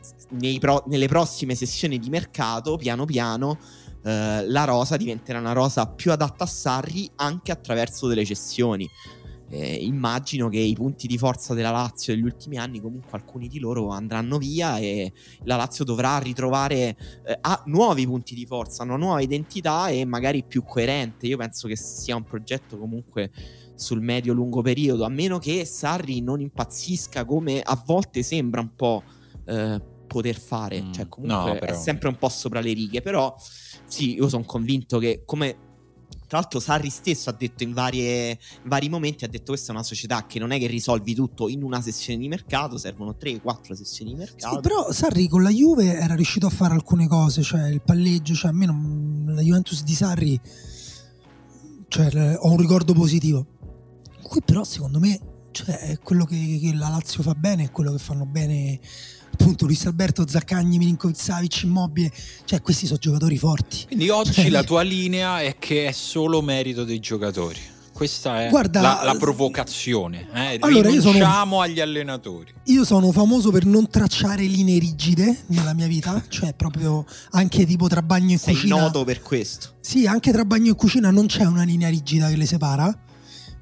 pro- 0.59 0.83
nelle 0.87 1.07
prossime 1.07 1.55
sessioni 1.55 1.99
di 1.99 2.09
mercato, 2.09 2.77
piano 2.77 3.05
piano, 3.05 3.57
eh, 4.03 4.47
la 4.47 4.63
rosa 4.65 4.97
diventerà 4.97 5.39
una 5.39 5.53
rosa 5.53 5.87
più 5.87 6.11
adatta 6.11 6.43
a 6.43 6.47
Sarri 6.47 7.09
anche 7.15 7.51
attraverso 7.51 8.07
delle 8.07 8.23
cessioni. 8.25 8.89
Eh, 9.49 9.75
immagino 9.75 10.49
che 10.49 10.57
i 10.57 10.73
punti 10.73 11.05
di 11.05 11.19
forza 11.19 11.53
della 11.53 11.69
Lazio 11.69 12.13
negli 12.13 12.23
ultimi 12.23 12.57
anni, 12.57 12.81
comunque 12.81 13.11
alcuni 13.11 13.47
di 13.47 13.59
loro 13.59 13.89
andranno 13.89 14.39
via 14.39 14.77
e 14.77 15.13
la 15.43 15.55
Lazio 15.55 15.85
dovrà 15.85 16.17
ritrovare 16.17 16.97
eh, 17.25 17.39
nuovi 17.65 18.05
punti 18.07 18.33
di 18.33 18.45
forza, 18.45 18.83
una 18.83 18.95
nuova 18.95 19.21
identità 19.21 19.89
e 19.89 20.03
magari 20.03 20.43
più 20.43 20.63
coerente. 20.63 21.27
Io 21.27 21.37
penso 21.37 21.67
che 21.67 21.75
sia 21.75 22.15
un 22.15 22.23
progetto 22.23 22.77
comunque 22.77 23.31
sul 23.75 24.01
medio-lungo 24.01 24.61
periodo, 24.61 25.03
a 25.03 25.09
meno 25.09 25.37
che 25.37 25.65
Sarri 25.65 26.21
non 26.21 26.41
impazzisca 26.41 27.25
come 27.25 27.61
a 27.61 27.81
volte 27.85 28.23
sembra 28.23 28.61
un 28.61 28.73
po' 28.75 29.03
eh, 29.45 29.93
poter 30.15 30.39
fare, 30.39 30.81
Mm, 30.81 30.91
cioè 30.93 31.07
comunque 31.09 31.51
no, 31.53 31.57
però- 31.59 31.73
è 31.73 31.77
sempre 31.77 32.07
un 32.07 32.17
po' 32.17 32.29
sopra 32.29 32.61
le 32.61 32.71
righe, 32.73 33.01
però 33.01 33.35
sì, 33.87 34.13
io 34.15 34.29
sono 34.29 34.43
convinto 34.45 34.97
che 34.97 35.23
come 35.25 35.57
tra 36.27 36.39
l'altro 36.39 36.59
Sarri 36.59 36.89
stesso 36.89 37.29
ha 37.29 37.33
detto 37.37 37.61
in, 37.63 37.73
varie- 37.73 38.31
in 38.31 38.37
vari 38.69 38.89
momenti, 38.89 39.25
ha 39.25 39.27
detto 39.27 39.51
questa 39.51 39.71
è 39.71 39.75
una 39.75 39.83
società 39.83 40.25
che 40.25 40.39
non 40.39 40.51
è 40.51 40.57
che 40.57 40.65
risolvi 40.67 41.13
tutto 41.13 41.49
in 41.49 41.61
una 41.63 41.81
sessione 41.81 42.17
di 42.17 42.27
mercato, 42.27 42.77
servono 42.79 43.15
3-4 43.19 43.73
sessioni 43.73 44.11
di 44.11 44.17
mercato. 44.17 44.55
Sì, 44.55 44.61
però 44.61 44.91
Sarri 44.91 45.27
con 45.27 45.43
la 45.43 45.49
Juve 45.51 45.93
era 45.93 46.15
riuscito 46.15 46.47
a 46.47 46.49
fare 46.49 46.73
alcune 46.73 47.07
cose, 47.07 47.43
cioè 47.43 47.67
il 47.69 47.81
palleggio, 47.81 48.33
cioè 48.33 48.49
a 48.51 48.53
me 48.53 48.65
non- 48.65 49.25
la 49.35 49.41
Juventus 49.41 49.83
di 49.83 49.93
Sarri 49.93 50.39
cioè, 51.87 52.35
ho 52.39 52.49
un 52.49 52.57
ricordo 52.57 52.93
positivo. 52.93 53.45
Qui 54.23 54.41
però 54.43 54.63
secondo 54.63 54.99
me 54.99 55.19
cioè, 55.51 55.77
è 55.77 55.99
quello 55.99 56.25
che, 56.25 56.59
che 56.61 56.73
la 56.73 56.89
Lazio 56.89 57.21
fa 57.23 57.33
bene, 57.35 57.65
è 57.65 57.71
quello 57.71 57.91
che 57.91 57.99
fanno 57.99 58.25
bene 58.25 58.79
appunto 59.39 59.65
Luis 59.65 59.85
Alberto, 59.85 60.25
Zaccagni, 60.27 60.77
Milinkovic 60.77 61.19
Savic, 61.21 61.63
Immobile, 61.63 62.11
cioè 62.45 62.61
questi 62.61 62.85
sono 62.87 62.97
giocatori 62.99 63.37
forti. 63.37 63.83
Quindi 63.87 64.09
oggi 64.09 64.33
Cioè, 64.33 64.49
la 64.49 64.63
tua 64.63 64.81
linea 64.81 65.41
è 65.41 65.57
che 65.59 65.87
è 65.87 65.91
solo 65.91 66.41
merito 66.41 66.83
dei 66.83 66.99
giocatori. 66.99 67.59
Questa 67.95 68.43
è 68.43 68.49
Guarda, 68.49 68.81
la, 68.81 68.99
la 69.03 69.15
provocazione. 69.15 70.27
Eh? 70.33 70.57
allora, 70.59 70.89
io 70.89 70.99
sono- 70.99 71.61
agli 71.61 71.79
allenatori. 71.79 72.53
Io 72.65 72.83
sono 72.83 73.11
famoso 73.13 73.51
per 73.51 73.63
non 73.65 73.87
tracciare 73.87 74.43
linee 74.43 74.79
rigide 74.79 75.43
nella 75.47 75.73
mia 75.73 75.87
vita, 75.87 76.21
cioè 76.27 76.53
proprio 76.53 77.05
anche 77.31 77.65
tipo 77.65 77.87
tra 77.87 78.01
bagno 78.01 78.33
e 78.33 78.37
Sei 78.37 78.53
cucina. 78.53 78.79
noto 78.81 79.05
per 79.05 79.21
questo. 79.21 79.75
Sì, 79.79 80.05
anche 80.07 80.33
tra 80.33 80.43
bagno 80.43 80.73
e 80.73 80.75
cucina 80.75 81.09
non 81.09 81.27
c'è 81.27 81.45
una 81.45 81.63
linea 81.63 81.87
rigida 81.87 82.27
che 82.27 82.35
le 82.35 82.45
separa. 82.45 82.99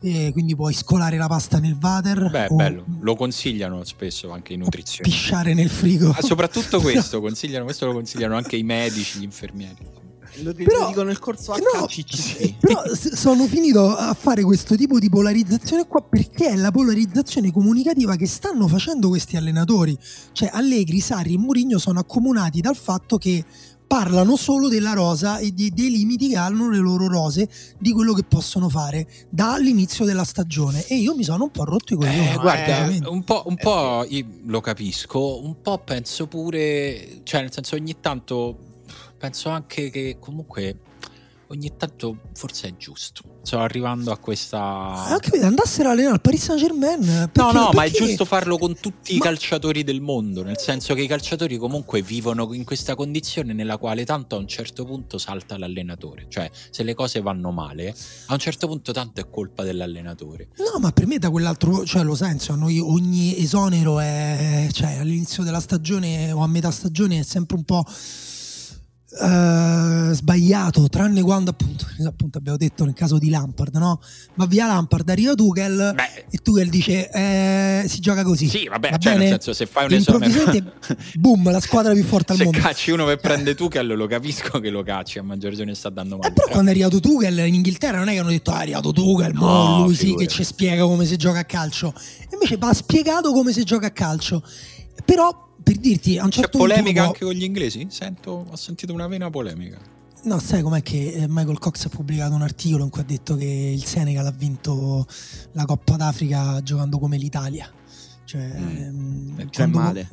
E 0.03 0.31
quindi 0.33 0.53
puoi 0.55 0.73
scolare 0.73 1.17
la 1.17 1.27
pasta 1.27 1.59
nel 1.59 1.77
water 1.81 2.29
Beh, 2.29 2.47
o 2.49 2.55
bello. 2.55 2.83
Lo 2.99 3.15
consigliano 3.15 3.83
spesso 3.85 4.31
anche 4.31 4.51
in 4.53 4.59
nutrizione. 4.59 5.09
pisciare 5.09 5.53
nel 5.53 5.69
frigo. 5.69 6.09
Ah, 6.09 6.21
soprattutto 6.21 6.79
questo, 6.81 7.21
consigliano, 7.21 7.63
questo 7.63 7.85
lo 7.85 7.93
consigliano 7.93 8.35
anche 8.35 8.57
i 8.57 8.63
medici, 8.63 9.19
gli 9.19 9.23
infermieri. 9.23 10.01
Lo 10.41 10.51
Però- 10.51 10.87
dico 10.87 11.03
nel 11.03 11.19
corso 11.19 11.53
no, 11.53 11.85
HCC. 11.85 12.55
Però 12.59 12.81
s- 12.91 13.13
sono 13.13 13.45
finito 13.45 13.95
a 13.95 14.13
fare 14.15 14.41
questo 14.43 14.75
tipo 14.75 14.97
di 14.99 15.07
polarizzazione 15.07 15.85
qua 15.87 16.01
perché 16.01 16.47
è 16.49 16.55
la 16.55 16.71
polarizzazione 16.71 17.51
comunicativa 17.51 18.15
che 18.15 18.25
stanno 18.27 18.67
facendo 18.67 19.09
questi 19.09 19.37
allenatori. 19.37 19.95
Cioè 20.31 20.49
Allegri, 20.51 20.99
Sarri 21.01 21.35
e 21.35 21.37
Mourinho 21.37 21.77
sono 21.77 21.99
accomunati 21.99 22.61
dal 22.61 22.75
fatto 22.75 23.17
che 23.19 23.45
parlano 23.93 24.35
solo 24.37 24.69
della 24.69 24.93
rosa 24.93 25.37
e 25.37 25.53
di- 25.53 25.69
dei 25.69 25.91
limiti 25.91 26.29
che 26.29 26.35
hanno 26.35 26.67
le 26.67 26.79
loro 26.79 27.07
rose 27.07 27.47
di 27.77 27.91
quello 27.91 28.13
che 28.13 28.23
possono 28.23 28.67
fare 28.67 29.07
dall'inizio 29.29 30.03
della 30.03 30.23
stagione. 30.23 30.83
E 30.87 30.95
io 30.95 31.13
mi 31.15 31.23
sono 31.23 31.43
un 31.43 31.51
po' 31.51 31.63
rotto 31.63 31.93
i 31.93 31.97
coglioni. 31.97 32.31
Eh, 32.31 32.37
guarda, 32.37 32.89
un 33.07 33.23
po', 33.23 33.43
un 33.45 33.55
po' 33.55 34.03
lo 34.45 34.61
capisco, 34.61 35.43
un 35.43 35.61
po' 35.61 35.77
penso 35.77 36.25
pure, 36.25 37.19
cioè 37.21 37.41
nel 37.41 37.51
senso 37.51 37.75
ogni 37.75 37.97
tanto 37.99 38.57
penso 39.15 39.49
anche 39.49 39.91
che 39.91 40.17
comunque 40.19 40.75
ogni 41.53 41.71
tanto 41.77 42.17
forse 42.33 42.67
è 42.67 42.75
giusto. 42.75 43.21
Sto 43.43 43.59
arrivando 43.59 44.11
a 44.11 44.17
questa. 44.17 44.59
Ah, 44.59 45.19
capito, 45.19 45.45
andassero 45.45 45.89
a 45.89 45.91
allenare 45.91 46.15
al 46.15 46.21
Paris 46.21 46.43
Saint 46.43 46.61
Germain. 46.61 47.31
no, 47.33 47.51
no, 47.51 47.51
perché... 47.51 47.75
ma 47.75 47.83
è 47.83 47.91
giusto 47.91 48.25
farlo 48.25 48.57
con 48.57 48.75
tutti 48.79 49.11
ma... 49.13 49.17
i 49.17 49.21
calciatori 49.21 49.83
del 49.83 50.01
mondo. 50.01 50.43
Nel 50.43 50.57
senso 50.57 50.93
che 50.93 51.01
i 51.01 51.07
calciatori 51.07 51.57
comunque 51.57 52.01
vivono 52.01 52.51
in 52.53 52.63
questa 52.63 52.95
condizione 52.95 53.53
nella 53.53 53.77
quale 53.77 54.05
tanto 54.05 54.35
a 54.35 54.39
un 54.39 54.47
certo 54.47 54.85
punto 54.85 55.17
salta 55.17 55.57
l'allenatore. 55.57 56.25
Cioè, 56.29 56.49
se 56.69 56.83
le 56.83 56.93
cose 56.93 57.21
vanno 57.21 57.51
male, 57.51 57.95
a 58.27 58.33
un 58.33 58.39
certo 58.39 58.67
punto 58.67 58.91
tanto 58.91 59.21
è 59.21 59.29
colpa 59.29 59.63
dell'allenatore. 59.63 60.49
No, 60.57 60.79
ma 60.79 60.91
per 60.91 61.05
me 61.05 61.19
da 61.19 61.29
quell'altro, 61.29 61.85
cioè 61.85 62.03
lo 62.03 62.15
senso, 62.15 62.55
noi 62.55 62.79
ogni 62.79 63.37
esonero 63.37 63.99
è, 63.99 64.67
cioè 64.71 64.97
all'inizio 64.99 65.43
della 65.43 65.59
stagione 65.59 66.31
o 66.31 66.41
a 66.41 66.47
metà 66.47 66.71
stagione 66.71 67.19
è 67.19 67.23
sempre 67.23 67.57
un 67.57 67.63
po' 67.63 67.85
Uh, 69.15 70.11
sbagliato, 70.11 70.89
tranne 70.89 71.21
quando 71.21 71.51
appunto, 71.51 71.85
appunto, 72.07 72.39
abbiamo 72.39 72.57
detto 72.57 72.83
nel 72.83 72.95
caso 72.95 73.19
di 73.19 73.29
Lampard, 73.29 73.75
no? 73.75 74.01
Va 74.33 74.47
via 74.47 74.65
Lampard, 74.65 75.07
arriva 75.07 75.35
Tuchel 75.35 75.93
Beh. 75.93 76.25
e 76.31 76.37
Tuchel 76.37 76.67
dice 76.69 77.11
eh, 77.11 77.85
si 77.87 77.99
gioca 77.99 78.23
così. 78.23 78.47
Sì, 78.47 78.67
vabbè, 78.67 78.89
Va 78.89 78.97
cioè, 78.97 79.11
bene? 79.13 79.25
nel 79.25 79.33
senso 79.33 79.53
se 79.53 79.67
fai 79.67 79.85
un 79.85 79.93
esonero 79.93 80.73
boom, 81.13 81.51
la 81.51 81.59
squadra 81.59 81.93
più 81.93 82.03
forte 82.03 82.31
al 82.31 82.39
se 82.39 82.43
mondo. 82.43 82.59
Se 82.59 82.65
cacci 82.65 82.89
uno 82.89 83.05
che 83.05 83.17
prende 83.17 83.53
Tuchel 83.53 83.95
lo 83.95 84.07
capisco 84.07 84.59
che 84.59 84.71
lo 84.71 84.81
cacci, 84.81 85.19
a 85.19 85.23
maggior 85.23 85.51
ragione 85.51 85.75
sta 85.75 85.89
dando 85.89 86.17
male. 86.17 86.29
E 86.29 86.33
poi 86.33 86.49
quando 86.49 86.71
è 86.71 86.73
arrivato 86.73 86.99
Tuchel 86.99 87.37
in 87.39 87.53
Inghilterra 87.53 87.99
non 87.99 88.07
è 88.09 88.13
che 88.13 88.19
hanno 88.19 88.29
detto 88.29 88.49
ah, 88.49 88.57
è 88.57 88.61
arrivato 88.61 88.91
Tuchel, 88.91 89.33
no, 89.33 89.83
lui 89.83 89.95
sì 89.95 90.15
che 90.15 90.25
ci 90.25 90.43
spiega 90.43 90.85
come 90.85 91.05
si 91.05 91.17
gioca 91.17 91.39
a 91.39 91.45
calcio. 91.45 91.93
E 92.19 92.29
invece 92.31 92.57
va 92.57 92.73
spiegato 92.73 93.31
come 93.31 93.51
si 93.53 93.63
gioca 93.63 93.87
a 93.87 93.91
calcio. 93.91 94.43
Però 95.05 95.52
per 95.63 95.77
dirti 95.77 96.17
a 96.17 96.25
un 96.25 96.31
certo 96.31 96.51
C'è 96.51 96.57
polemica 96.57 97.03
punto, 97.03 97.07
anche 97.07 97.25
con 97.25 97.33
gli 97.33 97.43
inglesi? 97.43 97.87
Sento, 97.89 98.45
ho 98.49 98.55
sentito 98.55 98.93
una 98.93 99.07
vena 99.07 99.29
polemica. 99.29 99.79
No, 100.23 100.39
sai 100.39 100.61
com'è 100.61 100.81
che 100.81 101.11
eh, 101.13 101.25
Michael 101.27 101.59
Cox 101.59 101.85
ha 101.85 101.89
pubblicato 101.89 102.33
un 102.33 102.41
articolo 102.41 102.83
in 102.83 102.89
cui 102.89 103.01
ha 103.01 103.05
detto 103.05 103.35
che 103.35 103.45
il 103.45 103.83
Senegal 103.83 104.25
ha 104.25 104.31
vinto 104.31 105.05
la 105.51 105.65
Coppa 105.65 105.95
d'Africa 105.95 106.61
giocando 106.61 106.97
come 106.97 107.17
l'Italia. 107.17 107.69
Cioè, 108.23 108.41
mm. 108.41 108.77
Ehm, 108.77 109.49
cioè 109.49 109.65
male. 109.65 110.09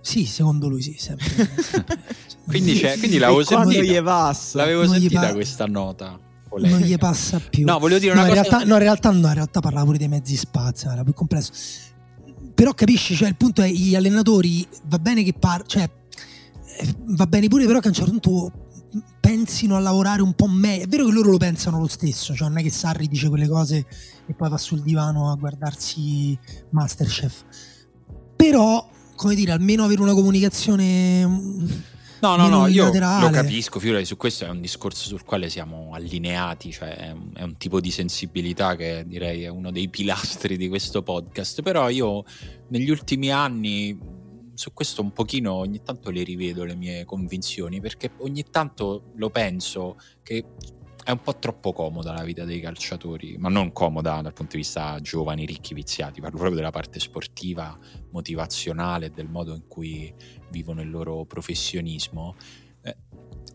Sì, 0.00 0.26
secondo 0.26 0.68
lui 0.68 0.82
sì, 0.82 0.96
sempre. 0.98 1.26
quindi, 2.46 2.74
c'è, 2.74 2.98
quindi 2.98 3.16
l'avevo 3.16 3.44
sentita, 3.44 3.82
gli 3.82 4.02
passa. 4.02 4.58
l'avevo 4.58 4.86
sentita 4.86 5.20
pa- 5.20 5.32
questa 5.32 5.66
nota. 5.66 6.20
Polemica. 6.48 6.78
Non 6.78 6.88
gli 6.88 6.96
passa 6.96 7.40
più. 7.40 7.64
No, 7.64 7.78
volevo 7.78 7.98
dire 7.98 8.12
una 8.12 8.22
no, 8.22 8.28
cosa. 8.28 8.40
In 8.40 8.46
realtà, 8.48 8.66
no, 8.66 8.74
in 8.74 8.82
realtà 8.82 9.10
no, 9.10 9.26
in 9.28 9.34
realtà 9.34 9.60
parlava 9.60 9.86
pure 9.86 9.98
dei 9.98 10.08
mezzi 10.08 10.36
spazi, 10.36 10.86
era 10.86 11.02
più 11.02 11.14
complesso 11.14 11.52
però 12.56 12.72
capisci, 12.72 13.14
cioè 13.14 13.28
il 13.28 13.36
punto 13.36 13.60
è 13.60 13.68
gli 13.68 13.94
allenatori 13.94 14.66
va 14.86 14.98
bene 14.98 15.22
che 15.22 15.34
par- 15.34 15.66
cioè, 15.66 15.88
va 17.08 17.26
bene 17.26 17.48
pure 17.48 17.66
però 17.66 17.80
che 17.80 17.88
a 17.88 17.90
un 17.90 17.94
certo 17.94 18.10
punto 18.12 18.52
pensino 19.20 19.76
a 19.76 19.78
lavorare 19.78 20.22
un 20.22 20.32
po' 20.32 20.48
meglio. 20.48 20.84
È 20.84 20.86
vero 20.86 21.04
che 21.04 21.12
loro 21.12 21.32
lo 21.32 21.36
pensano 21.36 21.78
lo 21.78 21.86
stesso, 21.86 22.34
cioè 22.34 22.48
non 22.48 22.56
è 22.56 22.62
che 22.62 22.70
Sarri 22.70 23.08
dice 23.08 23.28
quelle 23.28 23.46
cose 23.46 23.84
e 24.26 24.32
poi 24.32 24.48
va 24.48 24.56
sul 24.56 24.80
divano 24.80 25.30
a 25.30 25.34
guardarsi 25.34 26.38
Masterchef. 26.70 27.44
Però, 28.34 28.88
come 29.16 29.34
dire, 29.34 29.52
almeno 29.52 29.84
avere 29.84 30.00
una 30.00 30.14
comunicazione 30.14 31.28
No, 32.20 32.36
no, 32.36 32.48
no, 32.48 32.66
io 32.66 32.90
lo 32.92 33.30
capisco, 33.30 33.78
figurati, 33.78 34.04
su 34.04 34.16
questo 34.16 34.44
è 34.44 34.48
un 34.48 34.60
discorso 34.60 35.06
sul 35.06 35.24
quale 35.24 35.50
siamo 35.50 35.90
allineati, 35.92 36.72
cioè 36.72 36.96
è 36.96 37.10
un, 37.10 37.30
è 37.34 37.42
un, 37.42 37.56
tipo 37.56 37.80
di 37.80 37.90
sensibilità 37.90 38.74
che 38.74 39.04
direi 39.06 39.42
è 39.42 39.48
uno 39.48 39.70
dei 39.70 39.88
pilastri 39.88 40.56
di 40.56 40.68
questo 40.68 41.02
podcast, 41.02 41.62
però 41.62 41.88
io 41.88 42.24
negli 42.68 42.90
ultimi 42.90 43.30
anni 43.30 43.98
su 44.54 44.72
questo 44.72 45.02
un 45.02 45.12
pochino 45.12 45.52
ogni 45.52 45.82
tanto 45.82 46.10
le 46.10 46.22
rivedo 46.22 46.64
le 46.64 46.74
mie 46.74 47.04
convinzioni, 47.04 47.80
perché 47.80 48.12
ogni 48.18 48.44
tanto 48.50 49.12
lo 49.16 49.30
penso 49.30 49.96
che 50.22 50.44
è 51.06 51.12
un 51.12 51.20
po' 51.20 51.38
troppo 51.38 51.72
comoda 51.72 52.12
la 52.12 52.24
vita 52.24 52.42
dei 52.42 52.58
calciatori, 52.58 53.36
ma 53.38 53.48
non 53.48 53.70
comoda 53.70 54.20
dal 54.22 54.32
punto 54.32 54.56
di 54.56 54.62
vista 54.62 54.98
giovani, 55.00 55.46
ricchi, 55.46 55.72
viziati, 55.72 56.20
parlo 56.20 56.36
proprio 56.36 56.56
della 56.56 56.72
parte 56.72 56.98
sportiva, 56.98 57.78
motivazionale, 58.10 59.12
del 59.12 59.28
modo 59.28 59.54
in 59.54 59.68
cui 59.68 60.12
vivono 60.50 60.80
il 60.80 60.90
loro 60.90 61.24
professionismo. 61.24 62.34
Eh, 62.82 62.96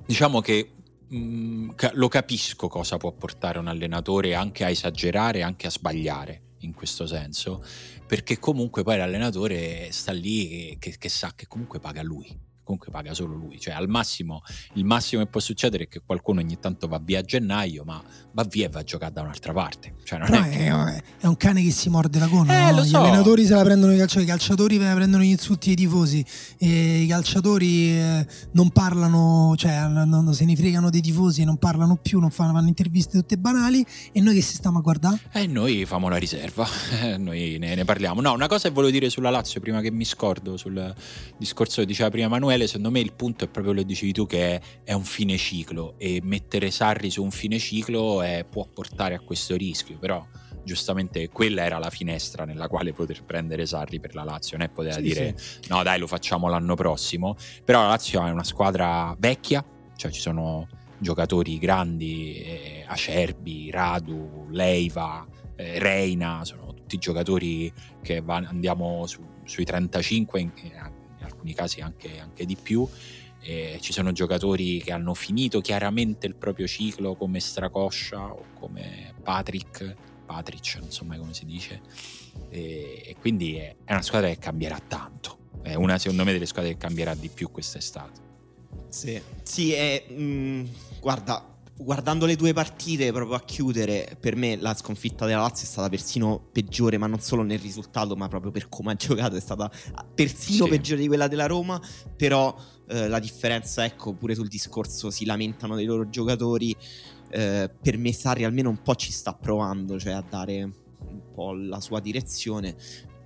diciamo 0.05 0.39
che 0.39 0.75
mh, 1.09 1.17
mm, 1.17 1.69
lo 1.95 2.07
capisco 2.07 2.69
cosa 2.69 2.95
può 2.95 3.11
portare 3.11 3.59
un 3.59 3.67
allenatore 3.67 4.33
anche 4.33 4.63
a 4.63 4.69
esagerare, 4.69 5.41
anche 5.41 5.67
a 5.67 5.71
sbagliare 5.71 6.43
in 6.59 6.73
questo 6.73 7.05
senso, 7.05 7.61
perché 8.07 8.39
comunque 8.39 8.83
poi 8.83 8.95
l'allenatore 8.95 9.91
sta 9.91 10.13
lì 10.13 10.77
che, 10.79 10.95
che 10.97 11.09
sa 11.09 11.33
che 11.35 11.47
comunque 11.47 11.81
paga 11.81 12.01
lui 12.01 12.49
comunque 12.71 12.91
paga 12.91 13.13
solo 13.13 13.35
lui, 13.35 13.59
cioè 13.59 13.73
al 13.73 13.89
massimo 13.89 14.41
il 14.75 14.85
massimo 14.85 15.21
che 15.23 15.29
può 15.29 15.39
succedere 15.39 15.83
è 15.83 15.87
che 15.87 16.01
qualcuno 16.05 16.39
ogni 16.39 16.57
tanto 16.59 16.87
va 16.87 16.99
via 17.03 17.19
a 17.19 17.21
gennaio, 17.21 17.83
ma 17.83 18.01
va 18.31 18.43
via 18.43 18.67
e 18.67 18.69
va 18.69 18.79
a 18.79 18.83
giocare 18.83 19.11
da 19.11 19.21
un'altra 19.21 19.51
parte. 19.53 19.95
Cioè 20.03 20.19
non 20.19 20.33
è, 20.33 20.49
che... 20.49 21.03
è, 21.19 21.27
un 21.27 21.37
cane 21.37 21.61
che 21.61 21.71
si 21.71 21.89
morde 21.89 22.19
la 22.19 22.27
coda, 22.27 22.69
eh, 22.69 22.71
no? 22.71 22.83
so. 22.83 22.89
gli 22.89 22.95
allenatori 22.95 23.45
se 23.45 23.53
la 23.53 23.63
prendono 23.63 23.93
i 23.93 23.97
calciatori, 23.97 24.25
i 24.25 24.29
calciatori 24.29 24.77
se 24.77 24.83
la 24.83 24.95
prendono 24.95 25.23
gli 25.23 25.29
insulti 25.29 25.69
ai 25.69 25.75
tifosi, 25.75 26.25
e 26.57 27.01
i 27.01 27.07
calciatori 27.07 27.91
eh, 27.91 28.27
non 28.53 28.69
parlano, 28.69 29.53
cioè 29.57 29.87
non, 29.87 30.33
se 30.33 30.45
ne 30.45 30.55
fregano 30.55 30.89
dei 30.89 31.01
tifosi, 31.01 31.43
non 31.43 31.57
parlano 31.57 31.97
più, 31.97 32.19
non 32.19 32.29
fanno, 32.29 32.53
fanno 32.53 32.67
interviste 32.67 33.17
tutte 33.17 33.37
banali 33.37 33.85
e 34.11 34.21
noi 34.21 34.35
che 34.35 34.41
si 34.41 34.55
stiamo 34.55 34.79
a 34.79 34.81
guardare? 34.81 35.19
E 35.33 35.43
eh, 35.43 35.47
noi 35.47 35.85
famo 35.85 36.07
la 36.07 36.17
riserva, 36.17 36.67
noi 37.17 37.57
ne, 37.59 37.75
ne, 37.75 37.83
parliamo. 37.85 38.21
No, 38.21 38.33
una 38.33 38.47
cosa 38.47 38.69
che 38.69 38.73
volevo 38.73 38.91
dire 38.91 39.09
sulla 39.09 39.29
Lazio 39.29 39.59
prima 39.59 39.81
che 39.81 39.91
mi 39.91 40.05
scordo 40.05 40.55
sul 40.57 40.93
discorso 41.37 41.81
che 41.81 41.87
diceva 41.87 42.09
prima 42.09 42.27
Emanuele 42.27 42.60
Emanuele, 42.61 42.67
secondo 42.67 42.91
me 42.91 42.99
il 42.99 43.13
punto 43.13 43.45
è 43.45 43.47
proprio 43.47 43.73
lo 43.73 43.83
dicevi 43.83 44.11
tu 44.11 44.25
che 44.25 44.55
è, 44.55 44.61
è 44.83 44.93
un 44.93 45.03
fine 45.03 45.37
ciclo 45.37 45.95
e 45.97 46.19
mettere 46.23 46.71
Sarri 46.71 47.09
su 47.09 47.23
un 47.23 47.31
fine 47.31 47.57
ciclo 47.59 48.21
è, 48.21 48.45
può 48.49 48.67
portare 48.67 49.15
a 49.15 49.19
questo 49.19 49.55
rischio, 49.55 49.97
però 49.97 50.25
giustamente 50.63 51.29
quella 51.29 51.63
era 51.63 51.79
la 51.79 51.89
finestra 51.89 52.45
nella 52.45 52.67
quale 52.67 52.93
poter 52.93 53.23
prendere 53.23 53.65
Sarri 53.65 53.99
per 53.99 54.13
la 54.15 54.23
Lazio, 54.23 54.57
non 54.57 54.67
è 54.67 54.69
poteva 54.69 54.95
sì, 54.95 55.01
dire 55.01 55.33
sì. 55.37 55.59
no 55.69 55.81
dai 55.83 55.99
lo 55.99 56.07
facciamo 56.07 56.47
l'anno 56.47 56.75
prossimo, 56.75 57.35
però 57.63 57.81
la 57.81 57.87
Lazio 57.89 58.25
è 58.25 58.29
una 58.29 58.43
squadra 58.43 59.15
vecchia, 59.17 59.65
cioè 59.95 60.11
ci 60.11 60.21
sono 60.21 60.67
giocatori 60.97 61.57
grandi, 61.57 62.35
eh, 62.35 62.85
Acerbi, 62.87 63.71
Radu, 63.71 64.47
Leiva, 64.51 65.25
eh, 65.55 65.79
Reina, 65.79 66.45
sono 66.45 66.73
tutti 66.73 66.97
giocatori 66.97 67.71
che 68.03 68.21
va, 68.21 68.35
andiamo 68.35 69.07
su, 69.07 69.21
sui 69.45 69.65
35 69.65 70.39
in, 70.39 70.51
alcuni 71.41 71.53
casi 71.53 71.81
anche, 71.81 72.19
anche 72.19 72.45
di 72.45 72.55
più. 72.55 72.87
Eh, 73.43 73.79
ci 73.81 73.91
sono 73.91 74.11
giocatori 74.11 74.81
che 74.83 74.91
hanno 74.91 75.15
finito 75.15 75.61
chiaramente 75.61 76.27
il 76.27 76.35
proprio 76.35 76.67
ciclo 76.67 77.15
come 77.15 77.39
Stracoscia 77.39 78.31
o 78.31 78.45
come 78.59 79.15
Patrick, 79.23 79.95
Patrick, 80.27 80.77
non 80.79 80.91
so 80.91 81.03
mai 81.05 81.17
come 81.17 81.33
si 81.33 81.45
dice, 81.45 81.81
e, 82.49 83.01
e 83.03 83.15
quindi 83.19 83.55
è, 83.55 83.75
è, 83.83 83.93
una 83.93 84.03
squadra 84.03 84.29
che 84.29 84.37
cambierà 84.37 84.79
tanto. 84.87 85.39
È 85.63 85.73
una, 85.73 85.97
secondo 85.97 86.23
me, 86.23 86.31
delle 86.31 86.45
squadre 86.45 86.71
che 86.71 86.77
cambierà 86.77 87.15
di 87.15 87.29
più 87.29 87.49
quest'estate. 87.49 88.29
Sì, 88.89 89.19
sì 89.41 89.73
è, 89.73 90.05
mh, 90.07 90.21
mm, 90.21 90.65
guarda, 90.99 91.50
guardando 91.83 92.25
le 92.25 92.35
due 92.35 92.53
partite 92.53 93.11
proprio 93.11 93.35
a 93.35 93.41
chiudere, 93.41 94.17
per 94.19 94.35
me 94.35 94.55
la 94.55 94.73
sconfitta 94.73 95.25
della 95.25 95.41
Lazio 95.41 95.65
è 95.65 95.69
stata 95.69 95.89
persino 95.89 96.47
peggiore, 96.51 96.97
ma 96.97 97.07
non 97.07 97.19
solo 97.19 97.41
nel 97.41 97.59
risultato, 97.59 98.15
ma 98.15 98.27
proprio 98.27 98.51
per 98.51 98.69
come 98.69 98.91
ha 98.91 98.95
giocato, 98.95 99.35
è 99.35 99.39
stata 99.39 99.69
persino 100.13 100.65
sì. 100.65 100.69
peggiore 100.69 101.01
di 101.01 101.07
quella 101.07 101.27
della 101.27 101.47
Roma, 101.47 101.81
però 102.15 102.55
eh, 102.87 103.07
la 103.07 103.19
differenza, 103.19 103.83
ecco, 103.83 104.13
pure 104.13 104.35
sul 104.35 104.47
discorso 104.47 105.09
si 105.09 105.25
lamentano 105.25 105.75
dei 105.75 105.85
loro 105.85 106.09
giocatori, 106.09 106.75
eh, 107.29 107.69
per 107.81 107.97
me 107.97 108.13
Sarri 108.13 108.43
almeno 108.43 108.69
un 108.69 108.81
po' 108.81 108.95
ci 108.95 109.11
sta 109.11 109.33
provando, 109.33 109.99
cioè 109.99 110.13
a 110.13 110.23
dare 110.27 110.63
un 110.63 111.21
po' 111.33 111.53
la 111.53 111.79
sua 111.79 111.99
direzione, 111.99 112.75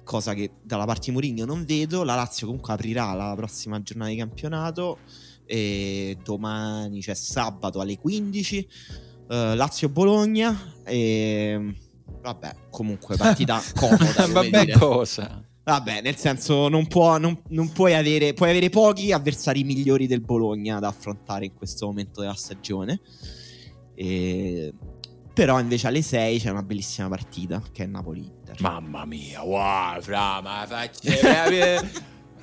cosa 0.04 0.34
che 0.34 0.52
dalla 0.62 0.86
parte 0.86 1.08
di 1.08 1.12
Mourinho 1.12 1.46
non 1.46 1.66
vedo, 1.66 2.04
la 2.04 2.16
Lazio 2.16 2.48
comunque 2.48 2.74
aprirà 2.74 3.14
la 3.14 3.34
prossima 3.36 3.82
giornata 3.82 4.12
di 4.12 4.18
campionato 4.18 5.00
e 5.46 6.18
domani, 6.24 7.02
cioè 7.02 7.16
sabato 7.16 7.80
alle 7.80 7.98
15, 7.98 8.68
uh, 9.28 9.34
eh, 9.34 9.56
Lazio-Bologna 9.56 10.74
e 10.84 11.76
vabbè, 12.22 12.56
comunque 12.70 13.16
partita 13.16 13.62
comoda. 13.76 14.28
vabbè, 14.28 14.66
dire. 14.66 14.78
cosa? 14.78 15.44
Vabbè, 15.64 16.02
nel 16.02 16.16
senso 16.16 16.68
non, 16.68 16.86
può, 16.88 17.18
non, 17.18 17.42
non 17.50 17.72
puoi 17.72 17.96
avere, 17.96 18.34
puoi 18.34 18.52
avere 18.52 18.70
pochi 18.70 19.12
avversari 19.12 19.64
migliori 19.64 20.06
del 20.06 20.22
Bologna 20.22 20.80
da 20.80 20.90
affrontare 20.90 21.46
in 21.46 21.54
questo 21.56 21.88
momento 21.88 22.22
della 22.22 22.36
stagione. 22.36 23.00
E... 23.96 24.74
Però 25.34 25.60
invece 25.60 25.88
alle 25.88 26.02
6 26.02 26.40
c'è 26.40 26.50
una 26.50 26.64
bellissima 26.64 27.10
partita 27.10 27.62
che 27.72 27.84
è 27.84 27.88
Napoli-Inter. 27.88 28.62
Mamma 28.62 29.06
mia, 29.06 29.44
wow, 29.44 30.00
fra, 30.02 30.40
ma 30.42 30.66
faccio... 30.68 31.10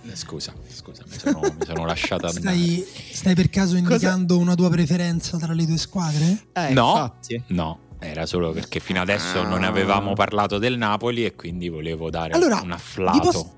Eh, 0.05 0.17
scusa, 0.17 0.53
scusa, 0.69 1.05
mi 1.09 1.17
sono, 1.17 1.41
mi 1.41 1.65
sono 1.65 1.85
lasciata 1.87 2.29
stai, 2.29 2.85
stai, 3.13 3.35
per 3.35 3.49
caso 3.51 3.77
indicando 3.77 4.35
Cosa? 4.35 4.47
una 4.47 4.55
tua 4.55 4.69
preferenza 4.69 5.39
tra 5.39 5.53
le 5.53 5.65
due 5.65 5.79
squadre? 5.79 6.47
Eh, 6.53 6.73
no, 6.73 6.91
infatti. 6.91 7.43
no. 7.49 7.79
Era 8.01 8.27
solo 8.27 8.51
perché 8.51 8.81
fino 8.81 9.01
adesso 9.01 9.41
ah. 9.41 9.47
non 9.47 9.63
avevamo 9.63 10.13
parlato 10.15 10.59
del 10.59 10.77
Napoli 10.77 11.25
e 11.25 11.37
quindi 11.37 11.69
volevo 11.69 12.11
dare 12.11 12.33
allora, 12.33 12.61
un 12.61 12.73
afflato. 12.73 13.21
Posso... 13.21 13.55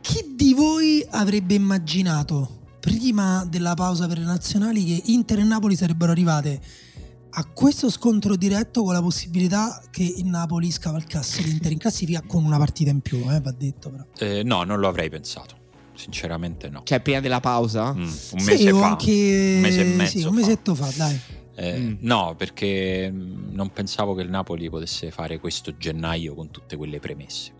Chi 0.00 0.34
di 0.34 0.52
voi 0.52 1.06
avrebbe 1.10 1.54
immaginato 1.54 2.62
prima 2.80 3.46
della 3.48 3.74
pausa 3.74 4.08
per 4.08 4.18
le 4.18 4.24
nazionali 4.24 4.84
che 4.84 5.02
Inter 5.06 5.38
e 5.38 5.44
Napoli 5.44 5.76
sarebbero 5.76 6.10
arrivate 6.10 6.60
a 7.36 7.44
questo 7.46 7.88
scontro 7.88 8.36
diretto 8.36 8.82
con 8.82 8.92
la 8.92 9.00
possibilità 9.00 9.80
che 9.90 10.02
il 10.02 10.26
Napoli 10.26 10.70
scavalcasse 10.70 11.42
l'Inter 11.42 11.72
in 11.72 11.78
classifica 11.78 12.22
con 12.26 12.44
una 12.44 12.58
partita 12.58 12.90
in 12.90 13.00
più, 13.00 13.24
eh, 13.30 13.40
va 13.40 13.52
detto 13.52 13.90
però. 13.90 14.04
Eh, 14.18 14.42
no, 14.42 14.64
non 14.64 14.80
lo 14.80 14.88
avrei 14.88 15.08
pensato. 15.08 15.62
Sinceramente 15.94 16.68
no. 16.68 16.82
Cioè, 16.84 17.00
prima 17.00 17.20
della 17.20 17.40
pausa? 17.40 17.92
Mm, 17.94 17.98
un 18.02 18.08
mese 18.44 18.56
sì, 18.58 18.68
fa. 18.70 18.86
Anche... 18.88 19.52
Un 19.56 19.60
mese 19.60 19.80
e 19.80 19.84
mezzo 19.84 20.18
sì, 20.18 20.24
un 20.24 20.34
mesetto 20.34 20.74
fa, 20.74 20.90
dai. 20.96 21.20
Eh, 21.56 21.78
Mm. 21.78 21.94
No, 22.00 22.34
perché 22.36 23.08
mm, 23.12 23.52
non 23.54 23.70
pensavo 23.72 24.14
che 24.14 24.22
il 24.22 24.28
Napoli 24.30 24.68
potesse 24.68 25.10
fare 25.12 25.38
questo 25.38 25.76
gennaio 25.76 26.34
con 26.34 26.50
tutte 26.50 26.76
quelle 26.76 26.98
premesse. 26.98 27.52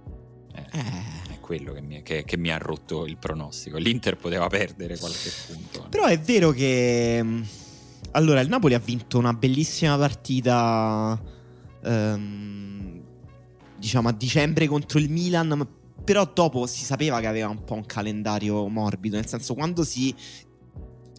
Eh, 0.53 0.63
Eh. 0.79 1.33
È 1.35 1.41
quello 1.41 1.73
che 1.73 1.81
mi, 1.81 2.03
che- 2.03 2.25
che 2.25 2.37
mi 2.37 2.51
ha 2.51 2.59
rotto 2.59 3.07
il 3.07 3.17
pronostico. 3.19 3.77
L'Inter 3.79 4.17
poteva 4.17 4.49
perdere 4.49 4.99
qualche 4.99 5.31
punto. 5.47 5.87
Però 5.91 6.07
è 6.07 6.19
vero 6.19 6.51
che. 6.51 7.23
mh, 7.23 7.47
Allora, 8.13 8.41
il 8.41 8.49
Napoli 8.49 8.75
ha 8.75 8.79
vinto 8.81 9.17
una 9.19 9.33
bellissima 9.33 9.97
partita. 9.97 11.21
ehm, 11.85 13.01
diciamo 13.79 14.09
a 14.09 14.13
dicembre 14.13 14.67
contro 14.67 14.99
il 14.99 15.09
Milan. 15.11 15.69
Però 16.05 16.31
dopo 16.33 16.67
si 16.67 16.85
sapeva 16.85 17.19
che 17.21 17.27
aveva 17.27 17.49
un 17.49 17.65
po' 17.65 17.75
un 17.75 17.87
calendario 17.87 18.69
morbido. 18.69 19.17
Nel 19.17 19.27
senso, 19.27 19.55
quando 19.55 19.83
si 19.85 20.15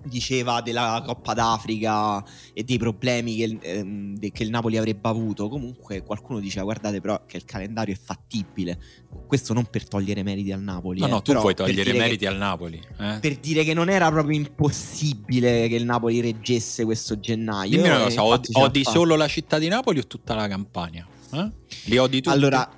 diceva 0.08 0.62
della 0.62 1.02
Coppa 1.04 1.34
d'Africa 1.34 2.24
e 2.54 2.64
dei 2.64 2.78
problemi 2.78 3.38
che, 3.38 3.44
il- 3.46 3.58
ehm, 3.60 4.30
che 4.32 4.44
il 4.44 4.52
Napoli 4.52 4.78
avrebbe 4.78 5.08
avuto, 5.10 5.50
comunque 5.50 6.04
qualcuno 6.04 6.40
diceva: 6.40 6.66
Guardate, 6.66 7.02
però, 7.02 7.24
che 7.26 7.38
il 7.38 7.46
calendario 7.46 7.96
è 7.96 7.98
fattibile. 7.98 8.80
Questo 9.26 9.54
non 9.54 9.66
per 9.66 9.88
togliere 9.88 10.22
meriti 10.22 10.52
al 10.52 10.62
Napoli. 10.62 11.00
no, 11.00 11.08
eh, 11.08 11.10
no, 11.10 11.22
tu 11.24 11.34
vuoi 11.34 11.56
togliere 11.56 11.82
dire 11.82 11.92
che- 11.94 11.98
meriti 11.98 12.26
al 12.28 12.38
Napoli. 12.38 12.80
eh? 13.00 13.18
per 13.20 13.38
dire 13.38 13.64
che 13.64 13.74
non 13.74 13.90
era 13.90 14.12
proprio 14.12 14.38
impossibile 14.38 15.68
che 15.68 15.76
il 15.76 15.86
Napoli 15.86 16.22
reggesse 16.22 16.84
questo 16.86 17.20
gennaio. 17.20 17.72
Dimmi 17.72 17.88
una 17.90 18.06
e 18.06 18.14
cosa, 18.16 18.22
infatti 18.36 18.52
odi, 18.60 18.84
solo 18.84 19.16
la 19.16 19.28
città 19.28 19.58
di 19.58 19.68
Napoli 19.68 19.98
o 19.98 20.06
tutta 20.06 20.36
la 20.36 20.48
Campania? 20.48 21.08
Eh? 21.32 21.52
Li 21.86 21.98
odi 21.98 22.22
tutti? 22.22 22.36
Allora, 22.36 22.70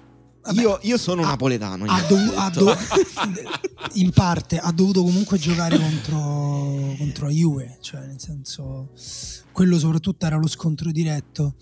Vabbè, 0.48 0.62
io, 0.62 0.80
io 0.82 0.98
sono 0.98 1.24
ha- 1.24 1.28
napoletano. 1.28 1.86
ha 1.86 1.96
ho 2.10 2.16
ha 2.36 2.50
detto. 2.50 2.60
dovu- 2.64 2.78
in 3.94 4.12
parte 4.12 4.58
ha 4.58 4.72
dovuto 4.72 5.04
comunque 5.04 5.38
giocare 5.38 5.78
contro, 5.78 6.96
contro 6.98 7.26
la 7.28 7.32
Juve, 7.32 7.78
cioè 7.82 8.02
nel 8.06 8.20
senso 8.20 8.90
quello 9.52 9.80
soprattutto 9.80 10.26
era 10.26 10.38
lo 10.38 10.48
scontro 10.48 10.92
diretto. 10.92 11.56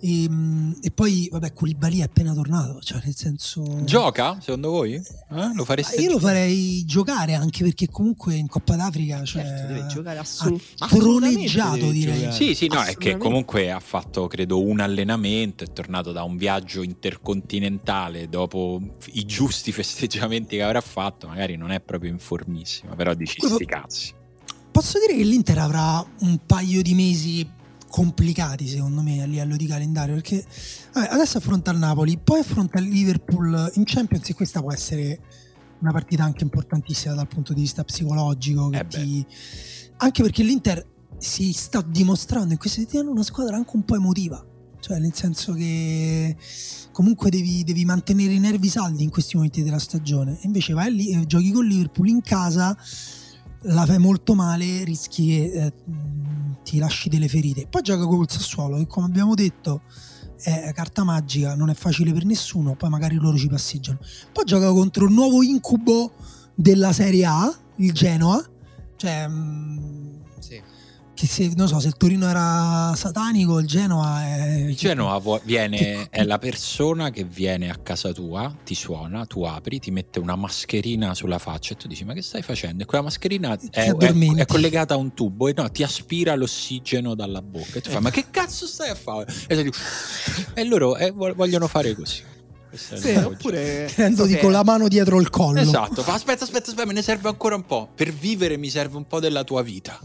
E, 0.00 0.28
mm, 0.28 0.72
e 0.80 0.90
poi, 0.90 1.28
vabbè, 1.30 1.52
Koulibaly 1.52 1.98
è 1.98 2.02
appena 2.02 2.32
tornato, 2.32 2.80
cioè 2.80 3.00
nel 3.04 3.14
senso... 3.14 3.82
Gioca, 3.84 4.38
secondo 4.40 4.70
voi? 4.70 4.94
Eh? 4.94 5.54
Lo 5.54 5.64
fareste 5.64 6.00
Io 6.00 6.12
lo 6.12 6.18
farei 6.18 6.84
giocare 6.84 7.34
anche 7.34 7.64
perché 7.64 7.88
comunque 7.88 8.34
in 8.34 8.46
Coppa 8.46 8.76
d'Africa 8.76 9.24
cioè, 9.24 9.42
Certo, 9.42 9.72
deve 9.72 9.86
giocare 9.86 10.18
ha 10.18 10.20
assolut- 10.20 10.62
assolutamente 10.78 11.46
troneggiato, 11.50 11.90
direi. 11.90 12.14
giocare. 12.14 12.32
Sì, 12.32 12.54
sì, 12.54 12.68
no, 12.68 12.82
è 12.82 12.96
che 12.96 13.16
comunque 13.16 13.72
ha 13.72 13.80
fatto, 13.80 14.28
credo, 14.28 14.62
un 14.62 14.80
allenamento, 14.80 15.64
è 15.64 15.72
tornato 15.72 16.12
da 16.12 16.22
un 16.22 16.36
viaggio 16.36 16.82
intercontinentale 16.82 18.28
dopo 18.28 18.80
i 19.12 19.24
giusti 19.24 19.72
festeggiamenti 19.72 20.56
che 20.56 20.62
avrà 20.62 20.80
fatto, 20.80 21.26
magari 21.26 21.56
non 21.56 21.72
è 21.72 21.80
proprio 21.80 22.10
informissimo, 22.10 22.94
però 22.94 23.14
dici 23.14 23.40
sti 23.40 23.64
cazzi. 23.66 24.12
Posso 24.70 24.98
dire 25.00 25.18
che 25.18 25.24
l'Inter 25.24 25.58
avrà 25.58 26.06
un 26.20 26.38
paio 26.46 26.82
di 26.82 26.94
mesi 26.94 27.56
complicati 27.88 28.66
secondo 28.66 29.02
me 29.02 29.22
a 29.22 29.26
livello 29.26 29.56
di 29.56 29.66
calendario 29.66 30.14
perché 30.14 30.44
vabbè, 30.92 31.08
adesso 31.10 31.38
affronta 31.38 31.70
il 31.70 31.78
Napoli 31.78 32.18
poi 32.22 32.40
affronta 32.40 32.78
il 32.78 32.88
Liverpool 32.88 33.72
in 33.74 33.84
Champions 33.84 34.28
e 34.28 34.34
questa 34.34 34.60
può 34.60 34.72
essere 34.72 35.20
una 35.80 35.92
partita 35.92 36.24
anche 36.24 36.44
importantissima 36.44 37.14
dal 37.14 37.28
punto 37.28 37.52
di 37.52 37.60
vista 37.60 37.84
psicologico 37.84 38.70
Eh 38.72 38.86
ti- 38.86 39.26
anche 39.98 40.22
perché 40.22 40.42
l'Inter 40.42 40.84
si 41.18 41.52
sta 41.52 41.80
dimostrando 41.82 42.52
in 42.52 42.58
queste 42.58 42.80
settimane 42.82 43.08
una 43.08 43.22
squadra 43.22 43.56
anche 43.56 43.70
un 43.74 43.84
po' 43.84 43.96
emotiva 43.96 44.44
cioè 44.80 44.98
nel 44.98 45.14
senso 45.14 45.52
che 45.54 46.36
comunque 46.92 47.30
devi, 47.30 47.64
devi 47.64 47.84
mantenere 47.84 48.32
i 48.32 48.38
nervi 48.38 48.68
saldi 48.68 49.02
in 49.02 49.10
questi 49.10 49.36
momenti 49.36 49.62
della 49.62 49.78
stagione. 49.78 50.32
E 50.40 50.46
invece 50.46 50.72
vai 50.72 50.92
lì 50.94 51.10
e 51.10 51.26
giochi 51.26 51.50
con 51.52 51.64
Liverpool 51.64 52.08
in 52.08 52.20
casa 52.22 52.76
la 53.68 53.86
fai 53.86 53.98
molto 53.98 54.34
male, 54.34 54.84
rischi 54.84 55.26
che 55.26 55.52
eh, 55.52 55.72
ti 56.62 56.78
lasci 56.78 57.08
delle 57.08 57.28
ferite. 57.28 57.66
Poi 57.68 57.82
gioca 57.82 58.06
col 58.06 58.28
Sassuolo, 58.28 58.76
che 58.76 58.86
come 58.86 59.06
abbiamo 59.06 59.34
detto 59.34 59.82
è 60.40 60.72
carta 60.72 61.02
magica, 61.02 61.56
non 61.56 61.68
è 61.68 61.74
facile 61.74 62.12
per 62.12 62.24
nessuno, 62.24 62.76
poi 62.76 62.90
magari 62.90 63.16
loro 63.16 63.36
ci 63.36 63.48
passeggiano. 63.48 63.98
Poi 64.32 64.44
gioca 64.44 64.70
contro 64.70 65.06
il 65.06 65.12
nuovo 65.12 65.42
incubo 65.42 66.12
della 66.54 66.92
Serie 66.92 67.24
A, 67.24 67.58
il 67.76 67.92
Genoa, 67.92 68.44
cioè 68.96 69.26
mh, 69.26 70.07
che 71.18 71.26
se, 71.26 71.52
non 71.56 71.66
so, 71.66 71.80
se 71.80 71.88
il 71.88 71.96
Torino 71.96 72.28
era 72.28 72.92
satanico, 72.94 73.58
il 73.58 73.66
Genoa 73.66 74.22
è... 74.24 74.54
Il 74.68 74.76
Genoa 74.76 75.20
viene, 75.42 75.76
che- 75.76 76.06
è 76.10 76.22
la 76.22 76.38
persona 76.38 77.10
che 77.10 77.24
viene 77.24 77.68
a 77.70 77.76
casa 77.76 78.12
tua, 78.12 78.54
ti 78.64 78.76
suona, 78.76 79.26
tu 79.26 79.42
apri, 79.42 79.80
ti 79.80 79.90
mette 79.90 80.20
una 80.20 80.36
mascherina 80.36 81.14
sulla 81.14 81.38
faccia 81.38 81.72
e 81.72 81.76
tu 81.76 81.88
dici 81.88 82.04
ma 82.04 82.12
che 82.12 82.22
stai 82.22 82.42
facendo? 82.42 82.84
E 82.84 82.86
quella 82.86 83.02
mascherina 83.02 83.52
è, 83.72 83.80
è- 83.80 83.90
è 84.36 84.46
collegata 84.46 84.94
a 84.94 84.96
un 84.96 85.12
tubo 85.12 85.48
e 85.48 85.54
no, 85.56 85.68
ti 85.72 85.82
aspira 85.82 86.36
l'ossigeno 86.36 87.16
dalla 87.16 87.42
bocca 87.42 87.78
e 87.78 87.80
tu 87.80 87.90
fai 87.90 88.00
ma 88.00 88.10
che 88.10 88.26
cazzo 88.30 88.66
stai 88.68 88.90
a 88.90 88.94
fare? 88.94 89.26
E, 89.48 89.64
tu 89.64 89.70
e 90.54 90.64
loro 90.64 90.96
eh, 90.96 91.10
vo- 91.10 91.34
vogliono 91.34 91.66
fare 91.66 91.94
così. 91.96 92.22
Questo 92.68 92.96
Sì, 92.98 93.14
oppure 93.14 93.90
Tenendoti 93.94 94.34
che- 94.34 94.40
con 94.40 94.52
la 94.52 94.62
mano 94.62 94.88
dietro 94.88 95.20
il 95.20 95.30
collo. 95.30 95.60
Esatto, 95.60 96.02
fa 96.02 96.14
aspetta, 96.14 96.44
aspetta, 96.44 96.70
aspetta, 96.70 96.86
me 96.86 96.92
ne 96.92 97.02
serve 97.02 97.28
ancora 97.28 97.54
un 97.54 97.64
po'. 97.64 97.88
Per 97.94 98.12
vivere 98.12 98.56
mi 98.56 98.68
serve 98.68 98.96
un 98.96 99.06
po' 99.06 99.20
della 99.20 99.44
tua 99.44 99.62
vita. 99.62 99.98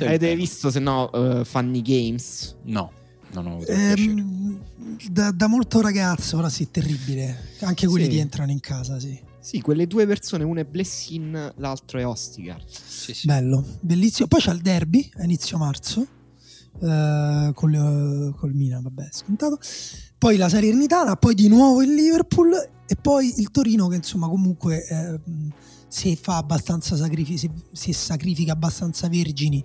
Avete 0.00 0.36
visto 0.36 0.70
se 0.70 0.78
no 0.78 1.10
eh, 1.12 1.44
Funny 1.44 1.82
Games? 1.82 2.56
No, 2.64 2.92
non 3.32 3.46
ho 3.46 3.54
avuto. 3.54 3.70
Ehm, 3.72 4.58
da, 5.10 5.30
da 5.32 5.46
molto 5.46 5.80
ragazzo, 5.80 6.38
ora 6.38 6.48
sì, 6.48 6.70
terribile. 6.70 7.48
Anche 7.60 7.86
quelli 7.86 8.04
Sì. 8.04 8.10
ti 8.10 8.18
entrano 8.18 8.50
in 8.50 8.60
casa, 8.60 8.98
sì. 8.98 9.18
Sì, 9.40 9.60
quelle 9.62 9.86
due 9.86 10.06
persone, 10.06 10.44
uno 10.44 10.60
è 10.60 10.64
Blessin, 10.64 11.52
l'altro 11.56 11.98
è 11.98 12.06
Ostigard. 12.06 12.62
Sì, 12.68 13.14
sì. 13.14 13.26
Bello, 13.26 13.64
bellissimo. 13.80 14.28
Poi 14.28 14.40
c'è 14.40 14.52
il 14.52 14.60
derby 14.60 15.08
a 15.18 15.24
inizio 15.24 15.56
marzo 15.56 16.06
eh, 16.82 17.50
col, 17.54 17.74
eh, 17.74 18.38
col 18.38 18.52
Milan, 18.52 18.82
vabbè, 18.82 19.08
scontato. 19.10 19.58
Poi 20.20 20.36
la 20.36 20.50
Salernitana, 20.50 21.16
poi 21.16 21.34
di 21.34 21.48
nuovo 21.48 21.80
il 21.80 21.94
Liverpool 21.94 22.52
e 22.86 22.94
poi 22.94 23.40
il 23.40 23.50
Torino 23.50 23.88
che 23.88 23.96
insomma 23.96 24.28
comunque 24.28 24.86
eh, 24.86 25.18
se 25.88 26.14
fa 26.14 26.36
abbastanza 26.36 26.94
sacrifici, 26.94 27.38
se, 27.38 27.50
se 27.72 27.94
sacrifica 27.94 28.52
abbastanza 28.52 29.08
vergini 29.08 29.64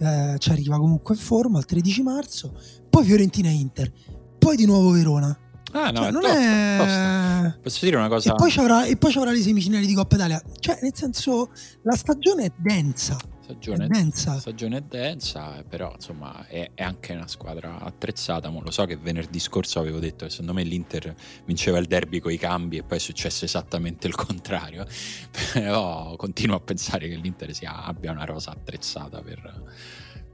eh, 0.00 0.34
ci 0.38 0.50
arriva 0.50 0.76
comunque 0.76 1.14
in 1.14 1.20
forma 1.20 1.60
il 1.60 1.66
13 1.66 2.02
marzo. 2.02 2.58
Poi 2.90 3.04
Fiorentina 3.04 3.48
Inter. 3.48 3.92
Poi 4.40 4.56
di 4.56 4.66
nuovo 4.66 4.90
Verona. 4.90 5.38
Ah, 5.72 5.90
no, 5.90 6.00
Cioè, 6.00 6.08
è 6.08 6.10
non 6.10 6.20
tosta, 6.20 6.38
è... 6.38 6.76
tosta. 6.78 7.58
Posso 7.62 7.84
dire 7.84 7.96
una 7.96 8.08
cosa? 8.08 8.32
E 8.32 8.34
poi, 8.34 8.50
ci 8.50 8.58
avrà, 8.60 8.84
e 8.84 8.96
poi 8.96 9.10
ci 9.10 9.18
avrà 9.18 9.30
le 9.30 9.40
semifinali 9.40 9.86
di 9.86 9.94
Coppa 9.94 10.14
Italia. 10.16 10.42
Cioè, 10.58 10.78
nel 10.82 10.94
senso, 10.94 11.50
la 11.82 11.96
stagione 11.96 12.44
è 12.44 12.52
densa. 12.56 13.16
stagione 13.42 13.84
è 13.86 13.88
densa. 13.88 14.38
stagione 14.38 14.84
densa, 14.86 15.58
eh, 15.58 15.64
però 15.64 15.90
insomma 15.94 16.46
è, 16.46 16.70
è 16.74 16.82
anche 16.82 17.14
una 17.14 17.26
squadra 17.26 17.80
attrezzata. 17.80 18.50
Lo 18.50 18.70
so 18.70 18.84
che 18.84 18.96
venerdì 18.96 19.38
scorso 19.38 19.78
avevo 19.80 19.98
detto 19.98 20.26
che 20.26 20.30
secondo 20.30 20.52
me 20.52 20.62
l'Inter 20.62 21.14
vinceva 21.46 21.78
il 21.78 21.86
derby 21.86 22.20
con 22.20 22.32
i 22.32 22.38
cambi 22.38 22.76
e 22.76 22.82
poi 22.82 22.98
è 22.98 23.00
successo 23.00 23.46
esattamente 23.46 24.06
il 24.06 24.14
contrario. 24.14 24.86
Però 25.54 26.16
continuo 26.16 26.56
a 26.56 26.60
pensare 26.60 27.08
che 27.08 27.16
l'Inter 27.16 27.54
sia, 27.54 27.84
abbia 27.84 28.12
una 28.12 28.24
rosa 28.24 28.50
attrezzata 28.50 29.22
per, 29.22 29.62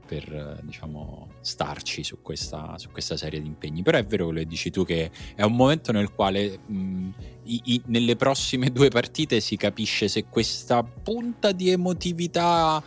per 0.09 0.59
diciamo 0.63 1.27
starci 1.41 2.03
su 2.03 2.17
questa, 2.23 2.73
su 2.79 2.89
questa 2.89 3.15
serie 3.15 3.39
di 3.39 3.47
impegni. 3.47 3.83
Però 3.83 3.95
è 3.97 4.03
vero 4.03 4.25
quello 4.25 4.39
che 4.39 4.47
dici 4.47 4.71
tu 4.71 4.83
che 4.83 5.11
è 5.35 5.43
un 5.43 5.55
momento 5.55 5.91
nel 5.91 6.11
quale 6.11 6.57
mh, 6.65 7.09
i- 7.43 7.61
i- 7.65 7.81
nelle 7.85 8.15
prossime 8.15 8.71
due 8.71 8.89
partite 8.89 9.39
si 9.39 9.55
capisce 9.55 10.07
se 10.07 10.25
questa 10.25 10.81
punta 10.83 11.51
di 11.51 11.69
emotività 11.69 12.81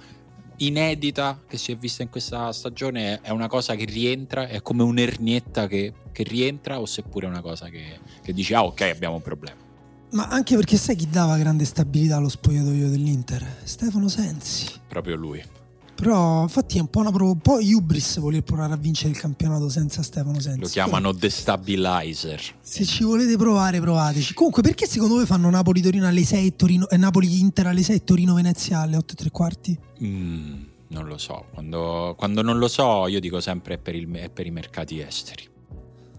inedita 0.57 1.40
che 1.47 1.57
si 1.59 1.73
è 1.73 1.77
vista 1.77 2.03
in 2.03 2.09
questa 2.11 2.53
stagione 2.53 3.20
è 3.20 3.31
una 3.31 3.49
cosa 3.49 3.74
che 3.77 3.85
rientra, 3.85 4.49
è 4.49 4.61
come 4.61 4.82
un'ernietta 4.82 5.66
che, 5.69 5.93
che 6.12 6.23
rientra 6.24 6.81
o 6.81 6.86
seppure 6.86 7.27
è 7.27 7.28
una 7.28 7.40
cosa 7.40 7.69
che, 7.69 8.01
che 8.23 8.32
dici 8.32 8.53
ah 8.55 8.65
ok 8.65 8.81
abbiamo 8.82 9.15
un 9.16 9.23
problema. 9.23 9.61
Ma 10.11 10.27
anche 10.28 10.57
perché 10.57 10.77
sai 10.77 10.94
chi 10.97 11.09
dava 11.09 11.39
grande 11.39 11.65
stabilità 11.65 12.16
allo 12.16 12.28
spogliatoio 12.28 12.90
dell'Inter? 12.90 13.61
Stefano 13.62 14.09
Sensi. 14.09 14.66
Proprio 14.86 15.16
lui. 15.16 15.43
Però 15.94 16.43
infatti 16.43 16.78
è 16.78 16.81
un 16.81 16.89
po' 16.89 16.98
una 17.01 17.12
pro- 17.12 17.31
un 17.31 17.39
po' 17.39 17.59
hubris 17.62 18.19
voler 18.19 18.43
provare 18.43 18.73
a 18.73 18.77
vincere 18.77 19.10
il 19.10 19.16
campionato 19.19 19.69
senza 19.69 20.02
Stefano 20.02 20.40
Sensi. 20.40 20.59
Lo 20.60 20.66
chiamano 20.69 21.12
destabilizer. 21.12 22.40
Se 22.60 22.85
ci 22.85 23.05
volete 23.05 23.36
provare, 23.36 23.81
provateci. 23.81 24.35
Comunque, 24.35 24.62
perché 24.62 24.86
secondo 24.86 25.14
voi 25.14 25.27
fanno 25.27 25.48
Napoli-Torino 25.51 26.06
alle 26.06 26.24
6 26.24 26.47
e 26.47 26.56
Torino, 26.56 26.89
e 26.89 26.97
Napoli-Inter 26.97 27.66
alle 27.69 27.82
6 27.82 27.97
e 27.97 28.05
Torino-Venezia 28.05 28.81
alle 28.81 28.97
8 28.97 29.12
e 29.12 29.16
tre 29.16 29.31
quarti? 29.31 29.78
Mm, 30.02 30.62
non 30.89 31.06
lo 31.06 31.19
so. 31.19 31.44
Quando, 31.52 32.14
quando 32.19 32.43
non 32.43 32.59
lo 32.59 32.66
so, 32.69 33.06
io 33.06 33.20
dico 33.20 33.40
sempre 33.40 33.74
è 33.74 33.78
per, 33.78 33.94
il- 33.94 34.10
è 34.10 34.28
per 34.31 34.47
i 34.47 34.51
mercati 34.51 34.98
esteri. 34.98 35.48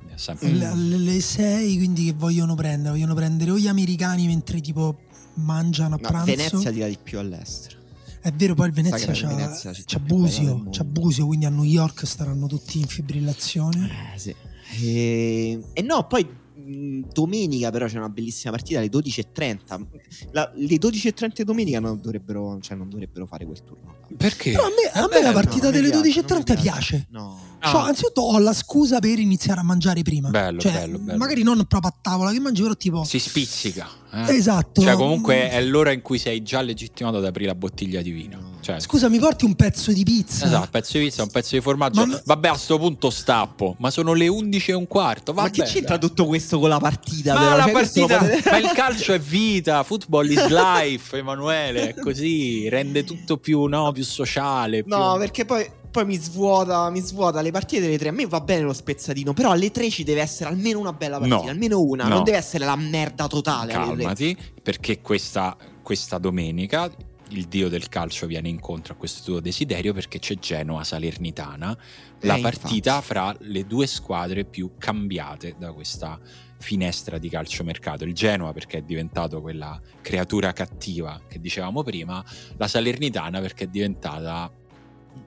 È 0.08 0.16
sempre- 0.16 0.48
Alle- 0.50 0.66
Alle 0.68 1.20
6, 1.20 1.76
quindi 1.78 2.06
che 2.06 2.14
vogliono 2.14 2.56
prendere? 2.56 2.92
Vogliono 2.92 3.16
prendere 3.16 3.52
o 3.52 3.58
gli 3.58 3.68
americani 3.68 4.28
mentre 4.28 4.62
tipo 4.62 4.96
mangiano 5.36 5.96
a 5.96 6.00
No, 6.02 6.08
pranzo? 6.08 6.26
Venezia 6.36 6.72
tira 6.72 6.88
di 6.88 6.98
più 7.02 7.20
all'estero. 7.20 7.82
È 8.24 8.32
vero, 8.32 8.54
poi 8.56 8.68
il 8.68 8.74
Venezia 8.74 9.12
c'ha, 9.12 9.28
Venezia, 9.28 9.72
c'ha 9.74 10.00
Busio, 10.00 10.66
c'ha 10.72 10.86
Busio, 10.86 11.26
quindi 11.26 11.46
a 11.46 11.50
New 11.50 11.66
York 11.66 12.08
staranno 12.08 12.48
tutti 12.48 12.80
in 12.80 12.88
fibrillazione. 12.88 14.14
Eh, 14.16 14.18
sì. 14.18 14.34
E, 14.82 15.60
e 15.74 15.82
no, 15.82 16.08
poi 16.08 16.26
mh, 16.26 17.02
domenica 17.12 17.70
però 17.70 17.86
c'è 17.86 17.98
una 17.98 18.08
bellissima 18.08 18.52
partita 18.52 18.80
alle 18.80 18.88
12.30. 18.88 19.86
La- 20.32 20.50
le 20.56 20.76
12.30 20.78 21.42
domenica 21.42 21.82
non 21.82 22.00
dovrebbero, 22.02 22.60
cioè 22.62 22.78
non 22.78 22.88
dovrebbero 22.88 23.26
fare 23.26 23.46
quel 23.46 23.62
turno. 23.62 23.96
Perché? 24.16 24.52
Però 24.52 24.64
a 24.64 24.70
me, 24.70 24.90
a 25.00 25.02
me 25.02 25.08
bello, 25.10 25.28
la 25.28 25.34
partita 25.34 25.66
no, 25.66 25.72
delle 25.72 25.90
piace, 25.90 26.22
12.30 26.22 26.28
non 26.30 26.44
mi 26.48 26.62
piace. 26.62 27.08
No. 27.10 27.40
Ah. 27.60 27.70
Cioè, 27.70 27.82
anzitutto 27.82 28.22
ho 28.22 28.40
la 28.40 28.54
scusa 28.54 29.00
per 29.00 29.20
iniziare 29.20 29.60
a 29.60 29.64
mangiare 29.64 30.02
prima. 30.02 30.30
Bello, 30.30 30.62
Cioè, 30.62 30.72
bello, 30.72 30.98
bello. 30.98 31.18
Magari 31.18 31.44
non 31.44 31.58
proprio 31.68 31.92
a 31.92 31.96
tavola 32.02 32.32
che 32.32 32.40
mangi, 32.40 32.62
però 32.62 32.74
tipo... 32.76 33.04
Si 33.04 33.20
spizzica. 33.20 34.02
Eh? 34.14 34.36
Esatto. 34.36 34.82
Cioè, 34.82 34.94
comunque 34.96 35.50
è 35.50 35.62
l'ora 35.62 35.92
in 35.92 36.02
cui 36.02 36.18
sei 36.18 36.42
già 36.44 36.62
legittimato 36.62 37.18
ad 37.18 37.26
aprire 37.26 37.48
la 37.50 37.56
bottiglia 37.56 38.02
di 38.02 38.12
vino. 38.12 38.52
Cioè, 38.62 38.80
Scusa, 38.80 39.10
mi 39.10 39.20
porti 39.20 39.44
un 39.44 39.56
pezzo 39.56 39.92
di 39.92 40.04
pizza? 40.04 40.46
Esatto, 40.46 40.64
un 40.64 40.70
pezzo 40.70 40.98
di 40.98 41.04
pizza, 41.04 41.24
un 41.24 41.30
pezzo 41.30 41.56
di 41.56 41.62
formaggio. 41.62 42.06
Ma- 42.06 42.22
Vabbè, 42.24 42.48
a 42.48 42.54
sto 42.56 42.78
punto 42.78 43.10
stappo. 43.10 43.76
Ma 43.80 43.92
sono 43.92 44.14
le 44.14 44.28
11 44.30 44.72
e 44.72 44.74
un 44.74 44.88
quarto. 44.88 45.34
Ma 45.34 45.42
Vabbè, 45.44 45.54
che 45.54 45.64
c'entra 45.64 45.98
tutto 45.98 46.26
questo 46.26 46.60
con 46.60 46.70
la 46.70 46.80
partita? 46.80 47.34
Ma 47.34 47.56
la 47.56 47.64
Cioè, 47.64 47.72
questo 47.74 48.06
partita, 48.06 48.26
potete- 48.32 48.50
ma 48.52 48.58
il 48.58 48.72
calcio 48.74 49.14
è 49.14 49.20
vita, 49.20 49.84
football 49.84 50.30
is 50.30 50.48
life, 50.48 51.18
Emanuele, 51.18 51.90
è 51.90 52.00
così, 52.00 52.70
rende 52.70 53.04
tutto 53.04 53.38
più, 53.38 53.66
no, 53.66 53.92
più 53.92 54.04
sociale. 54.04 54.84
più- 54.84 54.96
No, 54.96 55.18
perché 55.18 55.44
poi, 55.44 55.70
poi 55.94 56.06
mi 56.06 56.18
svuota, 56.18 56.90
mi 56.90 57.00
svuota 57.02 57.40
le 57.42 57.52
partite 57.52 57.82
delle 57.84 58.00
tre. 58.00 58.10
A 58.10 58.12
me 58.12 58.26
va 58.26 58.42
bene 58.42 58.64
lo 58.64 58.74
spezzatino, 58.74 59.32
però 59.34 59.52
alle 59.52 59.70
tre 59.70 59.92
ci 59.92 60.04
deve 60.04 60.22
essere 60.22 60.50
almeno 60.50 60.80
una 60.80 60.92
bella 60.92 61.20
partita, 61.20 61.44
No. 61.44 61.50
almeno 61.50 61.80
una. 61.82 62.06
No. 62.06 62.16
Non 62.16 62.24
deve 62.24 62.38
essere 62.38 62.66
la 62.66 62.76
merda 62.76 63.28
totale. 63.28 63.72
Calmati, 63.74 64.36
perché 64.62 65.02
questa, 65.02 65.56
questa 65.84 66.18
domenica 66.18 66.90
il 67.30 67.46
dio 67.46 67.70
del 67.70 67.90
calcio 67.90 68.26
viene 68.26 68.50
incontro 68.50 68.94
a 68.94 68.96
questo 68.96 69.24
tuo 69.24 69.40
desiderio 69.40 69.94
perché 69.94 70.18
c'è 70.20 70.36
Genoa-Salernitana, 70.38 71.78
la 72.22 72.36
Eh, 72.38 72.42
partita 72.42 72.96
infatti. 72.96 73.06
fra 73.06 73.36
le 73.42 73.66
due 73.66 73.86
squadre 73.88 74.46
più 74.46 74.72
cambiate 74.78 75.56
da 75.58 75.72
questa 75.74 76.20
finestra 76.60 77.18
di 77.18 77.30
calciomercato. 77.30 78.04
Il 78.04 78.14
Genoa 78.14 78.54
perché 78.54 78.78
è 78.78 78.82
diventato 78.82 79.42
quella 79.42 79.80
creatura 80.02 80.54
cattiva 80.54 81.22
che 81.28 81.40
dicevamo 81.40 81.84
prima, 81.84 82.24
la 82.58 82.68
Salernitana 82.68 83.40
perché 83.42 83.66
è 83.66 83.68
diventata 83.68 84.50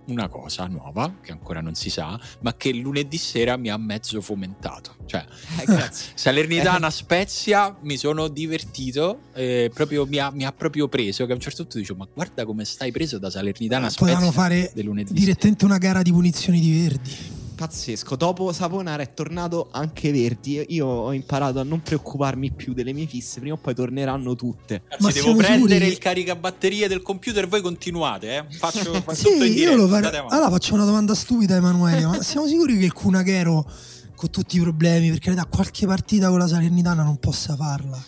una 0.07 0.29
cosa 0.29 0.67
nuova 0.67 1.17
che 1.21 1.33
ancora 1.33 1.61
non 1.61 1.75
si 1.75 1.91
sa, 1.91 2.19
ma 2.41 2.55
che 2.55 2.73
lunedì 2.73 3.17
sera 3.17 3.57
mi 3.57 3.69
ha 3.71 3.77
mezzo 3.77 4.21
fomentato. 4.21 4.97
Cioè, 5.07 5.25
Eh. 5.67 5.91
Salernitana 6.15 6.91
Spezia 6.91 7.77
mi 7.83 7.97
sono 7.97 8.29
divertito, 8.29 9.21
eh, 9.35 9.71
proprio, 9.73 10.07
mi, 10.07 10.19
ha, 10.19 10.31
mi 10.31 10.45
ha 10.45 10.53
proprio 10.53 10.89
preso. 10.89 11.27
Che 11.27 11.33
a 11.33 11.35
un 11.35 11.41
certo 11.41 11.63
punto 11.63 11.79
dicevo: 11.79 11.99
Ma 11.99 12.09
guarda 12.13 12.45
come 12.45 12.65
stai 12.65 12.93
preso 12.93 13.19
da 13.19 13.31
Salernitana 13.31 13.89
Spezia. 13.91 14.15
Potevano 14.15 14.33
fare 14.33 14.73
direttamente 14.75 15.65
una 15.65 15.79
gara 15.79 16.03
di 16.03 16.13
punizioni 16.13 16.61
di 16.61 16.81
Verdi. 16.81 17.45
Pazzesco. 17.57 18.17
Dopo 18.17 18.53
Saponara 18.53 19.03
è 19.03 19.15
tornato 19.15 19.69
anche 19.73 20.13
Verdi. 20.13 20.63
Io 20.69 20.87
ho 20.87 21.13
imparato 21.15 21.59
a 21.59 21.63
non 21.63 21.81
preoccuparmi 21.81 22.53
più 22.53 22.75
delle 22.75 22.93
mie 22.93 23.07
fisse. 23.07 23.41
Prima 23.41 23.55
o 23.55 23.59
poi 23.59 23.75
torneranno 23.75 24.35
tutte. 24.35 24.83
Ma 24.99 25.11
devo 25.11 25.35
prendere 25.35 25.75
sicuri 25.75 25.87
il 25.87 25.99
caricabatterie 25.99 26.87
del 26.87 27.01
computer. 27.03 27.49
Voi 27.49 27.63
continuate, 27.63 28.37
eh? 28.37 28.45
Faccio, 28.51 28.93
faccio 29.01 29.15
Sì, 29.15 29.33
tutto 29.33 29.45
in 29.45 29.55
io 29.55 29.75
lo 29.75 29.85
avanti. 29.85 30.15
Allora 30.15 30.51
faccio 30.51 30.75
una 30.75 30.85
domanda 30.85 31.15
stupida, 31.15 31.57
Emanuele. 31.57 32.05
ma 32.05 32.23
siamo 32.23 32.47
sicuri 32.47 32.79
che 32.79 32.85
il 32.85 32.93
Cunachero, 32.93 33.69
con 34.15 34.31
tutti 34.31 34.59
i 34.59 34.61
problemi, 34.61 35.09
perché 35.09 35.33
da 35.33 35.47
qualche 35.47 35.87
partita 35.87 36.29
con 36.29 36.39
la 36.39 36.47
Salernitana 36.47 37.03
non 37.03 37.17
possa 37.17 37.57
farla? 37.57 37.99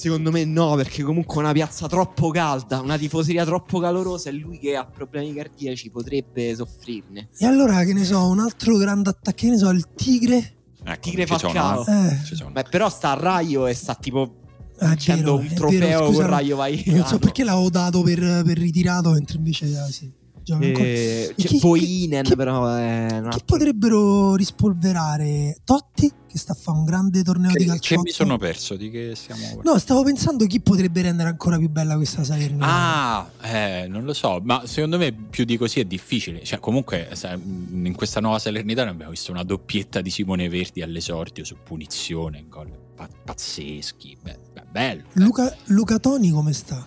Secondo 0.00 0.30
me 0.30 0.46
no, 0.46 0.76
perché 0.76 1.02
comunque 1.02 1.36
è 1.36 1.38
una 1.40 1.52
piazza 1.52 1.86
troppo 1.86 2.30
calda, 2.30 2.80
una 2.80 2.96
tifoseria 2.96 3.44
troppo 3.44 3.80
calorosa 3.80 4.30
e 4.30 4.32
lui 4.32 4.58
che 4.58 4.74
ha 4.74 4.86
problemi 4.86 5.34
cardiaci 5.34 5.90
potrebbe 5.90 6.54
soffrirne. 6.54 7.28
E 7.36 7.44
allora, 7.44 7.84
che 7.84 7.92
ne 7.92 8.02
so, 8.04 8.26
un 8.26 8.38
altro 8.38 8.78
grande 8.78 9.10
attacco, 9.10 9.36
che 9.36 9.50
ne 9.50 9.58
so, 9.58 9.68
il 9.68 9.88
Tigre. 9.94 10.54
Ecco, 10.82 11.00
Tigre 11.00 11.26
Falcao. 11.26 11.84
eh. 11.86 12.14
Eh. 12.14 12.50
Beh, 12.50 12.64
però 12.70 12.88
sta 12.88 13.10
a 13.10 13.20
Raio 13.20 13.66
e 13.66 13.74
sta 13.74 13.94
tipo 13.94 14.36
vero, 14.78 15.34
un 15.34 15.52
trofeo 15.52 15.78
vero, 15.78 16.06
scusa, 16.06 16.20
con 16.22 16.30
Raio 16.30 16.56
Vallecano. 16.56 16.96
Non 16.96 17.06
so 17.06 17.18
perché 17.18 17.44
l'avevo 17.44 17.68
dato 17.68 18.00
per, 18.00 18.42
per 18.42 18.56
ritirato, 18.56 19.10
mentre 19.10 19.36
invece 19.36 19.76
ah, 19.76 19.84
sì, 19.84 20.10
gioca 20.54 20.64
ancora. 20.66 20.84
Eh, 20.84 21.34
Boinen, 21.60 22.24
chi- 22.24 22.36
però 22.36 22.74
è 22.74 23.02
un 23.02 23.08
Chi 23.08 23.24
altro- 23.26 23.44
potrebbero 23.44 24.34
rispolverare? 24.34 25.56
Totti, 25.64 26.12
che 26.30 26.38
sta 26.38 26.52
a 26.52 26.56
fare 26.56 26.78
un 26.78 26.84
grande 26.84 27.22
torneo 27.22 27.50
di 27.52 27.58
Che, 27.58 27.64
calcio. 27.66 27.94
che 27.96 28.00
mi 28.02 28.10
sono 28.10 28.36
perso 28.38 28.76
di 28.76 28.90
che 28.90 29.12
stiamo 29.14 29.60
No, 29.62 29.78
stavo 29.78 30.02
pensando 30.04 30.46
chi 30.46 30.60
potrebbe 30.60 31.02
rendere 31.02 31.28
ancora 31.28 31.56
più 31.58 31.68
bella 31.68 31.96
questa 31.96 32.22
Salernitana. 32.24 32.66
Ah, 32.72 33.30
eh, 33.48 33.86
non 33.88 34.04
lo 34.04 34.12
so, 34.12 34.40
ma 34.42 34.62
secondo 34.66 34.96
me 34.98 35.12
più 35.12 35.44
di 35.44 35.56
così 35.56 35.80
è 35.80 35.84
difficile. 35.84 36.42
Cioè, 36.44 36.58
comunque, 36.60 37.08
in 37.72 37.94
questa 37.96 38.20
nuova 38.20 38.38
Salernitana 38.38 38.90
abbiamo 38.90 39.10
visto 39.10 39.30
una 39.32 39.42
doppietta 39.42 40.00
di 40.00 40.10
Simone 40.10 40.48
Verdi 40.48 40.82
all'esordio 40.82 41.44
su 41.44 41.56
punizione, 41.62 42.44
gol 42.48 42.70
pa- 42.94 43.08
pazzeschi. 43.24 44.16
Beh, 44.22 44.38
beh, 44.52 44.62
bello. 44.70 45.02
Luca, 45.14 45.54
Luca 45.66 45.98
Toni 45.98 46.30
come 46.30 46.52
sta? 46.52 46.86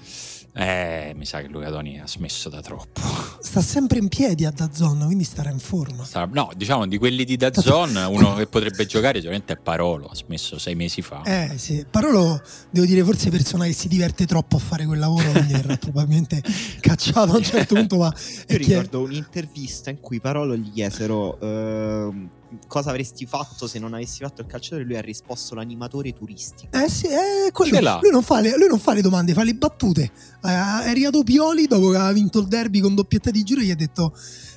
Eh, 0.56 1.14
mi 1.16 1.26
sa 1.26 1.42
che 1.42 1.48
Luca 1.48 1.70
Toni 1.72 2.00
ha 2.00 2.06
smesso 2.06 2.48
da 2.48 2.62
troppo. 2.62 3.02
Sta 3.42 3.60
sempre 3.62 3.98
in 3.98 4.08
piedi 4.08 4.46
a 4.46 4.52
Dazzon, 4.52 5.02
quindi 5.06 5.24
starà 5.24 5.50
in 5.50 5.58
forma. 5.58 6.06
Sarà- 6.06 6.30
No, 6.32 6.52
diciamo 6.56 6.86
di 6.86 7.00
quelli 7.00 7.24
di 7.26 7.38
Dazzon, 7.38 7.96
uno 8.10 8.36
che 8.36 8.46
potrebbe 8.46 8.86
giocare 8.86 9.16
sicuramente 9.16 9.54
è 9.54 9.58
Parolo. 9.58 10.06
Ha 10.08 10.16
smesso 10.16 10.60
sei 10.60 10.76
mesi 10.76 11.02
fa. 11.02 11.24
Eh 11.24 11.58
sì, 11.58 11.84
Parolo 11.90 12.40
devo 12.70 12.86
dire 12.86 13.04
forse 13.04 13.32
persona 13.32 13.66
che 13.66 13.74
si 13.74 13.88
diverte 13.88 14.28
troppo 14.28 14.58
a 14.58 14.60
fare 14.60 14.86
quel 14.86 15.00
lavoro, 15.00 15.32
quindi 15.32 15.54
verrà 15.54 15.76
probabilmente 15.82 16.44
cacciato 16.80 17.32
a 17.34 17.38
un 17.38 17.44
certo 17.44 17.74
punto, 17.74 17.98
ma 17.98 18.14
Io 18.16 18.44
è 18.46 18.56
ricordo 18.58 19.02
un'intervista 19.02 19.90
in 19.90 20.00
cui 20.00 20.20
Parolo 20.20 20.56
gli 20.56 20.72
chiesero 20.72 21.40
ehm, 21.40 22.30
cosa 22.68 22.90
avresti 22.90 23.26
fatto 23.26 23.68
se 23.68 23.80
non 23.80 23.94
avessi 23.94 24.24
fatto 24.24 24.42
il 24.42 24.48
calciatore. 24.48 24.84
Lui 24.84 24.96
ha 24.98 25.02
risposto 25.02 25.56
l'animatore 25.56 26.14
turistico. 26.14 26.76
Eh 26.78 26.90
sì, 26.90 27.08
è 27.08 27.52
quello. 27.52 28.00
Lui 28.02 28.12
non, 28.12 28.24
fa 28.24 28.40
le, 28.42 28.56
lui 28.58 28.68
non 28.68 28.80
fa 28.80 28.94
le 28.94 29.02
domande, 29.02 29.34
fa 29.34 29.44
le 29.44 29.54
battute. 29.56 30.02
Eh, 30.04 30.12
è 30.50 30.90
arrivato 30.90 31.24
Pioli 31.24 31.68
dopo 31.68 31.90
che 31.90 31.98
aveva 31.98 32.12
vinto 32.12 32.40
il 32.40 32.48
derby 32.48 32.80
con 32.80 32.96
doppietta 32.96 33.32
di 33.32 33.44
giro 33.44 33.62
e 33.62 33.66
gli 33.66 33.72
ha 33.72 33.76
detto 33.76 34.16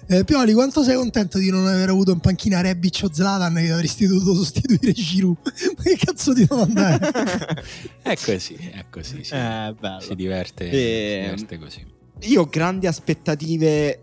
eh, 0.08 0.24
Pioli 0.24 0.52
quanto 0.52 0.82
sei 0.84 0.94
contento 0.96 1.38
di 1.38 1.50
non 1.50 1.66
aver 1.66 1.88
avuto 1.88 2.12
in 2.12 2.20
panchina 2.20 2.60
Rebic 2.60 3.00
o 3.04 3.12
Zlatan 3.12 3.54
che 3.54 3.70
avresti 3.72 4.06
dovuto 4.06 4.34
sostituire 4.36 4.92
Giroud 4.92 5.36
ma 5.76 5.82
che 5.82 5.96
cazzo 5.96 6.32
di 6.32 6.46
domanda 6.46 6.98
è? 6.98 7.62
È 8.06 8.16
così, 8.16 8.54
è 8.54 8.84
così. 8.88 9.24
Sì. 9.24 9.34
Eh, 9.34 9.74
bello. 9.78 10.00
Si 10.00 10.14
diverte, 10.14 10.64
Eh, 10.70 10.70
si 10.70 11.44
diverte 11.44 11.58
così. 11.58 11.86
Io 12.28 12.42
ho 12.42 12.46
grandi 12.46 12.86
aspettative 12.86 14.00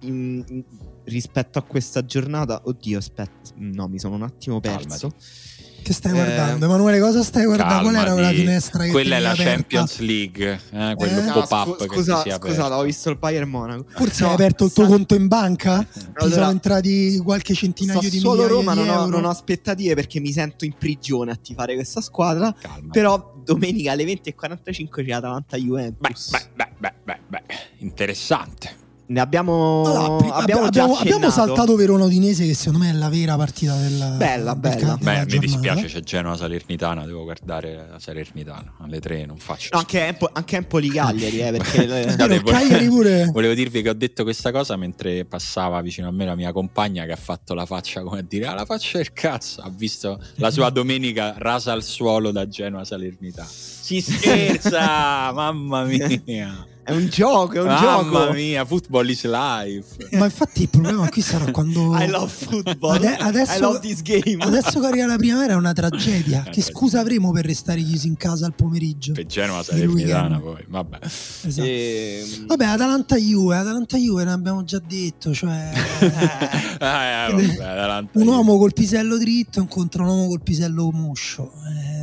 in- 0.00 0.42
in- 0.48 0.64
rispetto 1.04 1.58
a 1.58 1.62
questa 1.62 2.04
giornata. 2.04 2.62
Oddio, 2.64 2.98
aspetta, 2.98 3.50
no, 3.56 3.88
mi 3.88 3.98
sono 3.98 4.14
un 4.16 4.22
attimo 4.22 4.60
perso. 4.60 5.12
Che 5.82 5.92
stai 5.92 6.12
Eh, 6.12 6.14
guardando? 6.14 6.64
Emanuele, 6.66 7.00
cosa 7.00 7.24
stai 7.24 7.44
guardando? 7.44 7.82
Qual 7.82 7.94
era 7.96 8.04
Calmati. 8.04 8.22
quella 8.22 8.38
finestra 8.38 8.84
che 8.84 8.90
Quella 8.92 9.16
è 9.16 9.18
la 9.18 9.30
aperta? 9.32 9.50
Champions 9.50 9.98
League, 9.98 10.60
eh, 10.70 10.94
quello 10.94 11.18
Eh? 11.18 11.22
No, 11.24 11.32
pop-up 11.32 11.66
scu- 11.74 11.88
che 11.88 11.96
scusa, 11.96 12.22
scusate, 12.38 12.72
ho 12.74 12.82
visto 12.84 13.10
il 13.10 13.18
Bayern 13.18 13.50
Monaco. 13.50 13.86
Forse 13.88 14.22
No, 14.22 14.28
hai 14.28 14.34
aperto 14.34 14.64
il 14.66 14.72
tuo 14.72 14.84
Sa- 14.84 14.90
conto 14.90 15.14
in 15.16 15.26
banca? 15.26 15.82
Ti 15.82 15.98
Allora, 16.14 16.34
sono 16.36 16.50
entrati 16.50 17.18
qualche 17.18 17.54
centinaio 17.54 17.98
di 17.98 18.10
Sassuolo 18.10 18.42
migliaia 18.42 18.54
Roma 18.60 18.74
di 18.74 18.78
non 18.78 18.96
ho, 18.96 19.06
non 19.06 19.24
ho 19.24 19.28
aspettative 19.30 19.94
perché 19.96 20.20
mi 20.20 20.30
sento 20.30 20.64
in 20.64 20.74
prigione 20.78 21.32
a 21.32 21.34
tifare 21.36 21.74
questa 21.74 22.00
squadra. 22.00 22.54
Calma. 22.60 22.92
Però 22.92 23.34
domenica 23.44 23.90
alle 23.90 24.04
20.45 24.04 25.04
c'è 25.04 25.10
Atalanta 25.10 25.56
Beh, 25.56 25.62
Juventus. 25.64 26.30
beh, 26.30 26.48
beh, 26.54 26.72
beh, 26.78 26.94
beh, 27.04 27.20
beh, 27.28 27.42
interessante. 27.78 28.76
Ne 29.04 29.20
abbiamo, 29.20 29.82
Allora, 29.84 30.16
pri- 30.16 30.28
abbiamo, 30.32 30.62
abbiamo, 30.64 30.94
già 30.94 31.00
abbiamo, 31.00 31.30
saltato 31.30 31.76
Verona 31.76 32.04
Udinese 32.04 32.46
che 32.46 32.54
secondo 32.54 32.78
me 32.84 32.90
è 32.90 32.92
la 32.94 33.10
vera 33.10 33.36
partita 33.36 33.76
del 33.76 34.14
Bella, 34.16 34.52
del 34.54 34.60
bella. 34.60 34.96
Beh, 34.96 34.96
mi 34.96 35.26
giornata. 35.26 35.36
dispiace, 35.38 35.86
c'è 35.88 36.00
Genoa 36.00 36.36
Salernitana, 36.36 37.04
devo 37.04 37.24
guardare 37.24 37.88
la 37.90 37.98
Salernitana 37.98 38.76
alle 38.80 39.00
tre, 39.00 39.26
non 39.26 39.36
faccio. 39.36 39.68
No, 39.72 39.80
anche, 39.80 40.06
Empo- 40.06 40.30
anche 40.32 40.56
Empoli 40.56 40.88
Cagliari, 40.88 41.40
eh, 41.40 41.50
perché 41.50 41.86
volevo- 42.16 42.50
Cagliari 42.50 42.86
pure. 42.86 43.24
Volevo 43.32 43.52
dirvi 43.54 43.82
che 43.82 43.90
ho 43.90 43.94
detto 43.94 44.22
questa 44.22 44.50
cosa 44.50 44.76
mentre 44.76 45.24
passava 45.26 45.80
vicino 45.82 46.08
a 46.08 46.10
me 46.12 46.24
la 46.24 46.34
mia 46.36 46.52
compagna 46.52 47.04
che 47.04 47.12
ha 47.12 47.16
fatto 47.16 47.52
la 47.54 47.66
faccia 47.66 48.02
come 48.02 48.20
a 48.20 48.22
dire 48.26 48.46
ah 48.46 48.54
la 48.54 48.64
faccia 48.64 48.96
del 48.98 49.12
cazzo, 49.12 49.60
ha 49.60 49.68
visto 49.68 50.18
la 50.36 50.50
sua 50.50 50.70
domenica 50.70 51.34
rasa 51.36 51.72
al 51.72 51.82
suolo 51.82 52.30
da 52.30 52.48
Genoa 52.48 52.84
Salernitana. 52.84 53.48
Si 53.48 54.00
scherza, 54.00 55.32
mamma 55.32 55.84
mia. 55.84 56.66
È 56.84 56.92
un 56.92 57.06
gioco, 57.08 57.52
è 57.54 57.60
un 57.60 57.66
Mamma 57.66 57.80
gioco. 58.20 58.32
mia, 58.32 58.64
football 58.64 59.08
is 59.08 59.24
life. 59.24 60.08
Ma 60.16 60.24
infatti 60.24 60.62
il 60.62 60.68
problema 60.68 61.08
qui 61.08 61.22
sarà 61.22 61.50
quando 61.52 61.94
I 62.00 62.08
love 62.08 62.28
football. 62.30 62.96
Ade- 62.96 63.16
adesso- 63.16 63.56
I 63.56 63.60
love 63.60 63.78
this 63.80 64.02
game. 64.02 64.36
adesso 64.44 64.80
che 64.80 64.86
arriva 64.86 65.06
la 65.06 65.16
primavera 65.16 65.52
è 65.52 65.56
una 65.56 65.72
tragedia. 65.72 66.42
Che 66.52 66.60
scusa 66.60 67.00
avremo 67.00 67.30
per 67.32 67.44
restare 67.46 67.80
chiusi 67.82 68.06
in 68.08 68.16
casa 68.16 68.46
al 68.46 68.54
pomeriggio? 68.54 69.12
Per 69.12 69.26
Genoa 69.26 69.56
Del 69.58 69.64
Salernitana 69.64 70.36
weekend. 70.38 70.42
poi, 70.42 70.64
vabbè. 70.68 70.98
Esatto. 71.02 71.66
Ehm, 71.68 72.46
Vabbè, 72.46 72.64
Atalanta 72.64 73.16
Juve, 73.16 73.56
Atalanta 73.56 73.96
Juve 73.96 74.24
ne 74.24 74.32
abbiamo 74.32 74.64
già 74.64 74.80
detto, 74.86 75.32
cioè 75.32 75.70
Eh, 76.82 77.56
vabbè, 77.58 78.08
un 78.12 78.26
uomo 78.26 78.58
col 78.58 78.72
pisello 78.72 79.16
dritto 79.18 79.60
incontra 79.60 80.02
un 80.02 80.08
uomo 80.08 80.26
col 80.28 80.42
pisello 80.42 80.90
muscio. 80.92 81.52
Eh, 81.68 82.01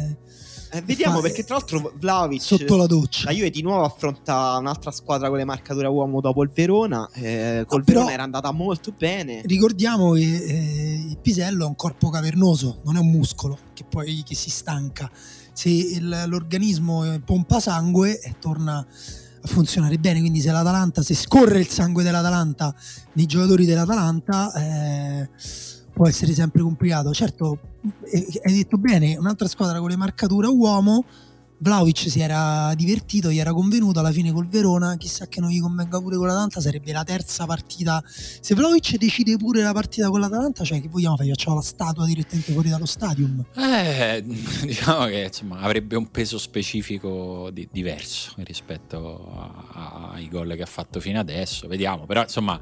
Eh, 0.72 0.82
vediamo 0.82 1.20
perché 1.20 1.44
tra 1.44 1.56
l'altro 1.56 1.92
Vlaovic 1.98 2.42
sotto 2.42 2.76
la 2.76 2.86
doccia. 2.86 3.26
la 3.26 3.32
Juve 3.32 3.50
di 3.50 3.62
nuovo 3.64 3.84
affronta 3.86 4.58
un'altra 4.58 4.92
squadra 4.92 5.28
con 5.30 5.38
le 5.38 5.46
marcature 5.46 5.88
a 5.88 5.90
uomo 5.90 6.22
dopo 6.22 6.44
il 6.44 6.52
Verona. 6.54 7.10
Eh, 7.14 7.64
col 7.68 7.82
Ah, 7.82 7.84
però- 7.84 8.00
Verona 8.00 8.12
era 8.14 8.24
andata 8.24 8.52
molto 8.52 8.94
bene. 8.98 9.42
Ricordiamo 9.46 10.12
che 10.12 10.22
eh, 10.22 11.06
il 11.10 11.18
pisello 11.20 11.64
è 11.66 11.68
un 11.68 11.76
corpo 11.76 12.10
cavernoso, 12.10 12.82
non 12.86 12.98
è 12.98 13.00
un 13.00 13.10
muscolo 13.10 13.58
che 13.74 13.84
poi 13.84 14.24
che 14.26 14.36
si 14.36 14.50
stanca. 14.50 15.10
Se 15.54 15.70
il- 15.70 16.24
l'organismo 16.28 17.04
pompa 17.26 17.60
sangue 17.60 18.20
e 18.20 18.36
torna 18.40 18.78
a 19.42 19.48
funzionare 19.48 19.98
bene, 19.98 20.20
quindi 20.20 20.42
se 20.42 20.52
l'Atalanta, 20.52 21.02
se 21.02 21.16
scorre 21.16 21.60
il 21.60 21.68
sangue 21.68 22.04
dell'Atalanta 22.04 22.76
nei 23.14 23.26
giocatori 23.26 23.66
dell'Atalanta, 23.66 24.52
eh, 24.54 25.30
può 26.00 26.08
essere 26.08 26.32
sempre 26.34 26.62
complicato. 26.62 27.12
Certo, 27.14 27.60
eh, 28.10 28.26
hai 28.46 28.54
detto 28.54 28.78
bene, 28.78 29.18
un'altra 29.18 29.50
squadra 29.50 29.80
con 29.80 29.90
le 29.90 29.98
marcature 29.98 30.48
uomo. 30.48 31.04
Vlaovic 31.62 32.10
si 32.10 32.22
era 32.22 32.74
divertito, 32.74 33.30
gli 33.30 33.38
era 33.38 33.52
convenuto 33.52 34.00
alla 34.00 34.14
fine 34.14 34.32
col 34.32 34.48
Verona, 34.48 34.96
chissà 34.96 35.28
che 35.28 35.42
non 35.42 35.50
gli 35.50 35.60
convenga 35.60 36.00
pure 36.00 36.16
con 36.16 36.28
l'Atalanta, 36.28 36.62
sarebbe 36.62 36.94
la 36.94 37.04
terza 37.04 37.46
partita. 37.46 38.02
Se 38.08 38.56
Vlaovic 38.56 38.96
decide 38.96 39.36
pure 39.36 39.62
la 39.62 39.74
partita 39.74 40.08
con 40.10 40.22
l'Atalanta, 40.22 40.64
cioè 40.64 40.80
che 40.80 40.88
vogliamo 40.88 41.18
fare? 41.18 41.28
Facciamo 41.32 41.58
la 41.58 41.62
statua 41.62 42.06
direttamente 42.06 42.54
fuori 42.54 42.70
dallo 42.70 42.86
stadium. 42.86 43.44
Eh, 43.58 44.24
diciamo 44.64 45.04
che 45.08 45.24
insomma, 45.28 45.60
avrebbe 45.60 45.98
un 45.98 46.10
peso 46.10 46.38
specifico 46.38 47.50
di- 47.52 47.68
diverso 47.70 48.36
rispetto 48.38 49.30
a- 49.36 49.66
a- 49.74 50.10
ai 50.14 50.30
gol 50.30 50.54
che 50.56 50.62
ha 50.62 50.66
fatto 50.66 51.02
fino 51.02 51.20
adesso. 51.20 51.68
Vediamo, 51.68 52.06
però 52.06 52.22
insomma, 52.22 52.58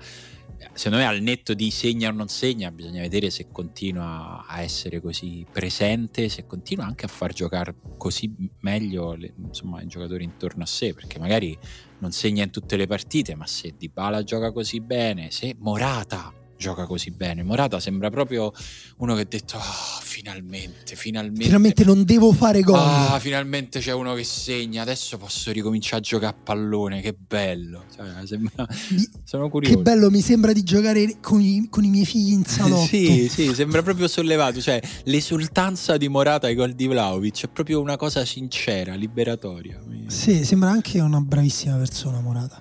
secondo 0.73 0.97
me 0.97 1.05
al 1.05 1.21
netto 1.21 1.53
di 1.53 1.71
segna 1.71 2.09
o 2.09 2.11
non 2.11 2.27
segna, 2.27 2.71
bisogna 2.71 3.01
vedere 3.01 3.29
se 3.29 3.47
continua 3.51 4.45
a 4.47 4.61
essere 4.61 5.01
così 5.01 5.45
presente, 5.51 6.29
se 6.29 6.45
continua 6.45 6.85
anche 6.85 7.05
a 7.05 7.09
far 7.09 7.33
giocare 7.33 7.75
così 7.97 8.33
meglio 8.59 9.13
le- 9.15 9.33
insomma, 9.37 9.81
i 9.81 9.87
giocatori 9.87 10.23
intorno 10.23 10.63
a 10.63 10.67
sé, 10.67 10.93
perché 10.93 11.19
magari 11.19 11.57
non 11.99 12.11
segna 12.11 12.43
in 12.43 12.51
tutte 12.51 12.77
le 12.77 12.87
partite, 12.87 13.35
ma 13.35 13.47
se 13.47 13.73
Dybala 13.77 14.23
gioca 14.23 14.51
così 14.51 14.79
bene, 14.79 15.31
se 15.31 15.55
Morata 15.59 16.33
gioca 16.57 16.85
così 16.85 17.11
bene, 17.11 17.43
Morata 17.43 17.79
sembra 17.79 18.09
proprio 18.09 18.51
uno 18.97 19.13
che 19.15 19.21
ha 19.21 19.25
detto 19.29 19.57
"Ah, 19.57 19.99
finalmente, 20.01 20.95
finalmente. 20.95 21.43
Finalmente 21.43 21.83
non 21.85 22.03
devo 22.03 22.33
fare 22.33 22.61
gol. 22.61 22.75
Ah, 22.79 23.17
finalmente 23.19 23.79
c'è 23.79 23.93
uno 23.93 24.13
che 24.15 24.23
segna, 24.23 24.81
adesso 24.81 25.17
posso 25.17 25.51
ricominciare 25.51 25.97
a 25.97 25.99
giocare 26.01 26.35
a 26.35 26.39
pallone, 26.43 27.01
che 27.01 27.13
bello. 27.13 27.83
Cioè, 27.95 28.25
sembra- 28.25 28.67
Mi- 28.89 29.09
Sono 29.23 29.49
curioso. 29.49 29.75
che 29.75 29.81
bello, 29.81 30.09
mi 30.09 30.21
sembra 30.21 30.51
di 30.53 30.63
giocare 30.63 31.17
con 31.21 31.39
i, 31.41 31.67
con 31.69 31.83
i 31.83 31.89
miei 31.89 32.05
figli 32.05 32.31
in 32.31 32.43
salotto. 32.45 32.87
sì, 32.87 33.29
sì, 33.29 33.53
sembra 33.53 33.83
proprio 33.83 34.07
sollevato. 34.07 34.59
Cioè, 34.59 34.81
l'esultanza 35.03 35.97
di 35.97 36.07
Morata 36.07 36.47
ai 36.47 36.55
gol 36.55 36.73
di 36.73 36.87
Vlaovic 36.87 37.43
è 37.45 37.47
proprio 37.49 37.79
una 37.81 37.95
cosa 37.97 38.25
sincera, 38.25 38.95
liberatoria. 38.95 39.79
Sì, 40.07 40.43
sembra 40.43 40.69
anche 40.71 40.99
una 40.99 41.19
bravissima 41.21 41.75
persona, 41.77 42.19
Morata. 42.19 42.59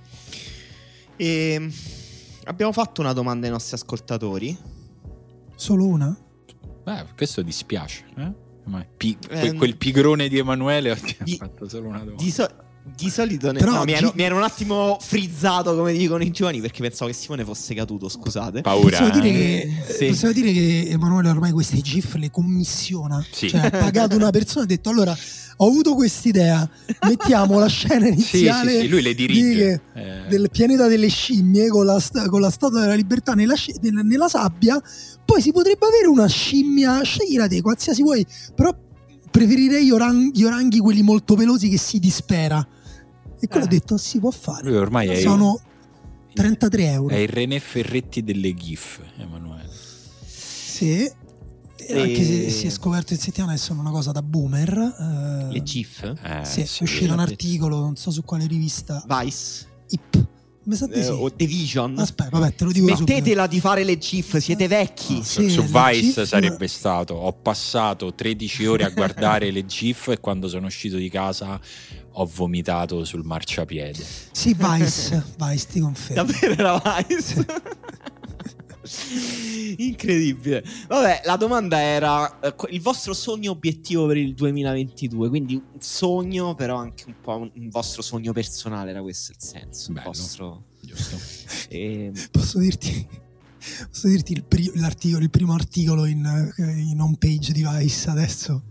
E 1.16 1.70
abbiamo 2.46 2.72
fatto 2.72 3.00
una 3.00 3.12
domanda 3.12 3.46
ai 3.46 3.52
nostri 3.52 3.76
ascoltatori. 3.76 4.56
Solo 5.54 5.86
una? 5.86 6.16
Beh, 6.84 7.06
questo 7.16 7.42
dispiace. 7.42 8.04
Eh? 8.16 8.32
Pi- 8.96 9.16
Eh, 9.28 9.40
que- 9.50 9.54
quel 9.54 9.76
pigrone 9.76 10.28
di 10.28 10.38
Emanuele 10.38 10.90
ha 10.92 10.96
fatto 10.96 11.68
solo 11.68 11.88
una 11.88 11.98
domanda. 11.98 12.22
Di, 12.22 12.30
so- 12.30 12.48
di 12.94 13.10
solito 13.10 13.50
ne- 13.52 13.58
Però 13.58 13.72
no, 13.72 13.84
mi, 13.84 13.92
ero, 13.92 14.12
mi 14.14 14.22
ero 14.22 14.36
un 14.36 14.42
attimo 14.42 14.96
frizzato, 15.00 15.74
come 15.74 15.92
dicono 15.92 16.22
i 16.22 16.30
giovani, 16.30 16.60
perché 16.60 16.82
pensavo 16.82 17.10
che 17.10 17.16
Simone 17.16 17.44
fosse 17.44 17.74
caduto. 17.74 18.08
Scusate. 18.08 18.60
Paura. 18.60 18.88
Possiamo 18.98 19.10
dire, 19.20 19.28
eh? 19.28 19.82
che, 19.86 19.92
Sì. 19.98 20.06
possiamo 20.06 20.32
dire 20.32 20.52
che 20.52 20.86
Emanuele 20.90 21.28
ormai 21.30 21.50
queste 21.52 21.80
GIF 21.80 22.14
le 22.14 22.30
commissiona. 22.30 23.24
Sì. 23.30 23.48
Cioè 23.48 23.66
ha 23.66 23.70
pagato 23.70 24.14
una 24.16 24.30
persona 24.30 24.60
e 24.60 24.64
ha 24.64 24.66
detto 24.68 24.90
allora 24.90 25.16
ho 25.58 25.66
avuto 25.68 25.94
quest'idea, 25.94 26.68
mettiamo 27.06 27.58
la 27.58 27.66
scena 27.66 28.04
Sì, 28.06 28.12
iniziale 28.12 28.72
sì, 28.72 28.80
sì, 28.80 28.88
lui 28.88 29.00
le 29.02 29.14
di- 29.14 29.26
dirige. 29.26 29.80
Eh, 29.94 30.28
del 30.28 30.48
pianeta 30.52 30.86
delle 30.86 31.08
scimmie 31.08 31.68
con 31.68 31.86
la, 31.86 32.00
con 32.28 32.40
la 32.42 32.50
statua 32.50 32.80
della 32.80 32.94
libertà 32.94 33.32
nella, 33.32 33.54
nella- 33.80 34.02
nella 34.02 34.28
sabbia, 34.28 34.80
poi 35.24 35.40
si 35.40 35.52
potrebbe 35.52 35.86
avere 35.86 36.06
una 36.08 36.26
scimmia, 36.28 37.02
scegliela 37.02 37.46
te, 37.48 37.62
qualsiasi 37.62 38.02
vuoi, 38.02 38.24
però 38.54 38.74
preferirei 39.30 39.86
gli, 39.86 39.90
orang- 39.90 40.30
gli 40.32 40.44
oranghi 40.44 40.78
quelli 40.78 41.02
molto 41.02 41.34
veloci 41.34 41.68
che 41.68 41.78
si 41.78 41.98
dispera. 41.98 42.66
E 43.46 43.48
quello 43.48 43.64
Eh. 43.64 43.68
ho 43.68 43.70
detto 43.70 43.96
si 43.96 44.18
può 44.18 44.30
fare. 44.30 44.68
lui 44.68 44.76
ormai 44.76 45.08
è, 45.08 45.20
Sono 45.20 45.60
33 46.34 46.84
euro. 46.90 47.14
è 47.14 47.18
il 47.18 47.28
René 47.28 47.58
Ferretti 47.60 48.22
delle 48.22 48.52
GIF, 48.54 49.00
Emanuele. 49.18 49.70
Sì. 50.24 51.10
E 51.78 52.00
Anche 52.00 52.24
se 52.24 52.50
si 52.50 52.66
è 52.66 52.70
scoperto 52.70 53.12
in 53.12 53.18
settimana 53.18 53.52
che 53.52 53.58
sono 53.58 53.80
una 53.80 53.90
cosa 53.90 54.10
da 54.10 54.22
boomer. 54.22 55.46
eh, 55.48 55.52
Le 55.52 55.62
GIF. 55.62 56.02
Eh, 56.22 56.44
sì, 56.44 56.60
è 56.62 56.64
sì. 56.64 56.82
uscito 56.82 57.12
un 57.12 57.20
articolo, 57.20 57.78
non 57.80 57.96
so 57.96 58.10
su 58.10 58.22
quale 58.22 58.46
rivista. 58.46 59.04
Vice. 59.06 59.66
IP. 59.90 60.26
Mi 60.66 60.74
sa 60.74 60.86
di 60.86 60.94
eh, 60.94 61.04
sì. 61.04 61.10
o 61.10 61.28
Division. 61.28 61.96
Aspetta, 61.96 62.28
vabbè, 62.28 62.54
te 62.54 62.64
lo 62.64 62.72
dico 62.72 62.88
subito. 62.88 63.04
Smettetela 63.04 63.46
di 63.46 63.60
fare 63.60 63.84
le 63.84 63.98
GIF, 63.98 64.36
siete 64.38 64.66
vecchi. 64.66 65.18
Ah, 65.18 65.22
Su, 65.22 65.42
Sì, 65.42 65.50
su 65.50 65.62
Vice 65.62 66.00
GIF 66.00 66.22
sarebbe 66.24 66.66
stato 66.66 67.14
ho 67.14 67.32
passato 67.32 68.12
13 68.12 68.66
ore 68.66 68.84
a 68.84 68.90
guardare 68.90 69.52
le 69.52 69.64
GIF 69.64 70.08
e 70.08 70.18
quando 70.18 70.48
sono 70.48 70.66
uscito 70.66 70.96
di 70.96 71.08
casa 71.08 71.60
ho 72.18 72.30
vomitato 72.34 73.04
sul 73.04 73.22
marciapiede 73.24 74.04
Sì, 74.32 74.56
Vice, 74.58 75.24
Vice 75.38 75.66
ti 75.70 75.80
confermo. 75.80 76.24
Davvero 76.24 76.52
era 76.52 77.04
Vice. 77.06 77.46
Incredibile. 79.78 80.64
Vabbè, 80.88 81.22
la 81.24 81.36
domanda 81.36 81.80
era 81.80 82.40
eh, 82.40 82.54
il 82.70 82.80
vostro 82.80 83.14
sogno 83.14 83.50
obiettivo 83.50 84.06
per 84.06 84.16
il 84.16 84.34
2022, 84.34 85.28
quindi 85.28 85.54
un 85.54 85.80
sogno, 85.80 86.54
però 86.54 86.76
anche 86.76 87.04
un 87.06 87.14
po' 87.20 87.36
un, 87.36 87.50
un 87.54 87.68
vostro 87.68 88.02
sogno 88.02 88.32
personale, 88.32 88.90
era 88.90 89.02
questo 89.02 89.32
il 89.32 89.38
senso. 89.40 89.88
Il 89.88 89.94
Bello. 89.94 90.06
vostro 90.06 90.64
giusto 90.80 91.18
ehm, 91.68 92.12
Posso 92.30 92.58
dirti, 92.58 93.06
posso 93.90 94.08
dirti 94.08 94.32
il, 94.32 94.44
pri- 94.44 94.72
il 94.74 95.30
primo 95.30 95.52
articolo 95.52 96.04
in, 96.06 96.24
eh, 96.56 96.62
in 96.62 97.00
home 97.00 97.16
page 97.18 97.52
di 97.52 97.66
Vice 97.68 98.08
adesso? 98.10 98.62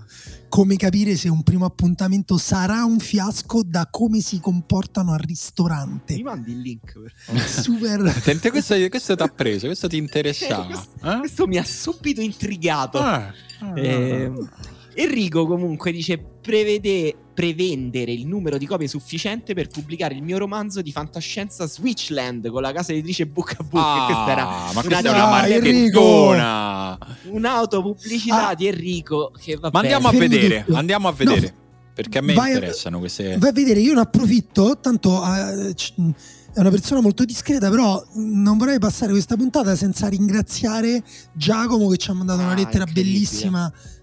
Come 0.55 0.77
capire 0.77 1.17
se 1.17 1.27
un 1.27 1.43
primo 1.43 1.65
appuntamento 1.65 2.37
sarà 2.37 2.85
un 2.85 2.99
fiasco 2.99 3.61
da 3.61 3.89
come 3.91 4.21
si 4.21 4.39
comportano 4.39 5.11
al 5.11 5.19
mi 5.19 5.25
ristorante. 5.25 6.23
mandi 6.23 6.51
il 6.51 6.61
link 6.61 6.93
per. 6.93 7.13
Super. 7.45 8.05
Attente, 8.05 8.51
questo, 8.51 8.73
questo 8.87 9.17
ti 9.17 9.21
ha 9.21 9.27
preso 9.27 9.65
questo 9.65 9.89
ti 9.89 9.97
interessava 9.99 10.65
questo, 10.65 10.91
eh? 11.03 11.17
questo 11.17 11.45
mi 11.47 11.57
ha 11.57 11.63
subito 11.65 12.21
intrigato. 12.21 12.99
Ah, 12.99 13.33
ah, 13.59 13.79
Ehm, 13.79 14.49
Enrico 14.95 15.45
comunque 15.45 15.91
dice 15.91 16.17
prevede 16.17 17.15
prevendere 17.35 18.13
il 18.13 18.25
numero 18.27 18.57
di 18.57 18.65
copie 18.65 18.87
sufficiente 18.87 19.53
per 19.53 19.67
pubblicare 19.67 20.15
il 20.15 20.23
mio 20.23 20.37
romanzo 20.37 20.81
di 20.81 20.91
fantascienza 20.93 21.67
Switchland 21.67 22.47
con 22.47 22.61
la 22.61 22.71
casa 22.71 22.93
editrice 22.93 23.27
Book 23.27 23.55
a 23.59 23.63
Book. 23.63 23.83
Ah, 23.85 24.05
questa 24.05 24.31
era 24.31 24.45
ma 24.45 24.71
una 24.71 24.81
questa 24.81 24.97
è 24.97 26.27
una 26.29 26.97
un'autopubblicità 27.29 28.49
Ah. 28.49 28.55
di 28.55 28.67
Enrico 28.67 29.31
che 29.37 29.57
va 29.57 29.69
ma 29.73 29.79
andiamo 29.81 30.07
a 30.07 30.11
Fermi 30.11 30.27
vedere 30.27 30.63
tutto. 30.65 30.77
andiamo 30.77 31.07
a 31.07 31.11
vedere 31.11 31.41
No. 31.41 31.63
perché 31.93 32.17
a 32.17 32.21
me 32.21 32.33
Vai 32.33 32.51
a- 32.51 32.53
interessano 32.55 32.99
queste 32.99 33.37
Vai 33.37 33.49
a 33.49 33.53
vedere, 33.53 33.79
io 33.81 33.93
ne 33.93 33.99
approfitto, 34.01 34.79
tanto 34.79 35.21
eh, 35.25 35.73
c- 35.73 35.93
è 36.53 36.59
una 36.61 36.69
persona 36.69 37.01
molto 37.01 37.25
discreta, 37.25 37.69
però 37.69 38.01
non 38.13 38.57
vorrei 38.57 38.79
passare 38.79 39.11
questa 39.11 39.35
puntata 39.35 39.75
senza 39.75 40.07
ringraziare 40.07 41.03
Giacomo 41.33 41.89
che 41.89 41.97
ci 41.97 42.09
ha 42.09 42.13
mandato 42.13 42.39
una 42.39 42.51
Ah, 42.51 42.55
lettera 42.55 42.85
incredibile. 42.87 43.11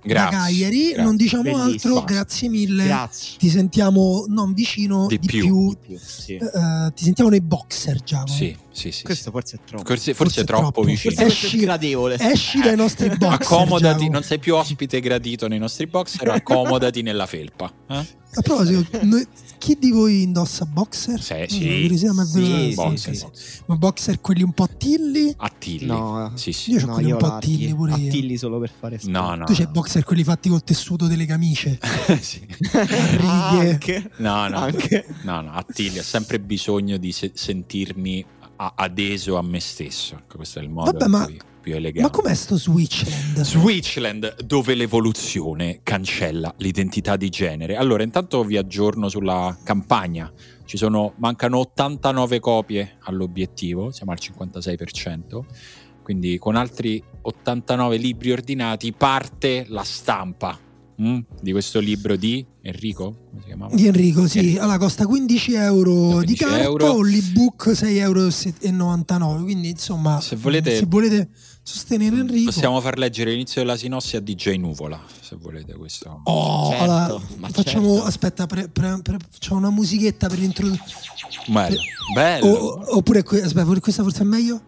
Bellissima 0.02 0.14
da 0.14 0.28
grazie, 0.30 0.38
Cagliari. 0.38 0.82
grazie. 0.88 1.02
Non 1.02 1.16
diciamo 1.16 1.42
Bellissimo. 1.42 1.98
altro, 1.98 2.14
grazie 2.14 2.48
mille. 2.48 2.84
Grazie. 2.84 3.38
Ti 3.38 3.48
sentiamo 3.48 4.24
non 4.28 4.52
vicino, 4.52 5.06
Di 5.06 5.18
di, 5.18 5.26
più. 5.26 5.40
più. 5.44 5.68
Di 5.70 5.76
più, 5.86 5.98
sì. 5.98 6.34
eh, 6.34 6.92
ti 6.94 7.04
sentiamo 7.04 7.30
nei 7.30 7.40
boxer, 7.40 8.02
Giacomo. 8.02 8.32
sì 8.34 8.56
sì 8.72 8.90
sì, 8.90 9.02
Questo 9.04 9.24
sì. 9.24 9.30
forse 9.30 9.56
è 9.56 9.60
troppo. 9.64 9.84
Forse, 9.84 10.14
forse 10.14 10.14
Forse 10.14 10.40
è 10.40 10.44
troppo 10.44 10.62
troppo. 10.70 10.82
vicino 10.84 11.14
Forse 11.14 11.26
Esci- 11.46 11.58
gradevole. 11.58 12.16
Esci 12.18 12.60
dai 12.60 12.76
nostri 12.76 13.08
boxer. 13.08 13.32
accomodati, 13.32 13.92
Giacomo. 13.98 14.10
non 14.12 14.22
sei 14.22 14.38
più 14.38 14.54
ospite 14.54 15.00
gradito 15.00 15.46
nei 15.48 15.58
nostri 15.58 15.86
boxer, 15.86 16.28
accomodati 16.30 17.02
nella 17.02 17.26
felpa. 17.26 17.72
eh? 17.88 18.20
A 18.34 18.40
proposito, 18.40 18.86
noi- 19.02 19.26
chi 19.58 19.76
di 19.78 19.90
voi 19.90 20.22
indossa 20.22 20.64
boxer? 20.64 21.20
Sì, 21.22 21.32
Eh, 21.34 21.46
sì. 21.50 21.58
curiosità, 21.82 22.12
ma 22.14 22.24
Sì, 22.24 22.32
sì, 22.44 22.68
sì, 22.70 22.74
boxer, 22.74 23.14
sì. 23.16 23.26
Ma 23.66 23.76
boxer 23.76 24.20
quelli 24.22 24.42
un 24.42 24.52
po' 24.54 24.66
tilli? 24.76 25.34
Attilli. 25.36 25.84
No. 25.86 26.32
Sì, 26.34 26.52
sì. 26.52 26.70
Io 26.72 26.80
c'ho 26.80 26.86
No, 26.86 26.92
quelli 26.94 27.08
io 27.08 27.14
un 27.16 27.20
po' 27.20 27.26
attilli 27.26 27.74
pure 27.74 27.90
io. 27.94 28.08
Attilli 28.08 28.36
solo 28.38 28.58
per 28.58 28.72
fare 28.76 28.98
No, 29.02 29.34
no. 29.34 29.44
Tu 29.44 29.52
c'hai 29.52 29.66
boxer 29.66 30.02
quelli 30.04 30.24
fatti 30.24 30.48
col 30.48 30.64
tessuto 30.64 31.06
delle 31.06 31.26
camicie. 31.26 31.78
Sì. 32.20 32.40
righe. 32.70 33.28
Anche. 33.28 34.10
No, 34.16 34.48
no. 34.48 34.56
Anche. 34.58 35.04
No, 35.24 35.40
no, 35.42 35.52
Attilli 35.52 35.98
ha 35.98 36.02
sempre 36.02 36.40
bisogno 36.40 36.96
di 36.96 37.12
se- 37.12 37.32
sentirmi 37.34 38.24
a- 38.56 38.72
adeso 38.76 39.36
a 39.36 39.42
me 39.42 39.60
stesso. 39.60 40.14
Ecco, 40.14 40.36
questo 40.36 40.58
è 40.58 40.62
il 40.62 40.68
modo 40.70 40.92
Vabbè, 40.92 41.06
ma- 41.06 41.28
più 41.60 41.74
elegante. 41.74 42.02
Ma 42.02 42.10
com'è 42.10 42.34
sto 42.34 42.56
Switchland? 42.56 43.40
Switchland, 43.42 44.42
dove 44.42 44.74
l'evoluzione 44.74 45.80
cancella 45.82 46.52
l'identità 46.58 47.16
di 47.16 47.28
genere. 47.28 47.76
Allora, 47.76 48.02
intanto 48.02 48.42
vi 48.44 48.56
aggiorno 48.56 49.08
sulla 49.08 49.56
campagna. 49.62 50.30
Ci 50.64 50.76
sono, 50.76 51.14
mancano 51.16 51.58
89 51.58 52.40
copie 52.40 52.96
all'obiettivo, 53.02 53.90
siamo 53.92 54.12
al 54.12 54.18
56%. 54.20 55.44
Quindi 56.02 56.36
con 56.38 56.56
altri 56.56 57.02
89 57.22 57.96
libri 57.96 58.32
ordinati 58.32 58.92
parte 58.92 59.64
la 59.68 59.84
stampa 59.84 60.58
mm, 61.00 61.18
di 61.40 61.52
questo 61.52 61.78
libro 61.80 62.16
di 62.16 62.44
Enrico? 62.62 63.26
Come 63.30 63.40
si 63.40 63.46
chiamava? 63.46 63.74
Di 63.74 63.86
Enrico, 63.86 64.26
sì. 64.26 64.56
Allora 64.58 64.78
costa 64.78 65.06
15 65.06 65.54
euro 65.54 65.92
15 65.92 66.26
di 66.26 66.34
carta 66.38 66.58
euro. 66.62 66.86
o 66.88 67.02
l'ebook 67.02 67.68
6,99 67.68 69.22
euro. 69.22 69.42
Quindi 69.42 69.70
insomma, 69.70 70.20
Se 70.20 70.36
volete- 70.36 70.76
se 70.76 70.86
volete 70.86 71.28
sostenere 71.64 72.16
Enrico... 72.16 72.50
Possiamo 72.50 72.80
far 72.80 72.98
leggere 72.98 73.30
l'inizio 73.30 73.62
della 73.62 73.76
sinossi 73.76 74.16
a 74.16 74.20
DJ 74.20 74.56
Nuvola, 74.56 75.00
se 75.20 75.36
volete 75.40 75.74
questo. 75.74 76.20
Oh, 76.24 76.70
Certo, 76.70 76.82
allora, 76.84 77.20
ma 77.36 77.48
facciamo, 77.50 77.92
certo. 77.94 78.06
aspetta, 78.06 78.46
pre- 78.46 78.68
pre- 78.68 78.98
pre- 79.02 79.16
facciamo 79.30 79.58
una 79.60 79.70
musichetta 79.70 80.28
per 80.28 80.38
l'introduzione. 80.38 80.90
Bello. 81.48 81.80
Bello. 82.14 82.96
oppure, 82.96 83.22
que- 83.22 83.42
aspetta, 83.42 83.64
questa 83.80 84.02
forse 84.02 84.22
è 84.22 84.24
meglio? 84.24 84.62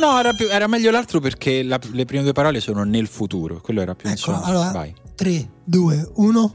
No, 0.00 0.18
era, 0.18 0.32
più- 0.32 0.48
era 0.48 0.66
meglio 0.66 0.90
l'altro 0.90 1.20
perché 1.20 1.62
la- 1.62 1.78
le 1.92 2.04
prime 2.06 2.22
due 2.22 2.32
parole 2.32 2.60
sono 2.60 2.82
nel 2.84 3.06
futuro. 3.06 3.60
Quello 3.60 3.80
era 3.82 3.94
più 3.94 4.08
Ecco, 4.08 4.16
insomma. 4.30 4.42
allora, 4.42 4.70
Vai. 4.70 4.94
3, 5.14 5.50
2, 5.64 6.10
1. 6.14 6.54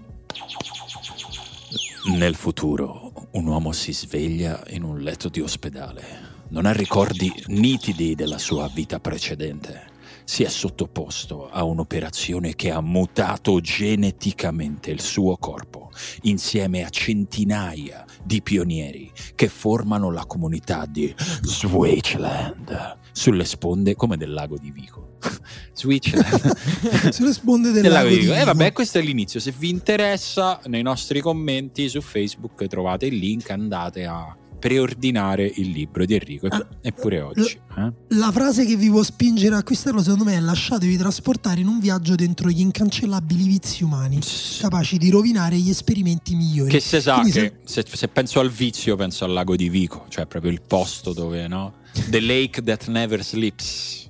Nel 2.18 2.36
futuro 2.36 3.12
un 3.32 3.48
uomo 3.48 3.72
si 3.72 3.94
sveglia 3.94 4.64
in 4.70 4.84
un 4.84 5.00
letto 5.00 5.30
di 5.30 5.42
ospedale. 5.42 6.34
Non 6.50 6.66
ha 6.66 6.72
ricordi 6.72 7.32
nitidi 7.48 8.16
della 8.16 8.38
sua 8.38 8.70
vita 8.74 9.00
precedente. 9.00 9.94
Si 10.24 10.44
è 10.44 10.50
sottoposto 10.50 11.50
a 11.52 11.64
un'operazione 11.64 12.56
che 12.56 12.72
ha 12.72 12.82
mutato 12.82 13.60
geneticamente 13.60 14.90
il 14.90 15.00
suo 15.02 15.38
corpo, 15.38 15.92
insieme 16.24 16.84
a 16.84 16.90
centinaia 16.90 18.06
di 18.24 18.42
pionieri 18.42 19.12
che 19.36 19.48
formano 19.50 20.12
la 20.12 20.26
comunità 20.26 20.86
di 20.88 21.14
Switzerland, 21.42 22.98
sulle 23.16 23.46
sponde 23.46 23.96
come 23.96 24.18
del 24.18 24.34
lago 24.34 24.58
di 24.58 24.72
Vico. 24.72 25.18
Switzerland. 25.72 26.58
Sulle 27.12 27.32
sponde 27.32 27.72
del 27.72 27.84
del 27.84 27.92
lago 27.92 28.08
lago 28.08 28.10
di 28.10 28.22
Vico. 28.22 28.34
E 28.34 28.40
Vico. 28.40 28.46
vabbè, 28.52 28.74
questo 28.74 28.98
è 28.98 29.02
l'inizio. 29.02 29.40
Se 29.40 29.54
vi 29.58 29.70
interessa, 29.70 30.60
nei 30.66 30.82
nostri 30.82 31.22
commenti 31.22 31.88
su 31.88 32.02
Facebook 32.02 32.68
trovate 32.68 33.06
il 33.06 33.16
link, 33.16 33.50
andate 33.50 34.06
a 34.06 34.36
preordinare 34.58 35.52
il 35.56 35.70
libro 35.70 36.06
di 36.06 36.14
Enrico. 36.14 36.48
Ah, 36.48 36.66
Eppure 36.82 37.22
oggi. 37.22 37.60
eh? 37.78 37.94
La 38.10 38.32
frase 38.32 38.66
che 38.66 38.76
vi 38.76 38.90
può 38.90 39.04
spingere 39.04 39.56
a 39.56 39.60
acquistarlo, 39.60 40.02
secondo 40.02 40.24
me, 40.24 40.36
è 40.36 40.40
lasciatevi 40.40 40.98
trasportare 40.98 41.62
in 41.62 41.68
un 41.68 41.80
viaggio 41.80 42.16
dentro 42.16 42.50
gli 42.50 42.62
incancellabili 42.62 43.44
vizi 43.48 43.84
umani, 43.84 44.20
capaci 44.60 44.98
di 44.98 45.10
rovinare 45.10 45.58
gli 45.58 45.70
esperimenti 45.70 46.36
migliori. 46.36 46.70
Che 46.72 46.80
se 46.80 47.02
sa 47.02 47.20
Quindi 47.20 47.40
che 47.40 47.54
se, 47.64 47.84
se 47.92 48.08
penso 48.08 48.40
al 48.40 48.50
vizio, 48.50 48.96
penso 48.96 49.26
al 49.26 49.34
lago 49.34 49.56
di 49.56 49.70
Vico, 49.70 50.06
cioè 50.10 50.26
proprio 50.26 50.52
il 50.52 50.62
posto 50.62 51.14
dove, 51.14 51.48
no? 51.48 51.74
The 52.10 52.20
lake 52.20 52.62
that 52.64 52.88
never 52.88 53.24
sleeps. 53.24 54.08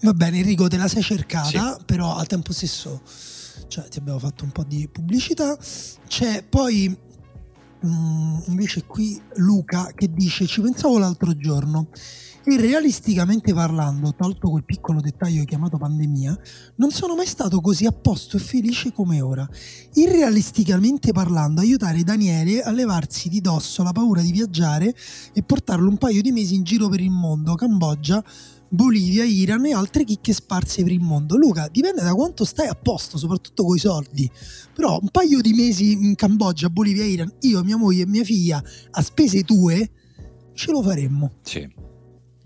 Va 0.00 0.12
bene, 0.12 0.38
Enrico, 0.38 0.68
te 0.68 0.76
la 0.76 0.88
sei 0.88 1.02
cercata, 1.02 1.78
però 1.84 2.16
al 2.16 2.26
tempo 2.26 2.52
stesso 2.52 3.00
cioè, 3.68 3.88
ti 3.88 3.98
abbiamo 3.98 4.18
fatto 4.18 4.44
un 4.44 4.50
po' 4.50 4.64
di 4.64 4.88
pubblicità. 4.90 5.56
C'è 6.06 6.44
poi 6.46 6.94
mm, 7.86 8.38
invece 8.48 8.84
qui 8.84 9.20
Luca 9.36 9.92
che 9.94 10.10
dice: 10.12 10.46
Ci 10.46 10.60
pensavo 10.60 10.98
l'altro 10.98 11.36
giorno. 11.36 11.88
E 12.44 12.56
realisticamente 12.56 13.54
parlando, 13.54 14.16
tolto 14.16 14.50
quel 14.50 14.64
piccolo 14.64 15.00
dettaglio 15.00 15.44
chiamato 15.44 15.78
pandemia, 15.78 16.36
non 16.76 16.90
sono 16.90 17.14
mai 17.14 17.26
stato 17.26 17.60
così 17.60 17.86
a 17.86 17.92
posto 17.92 18.36
e 18.36 18.40
felice 18.40 18.92
come 18.92 19.20
ora. 19.20 19.48
Irrealisticamente 19.94 21.12
parlando, 21.12 21.60
aiutare 21.60 22.02
Daniele 22.02 22.60
a 22.60 22.72
levarsi 22.72 23.28
di 23.28 23.40
dosso 23.40 23.84
la 23.84 23.92
paura 23.92 24.22
di 24.22 24.32
viaggiare 24.32 24.92
e 25.32 25.42
portarlo 25.44 25.88
un 25.88 25.98
paio 25.98 26.20
di 26.20 26.32
mesi 26.32 26.56
in 26.56 26.64
giro 26.64 26.88
per 26.88 27.00
il 27.00 27.12
mondo, 27.12 27.54
Cambogia, 27.54 28.20
Bolivia, 28.74 29.24
Iran 29.24 29.66
e 29.66 29.74
altre 29.74 30.02
chicche 30.04 30.32
sparse 30.32 30.82
per 30.82 30.92
il 30.92 31.00
mondo. 31.00 31.36
Luca, 31.36 31.68
dipende 31.68 32.00
da 32.02 32.14
quanto 32.14 32.44
stai 32.46 32.68
a 32.68 32.74
posto, 32.74 33.18
soprattutto 33.18 33.64
con 33.64 33.76
i 33.76 33.78
soldi. 33.78 34.30
Però 34.72 34.98
un 34.98 35.08
paio 35.10 35.42
di 35.42 35.52
mesi 35.52 35.92
in 35.92 36.14
Cambogia, 36.14 36.70
Bolivia, 36.70 37.04
Iran, 37.04 37.30
io, 37.40 37.62
mia 37.62 37.76
moglie 37.76 38.04
e 38.04 38.06
mia 38.06 38.24
figlia, 38.24 38.62
a 38.92 39.02
spese 39.02 39.42
tue, 39.44 39.90
ce 40.54 40.70
lo 40.70 40.82
faremmo. 40.82 41.34
Sì, 41.42 41.68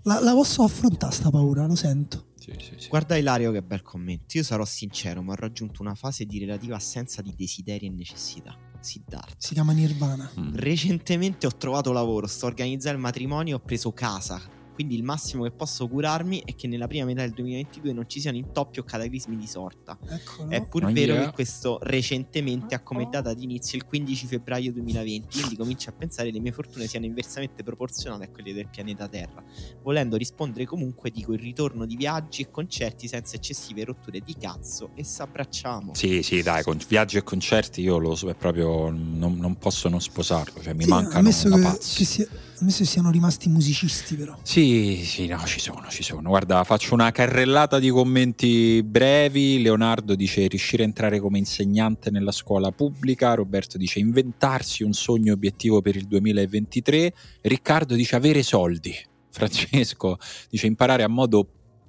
La, 0.03 0.19
la 0.19 0.33
posso 0.33 0.63
affrontare 0.63 1.13
sta 1.13 1.29
paura, 1.29 1.65
lo 1.65 1.75
sento. 1.75 2.25
sì, 2.37 2.51
sì, 2.59 2.73
sì. 2.77 2.89
Guarda 2.89 3.15
Ilario 3.15 3.51
che 3.53 3.61
bel 3.63 3.81
commento. 3.81 4.35
Io 4.37 4.43
sarò 4.43 4.65
sincero, 4.65 5.21
ma 5.21 5.31
ho 5.31 5.35
raggiunto 5.35 5.81
una 5.81 5.95
fase 5.95 6.25
di 6.25 6.39
relativa 6.39 6.75
assenza 6.75 7.21
di 7.21 7.33
desideri 7.37 7.85
e 7.85 7.89
necessità. 7.89 8.53
Siddhartha. 8.81 9.33
Si 9.37 9.53
chiama 9.53 9.71
Nirvana. 9.71 10.29
Mm. 10.37 10.55
Recentemente 10.55 11.47
ho 11.47 11.55
trovato 11.55 11.93
lavoro, 11.93 12.27
sto 12.27 12.47
organizzando 12.47 12.97
il 12.97 13.03
matrimonio 13.03 13.53
e 13.53 13.55
ho 13.55 13.63
preso 13.63 13.93
casa. 13.93 14.41
Quindi 14.77 14.93
il 14.93 15.01
massimo 15.01 15.41
che 15.41 15.49
posso 15.49 15.87
curarmi 15.87 16.43
è 16.45 16.53
che 16.53 16.67
nella 16.67 16.85
prima 16.85 17.03
metà 17.03 17.21
del 17.21 17.31
2022 17.31 17.93
non 17.93 18.07
ci 18.07 18.19
siano 18.19 18.37
intoppi 18.37 18.77
o 18.77 18.83
cataclismi 18.83 19.35
di 19.35 19.47
sorta. 19.47 19.97
Eccolo. 20.07 20.51
È 20.51 20.67
pur 20.67 20.83
Oh 20.85 20.91
vero 20.91 21.15
yeah. 21.15 21.25
che 21.25 21.31
questo 21.33 21.79
recentemente 21.81 22.75
ha 22.75 22.81
come 22.81 23.07
data 23.09 23.33
d'inizio 23.33 23.75
il 23.79 23.85
15 23.85 24.27
febbraio 24.27 24.71
2020, 24.73 25.35
quindi 25.39 25.55
comincio 25.57 25.89
a 25.89 25.93
pensare 25.93 26.27
che 26.27 26.35
le 26.35 26.41
mie 26.41 26.51
fortune 26.51 26.85
siano 26.85 27.07
inversamente 27.07 27.63
proporzionali 27.63 28.25
a 28.25 28.29
quelle 28.29 28.53
del 28.53 28.67
pianeta 28.69 29.07
Terra. 29.07 29.43
Volendo 29.81 30.15
rispondere 30.15 30.65
comunque 30.65 31.09
dico 31.09 31.33
il 31.33 31.39
ritorno 31.39 31.87
di 31.87 31.95
viaggi 31.95 32.43
e 32.43 32.51
concerti 32.51 33.07
senza 33.07 33.35
eccessive 33.35 33.83
rotture 33.83 34.19
di 34.19 34.35
cazzo 34.39 34.91
e 34.93 35.03
s'abbracciamo. 35.03 35.95
Sì, 35.95 36.21
sì, 36.21 36.43
dai, 36.43 36.61
con 36.61 36.77
viaggi 36.87 37.17
e 37.17 37.23
concerti 37.23 37.81
io 37.81 37.97
lo 37.97 38.13
so, 38.13 38.29
è 38.29 38.35
proprio 38.35 38.91
non, 38.91 39.37
non 39.39 39.57
posso 39.57 39.89
non 39.89 40.01
sposarlo, 40.01 40.61
cioè 40.61 40.73
mi 40.73 40.83
Sì, 40.83 40.89
mancano 40.89 41.31
da 41.31 41.55
che, 41.55 41.61
pazzi. 41.61 41.97
che 41.97 42.05
sia- 42.05 42.27
ammesso 42.59 42.79
che 42.79 42.85
siano 42.85 43.11
rimasti 43.11 43.49
musicisti, 43.49 44.15
però. 44.15 44.37
Sì, 44.41 45.01
sì, 45.03 45.27
no, 45.27 45.43
ci 45.45 45.59
sono, 45.59 45.87
ci 45.89 46.03
sono. 46.03 46.29
Guarda, 46.29 46.63
faccio 46.63 46.93
una 46.93 47.11
carrellata 47.11 47.79
di 47.79 47.89
commenti 47.89 48.81
brevi. 48.83 49.61
Leonardo 49.61 50.15
dice 50.15 50.47
riuscire 50.47 50.83
a 50.83 50.85
entrare 50.85 51.19
come 51.19 51.37
insegnante 51.37 52.11
nella 52.11 52.31
scuola 52.31 52.71
pubblica. 52.71 53.33
Roberto 53.33 53.77
dice 53.77 53.99
inventarsi 53.99 54.83
un 54.83 54.93
sogno 54.93 55.33
obiettivo 55.33 55.81
per 55.81 55.95
il 55.95 56.07
2023. 56.07 57.13
Riccardo 57.41 57.95
dice 57.95 58.15
avere 58.15 58.43
soldi. 58.43 58.95
Francesco 59.29 60.17
dice 60.49 60.65
imparare 60.65 61.03
a 61.03 61.07
modo 61.07 61.47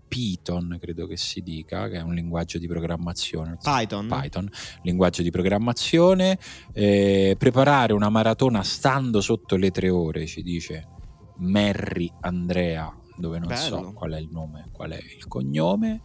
Python, 0.09 0.78
credo 0.80 1.06
che 1.06 1.16
si 1.16 1.43
dica, 1.43 1.89
che 1.89 1.98
è 1.98 2.02
un 2.02 2.14
linguaggio 2.14 2.59
di 2.59 2.66
programmazione. 2.66 3.59
Python? 3.62 4.09
Python, 4.09 4.48
linguaggio 4.82 5.22
di 5.22 5.30
programmazione, 5.30 6.39
eh, 6.72 7.36
preparare 7.39 7.93
una 7.93 8.09
maratona 8.09 8.62
stando 8.62 9.20
sotto 9.20 9.56
le 9.56 9.70
tre 9.70 9.90
ore, 9.90 10.26
ci 10.26 10.43
dice 10.43 10.86
Merry 11.36 12.10
Andrea, 12.20 12.93
dove 13.16 13.39
non 13.39 13.55
so 13.56 13.76
Bello. 13.76 13.93
qual 13.93 14.12
è 14.12 14.18
il 14.18 14.28
nome, 14.30 14.68
qual 14.72 14.90
è 14.93 14.97
il 15.16 15.26
cognome. 15.28 16.01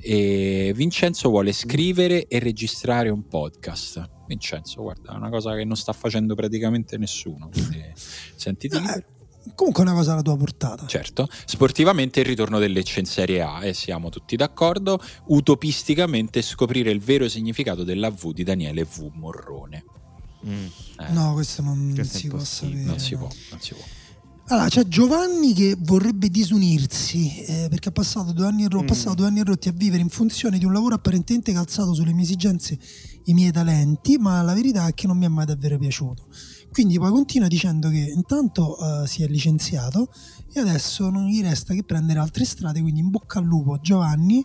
E 0.00 0.72
Vincenzo 0.74 1.28
vuole 1.30 1.52
scrivere 1.52 2.26
e 2.26 2.38
registrare 2.38 3.08
un 3.08 3.26
podcast. 3.26 4.08
Vincenzo, 4.26 4.82
guarda, 4.82 5.12
è 5.12 5.16
una 5.16 5.30
cosa 5.30 5.54
che 5.54 5.64
non 5.64 5.76
sta 5.76 5.92
facendo 5.92 6.34
praticamente 6.34 6.98
nessuno. 6.98 7.48
Quindi 7.50 7.82
sentiti 8.36 8.76
Eh, 8.76 8.80
libero. 8.80 9.06
Comunque 9.54 9.82
è 9.84 9.86
una 9.86 9.94
cosa 9.96 10.12
alla 10.12 10.22
tua 10.22 10.36
portata. 10.36 10.86
Certo, 10.86 11.28
sportivamente 11.46 12.20
il 12.20 12.26
ritorno 12.26 12.58
del 12.58 12.72
Lecce 12.72 13.00
in 13.00 13.06
Serie 13.06 13.40
A 13.42 13.64
e 13.64 13.72
siamo 13.74 14.08
tutti 14.10 14.36
d'accordo, 14.36 15.00
utopisticamente 15.26 16.42
scoprire 16.42 16.90
il 16.90 17.00
vero 17.00 17.28
significato 17.28 17.84
della 17.84 18.10
V 18.10 18.32
di 18.32 18.44
Daniele 18.44 18.84
V. 18.84 19.10
Morrone. 19.14 19.84
Mm. 20.46 20.66
Eh, 21.00 21.12
No, 21.12 21.32
questo 21.32 21.62
non 21.62 21.92
Questo 21.94 22.18
si 22.18 22.28
può 22.28 22.38
sapere. 22.38 22.80
non 22.82 22.98
si 22.98 23.12
no. 23.14 23.18
può, 23.18 23.28
non 23.50 23.60
si 23.60 23.74
può. 23.74 23.82
Allora, 24.50 24.68
c'è 24.68 24.84
Giovanni 24.84 25.52
che 25.52 25.76
vorrebbe 25.78 26.30
disunirsi 26.30 27.44
eh, 27.44 27.66
perché 27.68 27.90
ha 27.90 27.92
passato, 27.92 28.32
due 28.32 28.46
anni 28.46 28.62
in 28.62 28.70
ro- 28.70 28.82
Mm. 28.82 28.86
passato 28.86 29.14
due 29.16 29.26
anni 29.26 29.42
rotti 29.42 29.68
a 29.68 29.72
vivere 29.72 30.00
in 30.00 30.08
funzione 30.08 30.58
di 30.58 30.64
un 30.64 30.72
lavoro 30.72 30.94
apparentemente 30.94 31.52
calzato 31.52 31.92
sulle 31.92 32.12
mie 32.14 32.24
esigenze 32.24 32.78
i 33.24 33.34
miei 33.34 33.52
talenti, 33.52 34.16
ma 34.16 34.40
la 34.40 34.54
verità 34.54 34.86
è 34.86 34.94
che 34.94 35.06
non 35.06 35.18
mi 35.18 35.26
è 35.26 35.28
mai 35.28 35.44
davvero 35.44 35.76
piaciuto. 35.76 36.28
Quindi 36.70 36.98
poi 36.98 37.10
continua 37.10 37.48
dicendo 37.48 37.88
che 37.88 38.12
intanto 38.14 38.76
eh, 38.78 39.06
si 39.06 39.22
è 39.22 39.26
licenziato 39.26 40.12
e 40.52 40.60
adesso 40.60 41.10
non 41.10 41.26
gli 41.26 41.40
resta 41.42 41.74
che 41.74 41.82
prendere 41.82 42.18
altre 42.18 42.44
strade, 42.44 42.80
quindi 42.80 43.00
in 43.00 43.10
bocca 43.10 43.38
al 43.38 43.44
lupo 43.44 43.78
Giovanni 43.80 44.44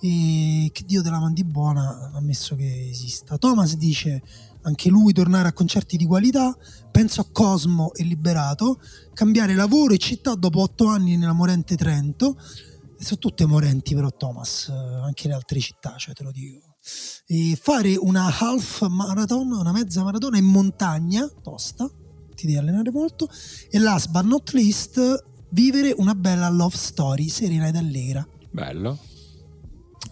e 0.00 0.70
che 0.72 0.84
Dio 0.84 1.02
te 1.02 1.10
la 1.10 1.18
mandi 1.18 1.44
buona, 1.44 2.10
ammesso 2.14 2.54
che 2.54 2.88
esista. 2.90 3.38
Thomas 3.38 3.76
dice 3.76 4.22
anche 4.62 4.88
lui 4.88 5.12
tornare 5.12 5.48
a 5.48 5.52
concerti 5.52 5.96
di 5.96 6.06
qualità, 6.06 6.56
penso 6.90 7.20
a 7.20 7.28
Cosmo 7.30 7.92
e 7.94 8.04
Liberato, 8.04 8.80
cambiare 9.12 9.54
lavoro 9.54 9.94
e 9.94 9.98
città 9.98 10.34
dopo 10.34 10.60
otto 10.60 10.86
anni 10.86 11.16
nella 11.16 11.32
morente 11.32 11.76
Trento. 11.76 12.36
Sono 12.98 13.18
tutte 13.18 13.46
morenti 13.46 13.94
però 13.94 14.10
Thomas, 14.10 14.68
eh, 14.68 14.72
anche 14.72 15.28
le 15.28 15.34
altre 15.34 15.60
città, 15.60 15.96
cioè 15.96 16.14
te 16.14 16.22
lo 16.22 16.30
dico. 16.30 16.73
E 17.26 17.58
fare 17.60 17.96
una 17.96 18.26
half 18.26 18.86
marathon, 18.88 19.52
una 19.52 19.72
mezza 19.72 20.02
maratona 20.02 20.38
in 20.38 20.44
montagna, 20.44 21.28
tosta, 21.42 21.90
ti 22.34 22.46
devi 22.46 22.58
allenare 22.58 22.90
molto. 22.90 23.28
E 23.70 23.78
last 23.78 24.10
but 24.10 24.24
not 24.24 24.52
least, 24.52 25.24
vivere 25.50 25.94
una 25.96 26.14
bella 26.14 26.48
love 26.48 26.76
story 26.76 27.28
serena 27.28 27.68
ed 27.68 27.76
allegra. 27.76 28.26
Bello. 28.50 28.98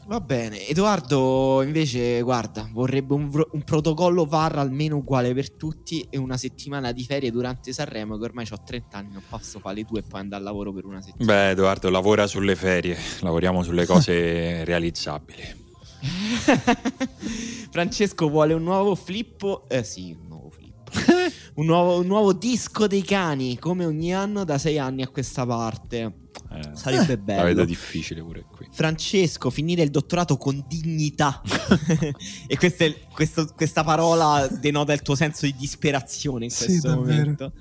Va 0.05 0.19
bene, 0.19 0.67
Edoardo 0.67 1.63
invece 1.63 2.23
guarda, 2.23 2.69
vorrebbe 2.73 3.15
un, 3.15 3.31
un 3.53 3.63
protocollo 3.63 4.25
VAR 4.25 4.59
almeno 4.59 4.97
uguale 4.97 5.33
per 5.33 5.53
tutti 5.53 6.05
e 6.11 6.19
una 6.19 6.37
settimana 6.37 6.91
di 6.91 7.05
ferie 7.05 7.31
durante 7.31 7.73
Sanremo 7.73 8.19
che 8.19 8.25
ormai 8.25 8.47
ho 8.51 8.61
30 8.65 8.99
anni, 8.99 9.13
non 9.13 9.23
posso 9.29 9.61
fare 9.61 9.77
le 9.77 9.85
due 9.85 10.01
e 10.01 10.03
poi 10.03 10.21
andare 10.21 10.43
al 10.43 10.49
lavoro 10.49 10.73
per 10.73 10.87
una 10.87 11.01
settimana. 11.01 11.33
Beh, 11.33 11.51
Edoardo, 11.51 11.89
lavora 11.89 12.27
sulle 12.27 12.57
ferie, 12.57 12.99
lavoriamo 13.21 13.63
sulle 13.63 13.87
cose 13.87 14.65
realizzabili. 14.67 15.62
Francesco 17.71 18.29
vuole 18.29 18.53
un 18.55 18.63
nuovo 18.63 18.95
flippo. 18.95 19.69
Eh 19.69 19.85
sì, 19.85 20.17
un 20.21 20.29
nuovo 20.29 20.51
flippo. 20.51 20.91
un, 21.55 21.67
nuovo, 21.67 21.99
un 22.01 22.07
nuovo 22.07 22.33
disco 22.33 22.87
dei 22.87 23.03
cani, 23.03 23.59
come 23.59 23.85
ogni 23.85 24.15
anno 24.15 24.45
da 24.45 24.59
sei 24.59 24.79
anni 24.79 25.03
a 25.03 25.09
questa 25.09 25.47
parte. 25.47 26.17
Eh, 26.53 26.71
Sarebbe 26.75 27.07
la 27.17 27.17
bello. 27.17 27.43
vedo 27.45 27.65
difficile 27.65 28.23
pure 28.23 28.45
qui. 28.51 28.67
Francesco, 28.71 29.49
finire 29.51 29.83
il 29.83 29.91
dottorato 29.91 30.37
con 30.37 30.63
dignità. 30.69 31.41
e 32.47 32.57
questa, 32.59 32.85
è- 32.85 32.95
questo- 33.13 33.51
questa 33.57 33.83
parola 33.85 34.47
denota 34.49 34.93
il 34.93 35.01
tuo 35.03 35.15
senso 35.15 35.47
di 35.47 35.55
disperazione 35.57 36.45
in 36.45 36.51
Sì, 36.51 36.65
questo 36.67 36.89
davvero. 36.89 37.53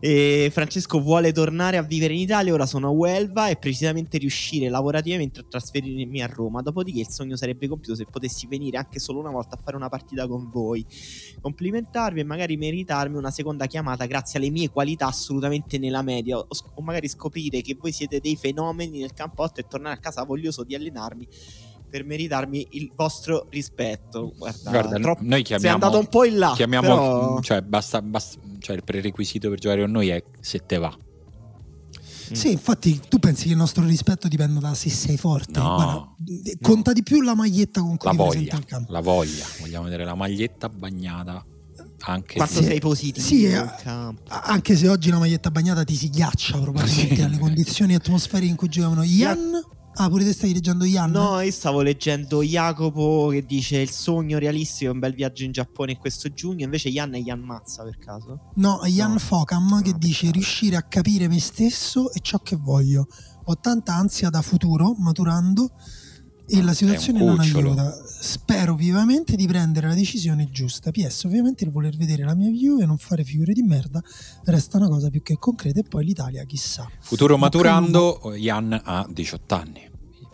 E 0.00 0.48
Francesco 0.52 1.00
vuole 1.00 1.32
tornare 1.32 1.76
a 1.76 1.82
vivere 1.82 2.14
in 2.14 2.20
Italia, 2.20 2.52
ora 2.52 2.66
sono 2.66 2.86
a 2.86 2.90
Huelva 2.90 3.48
e 3.48 3.56
precisamente 3.56 4.16
riuscire 4.18 4.68
lavorativamente 4.68 5.40
a 5.40 5.44
trasferirmi 5.48 6.22
a 6.22 6.26
Roma. 6.26 6.62
Dopodiché 6.62 7.00
il 7.00 7.08
sogno 7.08 7.34
sarebbe 7.34 7.66
compiuto 7.66 7.96
se 7.96 8.06
potessi 8.08 8.46
venire 8.46 8.76
anche 8.78 9.00
solo 9.00 9.18
una 9.18 9.30
volta 9.30 9.56
a 9.56 9.60
fare 9.62 9.76
una 9.76 9.88
partita 9.88 10.28
con 10.28 10.48
voi, 10.50 10.86
complimentarvi 11.40 12.20
e 12.20 12.24
magari 12.24 12.56
meritarmi 12.56 13.16
una 13.16 13.32
seconda 13.32 13.66
chiamata 13.66 14.06
grazie 14.06 14.38
alle 14.38 14.50
mie 14.50 14.70
qualità 14.70 15.06
assolutamente 15.08 15.78
nella 15.78 16.02
media 16.02 16.38
o, 16.38 16.46
o 16.74 16.82
magari 16.82 17.08
scoprire 17.08 17.60
che 17.60 17.76
voi 17.78 17.90
siete 17.90 18.20
dei 18.20 18.36
fenomeni 18.36 19.00
nel 19.00 19.12
campotto 19.14 19.58
e 19.58 19.66
tornare 19.66 19.96
a 19.96 19.98
casa 19.98 20.22
voglioso 20.22 20.62
di 20.62 20.76
allenarmi 20.76 21.26
per 21.90 22.04
meritarmi 22.04 22.66
il 22.72 22.92
vostro 22.94 23.46
rispetto. 23.48 24.32
Guarda, 24.36 24.70
Guarda, 24.70 24.98
troppo- 24.98 25.22
noi 25.22 25.32
sei 25.36 25.42
chiamiamo, 25.42 25.74
andato 25.74 25.98
un 25.98 26.06
po' 26.06 26.24
in 26.24 26.36
là. 26.38 26.52
chiamiamo 26.54 26.86
però- 26.86 27.40
cioè, 27.40 27.62
basta, 27.62 28.02
basta- 28.02 28.38
cioè, 28.58 28.76
il 28.76 28.84
prerequisito 28.84 29.48
per 29.50 29.58
giocare 29.58 29.82
con 29.82 29.90
noi 29.90 30.08
è 30.08 30.22
se 30.40 30.58
te 30.66 30.78
va. 30.78 30.96
Mm. 32.30 32.34
Sì, 32.34 32.50
infatti 32.52 33.00
tu 33.08 33.18
pensi 33.18 33.44
che 33.44 33.52
il 33.52 33.56
nostro 33.56 33.84
rispetto 33.86 34.28
dipenda 34.28 34.60
da 34.60 34.74
se 34.74 34.90
sei 34.90 35.16
forte. 35.16 35.58
No. 35.58 35.74
Guarda, 35.74 36.14
eh, 36.44 36.58
conta 36.60 36.92
di 36.92 37.02
più 37.02 37.22
la 37.22 37.34
maglietta 37.34 37.80
con 37.80 37.96
cui 37.96 38.06
La 38.06 38.10
ti 38.10 38.16
presenti 38.18 38.44
voglia, 38.50 38.56
al 38.56 38.64
campo. 38.66 38.92
la 38.92 39.00
voglia. 39.00 39.44
Vogliamo 39.60 39.84
vedere 39.84 40.04
la 40.04 40.14
maglietta 40.14 40.68
bagnata 40.68 41.44
anche 42.00 42.36
Quanto 42.36 42.60
Sì. 42.60 42.64
sei 42.64 42.80
positivo 42.80 43.26
Sì, 43.26 43.42
in 43.44 43.54
eh, 43.54 43.74
campo. 43.82 44.22
Anche 44.28 44.76
se 44.76 44.88
oggi 44.88 45.08
la 45.10 45.18
maglietta 45.18 45.50
bagnata 45.50 45.84
ti 45.84 45.96
si 45.96 46.10
ghiaccia 46.10 46.58
probabilmente 46.58 47.22
alle 47.22 47.38
condizioni 47.38 47.94
atmosferiche 47.94 48.50
in 48.50 48.56
cui 48.56 48.68
giocavano. 48.68 49.02
Ian? 49.04 49.60
Ah, 50.00 50.08
pure 50.08 50.22
te 50.22 50.32
stai 50.32 50.52
leggendo 50.52 50.84
Ian? 50.84 51.10
No, 51.10 51.40
io 51.40 51.50
stavo 51.50 51.82
leggendo 51.82 52.40
Jacopo 52.44 53.28
che 53.32 53.44
dice 53.44 53.78
il 53.80 53.90
sogno 53.90 54.38
realistico 54.38 54.90
è 54.90 54.94
un 54.94 55.00
bel 55.00 55.12
viaggio 55.12 55.42
in 55.42 55.50
Giappone 55.50 55.96
questo 55.98 56.32
giugno, 56.32 56.62
invece 56.62 56.88
Ian 56.88 57.14
è 57.14 57.18
Ian 57.18 57.40
Mazza 57.40 57.82
per 57.82 57.98
caso. 57.98 58.52
No, 58.54 58.80
Ian 58.84 59.12
No. 59.12 59.18
Focam 59.18 59.82
che 59.82 59.90
No, 59.90 59.98
dice 59.98 60.20
peccato. 60.26 60.32
riuscire 60.34 60.76
a 60.76 60.82
capire 60.82 61.26
me 61.26 61.40
stesso 61.40 62.12
e 62.12 62.20
ciò 62.20 62.38
che 62.38 62.54
voglio. 62.54 63.08
Ho 63.46 63.58
tanta 63.58 63.94
ansia 63.94 64.30
da 64.30 64.40
futuro, 64.40 64.94
maturando, 64.98 65.72
e 66.46 66.62
la 66.62 66.72
situazione 66.72 67.22
non 67.22 67.40
aiuta. 67.40 67.92
Spero 68.20 68.74
vivamente 68.74 69.36
di 69.36 69.46
prendere 69.46 69.88
la 69.88 69.94
decisione 69.94 70.48
giusta. 70.50 70.90
PS, 70.90 71.24
ovviamente 71.24 71.64
il 71.64 71.70
voler 71.70 71.96
vedere 71.96 72.24
la 72.24 72.34
mia 72.34 72.50
view 72.50 72.80
e 72.80 72.86
non 72.86 72.96
fare 72.98 73.24
figure 73.24 73.52
di 73.52 73.62
merda 73.62 74.00
resta 74.44 74.78
una 74.78 74.88
cosa 74.88 75.10
più 75.10 75.22
che 75.22 75.36
concreta 75.38 75.80
e 75.80 75.82
poi 75.82 76.04
l'Italia 76.04 76.44
chissà. 76.44 76.88
Futuro 77.00 77.36
maturando, 77.36 78.32
Ian 78.36 78.80
ha 78.82 79.06
18 79.10 79.54
anni. 79.54 79.87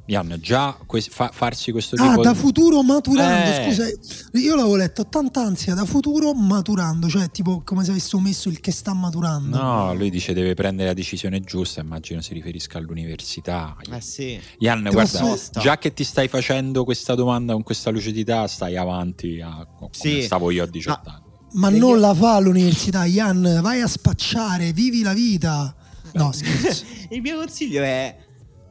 Ian, 0.06 0.36
già 0.39 0.76
que- 0.86 1.01
fa- 1.01 1.31
farsi 1.32 1.72
questo 1.72 1.97
Ah, 1.97 2.10
tipo 2.10 2.22
da 2.22 2.32
di... 2.32 2.39
futuro 2.39 2.82
maturando, 2.82 3.51
Eh. 3.51 3.64
scusa, 3.64 4.39
io 4.39 4.55
l'avevo 4.55 4.76
letto, 4.76 5.01
ho 5.01 5.06
tanta 5.09 5.40
ansia 5.40 5.72
da 5.72 5.86
futuro 5.86 6.35
maturando, 6.35 7.09
cioè 7.09 7.31
tipo 7.31 7.62
come 7.64 7.85
se 7.85 7.90
avessi 7.93 8.14
messo 8.20 8.51
il 8.51 8.60
che 8.60 8.70
sta 8.70 8.93
maturando. 8.93 9.56
No, 9.56 9.94
lui 9.94 10.10
dice 10.10 10.35
deve 10.35 10.52
prendere 10.52 10.89
la 10.89 10.94
decisione 10.94 11.40
giusta, 11.40 11.81
immagino 11.81 12.20
si 12.20 12.35
riferisca 12.35 12.76
all'università. 12.76 13.76
Eh 13.90 14.01
sì. 14.02 14.39
Ian, 14.59 14.82
Ti 14.85 14.90
guarda, 14.90 15.20
posso- 15.20 15.51
già 15.59 15.78
che 15.78 15.94
ti 15.94 16.05
stai 16.05 16.28
facendo 16.28 16.85
questa 16.85 17.14
domanda 17.14 17.55
con 17.55 17.62
questa 17.62 17.89
lucidità, 17.90 18.47
stai 18.47 18.76
avanti 18.76 19.40
a 19.40 19.66
come 19.74 19.89
Sì. 19.93 20.20
stavo 20.22 20.51
io 20.51 20.64
a 20.64 20.66
18 20.66 21.01
Ma- 21.06 21.12
anni. 21.14 21.22
Ma 21.55 21.68
E 21.68 21.78
non 21.78 21.90
io- 21.90 21.97
la 21.97 22.14
fa 22.14 22.35
all'università, 22.35 23.05
Ian, 23.06 23.60
vai 23.62 23.81
a 23.81 23.86
spacciare, 23.86 24.72
vivi 24.72 25.01
la 25.02 25.14
vita. 25.14 25.74
No, 26.12 26.31
scherzo. 26.32 26.85
Il 27.09 27.22
mio 27.22 27.39
consiglio 27.39 27.82
è 27.82 28.16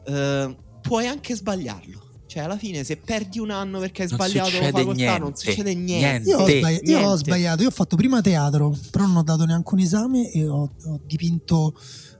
eh, 0.05 0.57
puoi 0.83 1.07
anche 1.07 1.35
sbagliarlo. 1.35 2.01
Cioè, 2.25 2.43
alla 2.43 2.57
fine, 2.57 2.83
se 2.83 2.97
perdi 2.97 3.37
un 3.39 3.51
anno 3.51 3.79
perché 3.79 4.03
hai 4.03 4.07
Non 4.09 4.17
sbagliato 4.17 4.49
succede 4.49 4.71
facoltà, 4.71 5.17
non 5.17 5.21
niente, 5.33 5.35
succede 5.35 5.73
niente. 5.75 6.23
niente. 6.23 6.29
Io 6.29 6.37
ho, 6.39 6.47
sbagli- 6.47 6.89
io 6.89 6.99
ho 7.01 7.15
sbagliato, 7.15 7.61
io 7.61 7.67
ho 7.67 7.71
fatto 7.71 7.95
prima 7.95 8.21
teatro, 8.21 8.75
però 8.89 9.05
non 9.05 9.17
ho 9.17 9.23
dato 9.23 9.45
neanche 9.45 9.73
un 9.73 9.79
esame 9.81 10.31
e 10.31 10.47
ho, 10.47 10.61
ho 10.63 10.99
dipinto 11.05 11.73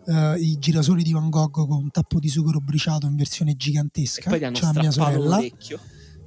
eh, 0.06 0.36
i 0.40 0.58
girasoli 0.60 1.02
di 1.02 1.14
Van 1.14 1.30
Gogh 1.32 1.52
con 1.52 1.72
un 1.72 1.90
tappo 1.90 2.20
di 2.20 2.30
sughero 2.30 2.60
briciato 2.60 3.08
in 3.08 3.16
versione 3.16 3.52
E 3.52 3.56
gigantesca. 3.56 4.30
poi 4.30 4.38
ti 4.38 4.46
hanno 4.46 4.60
la 4.62 4.72
mia 4.82 4.92
sorella. 4.92 5.36
l'orecchio. 5.38 5.80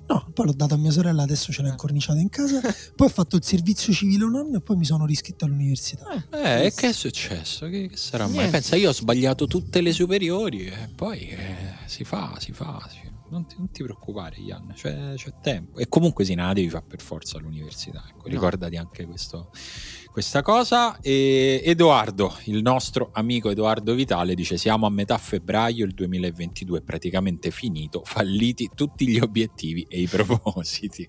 No, 0.09 0.31
poi 0.33 0.47
l'ho 0.47 0.53
dato 0.53 0.75
a 0.75 0.77
mia 0.77 0.91
sorella, 0.93 1.23
adesso 1.23 1.53
ce 1.53 1.63
l'ha 1.63 1.69
incorniciata 1.69 2.21
in 2.21 2.29
casa. 2.29 2.61
Poi 2.95 3.07
ho 3.09 3.11
fatto 3.11 3.37
il 3.37 3.43
servizio 3.45 3.93
civile 3.93 4.25
un 4.25 4.37
anno 4.37 4.59
e 4.59 4.61
poi 4.61 4.77
mi 4.77 4.85
sono 4.85 5.05
riscritto 5.05 5.45
all'università. 5.47 6.05
Eh, 6.31 6.67
e 6.67 6.73
che 6.75 6.89
è 6.91 6.93
successo? 6.93 7.67
Che, 7.69 7.89
che 7.89 7.97
sarà 7.97 8.25
mai? 8.27 8.35
Niente. 8.35 8.53
Pensa, 8.53 8.77
io 8.77 8.91
ho 8.91 8.93
sbagliato 8.93 9.47
tutte 9.47 9.81
le 9.81 9.93
superiori 9.93 10.67
e 10.67 10.89
poi 10.95 11.29
eh, 11.29 11.57
si 11.87 12.05
fa, 12.05 12.37
si 12.39 12.53
fa. 12.53 12.87
si- 12.89 13.15
Non, 13.29 13.47
ti, 13.47 13.57
non 13.59 13.71
ti 13.71 13.83
preoccupare, 13.83 14.37
Ian, 14.39 14.73
c'è, 14.75 15.15
c'è 15.17 15.33
tempo. 15.43 15.79
E 15.79 15.89
comunque 15.89 16.25
la 16.35 16.53
devi 16.53 16.69
fare 16.71 16.85
per 16.87 17.01
forza 17.01 17.39
all'università. 17.39 18.05
Ecco, 18.09 18.29
No. 18.29 18.33
Ricordati 18.33 18.77
anche 18.77 19.05
questo- 19.05 19.51
questa 20.13 20.43
cosa. 20.43 20.99
E 21.01 21.61
Edoardo, 21.65 22.35
il 22.45 22.63
nostro 22.63 23.11
amico 23.13 23.51
Edoardo 23.51 23.95
Vitale, 23.95 24.35
dice: 24.35 24.57
Siamo 24.57 24.87
a 24.87 24.91
metà 24.91 25.19
febbraio, 25.19 25.85
il 25.85 25.93
2022 25.93 26.79
è 26.79 26.83
praticamente 26.83 27.51
finito, 27.51 28.03
falliti 28.05 28.71
tutti 28.75 29.07
gli 29.09 29.19
obiettivi 29.19 29.83
e 29.89 30.01
i 30.01 30.07
propositi. 30.09 31.07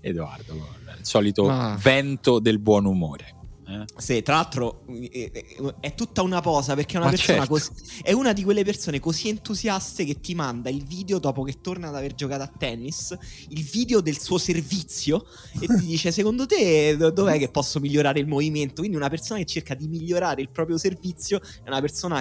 Edoardo, 0.00 0.54
il 0.98 1.06
solito 1.06 1.48
Ah. 1.48 1.76
vento 1.80 2.38
del 2.40 2.58
buon 2.58 2.84
umore. 2.86 3.36
Eh? 3.66 3.84
Sì, 3.96 4.22
tra 4.22 4.36
l'altro 4.36 4.84
eh, 4.88 5.30
eh, 5.32 5.74
è 5.80 5.94
tutta 5.94 6.22
una 6.22 6.40
posa 6.40 6.74
perché 6.74 6.96
è 6.96 7.00
una 7.00 7.14
certo. 7.14 7.46
cos- 7.46 7.70
è 8.02 8.12
una 8.12 8.32
di 8.32 8.42
quelle 8.42 8.64
persone 8.64 8.98
così 8.98 9.28
entusiaste 9.28 10.04
che 10.04 10.20
ti 10.20 10.34
manda 10.34 10.68
il 10.68 10.84
video 10.84 11.18
dopo 11.18 11.42
che 11.42 11.60
torna 11.60 11.88
ad 11.88 11.94
aver 11.94 12.14
giocato 12.14 12.42
a 12.42 12.46
tennis, 12.46 13.16
il 13.48 13.62
video 13.62 14.00
del 14.00 14.18
suo 14.18 14.38
servizio 14.38 15.26
e 15.60 15.66
ti 15.66 15.86
dice 15.86 16.10
secondo 16.12 16.46
te 16.46 16.96
do- 16.96 17.10
dov'è 17.10 17.38
che 17.38 17.50
posso 17.50 17.78
migliorare 17.78 18.18
il 18.18 18.26
movimento? 18.26 18.80
Quindi 18.80 18.96
una 18.96 19.08
persona 19.08 19.38
che 19.38 19.46
cerca 19.46 19.74
di 19.74 19.86
migliorare 19.86 20.42
il 20.42 20.50
proprio 20.50 20.76
servizio 20.76 21.40
è 21.62 21.68
una 21.68 21.80
persona 21.80 22.20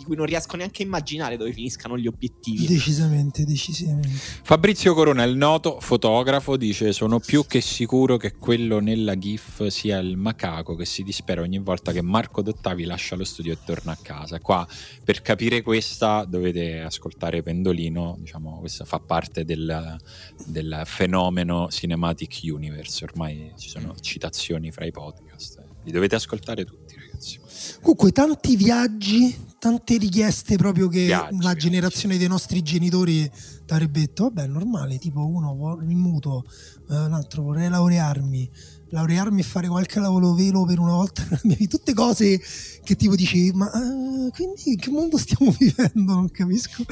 di 0.00 0.06
cui 0.06 0.16
non 0.16 0.24
riesco 0.24 0.56
neanche 0.56 0.82
a 0.82 0.86
immaginare 0.86 1.36
dove 1.36 1.52
finiscano 1.52 1.98
gli 1.98 2.06
obiettivi. 2.06 2.66
Decisamente, 2.66 3.44
decisamente. 3.44 4.08
Fabrizio 4.08 4.94
Corona, 4.94 5.22
il 5.24 5.36
noto 5.36 5.78
fotografo, 5.78 6.56
dice: 6.56 6.92
Sono 6.92 7.20
più 7.20 7.46
che 7.46 7.60
sicuro 7.60 8.16
che 8.16 8.32
quello 8.32 8.78
nella 8.78 9.18
GIF 9.18 9.66
sia 9.66 9.98
il 9.98 10.16
macaco 10.16 10.74
che 10.74 10.86
si 10.86 11.02
dispera 11.02 11.42
ogni 11.42 11.58
volta 11.58 11.92
che 11.92 12.00
Marco 12.00 12.40
Dottavi 12.40 12.84
lascia 12.84 13.14
lo 13.14 13.24
studio 13.24 13.52
e 13.52 13.58
torna 13.62 13.92
a 13.92 13.98
casa. 14.00 14.40
Qua 14.40 14.66
per 15.04 15.20
capire 15.20 15.60
questa 15.60 16.24
dovete 16.24 16.80
ascoltare 16.80 17.42
Pendolino, 17.42 18.16
diciamo, 18.20 18.58
questa 18.58 18.86
fa 18.86 19.00
parte 19.00 19.44
del, 19.44 19.98
del 20.46 20.82
fenomeno 20.86 21.68
Cinematic 21.70 22.40
Universe. 22.44 23.04
Ormai 23.04 23.52
ci 23.58 23.68
sono 23.68 23.94
citazioni 24.00 24.72
fra 24.72 24.86
i 24.86 24.92
podcast. 24.92 25.62
Li 25.84 25.92
dovete 25.92 26.14
ascoltare 26.14 26.64
tutti, 26.64 26.94
ragazzi. 26.94 27.38
Comunque, 27.80 28.12
tanti 28.12 28.56
viaggi, 28.56 29.34
tante 29.60 29.98
richieste 29.98 30.56
proprio 30.56 30.88
che 30.88 31.04
Viaggi, 31.04 31.34
la 31.34 31.38
viaggi. 31.38 31.58
generazione 31.68 32.16
dei 32.16 32.26
nostri 32.26 32.62
genitori 32.62 33.30
ti 33.30 33.72
avrebbe 33.72 34.00
detto: 34.00 34.24
Vabbè, 34.24 34.42
è 34.44 34.46
normale. 34.46 34.98
Tipo, 34.98 35.24
uno 35.24 35.54
vuole 35.54 35.84
il 35.84 35.94
mutuo, 35.96 36.42
eh, 36.90 36.96
un 36.96 37.12
altro 37.12 37.42
vorrei 37.42 37.68
laurearmi. 37.68 38.50
Laurearmi 38.92 39.40
e 39.40 39.44
fare 39.44 39.68
qualche 39.68 40.00
lavoro 40.00 40.32
vero 40.32 40.64
per 40.64 40.80
una 40.80 40.94
volta 40.94 41.22
nella 41.22 41.40
mia 41.44 41.56
vita. 41.56 41.76
Tutte 41.76 41.94
cose 41.94 42.40
che 42.82 42.96
tipo 42.96 43.14
dici: 43.14 43.52
Ma 43.52 43.66
eh, 43.70 44.30
quindi 44.32 44.62
in 44.72 44.76
che 44.76 44.90
mondo 44.90 45.16
stiamo 45.18 45.52
vivendo? 45.56 46.14
Non 46.14 46.30
capisco. 46.30 46.82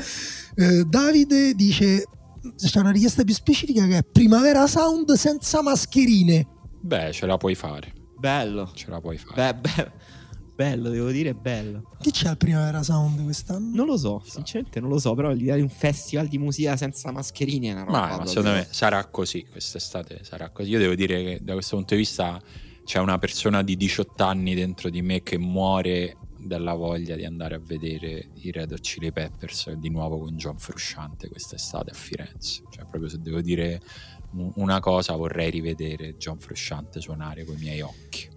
Eh, 0.54 0.84
Davide 0.84 1.54
dice: 1.54 2.04
C'è 2.54 2.80
una 2.80 2.90
richiesta 2.92 3.24
più 3.24 3.34
specifica 3.34 3.86
che 3.86 3.98
è 3.98 4.02
primavera 4.04 4.66
sound 4.66 5.10
senza 5.14 5.62
mascherine. 5.62 6.46
Beh, 6.82 7.10
ce 7.12 7.26
la 7.26 7.36
puoi 7.38 7.54
fare. 7.56 7.92
Bello. 8.18 8.70
Ce 8.74 8.88
la 8.90 9.00
puoi 9.00 9.16
fare. 9.18 9.54
Beh, 9.54 9.60
beh, 9.60 9.92
bello, 10.58 10.88
devo 10.88 11.10
dire 11.12 11.34
bello. 11.34 11.92
Chi 12.00 12.10
c'è 12.10 12.26
al 12.26 12.36
primavera 12.36 12.82
sound 12.82 13.22
quest'anno? 13.22 13.70
Non 13.76 13.86
lo 13.86 13.96
so, 13.96 14.20
sinceramente 14.26 14.80
non 14.80 14.88
lo 14.90 14.98
so, 14.98 15.14
però 15.14 15.30
l'idea 15.30 15.54
di 15.54 15.60
un 15.60 15.68
festival 15.68 16.26
di 16.26 16.36
musica 16.36 16.76
senza 16.76 17.12
mascherine 17.12 17.68
è 17.68 17.72
una 17.74 17.84
roba. 17.84 18.16
Ma, 18.16 18.26
secondo 18.26 18.50
me 18.50 18.66
sarà 18.68 19.04
così 19.06 19.46
quest'estate, 19.48 20.24
sarà 20.24 20.50
così. 20.50 20.70
Io 20.70 20.80
devo 20.80 20.96
dire 20.96 21.22
che 21.22 21.38
da 21.42 21.52
questo 21.52 21.76
punto 21.76 21.94
di 21.94 22.00
vista 22.00 22.40
c'è 22.84 22.98
una 22.98 23.18
persona 23.18 23.62
di 23.62 23.76
18 23.76 24.24
anni 24.24 24.56
dentro 24.56 24.90
di 24.90 25.00
me 25.00 25.22
che 25.22 25.38
muore 25.38 26.16
dalla 26.40 26.74
voglia 26.74 27.14
di 27.14 27.24
andare 27.24 27.54
a 27.54 27.60
vedere 27.60 28.30
i 28.42 28.50
Red 28.50 28.72
Hot 28.72 28.80
Chili 28.80 29.12
Peppers 29.12 29.70
di 29.74 29.90
nuovo 29.90 30.18
con 30.18 30.36
John 30.36 30.58
Frusciante 30.58 31.28
quest'estate 31.28 31.90
a 31.90 31.94
Firenze. 31.94 32.62
Cioè, 32.68 32.84
proprio 32.84 33.08
se 33.08 33.18
devo 33.20 33.40
dire 33.40 33.80
un- 34.32 34.50
una 34.56 34.80
cosa, 34.80 35.14
vorrei 35.14 35.50
rivedere 35.50 36.16
John 36.16 36.38
Frusciante 36.38 37.00
suonare 37.00 37.44
con 37.44 37.54
i 37.56 37.60
miei 37.60 37.80
occhi. 37.80 38.28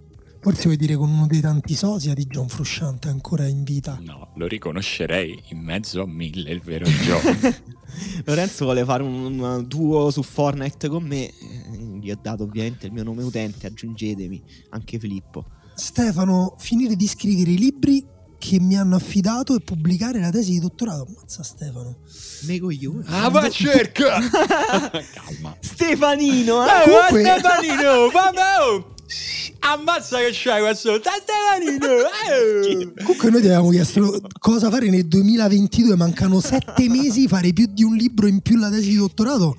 Forse 0.41 0.63
vuoi 0.63 0.75
dire 0.77 0.95
con 0.95 1.09
uno 1.09 1.27
dei 1.27 1.39
tanti 1.39 1.75
sosia 1.75 2.15
di 2.15 2.25
John 2.25 2.47
Frusciante 2.49 3.09
ancora 3.09 3.45
in 3.47 3.63
vita. 3.63 3.99
No, 4.03 4.31
lo 4.35 4.47
riconoscerei 4.47 5.39
in 5.49 5.59
mezzo 5.59 6.01
a 6.01 6.07
mille, 6.07 6.49
il 6.51 6.61
vero 6.61 6.85
John. 6.85 7.55
Lorenzo 8.25 8.65
vuole 8.65 8.83
fare 8.83 9.03
un, 9.03 9.39
un 9.39 9.65
duo 9.67 10.09
su 10.09 10.23
Fortnite 10.23 10.87
con 10.89 11.03
me. 11.03 11.27
Eh, 11.27 11.97
Gli 12.01 12.09
ho 12.09 12.17
dato 12.19 12.43
ovviamente 12.43 12.87
il 12.87 12.91
mio 12.91 13.03
nome 13.03 13.21
utente, 13.21 13.67
aggiungetemi, 13.67 14.41
anche 14.71 14.97
Filippo. 14.97 15.45
Stefano, 15.75 16.55
finire 16.57 16.95
di 16.95 17.07
scrivere 17.07 17.51
i 17.51 17.57
libri 17.59 18.03
che 18.39 18.59
mi 18.59 18.75
hanno 18.75 18.95
affidato 18.95 19.55
e 19.55 19.59
pubblicare 19.59 20.19
la 20.19 20.31
tesi 20.31 20.53
di 20.53 20.59
dottorato. 20.59 21.05
Ammazza 21.07 21.43
Stefano. 21.43 21.97
Me 22.47 22.59
coglione. 22.59 23.03
Ah, 23.05 23.29
va 23.29 23.47
cerca! 23.47 24.17
Calma. 25.13 25.55
Stefanino, 25.59 26.63
Eh, 26.65 26.65
eh? 26.65 26.67
ma 26.67 26.81
comunque- 26.83 27.21
Stefanino, 27.21 28.09
vabbè, 28.09 28.39
oh. 28.71 28.93
Ammazza 29.59 30.17
che 30.17 30.29
c'hai 30.31 30.61
questo 30.61 30.97
Da 30.97 31.11
Stefanino 31.21 31.87
eh. 32.29 32.93
Comunque 33.03 33.29
noi 33.29 33.41
ti 33.41 33.47
avevamo 33.47 33.69
chiesto 33.69 34.21
cosa 34.39 34.69
fare 34.69 34.89
nel 34.89 35.07
2022, 35.07 35.95
mancano 35.95 36.39
sette 36.39 36.89
mesi, 36.89 37.27
fare 37.27 37.53
più 37.53 37.67
di 37.69 37.83
un 37.83 37.95
libro 37.95 38.27
in 38.27 38.41
più 38.41 38.57
la 38.57 38.69
tesi 38.69 38.89
di 38.89 38.95
dottorato. 38.95 39.55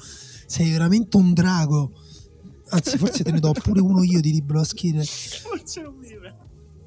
Sei 0.47 0.71
veramente 0.71 1.17
un 1.17 1.33
drago. 1.33 1.93
Anzi, 2.71 2.99
forse 2.99 3.23
te 3.23 3.31
ne 3.31 3.41
do 3.41 3.53
pure 3.53 3.81
uno 3.81 4.03
io 4.03 4.21
di 4.21 4.33
libro 4.33 4.59
da 4.59 4.65
scrivere. 4.65 5.05
Forse 5.05 5.83
non 5.83 5.95
mi 5.95 6.09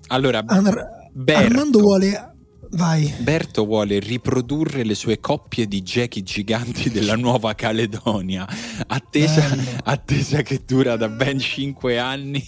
Allora, 0.08 0.44
Ar- 0.46 1.10
Berto. 1.14 1.46
Armando 1.46 1.80
vuole... 1.80 2.35
Vai. 2.76 3.14
Berto 3.20 3.64
vuole 3.64 4.00
riprodurre 4.00 4.84
le 4.84 4.96
sue 4.96 5.22
coppie 5.22 5.66
di 5.66 5.82
gechi 5.82 6.24
giganti 6.24 6.90
della 6.90 7.16
Nuova 7.18 7.56
Caledonia, 7.56 8.46
attesa, 8.88 9.48
attesa 9.84 10.42
che 10.42 10.62
dura 10.66 10.98
da 10.98 11.08
ben 11.08 11.40
5 11.40 11.98
anni, 11.98 12.44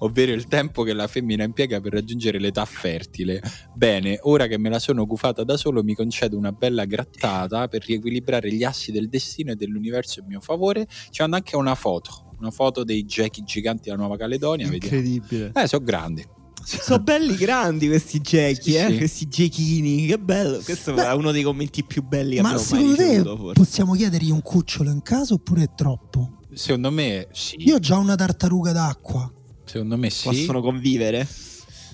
ovvero 0.00 0.32
il 0.32 0.46
tempo 0.48 0.82
che 0.82 0.92
la 0.92 1.06
femmina 1.06 1.44
impiega 1.44 1.80
per 1.80 1.94
raggiungere 1.94 2.38
l'età 2.38 2.66
fertile. 2.66 3.40
Bene, 3.74 4.18
ora 4.24 4.46
che 4.48 4.58
me 4.58 4.68
la 4.68 4.78
sono 4.78 5.06
gufata 5.06 5.44
da 5.44 5.56
solo, 5.56 5.82
mi 5.82 5.94
concedo 5.94 6.36
una 6.36 6.52
bella 6.52 6.84
grattata 6.84 7.66
per 7.66 7.82
riequilibrare 7.82 8.52
gli 8.52 8.64
assi 8.64 8.92
del 8.92 9.08
destino 9.08 9.52
e 9.52 9.56
dell'universo 9.56 10.20
in 10.20 10.26
mio 10.26 10.40
favore. 10.40 10.86
Ci 11.08 11.22
manda 11.22 11.38
anche 11.38 11.56
una 11.56 11.74
foto, 11.74 12.34
una 12.38 12.50
foto 12.50 12.84
dei 12.84 13.06
gechi 13.06 13.44
giganti 13.44 13.84
della 13.84 13.96
Nuova 13.96 14.18
Caledonia. 14.18 14.68
Vediamo. 14.68 14.94
Incredibile. 14.94 15.52
Eh, 15.54 15.66
sono 15.66 15.82
grandi. 15.82 16.38
Sono 16.62 17.02
belli 17.02 17.34
grandi 17.36 17.88
questi 17.88 18.20
Jackie, 18.20 18.72
Sì, 18.72 18.74
eh? 18.76 18.90
sì. 18.90 18.96
questi 18.96 19.26
Jacchini, 19.26 20.06
che 20.06 20.18
bello. 20.18 20.58
Questo 20.60 20.92
Beh, 20.94 21.06
è 21.08 21.12
uno 21.14 21.30
dei 21.32 21.42
commenti 21.42 21.84
più 21.84 22.02
belli 22.02 22.36
che 22.36 22.42
Ma 22.42 22.50
abbiamo 22.50 22.66
mai 22.70 22.78
secondo 22.78 22.96
te 22.96 23.08
ricevuto, 23.08 23.36
forse. 23.36 23.52
possiamo 23.60 23.94
chiedergli 23.94 24.30
un 24.30 24.42
cucciolo 24.42 24.90
in 24.90 25.02
casa 25.02 25.34
oppure 25.34 25.62
è 25.64 25.70
troppo? 25.74 26.38
Secondo 26.52 26.90
me 26.90 27.28
sì. 27.32 27.56
Io 27.60 27.76
ho 27.76 27.78
già 27.78 27.96
una 27.96 28.14
tartaruga 28.14 28.72
d'acqua. 28.72 29.32
Secondo 29.64 29.96
me 29.96 30.10
sì. 30.10 30.28
Possono 30.28 30.60
convivere? 30.60 31.26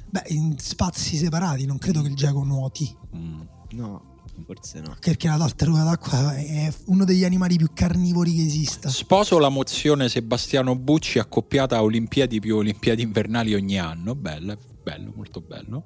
Beh, 0.09 0.25
in 0.29 0.55
spazi 0.59 1.17
separati, 1.17 1.67
non 1.67 1.79
credo 1.79 2.01
che 2.03 2.09
il 2.09 2.15
geco 2.15 2.43
nuoti. 2.43 2.95
Mm. 3.17 3.41
No, 3.73 4.03
forse 4.45 4.81
no. 4.81 4.97
Perché 5.01 5.29
la 5.29 5.37
tartaruga 5.37 5.83
d'acqua 5.83 6.35
è 6.35 6.73
uno 6.87 7.05
degli 7.05 7.25
animali 7.25 7.57
più 7.57 7.71
carnivori 7.73 8.35
che 8.35 8.43
esista. 8.43 8.89
Sposo 8.89 9.39
la 9.39 9.49
mozione 9.49 10.09
Sebastiano 10.09 10.77
Bucci 10.77 11.19
accoppiata 11.19 11.77
a 11.77 11.83
Olimpiadi 11.83 12.41
più 12.41 12.57
Olimpiadi 12.57 13.03
invernali 13.03 13.55
ogni 13.55 13.79
anno. 13.79 14.15
Bello, 14.15 14.57
bello, 14.83 15.13
molto 15.15 15.41
bello. 15.41 15.85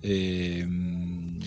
Ehm, 0.00 1.38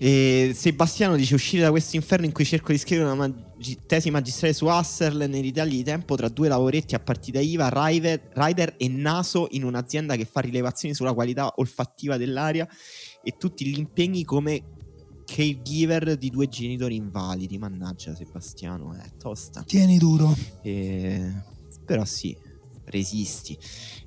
E 0.00 0.52
Sebastiano 0.54 1.16
dice 1.16 1.34
uscire 1.34 1.62
da 1.62 1.70
questo 1.70 1.96
inferno 1.96 2.24
in 2.24 2.30
cui 2.30 2.44
cerco 2.44 2.70
di 2.70 2.78
scrivere 2.78 3.10
una 3.10 3.16
magi- 3.16 3.78
tesi 3.84 4.10
magistrale 4.12 4.54
su 4.54 4.66
Husserl 4.66 5.28
nei 5.28 5.40
ritagli 5.40 5.74
di 5.74 5.82
tempo 5.82 6.14
tra 6.14 6.28
due 6.28 6.46
lavoretti 6.46 6.94
a 6.94 7.00
partita 7.00 7.40
IVA, 7.40 7.68
rider, 7.72 8.30
rider 8.32 8.74
e 8.78 8.86
naso 8.88 9.48
in 9.50 9.64
un'azienda 9.64 10.14
che 10.14 10.24
fa 10.24 10.38
rilevazioni 10.38 10.94
sulla 10.94 11.12
qualità 11.12 11.52
olfattiva 11.56 12.16
dell'aria 12.16 12.68
e 13.24 13.34
tutti 13.36 13.66
gli 13.66 13.76
impegni 13.76 14.22
come 14.22 14.62
caregiver 15.28 16.16
di 16.16 16.30
due 16.30 16.48
genitori 16.48 16.96
invalidi. 16.96 17.58
Mannaggia 17.58 18.14
Sebastiano, 18.14 18.94
è 18.94 19.10
tosta. 19.18 19.62
Tieni 19.62 19.98
duro. 19.98 20.34
E- 20.62 21.32
Però 21.84 22.04
sì, 22.04 22.36
resisti. 22.86 23.56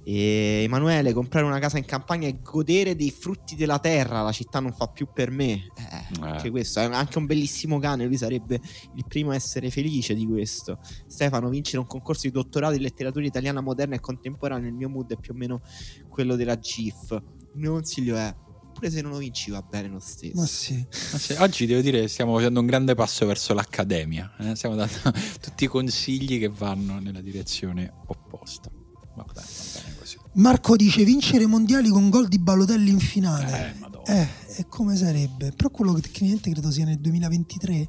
E 0.04 0.62
Emanuele, 0.64 1.14
comprare 1.14 1.46
una 1.46 1.60
casa 1.60 1.78
in 1.78 1.86
campagna 1.86 2.28
e 2.28 2.40
godere 2.42 2.96
dei 2.96 3.12
frutti 3.12 3.56
della 3.56 3.78
terra, 3.78 4.22
la 4.24 4.32
città 4.32 4.60
non 4.60 4.74
fa 4.74 4.88
più 4.88 5.08
per 5.14 5.30
me. 5.30 5.54
Eh, 5.78 6.20
Anche 6.22 6.50
questo, 6.50 6.80
è 6.80 6.84
anche 6.86 7.18
un 7.20 7.28
bellissimo 7.28 7.78
cane, 7.78 8.06
lui 8.06 8.18
sarebbe 8.18 8.60
il 8.96 9.06
primo 9.08 9.30
a 9.32 9.36
essere 9.36 9.70
felice 9.70 10.16
di 10.16 10.26
questo. 10.26 10.80
Stefano, 11.08 11.50
vincere 11.50 11.78
un 11.80 11.88
concorso 11.88 12.22
di 12.28 12.32
dottorato 12.32 12.74
in 12.76 12.82
letteratura 12.82 13.26
italiana 13.26 13.62
moderna 13.62 13.96
e 13.96 14.00
contemporanea, 14.00 14.68
il 14.70 14.76
mio 14.76 14.90
mood 14.90 15.12
è 15.12 15.18
più 15.18 15.34
o 15.34 15.38
meno 15.38 15.62
quello 16.10 16.36
della 16.36 16.58
GIF. 16.58 17.12
Il 17.12 17.60
mio 17.60 17.72
consiglio 17.74 18.16
è, 18.16 18.34
pure 18.82 18.90
se 18.90 19.02
non 19.02 19.12
lo 19.12 19.18
vinci 19.20 19.52
va 19.52 19.62
bene 19.62 19.88
lo 19.90 20.00
stesso. 20.00 20.34
Ma 20.40 20.46
sì. 20.48 20.84
ma 21.12 21.18
se- 21.20 21.38
oggi 21.38 21.68
devo 21.68 21.82
dire 21.82 22.02
che 22.02 22.08
stiamo 22.08 22.36
facendo 22.36 22.60
un 22.60 22.66
grande 22.66 22.96
passo 22.96 23.28
verso 23.28 23.54
l'accademia. 23.54 24.34
eh, 24.40 24.56
Stiamo 24.56 24.76
dando 24.76 24.94
tutti 25.40 25.66
i 25.66 25.68
consigli 25.68 26.40
che 26.40 26.50
vanno 26.50 26.98
nella 27.00 27.22
direzione 27.22 27.94
opposta. 28.08 28.70
Va 29.16 29.24
bene, 29.32 29.46
va 29.48 29.80
bene 29.82 29.96
così. 30.00 30.18
Marco 30.34 30.76
dice 30.76 31.04
vincere 31.04 31.44
i 31.44 31.48
mondiali 31.48 31.90
con 31.90 32.10
gol 32.10 32.28
di 32.28 32.40
Balotelli 32.40 32.90
in 32.90 33.00
finale. 33.00 33.76
Eh. 34.06 34.14
Eh, 34.14 34.28
e 34.58 34.66
come 34.68 34.96
sarebbe? 34.96 35.52
Però 35.52 35.70
quello 35.70 35.94
che 35.94 36.02
tecnicamente 36.02 36.50
credo 36.50 36.72
sia 36.72 36.86
nel 36.86 37.00
2023, 37.00 37.88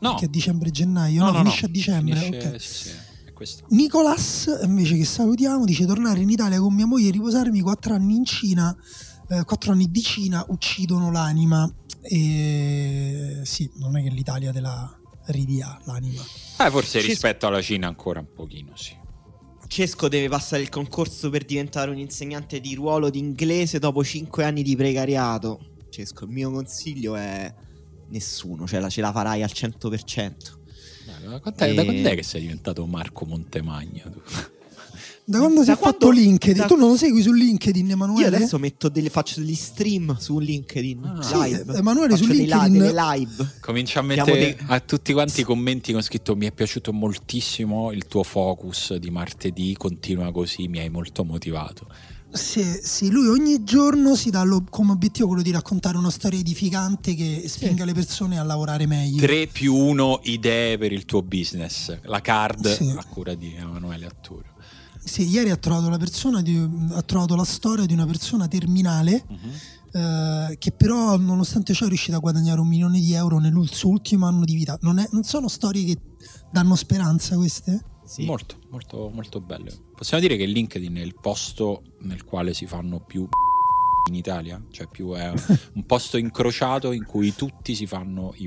No, 0.00 0.16
che 0.16 0.24
è 0.24 0.28
dicembre-gennaio, 0.28 1.22
no, 1.30 1.32
finisce 1.38 1.66
a 1.66 1.68
dicembre. 1.68 2.16
Finisce- 2.18 2.48
ok. 2.48 2.60
sì, 2.60 2.88
sì. 2.88 2.90
Nicolas, 3.70 4.58
invece 4.62 4.96
che 4.96 5.04
salutiamo, 5.04 5.64
dice 5.64 5.84
tornare 5.86 6.20
in 6.20 6.30
Italia 6.30 6.58
con 6.60 6.72
mia 6.74 6.86
moglie 6.86 7.08
e 7.08 7.10
riposarmi 7.12 7.60
quattro 7.60 7.94
anni 7.94 8.14
in 8.16 8.24
Cina, 8.24 8.76
eh, 9.32 9.44
quattro 9.44 9.72
anni 9.72 9.90
di 9.90 10.02
Cina 10.02 10.44
uccidono 10.48 11.10
l'anima. 11.10 11.70
E 12.02 13.40
sì, 13.44 13.70
non 13.76 13.96
è 13.96 14.02
che 14.02 14.10
l'Italia 14.10 14.52
te 14.52 14.60
la 14.60 14.98
ridia 15.26 15.80
l'anima. 15.84 16.22
Eh, 16.58 16.70
forse 16.70 17.00
Ci- 17.00 17.06
rispetto 17.08 17.46
alla 17.46 17.62
Cina 17.62 17.86
ancora 17.88 18.20
un 18.20 18.26
pochino, 18.34 18.72
sì. 18.76 18.98
Cesco 19.66 20.08
deve 20.08 20.28
passare 20.28 20.60
il 20.62 20.68
concorso 20.68 21.30
per 21.30 21.44
diventare 21.44 21.90
un 21.90 21.96
insegnante 21.98 22.60
di 22.60 22.74
ruolo 22.74 23.08
di 23.08 23.18
inglese 23.18 23.78
dopo 23.78 24.04
5 24.04 24.44
anni 24.44 24.62
di 24.62 24.76
precariato. 24.76 25.60
Cesco, 25.88 26.24
il 26.24 26.30
mio 26.30 26.50
consiglio 26.50 27.14
è 27.16 27.54
nessuno, 28.08 28.66
cioè 28.66 28.80
la, 28.80 28.90
ce 28.90 29.00
la 29.00 29.12
farai 29.12 29.42
al 29.42 29.50
100%. 29.54 30.34
Dai, 31.06 31.22
Da 31.28 31.40
quant'è, 31.40 31.70
E- 31.70 31.74
da 31.74 31.84
quant'è 31.84 32.14
che 32.14 32.22
sei 32.22 32.42
diventato 32.42 32.84
Marco 32.86 33.24
Montemagno? 33.24 34.10
tu? 34.10 34.20
Da 35.24 35.38
quando 35.38 35.60
si 35.60 35.66
Da 35.66 35.74
è 35.74 35.76
fatto 35.76 36.06
quando- 36.06 36.20
LinkedIn? 36.20 36.60
da- 36.62 36.66
Tu 36.66 36.74
non 36.76 36.88
lo 36.90 36.96
segui 36.96 37.22
su 37.22 37.32
LinkedIn, 37.32 37.90
Emanuele? 37.90 38.28
Io 38.28 38.36
adesso 38.36 38.58
metto 38.58 38.88
delle, 38.88 39.08
faccio 39.08 39.38
degli 39.40 39.54
stream 39.54 40.16
su 40.18 40.38
LinkedIn 40.40 41.04
Ah. 41.04 41.22
Sì, 41.22 41.34
live. 41.36 41.74
Emanuele 41.76 42.16
su 42.16 42.24
Faccio 42.24 42.36
dei 42.36 42.46
LinkedIn- 42.46 42.72
li- 42.72 42.78
delle 42.78 42.92
live. 43.16 43.50
Comincia 43.60 44.00
a 44.00 44.02
mettere 44.02 44.32
dei- 44.38 44.56
a 44.66 44.80
tutti 44.80 45.12
quanti 45.12 45.40
i 45.40 45.44
commenti 45.44 45.92
con 45.92 46.02
scritto 46.02 46.34
mi 46.34 46.46
è 46.46 46.52
piaciuto 46.52 46.92
moltissimo 46.92 47.92
il 47.92 48.06
tuo 48.08 48.24
focus 48.24 48.94
di 48.96 49.10
martedì, 49.10 49.74
continua 49.78 50.32
così, 50.32 50.66
mi 50.66 50.80
hai 50.80 50.90
molto 50.90 51.22
motivato. 51.24 51.86
Sì, 52.32 52.64
sì, 52.82 53.10
lui 53.10 53.28
ogni 53.28 53.62
giorno 53.62 54.16
si 54.16 54.30
dà 54.30 54.42
lo- 54.42 54.64
come 54.70 54.92
obiettivo 54.92 55.28
quello 55.28 55.42
di 55.42 55.50
raccontare 55.52 55.98
una 55.98 56.10
storia 56.10 56.38
edificante 56.40 57.14
che 57.14 57.44
spinga 57.46 57.84
le 57.84 57.92
persone 57.92 58.38
a 58.38 58.42
lavorare 58.42 58.86
meglio. 58.86 59.20
3 59.20 59.46
più 59.46 59.74
1 59.76 60.18
idee 60.24 60.78
per 60.78 60.92
il 60.92 61.04
tuo 61.04 61.22
business, 61.22 61.96
la 62.04 62.20
card 62.22 62.74
Sì. 62.74 62.92
a 62.96 63.04
cura 63.04 63.34
di 63.34 63.54
Emanuele 63.54 64.06
Atturo. 64.06 64.50
Sì, 65.04 65.28
ieri 65.28 65.50
ha 65.50 65.56
trovato 65.56 65.88
la 65.88 65.98
persona 65.98 66.42
di- 66.42 66.56
ha 66.92 67.02
trovato 67.02 67.34
la 67.34 67.44
storia 67.44 67.86
di 67.86 67.92
una 67.92 68.06
persona 68.06 68.46
terminale 68.48 69.24
Mhm. 69.28 69.50
eh, 69.94 70.56
che 70.58 70.72
però 70.72 71.16
nonostante 71.18 71.74
ciò 71.74 71.84
è 71.84 71.88
riuscita 71.88 72.16
a 72.16 72.20
guadagnare 72.20 72.60
un 72.60 72.68
milione 72.68 72.98
di 73.00 73.12
euro 73.12 73.38
nel 73.38 73.52
suo 73.70 73.90
ultimo 73.90 74.26
anno 74.26 74.44
di 74.44 74.54
vita. 74.54 74.78
Non, 74.82 74.98
è- 74.98 75.08
non 75.12 75.22
sono 75.24 75.48
storie 75.48 75.84
che 75.84 75.98
danno 76.50 76.76
speranza 76.76 77.36
queste? 77.36 77.84
Sì. 78.04 78.24
Molto, 78.24 78.56
molto, 78.70 79.10
molto 79.12 79.40
belle. 79.40 79.70
Possiamo 79.94 80.22
dire 80.22 80.36
che 80.36 80.46
LinkedIn 80.46 80.94
è 80.96 81.00
il 81.02 81.14
posto 81.20 81.82
nel 82.00 82.24
quale 82.24 82.54
si 82.54 82.66
fanno 82.66 83.00
più 83.00 83.26
in 84.08 84.14
Italia, 84.14 84.60
cioè 84.70 84.86
più 84.88 85.12
è 85.12 85.30
un 85.74 85.84
posto 85.86 86.16
incrociato 86.16 86.92
in 86.92 87.04
cui 87.04 87.34
tutti 87.34 87.74
si 87.74 87.86
fanno 87.86 88.32
i 88.36 88.46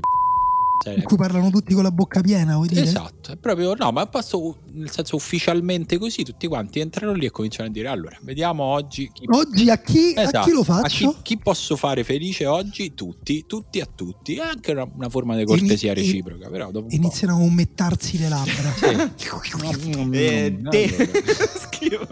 In 0.94 1.02
cui 1.02 1.16
parlano 1.16 1.50
tutti 1.50 1.74
con 1.74 1.82
la 1.82 1.90
bocca 1.90 2.20
piena, 2.20 2.54
vuoi 2.54 2.68
dire? 2.68 2.82
Esatto, 2.82 3.32
è 3.32 3.36
proprio 3.36 3.74
no, 3.74 3.90
ma 3.90 4.02
è 4.02 4.04
un 4.04 4.10
posto 4.10 4.58
nel 4.72 4.90
senso 4.90 5.16
ufficialmente 5.16 5.98
così, 5.98 6.22
tutti 6.22 6.46
quanti 6.46 6.78
entrano 6.80 7.12
lì 7.12 7.26
e 7.26 7.30
cominciano 7.30 7.68
a 7.68 7.72
dire 7.72 7.88
allora, 7.88 8.16
vediamo 8.22 8.62
oggi 8.62 9.10
chi 9.12 9.24
Oggi 9.28 9.68
a 9.70 9.78
chi, 9.78 10.12
a 10.16 10.22
Esatto, 10.22 10.46
chi 10.46 10.52
lo 10.52 10.60
a 10.60 10.64
faccio? 10.64 11.10
chi, 11.12 11.16
chi 11.22 11.38
posso 11.38 11.76
fare 11.76 12.04
felice 12.04 12.46
oggi? 12.46 12.94
Tutti, 12.94 13.44
tutti 13.46 13.80
a 13.80 13.88
tutti. 13.92 14.36
È 14.36 14.42
anche 14.42 14.70
una, 14.72 14.88
una 14.94 15.08
forma 15.08 15.34
di 15.36 15.44
cortesia 15.44 15.92
Ini- 15.92 16.00
reciproca, 16.02 16.48
però 16.48 16.66
dopo 16.70 16.84
un 16.84 16.88
po'. 16.90 16.94
Iniziano 16.94 17.34
a 17.34 17.36
ummettarsi 17.38 18.18
le 18.18 18.28
labbra. 18.28 18.74
Eh, 20.12 20.62
te-. 20.70 21.10
Scrivo. 21.58 22.06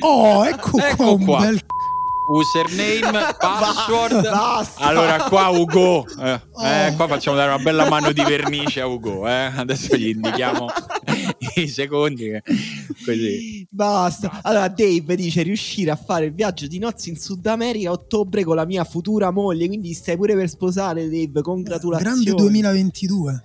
Oh, 0.00 0.44
ecco, 0.46 0.78
Ecco 0.78 0.96
qua 0.96 1.10
un 1.10 1.24
qua. 1.24 1.40
bel 1.40 1.60
Username, 2.26 3.34
password. 3.38 4.22
Basta. 4.22 4.80
Allora, 4.82 5.24
qua 5.24 5.48
Ugo, 5.48 6.06
eh, 6.20 6.40
Oh. 6.52 6.64
eh, 6.64 6.92
qua 6.96 7.06
facciamo 7.06 7.36
dare 7.36 7.52
una 7.52 7.62
bella 7.62 7.88
mano 7.88 8.12
di 8.12 8.22
vernice 8.22 8.80
a 8.80 8.86
Ugo. 8.86 9.28
Eh. 9.28 9.50
Adesso 9.54 9.94
gli 9.96 10.08
indichiamo 10.08 10.66
20 11.54 11.68
secondi. 11.68 12.30
Così. 13.04 13.66
Basta. 13.68 14.28
Basta. 14.28 14.48
Allora, 14.48 14.68
Dave 14.68 15.16
dice: 15.16 15.42
riuscire 15.42 15.90
a 15.90 15.96
fare 15.96 16.26
il 16.26 16.32
viaggio 16.32 16.66
di 16.66 16.78
nozze 16.78 17.10
in 17.10 17.16
Sud 17.18 17.44
America 17.46 17.90
a 17.90 17.92
ottobre 17.92 18.42
con 18.42 18.56
la 18.56 18.64
mia 18.64 18.84
futura 18.84 19.30
moglie. 19.30 19.66
Quindi 19.66 19.92
stai 19.92 20.16
pure 20.16 20.34
per 20.34 20.48
sposare, 20.48 21.08
Dave. 21.08 21.42
Congratulazioni. 21.42 22.22
Grande 22.24 22.32
2022. 22.32 23.42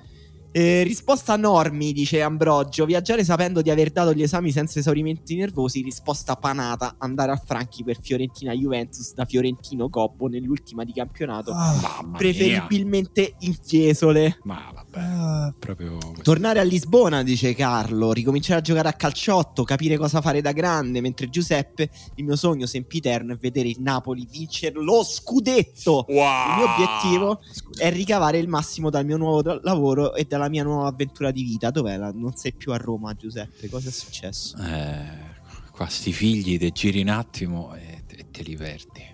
Eh, 0.51 0.81
risposta 0.83 1.33
a 1.33 1.35
Normi, 1.35 1.93
dice 1.93 2.21
Ambrogio. 2.21 2.85
Viaggiare 2.85 3.23
sapendo 3.23 3.61
di 3.61 3.69
aver 3.69 3.91
dato 3.91 4.13
gli 4.13 4.23
esami 4.23 4.51
senza 4.51 4.79
esaurimenti 4.79 5.35
nervosi. 5.35 5.81
Risposta 5.81 6.35
panata. 6.35 6.95
Andare 6.97 7.31
a 7.31 7.35
Franchi 7.35 7.83
per 7.83 7.97
Fiorentina 8.01 8.51
Juventus 8.53 9.13
da 9.13 9.25
Fiorentino 9.25 9.89
Coppo 9.89 10.27
nell'ultima 10.27 10.83
di 10.83 10.93
campionato. 10.93 11.51
Ah, 11.53 12.03
preferibilmente 12.17 13.35
in 13.39 13.55
Fiesole. 13.61 14.39
Ma 14.43 14.71
vabbè, 14.73 14.88
ah. 14.93 15.53
proprio. 15.57 15.97
Tornare 16.21 16.59
a 16.59 16.63
Lisbona, 16.63 17.23
dice 17.23 17.53
Carlo. 17.53 18.11
Ricominciare 18.11 18.59
a 18.59 18.63
giocare 18.63 18.87
a 18.87 18.93
calciotto. 18.93 19.63
Capire 19.63 19.97
cosa 19.97 20.21
fare 20.21 20.41
da 20.41 20.51
grande. 20.51 21.01
Mentre 21.01 21.29
Giuseppe, 21.29 21.89
il 22.15 22.23
mio 22.23 22.35
sogno 22.35 22.65
sempiterno 22.65 23.33
è 23.33 23.35
vedere 23.35 23.69
il 23.69 23.77
Napoli 23.79 24.27
vincere 24.29 24.81
lo 24.81 25.03
scudetto. 25.03 26.05
Wow. 26.07 26.49
Il 26.49 26.55
mio 26.57 26.73
obiettivo 26.73 27.41
Scusa. 27.51 27.83
è 27.83 27.91
ricavare 27.91 28.37
il 28.37 28.47
massimo 28.47 28.89
dal 28.89 29.05
mio 29.05 29.17
nuovo 29.17 29.59
lavoro 29.61 30.13
e 30.15 30.25
dalla 30.25 30.49
mia 30.49 30.63
nuova 30.63 30.87
avventura 30.87 31.31
di 31.31 31.43
vita. 31.43 31.69
Dov'è? 31.71 31.97
La... 31.97 32.11
Non 32.13 32.35
sei 32.35 32.53
più 32.53 32.71
a 32.71 32.77
Roma, 32.77 33.13
Giuseppe? 33.13 33.69
Cosa 33.69 33.89
è 33.89 33.91
successo? 33.91 34.57
Eh, 34.57 35.71
qua 35.71 35.87
sti 35.87 36.11
figli 36.11 36.57
te 36.57 36.71
giri 36.71 37.01
un 37.01 37.09
attimo 37.09 37.75
e 37.75 38.03
te, 38.07 38.25
te 38.31 38.43
li 38.43 38.55
perdi. 38.55 39.08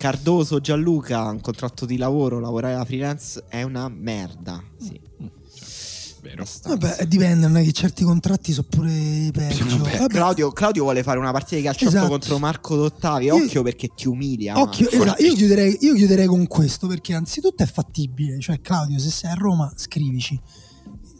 Cardoso 0.00 0.60
Gianluca, 0.60 1.24
un 1.24 1.42
contratto 1.42 1.84
di 1.84 1.98
lavoro, 1.98 2.40
lavorare 2.40 2.72
a 2.72 2.86
freelance 2.86 3.44
è 3.48 3.60
una 3.64 3.86
merda. 3.90 4.64
Sì. 4.78 4.98
Mm, 5.22 5.26
cioè, 5.54 6.14
vero. 6.22 6.46
Vabbè, 6.64 7.04
dipende, 7.04 7.46
non 7.46 7.58
è 7.58 7.62
che 7.62 7.72
certi 7.72 8.02
contratti 8.02 8.54
sono 8.54 8.66
pure 8.70 9.28
peggio. 9.30 9.82
Claudio, 10.08 10.52
Claudio, 10.52 10.84
vuole 10.84 11.02
fare 11.02 11.18
una 11.18 11.32
partita 11.32 11.56
di 11.56 11.62
calciotto 11.64 11.96
esatto. 11.96 12.08
contro 12.08 12.38
Marco 12.38 12.76
Dottavi. 12.76 13.28
Occhio 13.28 13.58
io, 13.58 13.62
perché 13.62 13.90
ti 13.94 14.08
umilia. 14.08 14.58
Occhio, 14.58 14.88
esatto. 14.88 15.22
io, 15.22 15.34
chiuderei, 15.34 15.76
io 15.80 15.92
chiuderei 15.92 16.26
con 16.26 16.46
questo 16.46 16.86
perché 16.86 17.12
anzitutto 17.12 17.62
è 17.62 17.66
fattibile. 17.66 18.40
Cioè, 18.40 18.62
Claudio, 18.62 18.98
se 18.98 19.10
sei 19.10 19.30
a 19.30 19.34
Roma, 19.34 19.70
scrivici 19.76 20.40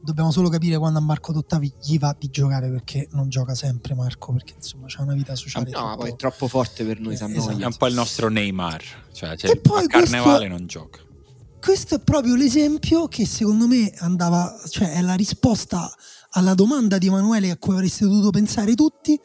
dobbiamo 0.02 0.30
solo 0.30 0.48
capire 0.48 0.78
quando 0.78 0.98
a 0.98 1.02
Marco 1.02 1.32
Dottavi 1.32 1.72
gli 1.82 1.98
va 1.98 2.14
di 2.18 2.28
giocare 2.30 2.70
perché 2.70 3.08
non 3.12 3.28
gioca 3.28 3.54
sempre 3.54 3.94
Marco 3.94 4.32
perché 4.32 4.54
insomma 4.56 4.86
c'ha 4.88 5.02
una 5.02 5.14
vita 5.14 5.34
sociale 5.34 5.70
no 5.70 5.78
troppo, 5.78 5.96
poi 5.96 6.10
è 6.10 6.16
troppo 6.16 6.48
forte 6.48 6.84
per 6.84 7.00
noi 7.00 7.12
eh, 7.12 7.14
esatto. 7.14 7.58
è 7.58 7.64
un 7.64 7.76
po' 7.76 7.86
il 7.86 7.94
nostro 7.94 8.28
Neymar 8.28 8.82
cioè, 9.12 9.36
cioè 9.36 9.50
e 9.50 9.56
poi 9.56 9.86
Carnevale 9.86 10.38
questo, 10.38 10.56
non 10.56 10.66
gioca. 10.66 11.00
Questo 11.60 11.96
è 11.96 12.00
proprio 12.00 12.36
l'esempio 12.36 13.06
che 13.08 13.26
secondo 13.26 13.66
me 13.66 13.92
andava 13.98 14.58
cioè 14.68 14.92
è 14.94 15.02
la 15.02 15.14
risposta 15.14 15.92
alla 16.30 16.54
domanda 16.54 16.96
di 16.96 17.08
Emanuele 17.08 17.50
a 17.50 17.58
cui 17.58 17.74
avreste 17.74 18.04
dovuto 18.04 18.30
pensare 18.30 18.74
tutti. 18.74 19.20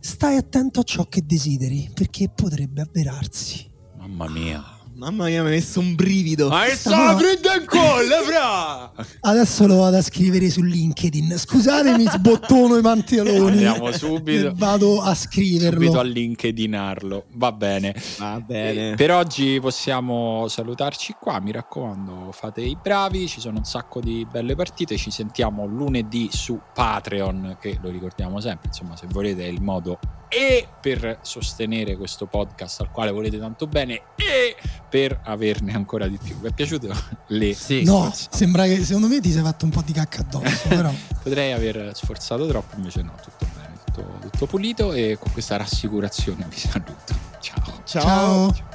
Stai 0.00 0.36
attento 0.36 0.80
a 0.80 0.82
ciò 0.84 1.06
che 1.06 1.26
desideri 1.26 1.90
perché 1.92 2.30
potrebbe 2.34 2.80
avverarsi. 2.80 3.70
Mamma 3.98 4.26
mia 4.30 4.79
Mamma 5.00 5.28
mia, 5.28 5.42
mi 5.42 5.48
ha 5.48 5.52
messo 5.52 5.80
un 5.80 5.94
brivido. 5.94 6.50
Ma 6.50 6.66
è 6.66 6.74
stata 6.74 7.16
fredda 7.16 7.54
in 7.54 7.64
colla, 7.64 8.20
fra! 8.92 8.92
Adesso 9.20 9.66
lo 9.66 9.76
vado 9.76 9.96
a 9.96 10.02
scrivere 10.02 10.50
su 10.50 10.60
LinkedIn. 10.60 11.38
Scusatemi, 11.38 12.04
sbottono 12.06 12.76
i 12.76 12.82
manteloni. 12.82 13.64
Andiamo 13.64 13.90
subito. 13.92 14.52
Vado 14.60 15.00
a 15.00 15.14
scriverlo. 15.14 15.80
Subito 15.80 16.00
a 16.00 16.02
LinkedInarlo. 16.02 17.24
Va 17.32 17.50
bene. 17.50 17.94
Va 18.18 18.42
bene. 18.46 18.90
Eh, 18.90 18.94
per 18.94 19.10
oggi 19.12 19.58
possiamo 19.58 20.46
salutarci 20.48 21.16
qua. 21.18 21.40
Mi 21.40 21.52
raccomando, 21.52 22.30
fate 22.32 22.60
i 22.60 22.76
bravi. 22.78 23.26
Ci 23.26 23.40
sono 23.40 23.56
un 23.56 23.64
sacco 23.64 24.00
di 24.00 24.26
belle 24.30 24.54
partite. 24.54 24.98
Ci 24.98 25.10
sentiamo 25.10 25.64
lunedì 25.64 26.28
su 26.30 26.60
Patreon, 26.74 27.56
che 27.58 27.78
lo 27.80 27.88
ricordiamo 27.88 28.38
sempre. 28.40 28.68
Insomma, 28.68 28.96
se 28.96 29.06
volete 29.08 29.44
è 29.44 29.48
il 29.48 29.62
modo 29.62 29.98
e 30.30 30.68
per 30.80 31.18
sostenere 31.22 31.96
questo 31.96 32.26
podcast 32.26 32.82
al 32.82 32.90
quale 32.92 33.10
volete 33.10 33.36
tanto 33.38 33.66
bene 33.66 34.02
e 34.14 34.56
per 34.88 35.20
averne 35.24 35.72
ancora 35.72 36.06
di 36.06 36.18
più. 36.22 36.38
Vi 36.38 36.46
è 36.46 36.52
piaciuto? 36.52 36.94
Le 37.28 37.52
sì. 37.52 37.82
No, 37.82 38.12
sembra 38.14 38.64
che 38.64 38.84
secondo 38.84 39.08
me 39.08 39.20
ti 39.20 39.32
sei 39.32 39.42
fatto 39.42 39.64
un 39.64 39.72
po' 39.72 39.82
di 39.84 39.92
cacca 39.92 40.20
addosso, 40.20 40.68
però. 40.68 40.92
Potrei 41.20 41.52
aver 41.52 41.90
sforzato 41.94 42.46
troppo, 42.46 42.76
invece 42.76 43.02
no, 43.02 43.14
tutto 43.20 43.46
bene, 43.54 43.74
tutto, 43.84 44.18
tutto 44.20 44.46
pulito 44.46 44.92
e 44.92 45.18
con 45.20 45.32
questa 45.32 45.56
rassicurazione 45.56 46.46
vi 46.48 46.56
saluto. 46.56 47.14
Ciao. 47.40 47.82
Ciao. 47.84 48.52
Ciao. 48.52 48.69